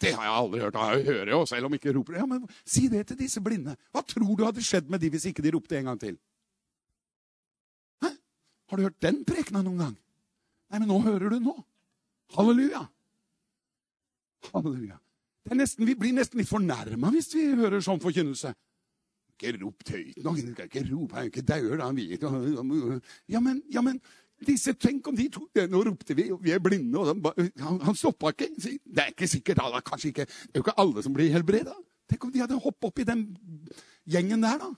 Det 0.00 0.14
har 0.14 0.24
jeg 0.24 0.32
aldri 0.32 0.60
hørt. 0.62 0.78
Jeg 0.78 1.04
hører 1.10 1.30
jo 1.34 1.40
selv 1.46 1.66
om 1.66 1.74
jeg 1.74 1.82
ikke 1.82 1.98
roper. 1.98 2.20
Ja, 2.20 2.26
men 2.26 2.46
Si 2.64 2.86
det 2.88 3.06
til 3.10 3.18
disse 3.18 3.42
blinde. 3.44 3.74
Hva 3.92 4.02
tror 4.06 4.24
du 4.24 4.44
hadde 4.44 4.64
skjedd 4.64 4.88
med 4.90 5.02
de 5.02 5.10
hvis 5.12 5.26
ikke 5.28 5.44
de 5.44 5.52
ropte 5.56 5.76
en 5.78 5.90
gang 5.90 6.00
til? 6.00 6.16
Har 8.70 8.78
du 8.78 8.86
hørt 8.86 9.02
den 9.02 9.24
prekena 9.26 9.64
noen 9.66 9.82
gang? 9.82 9.94
Nei, 10.70 10.78
men 10.78 10.88
nå 10.88 11.00
hører 11.02 11.32
du 11.34 11.40
nå. 11.42 11.56
Halleluja. 12.36 12.84
Halleluja. 14.52 14.98
Nesten, 15.50 15.86
vi 15.88 15.96
blir 15.98 16.14
nesten 16.14 16.38
litt 16.38 16.50
fornærma 16.50 17.10
hvis 17.10 17.32
vi 17.34 17.48
hører 17.58 17.82
sånn 17.82 18.00
forkynnelse. 18.02 18.52
Ikke 19.34 19.56
rop 19.58 19.86
høyt 19.88 20.20
nok. 20.22 20.40
Ikke 20.68 20.84
rop, 20.86 21.14
han 21.16 21.24
er 21.24 21.30
ikke 21.30 21.44
dauer, 21.48 21.80
han 21.82 21.96
vet 21.96 22.26
ja 23.32 23.40
men, 23.42 23.62
ja, 23.72 23.82
men 23.82 23.98
disse, 24.46 24.74
Tenk 24.78 25.08
om 25.08 25.16
de 25.16 25.26
to 25.32 25.42
Nå 25.68 25.82
ropte 25.88 26.14
vi, 26.16 26.28
vi 26.44 26.52
er 26.54 26.62
blinde. 26.62 26.98
og 27.00 27.10
Han, 27.10 27.50
han, 27.58 27.80
han 27.88 27.96
stoppa 27.98 28.34
ikke. 28.34 28.50
Det 28.60 29.02
er 29.02 29.14
ikke 29.14 29.28
sikkert, 29.28 29.60
da, 29.64 29.80
kanskje 29.84 30.12
ikke, 30.12 30.28
Det 30.28 30.54
er 30.54 30.60
jo 30.60 30.66
ikke 30.68 30.78
alle 30.84 31.02
som 31.04 31.16
blir 31.16 31.32
helbreda. 31.34 31.74
Tenk 32.10 32.24
om 32.24 32.32
de 32.32 32.42
hadde 32.42 32.60
hoppet 32.60 32.88
opp 32.90 33.02
i 33.02 33.08
den 33.08 33.26
gjengen 34.10 34.46
der, 34.46 34.62
da. 34.62 34.70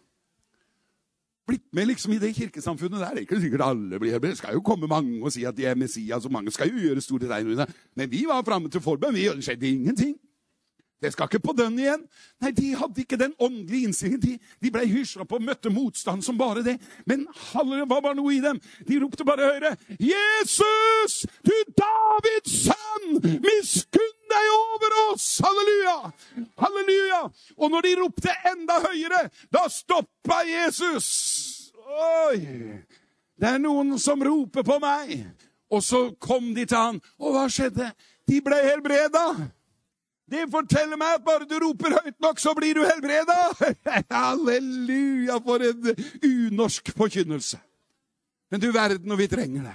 Blitt 1.47 1.74
med 1.74 1.89
liksom 1.90 2.12
i 2.12 2.19
det 2.23 2.35
kirkesamfunnet 2.36 3.01
der. 3.01 3.14
Det 3.14 3.23
er 3.23 3.27
ikke 3.27 3.40
sikkert 3.40 3.64
alle 3.66 3.98
blir 3.98 4.12
helbredet. 4.14 4.36
Det 4.36 4.43
skal 4.44 4.55
jo 4.55 4.60
komme 4.62 4.86
mange 4.86 5.23
og 5.23 5.32
si 5.35 5.43
at 5.44 5.56
de 5.56 5.66
er 5.66 5.74
Messias, 5.74 6.24
og 6.24 6.32
mange 6.32 6.52
skal 6.55 6.70
jo 6.70 6.78
gjøre 6.78 7.01
store 7.02 7.31
tegn. 7.31 7.66
Men 7.97 8.10
vi 8.10 8.24
var 8.28 8.44
framme 8.47 8.70
til 8.70 8.81
forbønn. 8.81 9.14
Det 9.14 9.44
skjedde 9.44 9.69
ingenting. 9.69 10.14
Det 11.02 11.12
skal 11.12 11.27
ikke 11.27 11.43
på 11.43 11.55
den 11.59 11.78
igjen. 11.78 12.05
Nei, 12.40 12.51
De 12.51 12.74
hadde 12.78 13.01
ikke 13.02 13.19
den 13.19 13.35
åndelige 13.39 13.89
innstillingen. 13.89 14.23
De, 14.23 14.39
de 14.62 14.70
ble 14.70 14.86
hysja 14.86 15.27
på 15.27 15.40
og 15.40 15.43
møtte 15.43 15.70
motstand 15.70 16.23
som 16.23 16.39
bare 16.39 16.62
det. 16.62 16.77
Men 17.06 17.27
hva 17.51 17.98
var 17.98 18.14
noe 18.14 18.36
i 18.36 18.40
dem? 18.44 18.60
De 18.86 19.01
ropte 19.02 19.27
bare 19.27 19.51
høyere. 19.51 19.74
Jesus, 19.98 21.24
du 21.43 21.55
Davids 21.74 22.55
sønn, 22.69 23.19
miskunn 23.43 24.21
deg 24.32 24.50
over 24.56 24.96
oss! 25.04 25.28
Halleluja! 25.44 25.96
Halleluja! 26.62 27.22
Og 27.59 27.72
når 27.72 27.86
de 27.86 27.94
ropte 28.00 28.34
enda 28.52 28.80
høyere, 28.86 29.22
da 29.52 29.66
stoppa 29.72 30.42
Jesus. 30.48 31.09
Oi! 31.82 32.38
Det 33.42 33.48
er 33.48 33.62
noen 33.62 33.96
som 34.00 34.22
roper 34.22 34.64
på 34.66 34.78
meg. 34.82 35.16
Og 35.72 35.82
så 35.84 36.04
kom 36.20 36.52
de 36.54 36.66
til 36.68 36.78
han. 36.78 37.00
Og 37.20 37.34
hva 37.34 37.48
skjedde? 37.50 37.88
De 38.28 38.38
ble 38.44 38.59
helbreda. 38.66 39.24
Det 40.32 40.46
forteller 40.52 40.96
meg 41.00 41.18
at 41.18 41.24
bare 41.26 41.48
du 41.48 41.59
roper 41.60 41.96
høyt 41.98 42.16
nok, 42.22 42.38
så 42.40 42.54
blir 42.56 42.78
du 42.78 42.84
helbreda! 42.86 43.36
Halleluja, 44.12 45.36
for 45.44 45.64
en 45.66 45.90
unorsk 46.24 46.92
forkynnelse. 46.96 47.59
Men 48.52 48.60
du 48.62 48.70
verden, 48.72 49.12
og 49.12 49.20
vi 49.20 49.28
trenger 49.32 49.66
det. 49.68 49.74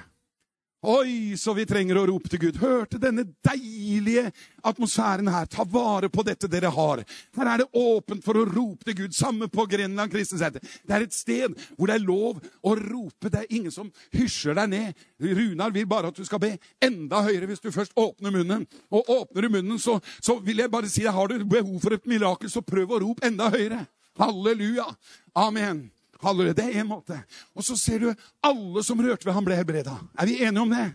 Oi, 0.87 1.35
så 1.35 1.51
vi 1.51 1.65
trenger 1.67 1.97
å 1.99 2.05
rope 2.07 2.29
til 2.31 2.39
Gud. 2.45 2.57
Hørte 2.61 2.95
denne 3.01 3.25
deilige 3.43 4.29
atmosfæren 4.63 5.27
her. 5.27 5.49
Ta 5.51 5.65
vare 5.67 6.07
på 6.07 6.23
dette 6.23 6.47
dere 6.47 6.71
har. 6.71 7.01
Her 7.35 7.49
er 7.51 7.59
det 7.59 7.67
åpent 7.75 8.23
for 8.23 8.39
å 8.39 8.45
rope 8.47 8.87
til 8.87 8.95
Gud. 9.01 9.17
Samme 9.17 9.49
på 9.51 9.65
Grenland 9.67 10.13
kristensenter. 10.13 10.63
Det 10.63 10.95
er 10.95 11.03
et 11.03 11.17
sted 11.17 11.57
hvor 11.75 11.91
det 11.91 11.97
er 11.97 12.05
lov 12.07 12.39
å 12.39 12.75
rope. 12.79 13.27
Det 13.27 13.41
er 13.41 13.51
ingen 13.59 13.73
som 13.75 13.91
hysjer 14.15 14.55
deg 14.61 14.71
ned. 14.71 15.03
Runar 15.19 15.75
vil 15.75 15.91
bare 15.91 16.13
at 16.13 16.15
du 16.15 16.23
skal 16.23 16.39
be 16.45 16.53
enda 16.79 17.19
høyere 17.27 17.51
hvis 17.51 17.65
du 17.65 17.67
først 17.75 17.91
åpner 17.99 18.37
munnen. 18.37 18.63
Og 18.87 19.11
åpner 19.11 19.43
du 19.43 19.57
munnen, 19.57 19.83
så, 19.83 19.99
så 20.23 20.39
vil 20.39 20.63
jeg 20.63 20.71
bare 20.71 20.87
si 20.87 21.03
deg, 21.03 21.11
har 21.11 21.27
du 21.27 21.43
behov 21.43 21.83
for 21.83 21.99
et 21.99 22.07
mirakel, 22.07 22.47
så 22.47 22.63
prøv 22.63 22.95
å 22.95 23.03
rope 23.03 23.27
enda 23.27 23.51
høyere. 23.51 23.83
Halleluja. 24.23 24.87
Amen. 25.35 25.89
Halleluja. 26.23 26.53
Det 26.57 26.65
er 26.65 26.81
én 26.81 26.89
måte. 26.89 27.19
Og 27.55 27.63
så 27.63 27.77
ser 27.79 27.99
du 27.99 28.13
alle 28.43 28.83
som 28.83 28.99
rørte 28.99 29.25
ved 29.25 29.33
ham, 29.33 29.45
ble 29.45 29.57
helbreda. 29.57 29.97
Er 30.17 30.25
vi 30.29 30.39
enige 30.43 30.61
om 30.61 30.73
det? 30.73 30.87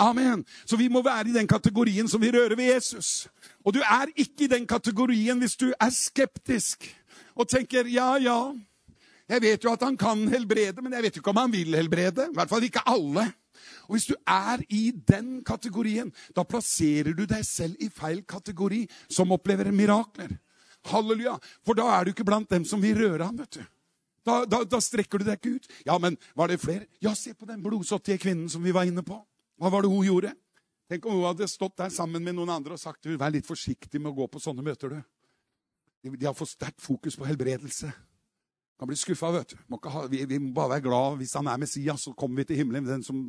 Amen. 0.00 0.44
Så 0.64 0.76
vi 0.80 0.88
må 0.88 1.02
være 1.04 1.28
i 1.28 1.36
den 1.36 1.48
kategorien 1.48 2.08
som 2.08 2.22
vi 2.22 2.30
rører 2.32 2.56
ved 2.56 2.72
Jesus. 2.72 3.28
Og 3.64 3.74
du 3.76 3.80
er 3.84 4.08
ikke 4.16 4.46
i 4.46 4.52
den 4.52 4.66
kategorien 4.66 5.38
hvis 5.38 5.58
du 5.60 5.68
er 5.76 5.90
skeptisk 5.92 6.88
og 7.36 7.48
tenker 7.48 7.88
ja, 7.88 8.14
ja. 8.16 8.38
Jeg 9.30 9.42
vet 9.44 9.64
jo 9.64 9.72
at 9.72 9.82
han 9.84 9.96
kan 9.96 10.24
helbrede, 10.28 10.82
men 10.82 10.92
jeg 10.96 11.04
vet 11.04 11.16
jo 11.16 11.20
ikke 11.22 11.30
om 11.30 11.38
han 11.38 11.52
vil 11.52 11.76
helbrede. 11.76 12.30
I 12.30 12.34
hvert 12.34 12.50
fall 12.50 12.64
ikke 12.66 12.82
alle. 12.88 13.28
Og 13.86 13.94
Hvis 13.94 14.08
du 14.08 14.14
er 14.26 14.62
i 14.68 14.90
den 14.90 15.44
kategorien, 15.44 16.12
da 16.36 16.42
plasserer 16.42 17.12
du 17.14 17.26
deg 17.28 17.44
selv 17.46 17.76
i 17.78 17.90
feil 17.92 18.24
kategori 18.24 18.86
som 19.10 19.32
opplever 19.36 19.70
mirakler. 19.70 20.32
Halleluja. 20.90 21.36
For 21.66 21.76
da 21.76 21.86
er 21.98 22.04
du 22.04 22.14
ikke 22.14 22.26
blant 22.26 22.50
dem 22.50 22.64
som 22.64 22.82
vil 22.82 22.96
røre 22.98 23.28
ham. 23.28 23.38
vet 23.38 23.60
du. 23.60 23.62
Da, 24.26 24.42
da, 24.44 24.60
da, 24.68 24.80
strekker 24.84 25.20
du 25.20 25.24
deg 25.24 25.38
ikke 25.38 25.56
ut. 25.56 25.68
Ja, 25.88 25.96
men 26.02 26.18
var 26.36 26.50
det 26.52 26.60
flere? 26.60 26.86
Ja, 27.00 27.14
se 27.16 27.32
på 27.34 27.48
den 27.48 27.62
blodsåttige 27.64 28.20
kvinnen 28.20 28.50
som 28.52 28.64
vi 28.64 28.74
var 28.76 28.88
inne 28.88 29.04
på. 29.06 29.16
Hva 29.60 29.70
var 29.72 29.84
det 29.84 29.92
hun 29.92 30.04
gjorde? 30.04 30.34
Tenk 30.90 31.06
om 31.06 31.20
hun 31.20 31.28
hadde 31.28 31.48
stått 31.48 31.78
der 31.78 31.92
sammen 31.94 32.24
med 32.24 32.36
noen 32.36 32.52
andre 32.52 32.76
og 32.76 32.82
sagt 32.82 33.06
vær 33.06 33.32
litt 33.32 33.48
forsiktig 33.48 34.00
med 34.00 34.10
å 34.10 34.18
gå 34.20 34.28
på 34.32 34.42
sånne 34.42 34.64
møter. 34.66 34.92
du. 34.92 35.00
De, 36.02 36.16
de 36.16 36.28
har 36.28 36.36
for 36.36 36.50
sterkt 36.50 36.82
fokus 36.82 37.16
på 37.16 37.28
helbredelse. 37.28 37.92
Kan 38.80 38.88
bli 38.88 38.96
skuffa, 38.96 39.30
vet 39.34 39.54
du. 39.54 39.58
Må 39.68 39.78
ha, 39.92 40.06
vi, 40.08 40.22
vi, 40.24 40.38
må 40.40 40.54
bare 40.56 40.76
være 40.76 40.86
glad 40.88 41.20
hvis 41.20 41.36
han 41.36 41.48
er 41.52 41.60
Messias, 41.60 42.06
så 42.06 42.14
kommer 42.16 42.40
vi 42.40 42.50
til 42.50 42.62
himmelen. 42.62 42.88
Den 42.88 43.04
som 43.04 43.20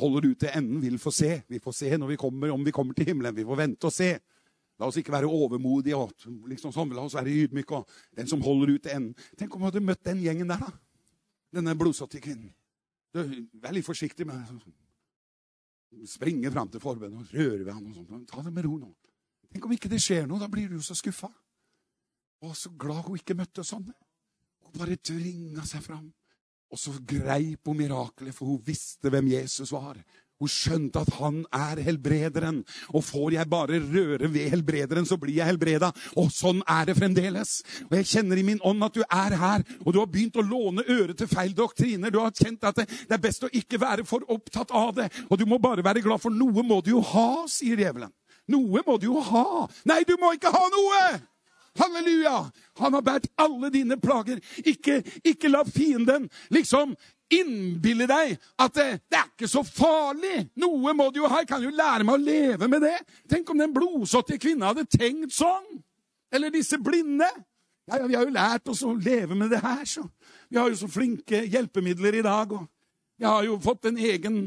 holder 0.00 0.28
ut 0.30 0.40
til 0.44 0.52
enden, 0.52 0.82
vil 0.84 0.98
få 1.00 1.12
se. 1.14 1.38
Vi 1.48 1.60
får 1.64 1.76
se 1.78 1.90
når 1.96 2.12
vi 2.12 2.20
kommer, 2.20 2.52
om 2.52 2.64
vi 2.64 2.74
kommer 2.76 2.96
til 2.96 3.08
himmelen. 3.08 3.36
Vi 3.36 3.46
får 3.48 3.60
vente 3.64 3.88
og 3.88 3.94
se. 3.96 4.10
La 4.82 4.88
oss 4.90 4.98
ikke 4.98 5.14
være 5.14 5.30
overmodige. 5.30 5.94
og 5.94 6.10
liksom 6.50 6.74
sånn, 6.74 6.90
La 6.94 7.04
oss 7.06 7.14
være 7.14 7.30
ydmyke. 7.30 7.78
og 7.78 8.16
Den 8.18 8.26
som 8.26 8.42
holder 8.42 8.74
ut 8.74 8.82
til 8.82 8.96
enden. 8.96 9.14
Tenk 9.38 9.54
om 9.54 9.62
du 9.62 9.68
hadde 9.70 9.84
møtt 9.86 10.02
den 10.02 10.24
gjengen 10.24 10.50
der, 10.50 10.58
da. 10.58 10.72
Denne 11.54 11.76
blodsatte 11.78 12.18
kvinnen. 12.18 12.50
Du, 13.14 13.20
vær 13.62 13.76
litt 13.76 13.86
forsiktig 13.86 14.26
med 14.26 14.42
springe 16.08 16.50
fram 16.50 16.70
til 16.72 16.80
forbønn 16.80 17.18
og 17.20 17.34
røre 17.36 17.60
ved 17.62 17.72
ham. 17.72 17.86
og 17.86 17.94
sånt. 17.94 18.28
Ta 18.30 18.42
det 18.42 18.52
med 18.52 18.64
ro 18.66 18.78
nå. 18.80 18.90
Tenk 19.52 19.68
om 19.68 19.74
ikke 19.76 19.90
det 19.92 20.00
skjer 20.02 20.26
noe. 20.26 20.40
Da 20.40 20.48
blir 20.50 20.70
du 20.70 20.78
jo 20.78 20.84
så 20.84 20.96
skuffa. 20.98 21.28
Og 22.42 22.56
så 22.58 22.72
glad 22.74 23.04
hun 23.06 23.20
ikke 23.20 23.36
møtte 23.38 23.62
sånne. 23.62 23.94
Hun 24.64 24.74
bare 24.80 24.96
tvinga 24.96 25.62
seg 25.68 25.84
fram. 25.84 26.08
Og 26.72 26.80
så 26.80 26.94
greip 27.04 27.68
hun 27.68 27.76
mirakelet, 27.76 28.34
for 28.34 28.48
hun 28.48 28.62
visste 28.64 29.12
hvem 29.12 29.28
Jesus 29.34 29.70
var. 29.74 30.00
Hun 30.42 30.50
skjønte 30.50 31.04
at 31.04 31.12
han 31.20 31.42
er 31.54 31.80
helbrederen. 31.86 32.62
Og 32.90 33.04
får 33.06 33.36
jeg 33.36 33.50
bare 33.50 33.78
røre 33.78 34.30
ved 34.32 34.50
helbrederen, 34.50 35.06
så 35.06 35.18
blir 35.20 35.36
jeg 35.38 35.52
helbreda. 35.52 35.92
Og 36.18 36.32
sånn 36.34 36.64
er 36.66 36.88
det 36.90 36.96
fremdeles. 36.98 37.60
Og 37.88 37.94
jeg 38.00 38.10
kjenner 38.10 38.40
i 38.40 38.46
min 38.46 38.62
ånd 38.66 38.82
at 38.82 38.96
du 38.98 39.04
er 39.06 39.36
her, 39.38 39.66
og 39.84 39.92
du 39.92 40.00
har 40.00 40.10
begynt 40.10 40.40
å 40.40 40.46
låne 40.46 40.86
øret 40.88 41.20
til 41.20 41.30
feil 41.30 41.54
doktriner. 41.54 42.10
Du 42.10 42.18
har 42.22 42.34
kjent 42.34 42.66
at 42.66 42.82
det, 42.82 42.88
det 43.06 43.16
er 43.18 43.22
best 43.22 43.46
å 43.46 43.52
ikke 43.52 43.80
være 43.82 44.06
for 44.08 44.26
opptatt 44.32 44.74
av 44.74 44.96
det. 44.98 45.10
Og 45.30 45.38
du 45.38 45.46
må 45.46 45.62
bare 45.62 45.84
være 45.84 46.02
glad, 46.02 46.22
for 46.22 46.34
noe 46.34 46.66
må 46.66 46.82
du 46.82 46.96
jo 46.96 47.04
ha, 47.12 47.44
sier 47.50 47.78
djevelen. 47.78 48.10
Noe 48.50 48.82
må 48.86 48.98
du 48.98 49.12
jo 49.12 49.20
ha. 49.22 49.68
Nei, 49.86 50.02
du 50.08 50.16
må 50.18 50.34
ikke 50.34 50.50
ha 50.50 50.64
noe! 50.72 51.04
Halleluja! 51.78 52.50
Han 52.82 52.94
har 52.98 53.04
båret 53.06 53.30
alle 53.40 53.70
dine 53.72 53.96
plager. 54.00 54.42
Ikke, 54.60 54.98
ikke 55.24 55.48
la 55.48 55.62
fienden 55.64 56.28
liksom 56.52 56.96
innbille 57.32 58.06
deg 58.10 58.34
at 58.60 58.74
det, 58.76 58.88
det, 59.10 59.18
er 59.18 59.30
ikke 59.30 59.50
så 59.50 59.62
farlig. 59.66 60.48
Noe 60.60 60.94
må 60.96 61.08
du 61.12 61.22
jo 61.22 61.30
ha. 61.30 61.40
Jeg 61.42 61.50
kan 61.50 61.64
jo 61.64 61.72
lære 61.74 62.06
meg 62.06 62.18
å 62.18 62.22
leve 62.22 62.68
med 62.70 62.84
det. 62.84 62.98
Tenk 63.30 63.50
om 63.52 63.62
den 63.62 63.74
blodsåttige 63.74 64.42
kvinna 64.42 64.72
hadde 64.72 64.88
tenkt 64.90 65.34
sånn. 65.36 65.80
Eller 66.32 66.52
disse 66.52 66.78
blinde. 66.80 67.28
Ja, 67.88 67.98
ja, 67.98 68.06
Vi 68.06 68.14
har 68.14 68.26
jo 68.26 68.34
lært 68.34 68.68
oss 68.70 68.82
å 68.86 68.94
leve 68.94 69.34
med 69.34 69.50
det 69.52 69.62
her, 69.62 69.84
så. 69.88 70.04
Vi 70.48 70.58
har 70.60 70.70
jo 70.70 70.78
så 70.78 70.88
flinke 70.88 71.44
hjelpemidler 71.50 72.20
i 72.20 72.24
dag. 72.24 72.52
og 72.52 72.68
Jeg 73.18 73.28
har 73.28 73.44
jo 73.44 73.58
fått 73.60 73.88
en 73.90 73.98
egen 73.98 74.42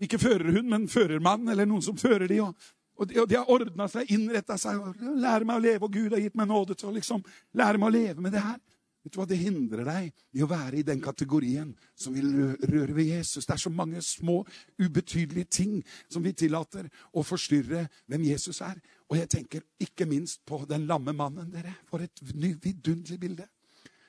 ikke 0.00 0.20
førerhund, 0.22 0.68
men 0.70 0.88
førermann, 0.88 1.48
eller 1.50 1.66
noen 1.66 1.82
som 1.82 1.96
fører 1.98 2.28
de. 2.30 2.40
Og, 2.44 2.54
og 2.98 3.08
de, 3.08 3.18
og 3.20 3.28
de 3.30 3.38
har 3.38 3.50
ordna 3.50 3.88
seg, 3.90 4.10
innretta 4.14 4.58
seg. 4.60 4.78
og 4.78 5.02
Lære 5.18 5.48
meg 5.48 5.56
å 5.56 5.64
leve, 5.64 5.84
og 5.84 5.92
Gud 5.92 6.14
har 6.14 6.22
gitt 6.22 6.38
meg 6.38 6.50
nåde 6.50 6.78
til 6.78 6.90
å 6.90 6.94
liksom 6.94 7.24
lære 7.58 7.80
meg 7.80 7.90
å 7.90 7.96
leve 7.96 8.22
med 8.22 8.36
det 8.36 8.44
her. 8.44 8.60
Vet 9.04 9.14
du 9.14 9.20
hva? 9.20 9.26
Det 9.30 9.38
hindrer 9.38 9.86
deg 9.86 10.08
i 10.34 10.42
å 10.42 10.48
være 10.50 10.80
i 10.80 10.86
den 10.86 11.00
kategorien 11.00 11.70
som 11.96 12.16
vil 12.16 12.56
røre 12.66 12.96
ved 12.96 13.12
Jesus. 13.12 13.46
Det 13.46 13.54
er 13.54 13.62
så 13.62 13.70
mange 13.72 14.02
små, 14.04 14.40
ubetydelige 14.80 15.50
ting 15.60 15.76
som 16.10 16.24
vi 16.24 16.34
tillater 16.36 16.88
å 17.14 17.24
forstyrre 17.26 17.86
hvem 18.10 18.26
Jesus 18.26 18.60
er. 18.66 18.80
Og 19.08 19.20
jeg 19.20 19.30
tenker 19.32 19.64
ikke 19.86 20.08
minst 20.08 20.42
på 20.46 20.64
den 20.68 20.88
lamme 20.90 21.14
mannen. 21.16 21.50
dere. 21.54 21.76
For 21.86 22.02
et 22.02 22.20
vidunderlig 22.20 23.20
bilde. 23.20 23.48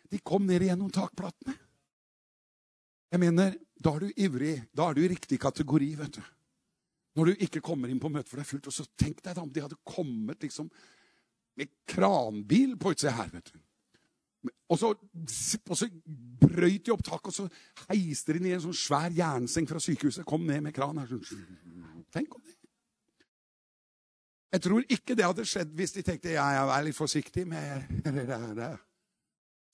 De 0.09 0.19
kom 0.25 0.45
ned 0.45 0.65
gjennom 0.65 0.91
takplatene. 0.91 1.55
Jeg 3.11 3.19
mener, 3.19 3.57
Da 3.79 3.93
er 3.95 3.99
du 3.99 4.09
ivrig. 4.17 4.67
Da 4.75 4.89
er 4.89 4.93
du 4.93 5.01
i 5.01 5.07
riktig 5.07 5.39
kategori. 5.39 5.95
vet 5.95 6.13
du. 6.13 6.21
Når 7.15 7.25
du 7.25 7.35
ikke 7.39 7.61
kommer 7.61 7.87
inn 7.87 7.99
på 7.99 8.09
møtet 8.09 8.27
for 8.27 8.35
det 8.35 8.45
er 8.45 8.49
fullt. 8.49 8.67
Og 8.67 8.73
så 8.73 8.85
tenk 8.97 9.23
deg 9.23 9.35
da 9.35 9.41
om 9.41 9.49
de 9.49 9.61
hadde 9.61 9.79
kommet 9.85 10.41
liksom 10.41 10.69
med 11.55 11.69
kranbil 11.87 12.75
på 12.77 12.91
utsida 12.91 13.11
her. 13.11 13.29
vet 13.29 13.53
du. 13.53 13.59
Og 14.69 14.77
så, 14.77 14.91
og 14.93 15.77
så 15.77 15.87
brøyt 16.41 16.85
de 16.85 16.93
opp 16.93 17.03
taket, 17.05 17.31
og 17.31 17.33
så 17.33 17.87
heiste 17.89 18.35
de 18.35 18.43
ned 18.43 18.59
en 18.59 18.65
sånn 18.67 18.77
svær 18.77 19.13
jernseng 19.15 19.65
fra 19.69 19.81
sykehuset. 19.81 20.27
Kom 20.29 20.45
ned 20.45 20.61
med 20.67 20.75
kran. 20.75 21.01
Tenk 22.13 22.35
om 22.37 22.43
det. 22.43 22.53
Jeg 24.49 24.61
tror 24.65 24.85
ikke 24.89 25.15
det 25.17 25.25
hadde 25.25 25.45
skjedd 25.45 25.73
hvis 25.77 25.93
de 25.93 26.03
tenkte 26.05 26.31
ja, 26.33 26.45
jeg 26.55 26.69
er 26.73 26.85
litt 26.87 26.97
forsiktig 26.97 27.43
med 27.49 27.89
det. 28.57 28.71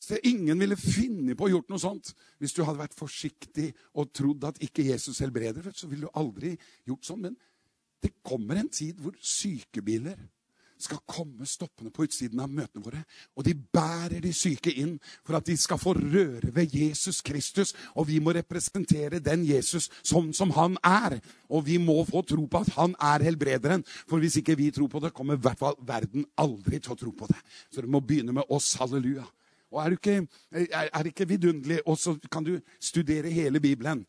Så 0.05 0.19
ingen 0.27 0.59
ville 0.59 0.76
finne 0.77 1.35
på 1.35 1.47
å 1.47 1.51
gjort 1.53 1.72
noe 1.72 1.81
sånt. 1.81 2.11
Hvis 2.39 2.53
du 2.53 2.61
hadde 2.63 2.81
vært 2.84 2.97
forsiktig 2.97 3.69
og 3.95 4.11
trodd 4.13 4.43
at 4.47 4.59
ikke 4.63 4.85
Jesus 4.85 5.22
helbreder, 5.23 5.72
så 5.73 5.88
ville 5.89 6.05
du 6.05 6.19
aldri 6.19 6.53
gjort 6.85 7.07
sånn. 7.07 7.23
Men 7.23 7.38
det 8.03 8.13
kommer 8.26 8.59
en 8.59 8.69
tid 8.69 8.99
hvor 9.01 9.15
sykebiler 9.23 10.19
skal 10.77 10.99
komme 11.07 11.45
stoppende 11.47 11.91
på 11.93 12.06
utsiden 12.06 12.39
av 12.43 12.52
møtene 12.52 12.84
våre. 12.84 13.02
Og 13.35 13.45
de 13.47 13.53
bærer 13.56 14.19
de 14.23 14.31
syke 14.35 14.73
inn 14.76 14.95
for 15.26 15.38
at 15.38 15.47
de 15.47 15.56
skal 15.60 15.80
få 15.80 15.95
røre 15.97 16.52
ved 16.56 16.73
Jesus 16.76 17.22
Kristus. 17.26 17.73
Og 17.95 18.10
vi 18.10 18.19
må 18.19 18.34
representere 18.35 19.22
den 19.23 19.45
Jesus 19.47 19.89
sånn 20.03 20.34
som 20.35 20.52
han 20.57 20.77
er. 20.84 21.19
Og 21.49 21.65
vi 21.69 21.77
må 21.81 21.97
få 22.07 22.26
tro 22.27 22.47
på 22.49 22.64
at 22.65 22.73
han 22.76 22.95
er 22.99 23.26
helbrederen. 23.26 23.85
For 24.10 24.19
hvis 24.23 24.39
ikke 24.41 24.57
vi 24.60 24.72
tror 24.76 24.91
på 24.91 25.02
det, 25.03 25.14
kommer 25.15 25.39
i 25.39 25.43
hvert 25.45 25.61
fall 25.61 25.80
verden 25.85 26.27
aldri 26.41 26.81
til 26.81 26.95
å 26.95 26.99
tro 26.99 27.15
på 27.15 27.30
det. 27.31 27.39
Så 27.72 27.85
det 27.85 27.91
må 27.91 28.03
begynne 28.03 28.35
med 28.35 28.52
oss. 28.52 28.73
Halleluja. 28.80 29.26
Og 29.72 29.81
er, 29.81 29.95
ikke, 29.97 30.27
er 30.52 31.02
det 31.03 31.11
ikke 31.11 31.27
vidunderlig? 31.27 31.81
Og 31.85 31.97
så 31.99 32.15
kan 32.31 32.45
du 32.45 32.57
studere 32.80 33.31
hele 33.34 33.60
Bibelen. 33.64 34.06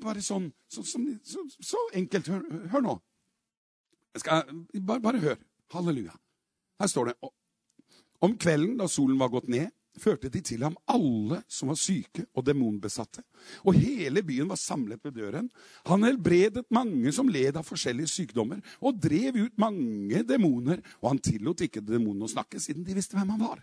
Bare 0.00 0.22
sånn, 0.24 0.48
så, 0.70 0.82
så, 0.86 1.02
så, 1.26 1.44
så 1.60 1.82
enkelt. 1.94 2.30
Hør, 2.32 2.46
hør 2.72 2.86
nå. 2.86 2.94
Skal, 4.16 4.44
bare, 4.80 5.02
bare 5.02 5.22
hør. 5.22 5.40
Halleluja. 5.74 6.14
Her 6.80 6.90
står 6.90 7.10
det 7.10 7.32
Om 8.24 8.36
kvelden, 8.40 8.76
da 8.78 8.86
solen 8.88 9.18
var 9.20 9.32
gått 9.32 9.50
ned, 9.52 9.68
førte 10.00 10.30
de 10.32 10.40
til 10.42 10.62
ham 10.64 10.74
alle 10.90 11.40
som 11.50 11.70
var 11.70 11.78
syke 11.78 12.24
og 12.34 12.46
demonbesatte. 12.46 13.22
Og 13.68 13.76
hele 13.78 14.22
byen 14.26 14.48
var 14.50 14.58
samlet 14.58 15.02
ved 15.04 15.18
døren. 15.18 15.50
Han 15.90 16.06
helbredet 16.06 16.64
mange 16.74 17.12
som 17.14 17.28
led 17.30 17.58
av 17.58 17.66
forskjellige 17.68 18.10
sykdommer, 18.10 18.62
og 18.80 18.98
drev 19.02 19.38
ut 19.44 19.60
mange 19.60 20.24
demoner. 20.26 20.82
Og 21.02 21.12
han 21.12 21.22
tillot 21.22 21.66
ikke 21.66 21.84
demonene 21.84 22.26
å 22.26 22.32
snakke, 22.32 22.62
siden 22.62 22.86
de 22.86 22.96
visste 22.96 23.18
hvem 23.18 23.34
han 23.36 23.44
var. 23.44 23.62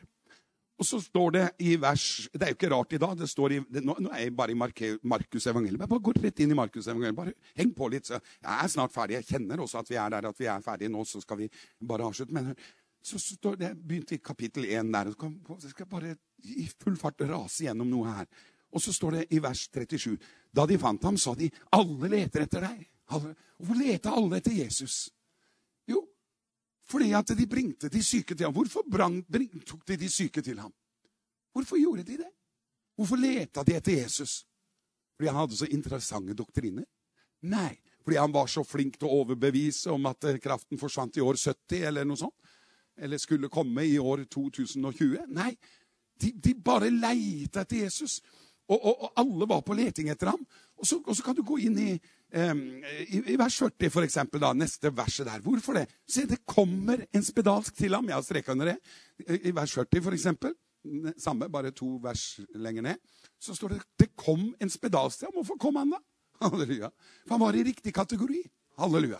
Og 0.82 0.88
så 0.88 0.98
står 0.98 1.34
det 1.36 1.44
i 1.62 1.76
vers 1.78 2.04
Det 2.34 2.42
er 2.42 2.54
jo 2.54 2.58
ikke 2.58 2.70
rart 2.74 2.94
i 2.98 3.00
dag. 3.02 3.18
det 3.18 3.30
står 3.30 3.54
i, 3.54 3.60
det, 3.70 3.84
nå, 3.86 3.96
nå, 4.02 4.10
er 4.10 4.24
jeg 4.26 4.36
bare 4.36 4.56
i 4.56 4.58
Markus 4.58 5.46
evangeliet. 5.46 5.86
Bare 5.86 6.02
gå 6.02 6.14
rett 6.18 6.40
inn 6.42 6.56
i 6.56 6.58
Markus 6.58 6.88
evangeliet. 6.88 7.18
Bare 7.20 7.34
heng 7.60 7.74
på 7.78 7.90
litt. 7.94 8.10
Så 8.10 8.18
jeg 8.18 8.56
er 8.56 8.72
snart 8.74 8.94
ferdig. 8.94 9.20
Jeg 9.20 9.28
kjenner 9.30 9.62
også 9.62 9.84
at 9.84 9.92
vi 9.92 10.00
er 10.02 10.10
der, 10.10 10.30
at 10.32 10.42
vi 10.42 10.50
er 10.50 10.66
ferdige 10.66 10.90
nå. 10.90 11.06
Så 11.06 11.22
skal 11.22 11.38
vi 11.44 11.50
bare 11.86 12.10
avslutte. 12.10 12.34
Men 12.34 12.56
så 13.06 13.22
står 13.22 13.62
det 13.62 13.72
begynte 13.78 14.18
i 14.18 14.24
kapittel 14.26 14.66
1 14.66 14.90
der. 14.96 15.14
Så 15.14 15.70
skal 15.70 15.86
jeg 15.86 15.92
bare 15.94 16.16
i 16.50 16.66
full 16.74 16.98
fart 16.98 17.22
rase 17.30 17.68
gjennom 17.68 17.90
noe 17.92 18.18
her. 18.18 18.34
Og 18.74 18.82
så 18.82 18.94
står 18.96 19.20
det 19.20 19.26
i 19.38 19.42
vers 19.44 19.68
37. 19.70 20.18
Da 20.50 20.66
de 20.66 20.82
fant 20.82 21.04
ham, 21.06 21.18
sa 21.20 21.36
de, 21.38 21.52
alle 21.78 22.10
leter 22.10 22.48
etter 22.48 22.66
deg. 22.66 22.86
Hvorfor 23.12 23.78
leter 23.78 24.18
alle 24.18 24.42
etter 24.42 24.58
Jesus? 24.64 25.12
Fordi 26.92 27.14
at 27.16 27.32
de 27.38 27.48
bringte 27.48 27.90
de 27.90 28.04
syke 28.04 28.36
til 28.36 28.46
ham. 28.46 28.56
Hvorfor 28.56 28.84
brang, 28.92 29.22
bring, 29.24 29.52
tok 29.66 29.86
de 29.88 29.98
de 29.98 30.10
syke 30.12 30.42
til 30.44 30.60
ham? 30.60 30.74
Hvorfor 31.56 31.80
gjorde 31.80 32.04
de 32.04 32.18
det? 32.24 32.32
Hvorfor 32.96 33.20
leta 33.20 33.64
de 33.64 33.76
etter 33.78 34.02
Jesus? 34.02 34.42
Fordi 35.16 35.30
han 35.30 35.40
hadde 35.40 35.58
så 35.58 35.70
interessante 35.72 36.36
doktriner? 36.36 36.86
Nei, 37.42 37.72
fordi 38.04 38.18
han 38.18 38.34
var 38.34 38.50
så 38.52 38.64
flink 38.68 39.00
til 39.00 39.08
å 39.08 39.22
overbevise 39.24 39.92
om 39.94 40.06
at 40.10 40.28
eh, 40.30 40.40
kraften 40.42 40.80
forsvant 40.82 41.18
i 41.18 41.24
år 41.26 41.40
70, 41.40 41.86
eller 41.88 42.06
noe 42.06 42.20
sånt. 42.20 42.52
Eller 43.02 43.22
skulle 43.22 43.50
komme 43.50 43.86
i 43.88 43.96
år 43.98 44.26
2020. 44.30 45.26
Nei, 45.34 45.52
de, 46.22 46.34
de 46.36 46.54
bare 46.54 46.92
leita 46.94 47.64
etter 47.64 47.86
Jesus. 47.86 48.20
Og, 48.72 48.80
og, 48.80 49.04
og, 49.04 49.14
alle 49.20 49.48
var 49.52 49.64
på 49.68 49.76
leting 49.76 50.10
etter 50.12 50.32
ham. 50.32 50.42
Og 50.80 50.88
så, 50.88 51.02
og 51.04 51.16
så 51.18 51.26
kan 51.26 51.36
du 51.36 51.44
gå 51.46 51.60
inn 51.68 51.78
i 51.82 51.92
i, 52.32 53.18
I, 53.34 53.36
vers 53.36 53.58
40, 53.60 53.90
for 53.92 54.08
eksempel, 54.08 54.40
da, 54.40 54.54
neste 54.56 54.88
verset 54.96 55.28
der. 55.28 55.42
Hvorfor 55.44 55.76
det? 55.76 55.90
Se, 56.08 56.24
det 56.30 56.46
kommer 56.48 57.02
en 57.12 57.26
spedalsk 57.28 57.76
til 57.76 57.92
ham. 57.98 58.08
Jeg 58.08 58.16
har 58.16 58.24
streka 58.24 58.54
under 58.56 58.72
det. 58.72 58.78
I, 59.42 59.52
vers 59.52 59.74
40, 59.76 60.00
for 60.06 60.16
eksempel, 60.16 60.56
samme, 61.20 61.50
bare 61.52 61.74
to 61.76 61.98
vers 62.04 62.40
lenger 62.56 62.88
ned, 62.88 63.02
så 63.36 63.56
står 63.58 63.76
det 63.76 63.82
det 64.00 64.10
kom 64.16 64.48
en 64.64 64.72
spedalsk 64.72 65.20
til 65.20 65.28
ham. 65.28 65.42
Hvorfor 65.42 65.60
kom 65.60 65.82
han, 65.82 65.92
da? 65.92 66.00
Halleluja. 66.46 66.94
For 67.26 67.36
han 67.36 67.44
var 67.44 67.60
i 67.60 67.68
riktig 67.68 67.94
kategori. 67.94 68.40
Halleluja. 68.80 69.20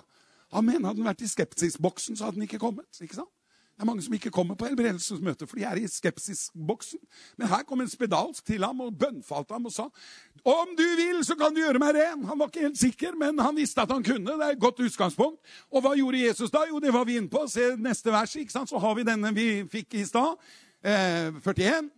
Amen. 0.56 0.86
Hadde 0.88 1.04
han 1.04 1.12
vært 1.12 1.28
i 1.28 1.30
skepsisboksen, 1.32 2.16
så 2.16 2.30
hadde 2.30 2.40
han 2.40 2.48
ikke 2.48 2.64
kommet. 2.64 2.88
ikke 3.04 3.20
sant? 3.20 3.36
Det 3.82 3.88
er 3.88 3.90
mange 3.90 4.04
som 4.06 4.14
ikke 4.14 4.30
kommer 4.30 4.54
på 4.54 4.68
helbredelsesmøte, 4.70 5.48
for 5.50 5.58
de 5.58 5.64
er 5.66 5.80
i 5.82 5.88
skepsisboksen. 5.90 7.00
Men 7.42 7.48
her 7.50 7.64
kom 7.66 7.82
en 7.82 7.88
spedalsk 7.90 8.46
til 8.46 8.62
ham 8.62 8.84
og 8.86 8.94
bønnfalte 8.94 9.58
ham 9.58 9.66
og 9.66 9.74
sa 9.74 9.88
om 10.46 10.76
du 10.78 10.84
vil, 11.00 11.24
så 11.26 11.34
kan 11.38 11.50
du 11.50 11.64
gjøre 11.64 11.82
meg 11.82 11.96
ren. 11.98 12.22
Han 12.30 12.38
var 12.38 12.52
ikke 12.52 12.68
helt 12.68 12.78
sikker, 12.78 13.18
men 13.18 13.42
han 13.42 13.58
visste 13.58 13.82
at 13.82 13.90
han 13.90 14.06
kunne. 14.06 14.26
Det 14.26 14.46
er 14.46 14.54
et 14.54 14.62
godt 14.62 14.84
utgangspunkt. 14.86 15.42
Og 15.74 15.82
hva 15.82 15.96
gjorde 15.98 16.22
Jesus 16.22 16.54
da? 16.54 16.62
Jo, 16.70 16.78
det 16.82 16.94
var 16.94 17.10
vi 17.10 17.18
inne 17.18 17.30
på. 17.30 17.42
Se 17.50 17.72
neste 17.78 18.14
vers. 18.14 18.36
ikke 18.36 18.54
sant? 18.54 18.70
Så 18.70 18.78
har 18.78 18.96
vi 18.98 19.06
denne 19.06 19.34
vi 19.34 19.48
fikk 19.70 19.98
i 19.98 20.06
stad. 20.06 20.38
Eh, 20.86 21.34
41. 21.42 21.90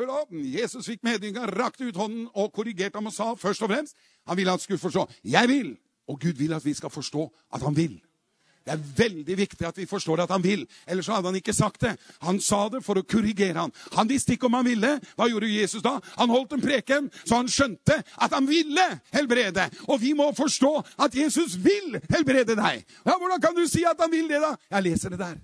Hør 0.00 0.10
da. 0.14 0.18
Jesus 0.32 0.88
fikk 0.88 1.04
medynga, 1.04 1.44
rakte 1.60 1.84
ut 1.84 1.96
hånden 1.96 2.28
og 2.32 2.52
korrigerte 2.56 2.96
ham 2.96 3.12
og 3.12 3.16
sa 3.16 3.34
først 3.36 3.68
og 3.68 3.72
fremst 3.72 3.96
Han 4.28 4.36
ville 4.36 4.48
at 4.48 4.60
han 4.60 4.64
skulle 4.64 4.80
forstå. 4.80 5.08
Jeg 5.24 5.48
vil. 5.48 5.76
Og 6.08 6.20
Gud 6.20 6.40
vil 6.40 6.56
at 6.56 6.64
vi 6.64 6.74
skal 6.74 6.90
forstå 6.90 7.28
at 7.52 7.62
han 7.62 7.76
vil. 7.76 8.00
Det 8.68 8.74
er 8.74 8.88
veldig 8.98 9.36
viktig 9.38 9.64
at 9.64 9.78
vi 9.80 9.86
forstår 9.88 10.26
at 10.26 10.32
han 10.34 10.44
vil. 10.44 10.66
Ellers 10.84 11.08
hadde 11.08 11.30
han 11.30 11.38
ikke 11.38 11.56
sagt 11.56 11.80
det. 11.86 11.94
Han 12.20 12.36
sa 12.44 12.66
det 12.68 12.82
for 12.84 13.00
å 13.00 13.06
korrigere 13.08 13.62
han. 13.62 13.72
Han 13.96 14.10
visste 14.10 14.36
ikke 14.36 14.50
om 14.50 14.58
han 14.58 14.68
ville. 14.68 14.90
Hva 15.16 15.30
gjorde 15.30 15.48
Jesus 15.48 15.84
da? 15.84 15.96
Han 16.20 16.32
holdt 16.34 16.52
en 16.52 16.64
preken, 16.64 17.08
så 17.24 17.40
han 17.40 17.48
skjønte 17.48 17.96
at 17.96 18.36
han 18.36 18.48
ville 18.48 18.84
helbrede. 19.16 19.70
Og 19.88 20.02
vi 20.04 20.12
må 20.18 20.28
forstå 20.36 20.74
at 21.06 21.16
Jesus 21.16 21.56
vil 21.64 21.96
helbrede 22.12 22.58
deg. 22.58 22.84
Ja, 23.06 23.16
Hvordan 23.16 23.40
kan 23.40 23.56
du 23.56 23.64
si 23.70 23.88
at 23.88 24.00
han 24.04 24.12
vil 24.12 24.28
det, 24.28 24.42
da? 24.44 24.52
Jeg 24.76 24.90
leser 24.90 25.16
det 25.16 25.24
der. 25.24 25.38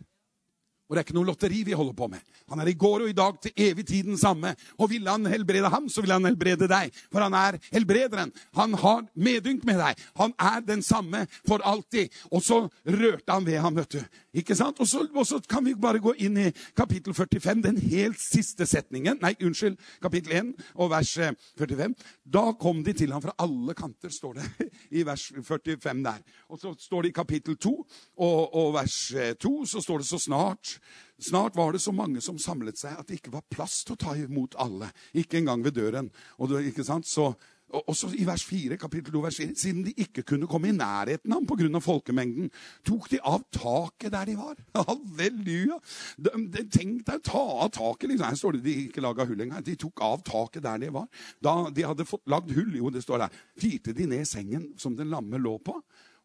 Og 0.85 0.95
det 0.95 1.01
er 1.01 1.07
ikke 1.07 1.17
noe 1.17 1.29
lotteri 1.31 1.63
vi 1.65 1.77
holder 1.77 1.95
på 1.97 2.09
med. 2.13 2.21
Han 2.53 2.61
er 2.61 2.69
i 2.69 2.77
går 2.77 3.07
og 3.07 3.09
i 3.09 3.17
dag 3.17 3.39
til 3.41 3.55
evig 3.57 3.87
tid 3.89 4.05
den 4.11 4.19
samme. 4.21 4.53
Og 4.77 4.91
ville 4.93 5.11
han 5.11 5.25
helbrede 5.33 5.71
ham, 5.73 5.89
så 5.89 6.05
vil 6.05 6.13
han 6.13 6.29
helbrede 6.29 6.69
deg. 6.69 6.93
For 7.13 7.25
han 7.25 7.37
er 7.39 7.57
helbrederen. 7.73 8.33
Han 8.59 8.77
har 8.83 9.07
medynk 9.17 9.65
med 9.65 9.81
deg. 9.81 10.03
Han 10.21 10.35
er 10.37 10.61
den 10.67 10.85
samme 10.85 11.25
for 11.49 11.65
alltid. 11.65 12.13
Og 12.31 12.45
så 12.45 12.61
rørte 12.85 13.33
han 13.33 13.47
ved 13.49 13.63
ham, 13.65 13.81
vet 13.81 13.97
du. 13.97 14.21
Ikke 14.35 14.57
sant? 14.59 14.81
Og 14.83 14.89
så, 14.91 15.07
og 15.15 15.27
så 15.27 15.41
kan 15.49 15.65
vi 15.65 15.77
bare 15.79 16.03
gå 16.05 16.13
inn 16.27 16.37
i 16.43 16.51
kapittel 16.77 17.15
45, 17.15 17.63
den 17.65 17.81
helt 17.81 18.21
siste 18.21 18.67
setningen. 18.69 19.21
Nei, 19.23 19.33
unnskyld, 19.41 19.79
kapittel 20.03 20.37
1 20.37 20.53
og 20.75 20.91
vers 20.93 21.15
45. 21.17 21.85
Eh, 21.85 22.15
da 22.35 22.45
kom 22.61 22.83
de 22.85 22.93
til 22.99 23.15
ham 23.15 23.23
fra 23.23 23.37
alle 23.41 23.77
kanter, 23.79 24.13
står 24.13 24.37
det 24.41 24.69
i 24.99 25.05
vers 25.07 25.31
45 25.33 26.05
der. 26.05 26.21
Og 26.51 26.61
så 26.61 26.75
står 26.79 27.07
det 27.07 27.15
i 27.15 27.19
kapittel 27.23 27.57
2 27.57 27.75
og, 27.75 28.41
og 28.55 28.75
vers 28.77 28.99
2 29.41 29.55
så 29.71 29.81
står 29.81 30.03
det 30.03 30.11
så 30.11 30.21
snart 30.21 30.74
Snart 31.21 31.57
var 31.57 31.73
det 31.73 31.83
så 31.83 31.93
mange 31.95 32.21
som 32.25 32.39
samlet 32.41 32.79
seg 32.81 32.99
at 32.99 33.09
det 33.09 33.21
ikke 33.21 33.35
var 33.37 33.47
plass 33.53 33.83
til 33.87 33.95
å 33.95 34.01
ta 34.01 34.15
imot 34.19 34.57
alle. 34.61 34.91
Ikke 35.15 35.39
engang 35.41 35.65
ved 35.65 35.77
døren. 35.79 36.11
Og 36.39 36.51
det, 36.51 36.65
ikke 36.71 36.85
sant? 36.87 37.07
Så, 37.07 37.31
og 37.75 37.95
så 37.97 38.11
I 38.19 38.27
vers 38.27 38.43
4, 38.47 38.77
kapittel 38.79 39.15
2, 39.15 39.23
vers 39.25 39.39
4, 39.41 39.55
siden 39.59 39.85
de 39.87 39.95
ikke 40.05 40.25
kunne 40.27 40.49
komme 40.51 40.69
i 40.71 40.77
nærheten 40.77 41.33
av 41.33 41.41
ham 41.41 41.47
pga. 41.49 41.81
folkemengden, 41.83 42.51
tok 42.87 43.09
de 43.11 43.21
av 43.23 43.45
taket 43.55 44.13
der 44.13 44.33
de 44.33 44.37
var. 44.39 44.59
Halleluja! 44.91 45.79
De, 46.19 46.35
de, 46.55 46.65
tenk 46.69 47.05
deg 47.07 47.23
å 47.23 47.27
ta 47.31 47.45
av 47.67 47.71
taket. 47.79 48.11
liksom. 48.11 48.29
Her 48.29 48.41
står 48.41 48.59
det 48.59 48.65
de 48.67 48.79
ikke 48.89 49.05
laga 49.05 49.27
hull 49.29 49.47
engang. 49.47 49.63
De 49.65 49.77
tok 49.81 50.03
av 50.03 50.25
taket 50.27 50.67
der 50.67 50.83
de 50.83 50.91
var. 50.99 51.07
Da 51.43 51.57
de 51.71 51.87
hadde 51.87 52.09
fått 52.09 52.27
lagd 52.31 52.51
hull, 52.57 52.75
jo, 52.81 52.91
det 52.91 53.05
står 53.07 53.25
der, 53.25 53.39
firte 53.61 53.95
de 53.95 54.11
ned 54.11 54.27
sengen 54.29 54.73
som 54.79 54.99
den 54.99 55.15
lamme 55.15 55.39
lå 55.39 55.57
på. 55.63 55.79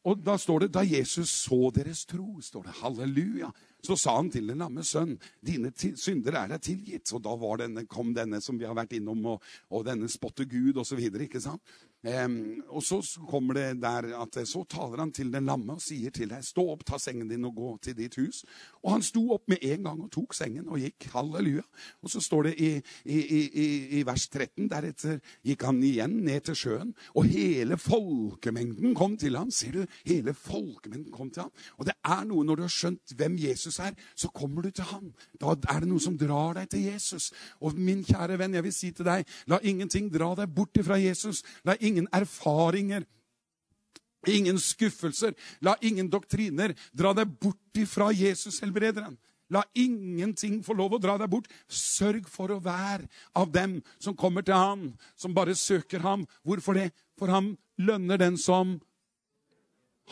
Og 0.08 0.22
da 0.24 0.38
står 0.40 0.66
det 0.66 0.74
da 0.76 0.84
Jesus 0.88 1.32
så 1.44 1.70
deres 1.76 2.06
tro. 2.08 2.40
står 2.42 2.70
det, 2.70 2.78
Halleluja. 2.82 3.52
Så 3.86 3.96
sa 3.96 4.18
han 4.18 4.30
til 4.32 4.50
den 4.52 4.60
lamme 4.60 4.84
sønn, 4.84 5.16
dine 5.46 5.72
synder 5.74 6.36
er 6.42 6.50
deg 6.54 6.64
tilgitt. 6.66 7.14
Og 7.16 7.24
da 7.24 7.36
denne, 7.64 7.86
kom 7.88 8.12
denne 8.16 8.42
som 8.44 8.60
vi 8.60 8.68
har 8.68 8.76
vært 8.78 8.98
innom, 8.98 9.24
og, 9.36 9.46
og 9.72 9.86
denne 9.88 10.10
spotte 10.12 10.48
Gud 10.50 10.82
osv. 10.82 11.00
Um, 12.00 12.62
og 12.72 12.84
så 12.84 13.02
kommer 13.28 13.58
det 13.58 13.82
der 13.82 14.06
at 14.22 14.38
så 14.48 14.62
taler 14.72 15.02
han 15.02 15.10
til 15.12 15.34
den 15.34 15.50
lamme 15.50 15.74
og 15.76 15.82
sier 15.84 16.14
til 16.16 16.30
deg, 16.32 16.46
stå 16.48 16.64
opp, 16.72 16.86
ta 16.88 16.96
sengen 16.96 17.28
din 17.28 17.44
og 17.44 17.58
gå 17.58 17.72
til 17.84 17.98
ditt 17.98 18.16
hus. 18.16 18.46
Og 18.86 18.94
han 18.94 19.04
sto 19.04 19.26
opp 19.36 19.50
med 19.52 19.66
en 19.68 19.84
gang 19.84 20.00
og 20.06 20.12
tok 20.14 20.32
sengen 20.38 20.70
og 20.72 20.80
gikk. 20.80 21.10
Halleluja. 21.12 21.66
Og 22.00 22.14
så 22.14 22.22
står 22.24 22.48
det 22.48 22.54
i, 22.56 22.70
i, 23.04 23.18
i, 23.20 23.66
i 24.00 24.04
vers 24.08 24.30
13, 24.30 24.70
deretter 24.72 25.18
gikk 25.44 25.66
han 25.68 25.82
igjen 25.84 26.16
ned 26.24 26.46
til 26.48 26.56
sjøen, 26.62 26.94
og 27.20 27.28
hele 27.28 27.76
folkemengden 27.76 28.96
kom 28.96 29.18
til 29.20 29.36
ham. 29.36 29.52
Ser 29.52 29.82
du? 29.82 29.98
Hele 30.08 30.32
folkemengden 30.34 31.12
kom 31.12 31.34
til 31.36 31.50
ham. 31.50 31.52
Og 31.76 31.90
det 31.90 31.98
er 32.00 32.24
noe 32.32 32.48
når 32.48 32.62
du 32.62 32.66
har 32.70 32.74
skjønt 32.78 33.16
hvem 33.20 33.36
Jesus 33.44 33.82
er, 33.84 33.92
så 34.16 34.32
kommer 34.32 34.64
du 34.64 34.72
til 34.72 34.88
ham. 34.94 35.12
Da 35.36 35.58
er 35.58 35.84
det 35.84 35.92
noe 35.92 36.00
som 36.00 36.16
drar 36.16 36.62
deg 36.62 36.72
til 36.72 36.88
Jesus. 36.88 37.34
Og 37.60 37.76
min 37.76 38.06
kjære 38.08 38.40
venn, 38.40 38.56
jeg 38.56 38.70
vil 38.70 38.78
si 38.78 38.96
til 38.96 39.10
deg, 39.10 39.28
la 39.52 39.60
ingenting 39.68 40.08
dra 40.14 40.32
deg 40.40 40.56
bort 40.56 40.80
ifra 40.80 40.96
Jesus. 41.02 41.44
La 41.68 41.76
ingen 41.76 41.89
ingen 41.90 42.10
erfaringer. 42.16 43.06
Ingen 44.28 44.60
skuffelser. 44.60 45.34
La 45.64 45.76
ingen 45.82 46.10
doktriner 46.12 46.76
dra 46.92 47.14
deg 47.16 47.32
bort 47.40 47.80
ifra 47.80 48.12
Jesus 48.16 48.60
helbrederen. 48.64 49.18
La 49.50 49.64
ingenting 49.74 50.60
få 50.66 50.76
lov 50.78 50.98
å 50.98 51.02
dra 51.02 51.16
deg 51.18 51.32
bort. 51.32 51.50
Sørg 51.66 52.28
for 52.30 52.54
å 52.54 52.60
være 52.62 53.08
av 53.38 53.50
dem 53.54 53.80
som 53.98 54.18
kommer 54.18 54.46
til 54.46 54.58
ham, 54.58 54.84
som 55.18 55.34
bare 55.34 55.56
søker 55.58 56.04
ham. 56.06 56.28
Hvorfor 56.46 56.78
det? 56.78 56.92
For 57.18 57.32
ham 57.34 57.56
lønner 57.82 58.22
den 58.22 58.38
som 58.38 58.78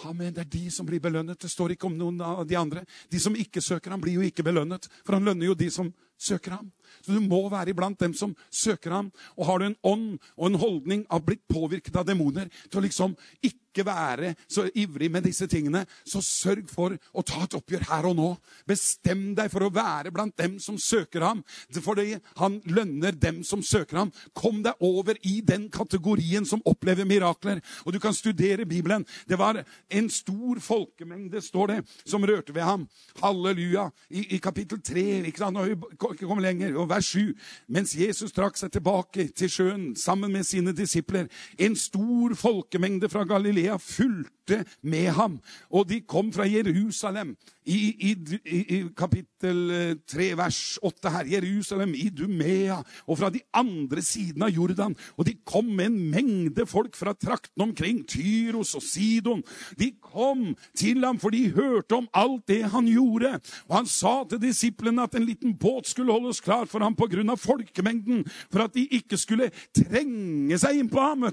Amen. 0.05 0.29
Det 0.29 0.43
er 0.43 0.49
de 0.53 0.67
som 0.69 0.85
blir 0.85 1.01
belønnet. 1.01 1.39
Det 1.41 1.49
står 1.49 1.73
ikke 1.73 1.87
om 1.89 1.95
noen 1.97 2.19
av 2.21 2.43
de 2.45 2.53
andre. 2.59 2.83
De 3.09 3.17
som 3.17 3.33
ikke 3.33 3.63
søker 3.65 3.89
ham, 3.89 4.01
blir 4.01 4.19
jo 4.19 4.25
ikke 4.27 4.45
belønnet. 4.45 4.85
For 5.01 5.17
han 5.17 5.25
lønner 5.25 5.49
jo 5.49 5.55
de 5.57 5.71
som 5.73 5.89
søker 6.21 6.53
ham. 6.53 6.67
Så 7.01 7.15
du 7.15 7.21
må 7.23 7.43
være 7.51 7.73
iblant 7.73 7.99
dem 7.99 8.15
som 8.17 8.35
søker 8.51 8.95
ham. 8.95 9.11
Og 9.37 9.47
har 9.49 9.59
du 9.59 9.69
en 9.69 9.79
ånd 9.83 10.09
og 10.35 10.49
en 10.49 10.59
holdning 10.61 11.05
av 11.09 11.25
blitt 11.27 11.45
påvirket 11.51 11.95
av 11.95 12.07
demoner 12.07 12.51
til 12.67 12.81
å 12.81 12.85
liksom 12.87 13.15
ikke 13.45 13.85
være 13.85 14.33
så 14.49 14.65
ivrig 14.75 15.09
med 15.13 15.27
disse 15.27 15.45
tingene, 15.49 15.83
så 16.07 16.21
sørg 16.23 16.69
for 16.71 16.95
å 17.13 17.23
ta 17.25 17.43
et 17.43 17.55
oppgjør 17.57 17.85
her 17.91 18.07
og 18.09 18.15
nå. 18.17 18.29
Bestem 18.69 19.35
deg 19.37 19.51
for 19.53 19.65
å 19.65 19.71
være 19.73 20.11
blant 20.13 20.33
dem 20.39 20.57
som 20.63 20.79
søker 20.81 21.25
ham, 21.25 21.43
fordi 21.75 22.17
han 22.39 22.57
lønner 22.65 23.13
dem 23.13 23.43
som 23.45 23.61
søker 23.61 24.01
ham. 24.01 24.13
Kom 24.33 24.63
deg 24.65 24.81
over 24.83 25.19
i 25.21 25.39
den 25.45 25.67
kategorien 25.73 26.45
som 26.47 26.63
opplever 26.65 27.05
mirakler. 27.05 27.61
Og 27.85 27.93
du 27.93 27.99
kan 28.01 28.15
studere 28.17 28.65
Bibelen. 28.65 29.05
Det 29.29 29.37
var 29.37 29.61
en 29.61 30.09
stor 30.09 30.61
folkemengde, 30.63 31.41
står 31.43 31.73
det, 31.73 31.79
som 32.05 32.25
rørte 32.25 32.55
ved 32.55 32.65
ham. 32.65 32.87
Halleluja. 33.21 33.89
I, 34.09 34.25
i 34.35 34.41
kapittel 34.41 34.81
3 34.81 35.05
ikke 35.29 35.43
sant? 35.43 35.57
Nå 35.57 35.67
ikke 36.13 36.25
kommet 36.25 36.45
lenger. 36.47 36.76
Og 36.77 36.89
vers 36.89 37.05
7. 37.05 37.33
Mens 37.67 37.95
Jesus 37.97 38.33
trakk 38.35 38.57
seg 38.59 38.71
tilbake 38.71 39.27
til 39.35 39.51
sjøen 39.51 39.85
sammen 39.97 40.31
med 40.33 40.45
sine 40.47 40.73
disipler, 40.75 41.27
en 41.59 41.75
stor 41.75 42.35
folkemengde 42.37 43.09
fra 43.09 43.25
Galilea 43.27 43.77
fulgte 43.81 44.63
med 44.81 45.11
ham, 45.17 45.39
og 45.69 45.89
de 45.89 46.01
kom 46.07 46.31
fra 46.33 46.47
Jerusalem 46.47 47.35
i, 47.67 47.79
i, 47.99 48.11
i, 48.47 48.77
kapittel 48.97 49.59
3, 50.07 50.23
eh, 50.23 50.37
vers 50.39 50.59
8 50.83 51.11
her. 51.11 51.27
Jerusalem, 51.35 51.93
i 51.95 52.07
Dumea 52.15 52.77
og 53.05 53.17
fra 53.19 53.29
de 53.33 53.41
andre 53.55 54.01
sidene 54.05 54.47
av 54.47 54.55
Jordan. 54.55 54.95
Og 55.17 55.27
de 55.27 55.35
kom 55.47 55.67
med 55.75 55.89
en 55.89 55.97
mengde 56.13 56.65
folk 56.69 56.95
fra 56.95 57.13
trakten 57.13 57.65
omkring, 57.67 58.03
Tyros 58.07 58.75
og 58.77 58.85
Sidon. 58.85 59.43
De 59.79 59.91
kom 60.01 60.53
til 60.77 61.03
ham, 61.03 61.19
for 61.19 61.35
de 61.35 61.49
hørte 61.55 61.99
om 61.99 62.07
alt 62.15 62.47
det 62.47 62.61
han 62.71 62.87
gjorde. 62.87 63.35
Og 63.67 63.75
han 63.81 63.91
sa 63.91 64.21
til 64.29 64.41
disiplene 64.41 65.03
at 65.03 65.17
en 65.17 65.27
liten 65.27 65.57
båt 65.59 65.91
skulle 65.91 66.15
holdes 66.15 66.41
klar 66.43 66.66
for 66.69 66.83
ham 66.83 66.95
pga. 66.97 67.35
folkemengden, 67.37 68.23
for 68.51 68.65
at 68.65 68.73
de 68.73 68.85
ikke 68.97 69.17
skulle 69.19 69.49
trenge 69.75 70.57
seg 70.59 70.81
innpå 70.81 71.01
ham. 71.01 71.27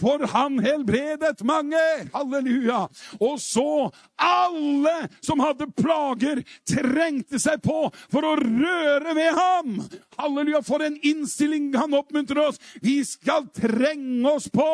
For 0.00 0.26
han 0.32 0.58
helbredet 0.62 1.42
mange! 1.46 1.80
Halleluja! 2.14 2.86
Og 3.20 3.40
så 3.40 3.90
alle 4.20 5.08
som 5.24 5.40
hadde 5.42 5.70
plager 5.76 6.42
trengte 6.68 7.40
seg 7.40 7.62
på 7.64 7.88
for 8.10 8.26
å 8.26 8.36
røre 8.40 9.14
ved 9.16 9.32
ham. 9.36 9.78
Halleluja, 10.20 10.62
for 10.66 10.84
en 10.84 10.98
innstilling 11.06 11.70
han 11.76 11.96
oppmuntrer 11.96 12.42
oss. 12.48 12.60
Vi 12.82 13.00
skal 13.06 13.48
trenge 13.54 14.28
oss 14.28 14.50
på. 14.52 14.68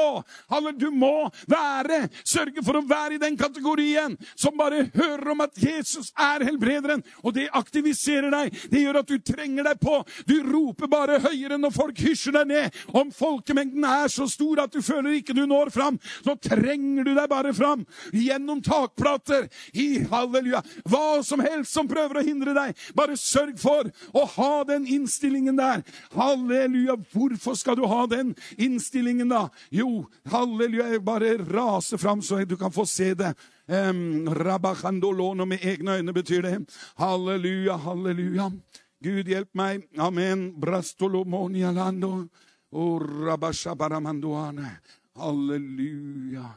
Halleluja, 0.50 0.78
du 0.86 0.90
må 0.90 1.28
være, 1.48 2.06
sørge 2.26 2.64
for 2.66 2.80
å 2.80 2.86
være 2.86 3.16
i 3.16 3.22
den 3.22 3.36
kategorien 3.38 4.16
som 4.34 4.56
bare 4.58 4.86
hører 4.94 5.32
om 5.32 5.44
at 5.44 5.56
Jesus 5.60 6.12
er 6.18 6.44
helbrederen. 6.46 7.04
Og 7.22 7.34
det 7.36 7.48
aktiviserer 7.56 8.32
deg. 8.32 8.54
Det 8.70 8.82
gjør 8.82 9.00
at 9.02 9.10
du 9.10 9.18
trenger 9.22 9.66
deg 9.70 9.80
på. 9.82 10.00
Du 10.28 10.36
roper 10.46 10.90
bare 10.90 11.20
høyere 11.24 11.58
når 11.60 11.74
folk 11.74 12.00
hysjer 12.00 12.38
deg 12.38 12.50
ned. 12.50 12.80
Om 12.96 13.12
folkemengden 13.14 13.84
er 13.88 14.10
så 14.12 14.28
stor 14.30 14.64
at 14.64 14.74
du 14.74 14.82
føler 14.84 15.18
ikke 15.18 15.36
du 15.36 15.44
når 15.48 15.72
fram, 15.74 15.98
så 16.24 16.36
trenger 16.40 17.06
du 17.06 17.12
deg 17.14 17.28
bare 17.30 17.54
fram. 17.56 17.84
Gjennom 18.14 18.62
takplater. 18.64 19.48
I 19.76 20.04
halleluja. 20.10 20.62
Hva 20.88 21.22
som 21.26 21.42
helst 21.44 21.74
som 21.74 21.88
prøver 21.90 22.20
å 22.20 22.26
hindre 22.26 22.54
deg. 22.56 22.76
Bare 22.96 23.18
sørg 23.20 23.58
for 23.60 23.90
å 24.16 24.24
ha 24.36 24.52
den 24.68 24.86
innstillingen 24.88 25.58
der. 25.58 25.84
Halleluja. 26.14 26.96
Hvorfor 27.12 27.56
skal 27.58 27.78
du 27.78 27.84
ha 27.88 28.04
den 28.10 28.34
innstillingen, 28.56 29.28
da? 29.32 29.46
Jo, 29.74 30.06
halleluja, 30.30 30.90
jeg 30.94 31.04
bare 31.06 31.36
raser 31.50 32.00
fram 32.00 32.22
så 32.22 32.42
du 32.44 32.56
kan 32.56 32.72
få 32.72 32.86
se 32.88 33.12
det. 33.14 33.34
Um, 33.66 34.28
Rabachandolono 34.30 35.44
med 35.44 35.64
egne 35.66 35.98
øyne 35.98 36.14
betyr 36.14 36.42
det. 36.42 36.58
Halleluja, 36.98 37.76
halleluja. 37.76 38.50
Gud 39.04 39.28
hjelp 39.28 39.52
meg. 39.54 39.88
Amen. 39.98 40.48
Brastolomonialando. 40.60 42.28
Oh, 42.76 43.02
Halleluja. 45.16 46.48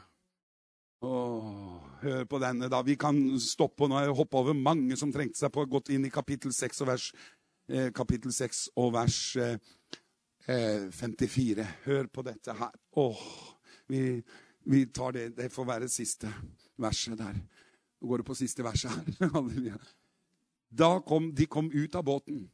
Åh, 1.00 1.76
hør 2.02 2.24
på 2.28 2.38
denne, 2.42 2.68
da. 2.68 2.82
Vi 2.84 2.96
kan 3.00 3.16
stoppe 3.40 3.88
nå. 3.88 4.00
Jeg 4.02 4.16
hoppa 4.16 4.42
over 4.42 4.56
mange 4.56 4.96
som 5.00 5.12
trengte 5.12 5.40
seg 5.40 5.52
på. 5.54 5.64
Gått 5.64 5.92
inn 5.94 6.04
i 6.04 6.12
kapittel 6.12 6.52
6 6.52 6.82
og 6.84 6.90
vers, 6.90 7.06
eh, 7.68 7.88
kapittel 7.96 8.34
6 8.36 8.66
og 8.76 8.92
vers 8.98 9.20
eh, 9.40 9.56
54. 10.92 11.64
Eh, 11.64 11.72
hør 11.86 12.10
på 12.12 12.24
dette 12.26 12.52
her. 12.56 12.76
Åh, 13.00 13.24
vi, 13.88 14.20
vi 14.68 14.84
tar 14.92 15.16
det. 15.16 15.30
Det 15.36 15.48
får 15.52 15.72
være 15.72 15.88
siste 15.88 16.28
verset 16.76 17.16
der. 17.20 17.40
Nå 18.00 18.08
går 18.08 18.20
det 18.20 18.28
på 18.28 18.36
siste 18.36 18.64
verset 18.64 18.92
her. 18.92 19.32
Halleluja. 19.36 19.80
Da 20.70 21.00
kom 21.02 21.34
de 21.34 21.46
kom 21.46 21.70
ut 21.72 21.94
av 21.94 22.04
båten. 22.06 22.44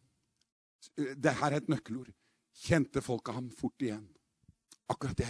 Det 0.97 1.35
her 1.41 1.53
er 1.53 1.61
et 1.61 1.69
nøkkelord. 1.69 2.13
Kjente 2.57 3.03
folket 3.05 3.37
ham 3.37 3.51
fort 3.53 3.83
igjen. 3.83 4.07
Akkurat 4.89 5.19
det 5.19 5.29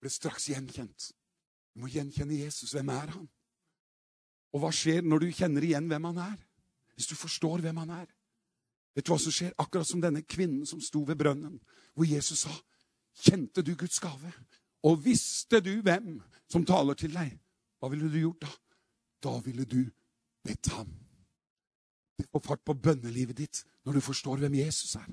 ble 0.00 0.10
straks 0.12 0.48
gjenkjent. 0.50 1.10
Du 1.72 1.82
må 1.82 1.90
gjenkjenne 1.92 2.40
Jesus. 2.42 2.74
Hvem 2.74 2.92
er 2.92 3.12
han? 3.14 3.26
Og 4.52 4.64
hva 4.64 4.70
skjer 4.74 5.04
når 5.06 5.24
du 5.24 5.34
kjenner 5.36 5.64
igjen 5.64 5.88
hvem 5.88 6.08
han 6.10 6.22
er? 6.24 6.38
Hvis 6.96 7.08
du 7.12 7.16
forstår 7.16 7.62
hvem 7.64 7.80
han 7.80 7.92
er. 8.00 8.08
Vet 8.96 9.06
du 9.06 9.12
hva 9.12 9.20
som 9.22 9.32
skjer? 9.32 9.54
Akkurat 9.62 9.88
som 9.88 10.02
denne 10.02 10.24
kvinnen 10.26 10.66
som 10.66 10.80
sto 10.82 11.04
ved 11.06 11.16
brønnen, 11.20 11.60
hvor 11.94 12.08
Jesus 12.08 12.44
sa, 12.44 12.54
'Kjente 13.14 13.62
du 13.62 13.74
Guds 13.76 14.00
gave?' 14.00 14.32
Og 14.82 15.04
visste 15.04 15.60
du 15.60 15.82
hvem 15.82 16.22
som 16.48 16.64
taler 16.64 16.94
til 16.94 17.12
deg? 17.14 17.38
Hva 17.78 17.88
ville 17.88 18.08
du 18.08 18.18
gjort 18.18 18.40
da? 18.40 18.48
Da 19.22 19.38
ville 19.44 19.64
du 19.64 19.84
bedt 20.44 20.66
ham. 20.72 20.88
Det 22.20 22.28
får 22.30 22.46
fart 22.46 22.62
på 22.66 22.76
bønnelivet 22.76 23.40
ditt 23.40 23.64
når 23.86 23.98
du 23.98 24.04
forstår 24.04 24.42
hvem 24.42 24.60
Jesus 24.60 24.94
er. 25.00 25.08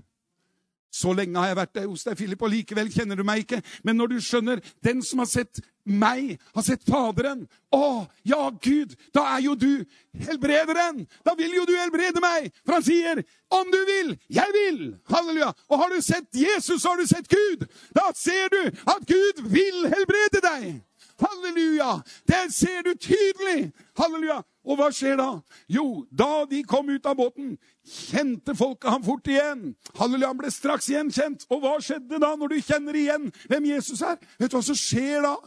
Så 0.97 1.11
lenge 1.13 1.38
har 1.39 1.51
jeg 1.51 1.59
vært 1.59 1.79
hos 1.84 2.05
deg, 2.07 2.15
Philip, 2.17 2.41
og 2.41 2.51
likevel 2.51 2.88
kjenner 2.91 3.19
du 3.19 3.23
meg 3.27 3.43
ikke. 3.43 3.59
Men 3.85 3.99
når 3.99 4.13
du 4.13 4.21
skjønner 4.23 4.61
den 4.85 5.03
som 5.05 5.19
har 5.21 5.29
sett 5.29 5.59
meg, 5.88 6.38
har 6.55 6.65
sett 6.65 6.84
Faderen 6.88 7.45
Å, 7.75 8.07
ja, 8.27 8.47
Gud, 8.63 8.95
da 9.15 9.25
er 9.35 9.43
jo 9.45 9.55
du 9.59 9.84
helbrederen! 10.25 11.03
Da 11.27 11.35
vil 11.38 11.53
jo 11.59 11.67
du 11.67 11.75
helbrede 11.75 12.23
meg! 12.23 12.49
For 12.63 12.77
han 12.79 12.88
sier, 12.88 13.21
om 13.53 13.69
du 13.71 13.79
vil, 13.91 14.15
jeg 14.31 14.55
vil! 14.55 14.81
Halleluja! 15.11 15.51
Og 15.69 15.84
har 15.84 15.93
du 15.93 16.01
sett 16.01 16.27
Jesus, 16.35 16.81
så 16.81 16.95
har 16.95 17.03
du 17.03 17.07
sett 17.07 17.29
Gud! 17.31 17.67
Da 17.95 18.09
ser 18.15 18.49
du 18.55 18.61
at 18.88 19.07
Gud 19.07 19.43
vil 19.51 19.88
helbrede 19.91 20.43
deg! 20.43 20.69
Halleluja! 21.18 22.02
Det 22.27 22.53
ser 22.53 22.84
du 22.85 22.94
tydelig! 22.94 23.72
Halleluja! 23.98 24.41
Og 24.68 24.76
hva 24.77 24.89
skjer 24.91 25.15
da? 25.18 25.30
Jo, 25.72 26.03
da 26.11 26.44
de 26.49 26.60
kom 26.68 26.89
ut 26.91 27.06
av 27.07 27.15
båten, 27.18 27.53
kjente 27.88 28.53
folket 28.57 28.91
ham 28.91 29.06
fort 29.06 29.30
igjen. 29.31 29.72
Halleluja, 29.98 30.34
han 30.34 30.41
ble 30.41 30.52
straks 30.52 30.89
gjenkjent. 30.91 31.48
Og 31.49 31.64
hva 31.64 31.77
skjedde 31.84 32.19
da, 32.19 32.34
når 32.35 32.52
du 32.52 32.57
kjenner 32.60 32.99
igjen 32.99 33.30
hvem 33.48 33.69
Jesus 33.72 34.03
er? 34.03 34.19
Vet 34.38 34.52
du 34.52 34.57
hva 34.60 34.65
som 34.68 34.77
skjer 34.77 35.23
da? 35.26 35.38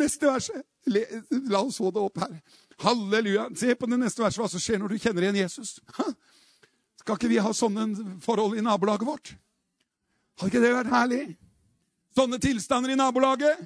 Neste 0.00 0.26
verset. 0.30 0.64
La 1.50 1.60
oss 1.60 1.78
få 1.82 1.92
det 1.92 2.02
opp 2.02 2.22
her. 2.22 2.34
Halleluja. 2.80 3.50
Se 3.58 3.76
på 3.76 3.90
det 3.90 4.00
neste 4.00 4.24
verset 4.24 4.40
hva 4.40 4.48
som 4.50 4.62
skjer 4.62 4.80
når 4.80 4.94
du 4.94 5.02
kjenner 5.02 5.26
igjen 5.26 5.42
Jesus. 5.42 5.76
Skal 7.02 7.18
ikke 7.18 7.30
vi 7.30 7.42
ha 7.42 7.52
sånne 7.54 8.16
forhold 8.24 8.56
i 8.56 8.64
nabolaget 8.64 9.08
vårt? 9.08 9.34
Hadde 10.40 10.50
ikke 10.50 10.64
det 10.64 10.74
vært 10.74 10.92
herlig? 10.94 11.22
Sånne 12.16 12.40
tilstander 12.42 12.94
i 12.94 12.98
nabolaget? 12.98 13.60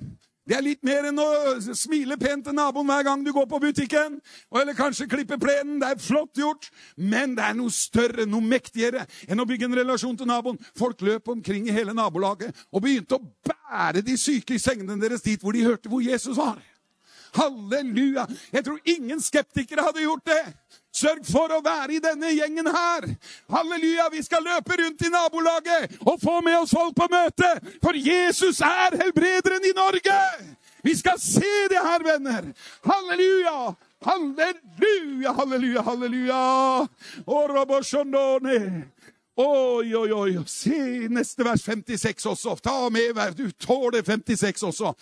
Det 0.44 0.56
er 0.58 0.64
litt 0.64 0.82
mer 0.84 1.06
enn 1.08 1.20
å 1.20 1.28
smile 1.72 2.18
pent 2.20 2.44
til 2.44 2.56
naboen 2.56 2.88
hver 2.90 3.06
gang 3.06 3.22
du 3.24 3.30
går 3.32 3.46
på 3.48 3.60
butikken. 3.62 4.18
Eller 4.52 4.76
kanskje 4.76 5.08
klippe 5.08 5.38
plenen. 5.40 5.78
Det 5.80 5.94
er 5.94 6.02
flott 6.04 6.36
gjort. 6.36 6.68
Men 7.00 7.32
det 7.38 7.46
er 7.46 7.56
noe 7.56 7.72
større, 7.72 8.26
noe 8.28 8.44
mektigere 8.44 9.06
enn 9.24 9.40
å 9.40 9.48
bygge 9.48 9.70
en 9.70 9.78
relasjon 9.80 10.18
til 10.20 10.28
naboen. 10.28 10.60
Folk 10.76 11.00
løp 11.06 11.32
omkring 11.32 11.70
i 11.70 11.76
hele 11.76 11.96
nabolaget 11.96 12.52
og 12.70 12.84
begynte 12.84 13.16
å 13.16 13.24
bære 13.48 14.04
de 14.04 14.18
syke 14.20 14.58
i 14.58 14.62
sengene 14.62 15.00
deres 15.00 15.24
dit 15.24 15.40
hvor 15.40 15.56
de 15.56 15.64
hørte 15.64 15.88
hvor 15.88 16.04
Jesus 16.04 16.36
var. 16.36 16.60
Halleluja! 17.34 18.26
Jeg 18.52 18.64
tror 18.64 18.78
ingen 18.84 19.20
skeptikere 19.22 19.84
hadde 19.86 20.04
gjort 20.04 20.26
det. 20.28 20.42
Sørg 20.94 21.24
for 21.26 21.50
å 21.50 21.62
være 21.64 21.96
i 21.96 22.02
denne 22.02 22.30
gjengen 22.30 22.68
her. 22.70 23.08
Halleluja! 23.50 24.08
Vi 24.12 24.22
skal 24.22 24.44
løpe 24.46 24.78
rundt 24.78 25.02
i 25.02 25.10
nabolaget 25.10 25.96
og 26.04 26.20
få 26.22 26.38
med 26.46 26.60
oss 26.60 26.74
folk 26.74 26.94
på 26.94 27.08
møte. 27.10 27.50
For 27.82 27.98
Jesus 27.98 28.62
er 28.62 28.94
helbrederen 29.02 29.66
i 29.66 29.74
Norge! 29.74 30.20
Vi 30.84 30.92
skal 30.94 31.18
se 31.18 31.52
det 31.72 31.80
her, 31.80 32.04
venner. 32.04 32.52
Halleluja! 32.84 33.74
Halleluja, 34.04 35.32
halleluja, 35.32 35.82
halleluja! 35.82 36.88
Oi, 39.34 39.94
oi, 39.98 40.12
oi. 40.14 40.34
Se 40.46 41.08
neste 41.10 41.42
vers 41.42 41.64
56 41.66 42.26
også. 42.30 42.54
Ta 42.62 42.74
med 42.94 43.16
hver. 43.16 43.32
Du 43.34 43.48
tåler 43.50 44.04
56 44.06 44.62
også. 44.68 44.92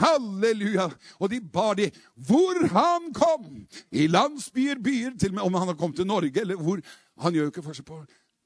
Halleluja. 0.00 0.86
Og 1.20 1.28
de 1.30 1.40
bar 1.40 1.76
de 1.76 1.90
hvor 2.16 2.62
han 2.72 3.10
kom. 3.12 3.66
I 3.92 4.06
landsbyer, 4.08 4.80
byer, 4.80 5.18
til 5.20 5.34
og 5.34 5.36
med 5.36 5.44
om 5.44 5.58
han 5.60 5.68
har 5.68 5.76
kommet 5.76 6.00
til 6.00 6.08
Norge, 6.08 6.40
eller 6.40 6.56
hvor 6.56 6.80
Han 7.22 7.32
gjør 7.32 7.44
jo 7.46 7.50
ikke 7.52 7.62
forskjell 7.62 7.86
på 7.86 8.00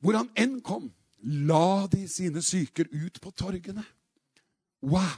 Hvor 0.04 0.16
han 0.18 0.28
enn 0.36 0.58
kom, 0.60 0.90
la 1.24 1.86
de 1.88 2.02
sine 2.08 2.42
syker 2.42 2.84
ut 2.92 3.20
på 3.22 3.30
torgene. 3.30 3.84
Wow. 4.82 5.16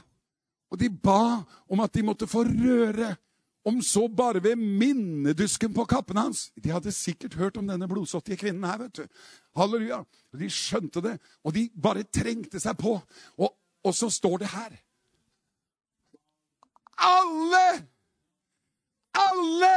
Og 0.71 0.79
de 0.79 0.89
ba 0.89 1.43
om 1.69 1.79
at 1.83 1.93
de 1.93 2.03
måtte 2.03 2.27
få 2.27 2.45
røre 2.47 3.15
om 3.65 3.81
så 3.81 4.07
bare 4.07 4.43
ved 4.43 4.55
minnedusken 4.55 5.73
på 5.73 5.85
kappen 5.85 6.17
hans. 6.17 6.51
De 6.63 6.71
hadde 6.71 6.91
sikkert 6.91 7.33
hørt 7.33 7.57
om 7.57 7.67
denne 7.67 7.87
blodsottige 7.87 8.37
kvinnen 8.37 8.63
her. 8.63 8.77
vet 8.77 8.95
du. 8.95 9.07
Halleluja. 9.55 10.03
De 10.39 10.49
skjønte 10.49 11.01
det, 11.01 11.17
og 11.43 11.53
de 11.53 11.69
bare 11.81 12.03
trengte 12.03 12.59
seg 12.59 12.77
på. 12.77 12.97
Og, 13.37 13.53
og 13.83 13.95
så 13.95 14.09
står 14.09 14.37
det 14.37 14.51
her 14.55 14.77
Alle! 16.97 17.87
Alle! 19.13 19.75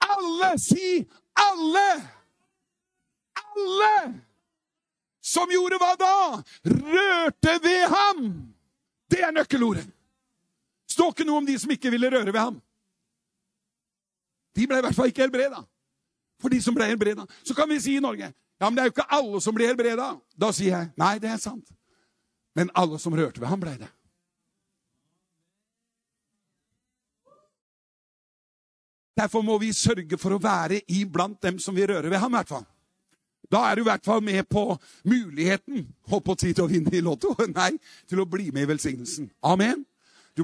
Alle! 0.00 0.54
Si 0.58 1.04
alle! 1.36 1.88
Alle! 3.36 3.94
Som 5.22 5.50
gjorde 5.52 5.76
hva 5.80 5.92
da? 6.00 6.14
Rørte 6.64 7.58
ved 7.62 7.84
ham! 7.92 8.26
Det 9.08 9.22
er 9.24 9.32
nøkkelordet 9.32 9.88
står 10.98 11.14
ikke 11.14 11.26
noe 11.28 11.44
om 11.44 11.46
de 11.46 11.54
som 11.62 11.70
ikke 11.70 11.92
ville 11.94 12.10
røre 12.10 12.34
ved 12.34 12.42
ham. 12.42 12.58
De 14.58 14.66
ble 14.66 14.80
i 14.80 14.84
hvert 14.84 14.96
fall 14.96 15.12
ikke 15.12 15.22
helbreda. 15.22 15.62
For 16.42 16.50
de 16.50 16.58
som 16.62 16.74
ble 16.74 16.86
helbreda. 16.90 17.26
Så 17.46 17.54
kan 17.54 17.70
vi 17.70 17.78
si 17.82 17.96
i 17.96 18.02
Norge 18.02 18.32
ja, 18.58 18.66
men 18.66 18.74
det 18.74 18.82
er 18.82 18.88
jo 18.88 18.94
ikke 18.96 19.12
alle 19.14 19.40
som 19.42 19.54
blir 19.54 19.70
helbreda. 19.70 20.08
Da 20.34 20.48
sier 20.54 20.72
jeg 20.74 20.90
nei, 20.98 21.12
det 21.22 21.30
er 21.30 21.38
sant. 21.38 21.68
Men 22.58 22.72
alle 22.74 22.98
som 22.98 23.14
rørte 23.14 23.38
ved 23.38 23.46
ham, 23.46 23.60
ble 23.62 23.76
det. 23.78 23.90
Derfor 29.18 29.42
må 29.46 29.60
vi 29.62 29.70
sørge 29.74 30.18
for 30.18 30.34
å 30.34 30.40
være 30.42 30.80
iblant 30.94 31.38
dem 31.42 31.58
som 31.62 31.74
vil 31.78 31.86
røre 31.90 32.10
ved 32.10 32.18
ham. 32.18 32.34
i 32.34 32.38
hvert 32.38 32.50
fall. 32.50 32.66
Da 33.50 33.62
er 33.70 33.78
du 33.78 33.82
i 33.82 33.88
hvert 33.88 34.04
fall 34.04 34.20
med 34.22 34.44
på 34.50 34.76
muligheten 35.08 35.86
holdt 36.10 36.26
på 36.26 36.34
tid 36.34 36.58
til 36.58 36.66
å 36.66 36.70
vinne 36.70 36.92
i 36.94 37.02
Lotto. 37.02 37.34
Nei, 37.60 37.72
til 38.10 38.22
å 38.22 38.28
bli 38.28 38.50
med 38.50 38.66
i 38.66 38.72
velsignelsen. 38.74 39.30
Amen. 39.42 39.86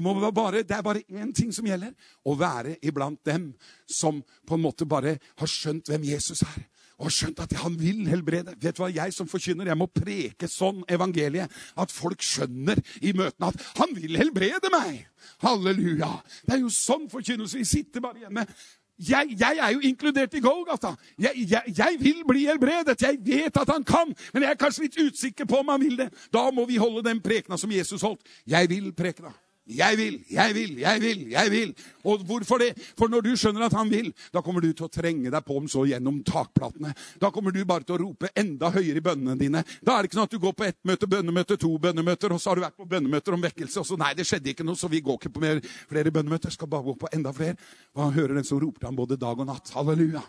Bare, 0.01 0.63
det 0.63 0.75
er 0.75 0.85
bare 0.85 1.03
én 1.09 1.33
ting 1.33 1.51
som 1.53 1.65
gjelder. 1.65 1.93
Å 2.25 2.35
være 2.37 2.77
iblant 2.81 3.19
dem 3.25 3.53
som 3.87 4.23
på 4.45 4.55
en 4.55 4.63
måte 4.63 4.85
bare 4.85 5.17
har 5.39 5.51
skjønt 5.51 5.91
hvem 5.91 6.07
Jesus 6.11 6.43
er. 6.43 6.63
Og 6.95 7.09
har 7.09 7.15
skjønt 7.15 7.41
at 7.43 7.57
han 7.59 7.75
vil 7.79 8.05
helbrede. 8.07 8.55
Vet 8.61 8.77
du 8.77 8.83
hva, 8.83 8.89
Jeg 8.93 9.13
som 9.13 9.27
forkynner, 9.27 9.67
jeg 9.67 9.77
må 9.77 9.87
preke 9.91 10.47
sånn 10.47 10.83
evangeliet 10.87 11.51
at 11.75 11.91
folk 11.91 12.23
skjønner 12.23 12.79
i 13.01 13.11
møtene 13.11 13.51
at 13.51 13.67
han 13.81 13.91
vil 13.97 14.15
helbrede 14.15 14.71
meg. 14.71 15.03
Halleluja. 15.43 16.13
Det 16.45 16.55
er 16.55 16.63
jo 16.63 16.71
sånn 16.71 17.09
forkynnelse. 17.11 17.59
Vi 17.59 17.67
sitter 17.67 18.03
bare 18.03 18.23
hjemme. 18.23 18.47
Jeg, 18.95 19.35
jeg, 19.35 19.57
er 19.59 19.73
jo 19.75 19.81
inkludert 19.83 20.33
i 20.39 20.39
Golgata. 20.39 20.93
Jeg, 21.19 21.35
jeg, 21.51 21.73
jeg, 21.77 21.97
vil 21.99 22.21
bli 22.27 22.45
helbredet. 22.47 22.95
Jeg 23.01 23.19
vet 23.25 23.57
at 23.59 23.71
han 23.73 23.83
kan, 23.83 24.13
men 24.31 24.45
jeg 24.45 24.55
er 24.55 24.59
kanskje 24.59 24.85
litt 24.85 24.99
usikker 25.01 25.49
på 25.51 25.59
om 25.59 25.73
han 25.73 25.83
vil 25.83 25.97
det. 25.99 26.07
Da 26.31 26.47
må 26.55 26.63
vi 26.69 26.79
holde 26.79 27.03
den 27.03 27.19
prekena 27.19 27.59
som 27.59 27.73
Jesus 27.75 28.05
holdt. 28.07 28.23
Jeg 28.47 28.71
vil 28.71 28.93
prekena. 28.95 29.33
Jeg 29.65 29.97
vil, 29.97 30.19
jeg 30.29 30.53
vil, 30.53 30.73
jeg 30.77 31.01
vil, 31.01 31.21
jeg 31.31 31.51
vil. 31.51 31.71
Og 32.05 32.21
hvorfor 32.21 32.61
det? 32.61 32.75
For 32.93 33.09
når 33.09 33.23
du 33.25 33.31
skjønner 33.33 33.65
at 33.65 33.73
han 33.73 33.89
vil, 33.89 34.11
da 34.33 34.43
kommer 34.45 34.61
du 34.61 34.67
til 34.69 34.85
å 34.85 34.91
trenge 34.93 35.31
deg 35.33 35.45
på 35.47 35.57
om 35.57 35.65
så 35.71 35.87
gjennom 35.89 36.19
takplatene. 36.27 36.91
Da 37.21 37.31
kommer 37.33 37.55
du 37.55 37.63
bare 37.65 37.81
til 37.81 37.95
å 37.95 38.03
rope 38.03 38.29
enda 38.37 38.69
høyere 38.69 39.01
i 39.01 39.05
bønnene 39.05 39.33
dine. 39.39 39.63
Da 39.81 39.95
er 39.95 40.05
det 40.05 40.11
ikke 40.11 40.19
sånn 40.19 40.29
at 40.29 40.35
du 40.35 40.43
går 40.43 40.53
på 40.59 40.67
ett 40.67 40.77
møte, 40.85 41.09
bønnemøte, 41.09 41.57
to 41.57 41.71
bønnemøter, 41.81 42.35
og 42.35 42.43
så 42.43 42.51
har 42.51 42.61
du 42.61 42.65
vært 42.67 42.77
på 42.77 42.85
bønnemøter 42.93 43.37
om 43.37 43.47
vekkelse, 43.47 43.81
og 43.81 43.89
så 43.89 43.97
nei, 43.97 44.11
det 44.13 44.27
skjedde 44.29 44.53
ikke 44.53 44.67
noe, 44.67 44.77
så 44.77 44.91
vi 44.91 45.01
går 45.05 45.17
ikke 45.17 45.33
på 45.33 45.41
mer, 45.47 45.63
flere 45.89 46.13
bønnemøter. 46.13 46.53
Skal 46.53 46.69
bare 46.69 46.85
gå 46.85 46.97
på 47.01 47.09
enda 47.17 47.33
flere. 47.33 47.57
Og 47.97 48.05
han 48.05 48.13
hører 48.19 48.37
den 48.37 48.45
som 48.45 48.61
roper 48.61 48.83
til 48.83 48.91
ham 48.91 49.01
både 49.01 49.17
dag 49.17 49.41
og 49.41 49.49
natt. 49.49 49.73
Halleluja. 49.73 50.21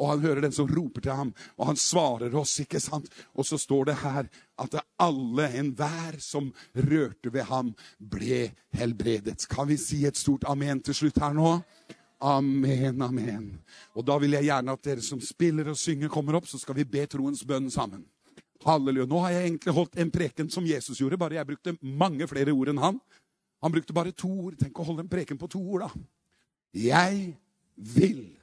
Og 0.00 0.14
han 0.14 0.22
hører 0.24 0.46
den 0.46 0.54
som 0.56 0.68
roper 0.70 1.04
til 1.04 1.12
ham, 1.12 1.30
og 1.60 1.68
han 1.68 1.78
svarer 1.78 2.32
oss, 2.40 2.54
ikke 2.62 2.80
sant? 2.80 3.10
Og 3.36 3.44
så 3.44 3.58
står 3.60 3.90
det 3.90 3.98
her 4.00 4.30
at 4.60 4.78
alle, 5.00 5.48
enhver 5.60 6.16
som 6.24 6.48
rørte 6.72 7.32
ved 7.32 7.44
ham, 7.50 7.74
ble 8.00 8.46
helbredet. 8.76 9.44
Kan 9.50 9.68
vi 9.68 9.76
si 9.80 10.06
et 10.08 10.16
stort 10.16 10.48
amen 10.48 10.80
til 10.84 10.96
slutt 10.96 11.20
her 11.20 11.36
nå? 11.36 11.58
Amen, 12.20 13.02
amen. 13.02 13.44
Og 13.96 14.04
da 14.04 14.16
vil 14.20 14.36
jeg 14.36 14.48
gjerne 14.48 14.72
at 14.76 14.88
dere 14.88 15.04
som 15.04 15.20
spiller 15.24 15.70
og 15.72 15.78
synger, 15.80 16.12
kommer 16.12 16.36
opp, 16.36 16.48
så 16.48 16.60
skal 16.60 16.76
vi 16.80 16.88
be 16.88 17.04
troens 17.08 17.44
bønn 17.48 17.70
sammen. 17.72 18.04
Halleluja. 18.64 19.08
Nå 19.08 19.20
har 19.24 19.36
jeg 19.36 19.46
egentlig 19.48 19.76
holdt 19.76 20.00
en 20.00 20.12
preken 20.12 20.50
som 20.52 20.66
Jesus 20.68 21.00
gjorde, 21.00 21.20
bare 21.20 21.38
jeg 21.38 21.48
brukte 21.48 21.76
mange 21.80 22.28
flere 22.28 22.52
ord 22.52 22.72
enn 22.72 22.82
han. 22.82 23.00
Han 23.60 23.72
brukte 23.72 23.96
bare 23.96 24.12
to 24.16 24.28
ord. 24.46 24.56
Tenk 24.60 24.76
å 24.80 24.84
holde 24.88 25.04
en 25.04 25.12
preken 25.12 25.40
på 25.40 25.48
to 25.48 25.60
ord, 25.60 25.86
da. 25.86 26.04
Jeg 26.76 27.32
vil. 27.76 28.39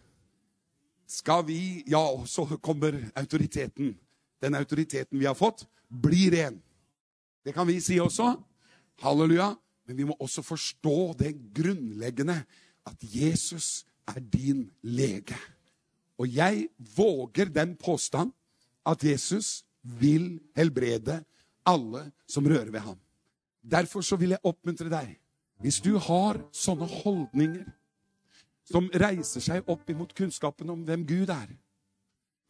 Skal 1.08 1.46
vi 1.48 1.84
Ja, 1.88 2.24
så 2.26 2.46
kommer 2.46 3.12
autoriteten. 3.16 3.96
Den 4.42 4.56
autoriteten 4.56 5.20
vi 5.20 5.26
har 5.26 5.36
fått 5.36 5.66
blir 5.88 6.32
ren. 6.32 6.62
Det 7.46 7.54
kan 7.54 7.68
vi 7.68 7.80
si 7.82 8.00
også. 8.00 8.36
Halleluja. 9.02 9.56
Men 9.88 9.98
vi 9.98 10.04
må 10.04 10.18
også 10.20 10.44
forstå 10.44 11.14
det 11.20 11.32
grunnleggende 11.56 12.42
at 12.86 13.04
Jesus 13.08 13.86
er 14.08 14.20
din 14.20 14.68
lege. 14.84 15.38
Og 16.20 16.28
jeg 16.28 16.68
våger 16.98 17.46
den 17.46 17.76
påstand 17.80 18.34
at 18.86 19.04
Jesus 19.04 19.64
vil 19.82 20.40
helbrede 20.56 21.22
alle 21.66 22.12
som 22.28 22.48
rører 22.48 22.72
ved 22.72 22.80
ham. 22.80 23.00
Derfor 23.64 24.02
så 24.02 24.16
vil 24.16 24.36
jeg 24.36 24.44
oppmuntre 24.44 24.90
deg. 24.92 25.16
Hvis 25.64 25.80
du 25.82 25.98
har 25.98 26.40
sånne 26.54 26.88
holdninger 26.88 27.66
som 28.68 28.90
reiser 28.94 29.44
seg 29.44 29.70
opp 29.72 29.90
imot 29.90 30.14
kunnskapen 30.18 30.70
om 30.70 30.84
hvem 30.88 31.06
Gud 31.08 31.32
er 31.32 31.56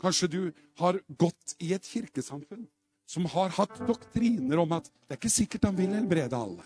Kanskje 0.01 0.27
du 0.29 0.41
har 0.77 0.99
gått 1.17 1.55
i 1.63 1.71
et 1.73 1.85
kirkesamfunn 1.85 2.67
som 3.09 3.25
har 3.33 3.53
hatt 3.55 3.79
doktriner 3.87 4.59
om 4.61 4.75
at 4.77 4.89
det 4.89 5.15
er 5.15 5.19
ikke 5.21 5.31
sikkert 5.33 5.65
han 5.69 5.77
vil 5.77 5.95
helbrede 5.95 6.37
alle. 6.37 6.65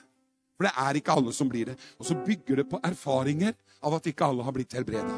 For 0.57 0.67
det 0.67 0.73
er 0.83 0.99
ikke 0.99 1.15
alle 1.15 1.33
som 1.33 1.49
blir 1.49 1.71
det. 1.71 1.77
Og 1.99 2.09
så 2.09 2.17
bygger 2.25 2.61
det 2.61 2.67
på 2.69 2.81
erfaringer 2.83 3.55
av 3.81 3.95
at 3.97 4.09
ikke 4.09 4.27
alle 4.27 4.43
har 4.43 4.55
blitt 4.55 4.75
helbreda. 4.75 5.15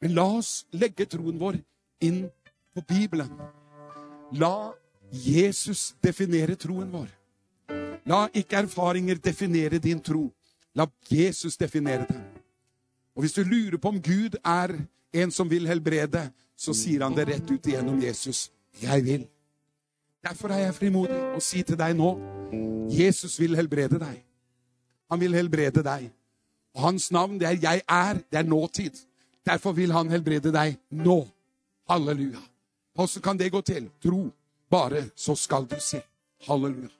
Men 0.00 0.14
la 0.14 0.24
oss 0.38 0.64
legge 0.72 1.08
troen 1.10 1.38
vår 1.40 1.60
inn 2.06 2.24
på 2.74 2.84
Bibelen. 2.88 3.30
La 4.38 4.72
Jesus 5.12 5.92
definere 6.02 6.56
troen 6.56 6.88
vår. 6.92 7.12
La 8.08 8.24
ikke 8.32 8.62
erfaringer 8.62 9.20
definere 9.20 9.82
din 9.82 10.00
tro. 10.00 10.28
La 10.74 10.86
Jesus 11.10 11.58
definere 11.60 12.06
den. 12.08 12.37
Og 13.18 13.24
hvis 13.24 13.32
du 13.34 13.42
lurer 13.42 13.80
på 13.82 13.90
om 13.90 13.96
Gud 14.02 14.36
er 14.46 14.76
en 15.12 15.30
som 15.34 15.48
vil 15.50 15.66
helbrede, 15.66 16.20
så 16.54 16.70
sier 16.70 17.02
han 17.02 17.16
det 17.16 17.24
rett 17.26 17.48
ut 17.50 17.66
igjennom 17.66 17.98
Jesus. 17.98 18.44
Jeg 18.78 19.02
vil. 19.04 19.24
Derfor 20.22 20.54
er 20.54 20.68
jeg 20.68 20.76
frimodig 20.76 21.18
og 21.34 21.42
sier 21.42 21.66
til 21.66 21.78
deg 21.78 21.96
nå 21.98 22.12
Jesus 22.94 23.34
vil 23.40 23.58
helbrede 23.58 23.98
deg. 23.98 24.20
Han 25.10 25.18
vil 25.18 25.34
helbrede 25.34 25.82
deg. 25.82 26.06
Og 26.76 26.84
hans 26.84 27.10
navn, 27.10 27.40
det 27.40 27.48
er 27.48 27.58
'Jeg 27.58 27.82
er'. 27.88 28.22
Det 28.30 28.38
er 28.38 28.42
nåtid. 28.42 28.94
Derfor 29.46 29.72
vil 29.72 29.92
han 29.92 30.10
helbrede 30.10 30.52
deg 30.52 30.78
nå. 30.90 31.26
Halleluja. 31.90 32.38
Hvordan 32.94 33.22
kan 33.22 33.38
det 33.38 33.52
gå 33.52 33.60
til? 33.60 33.90
Tro. 34.02 34.30
Bare 34.70 35.10
så 35.16 35.34
skal 35.34 35.64
du 35.64 35.76
se. 35.80 36.02
Halleluja. 36.46 36.97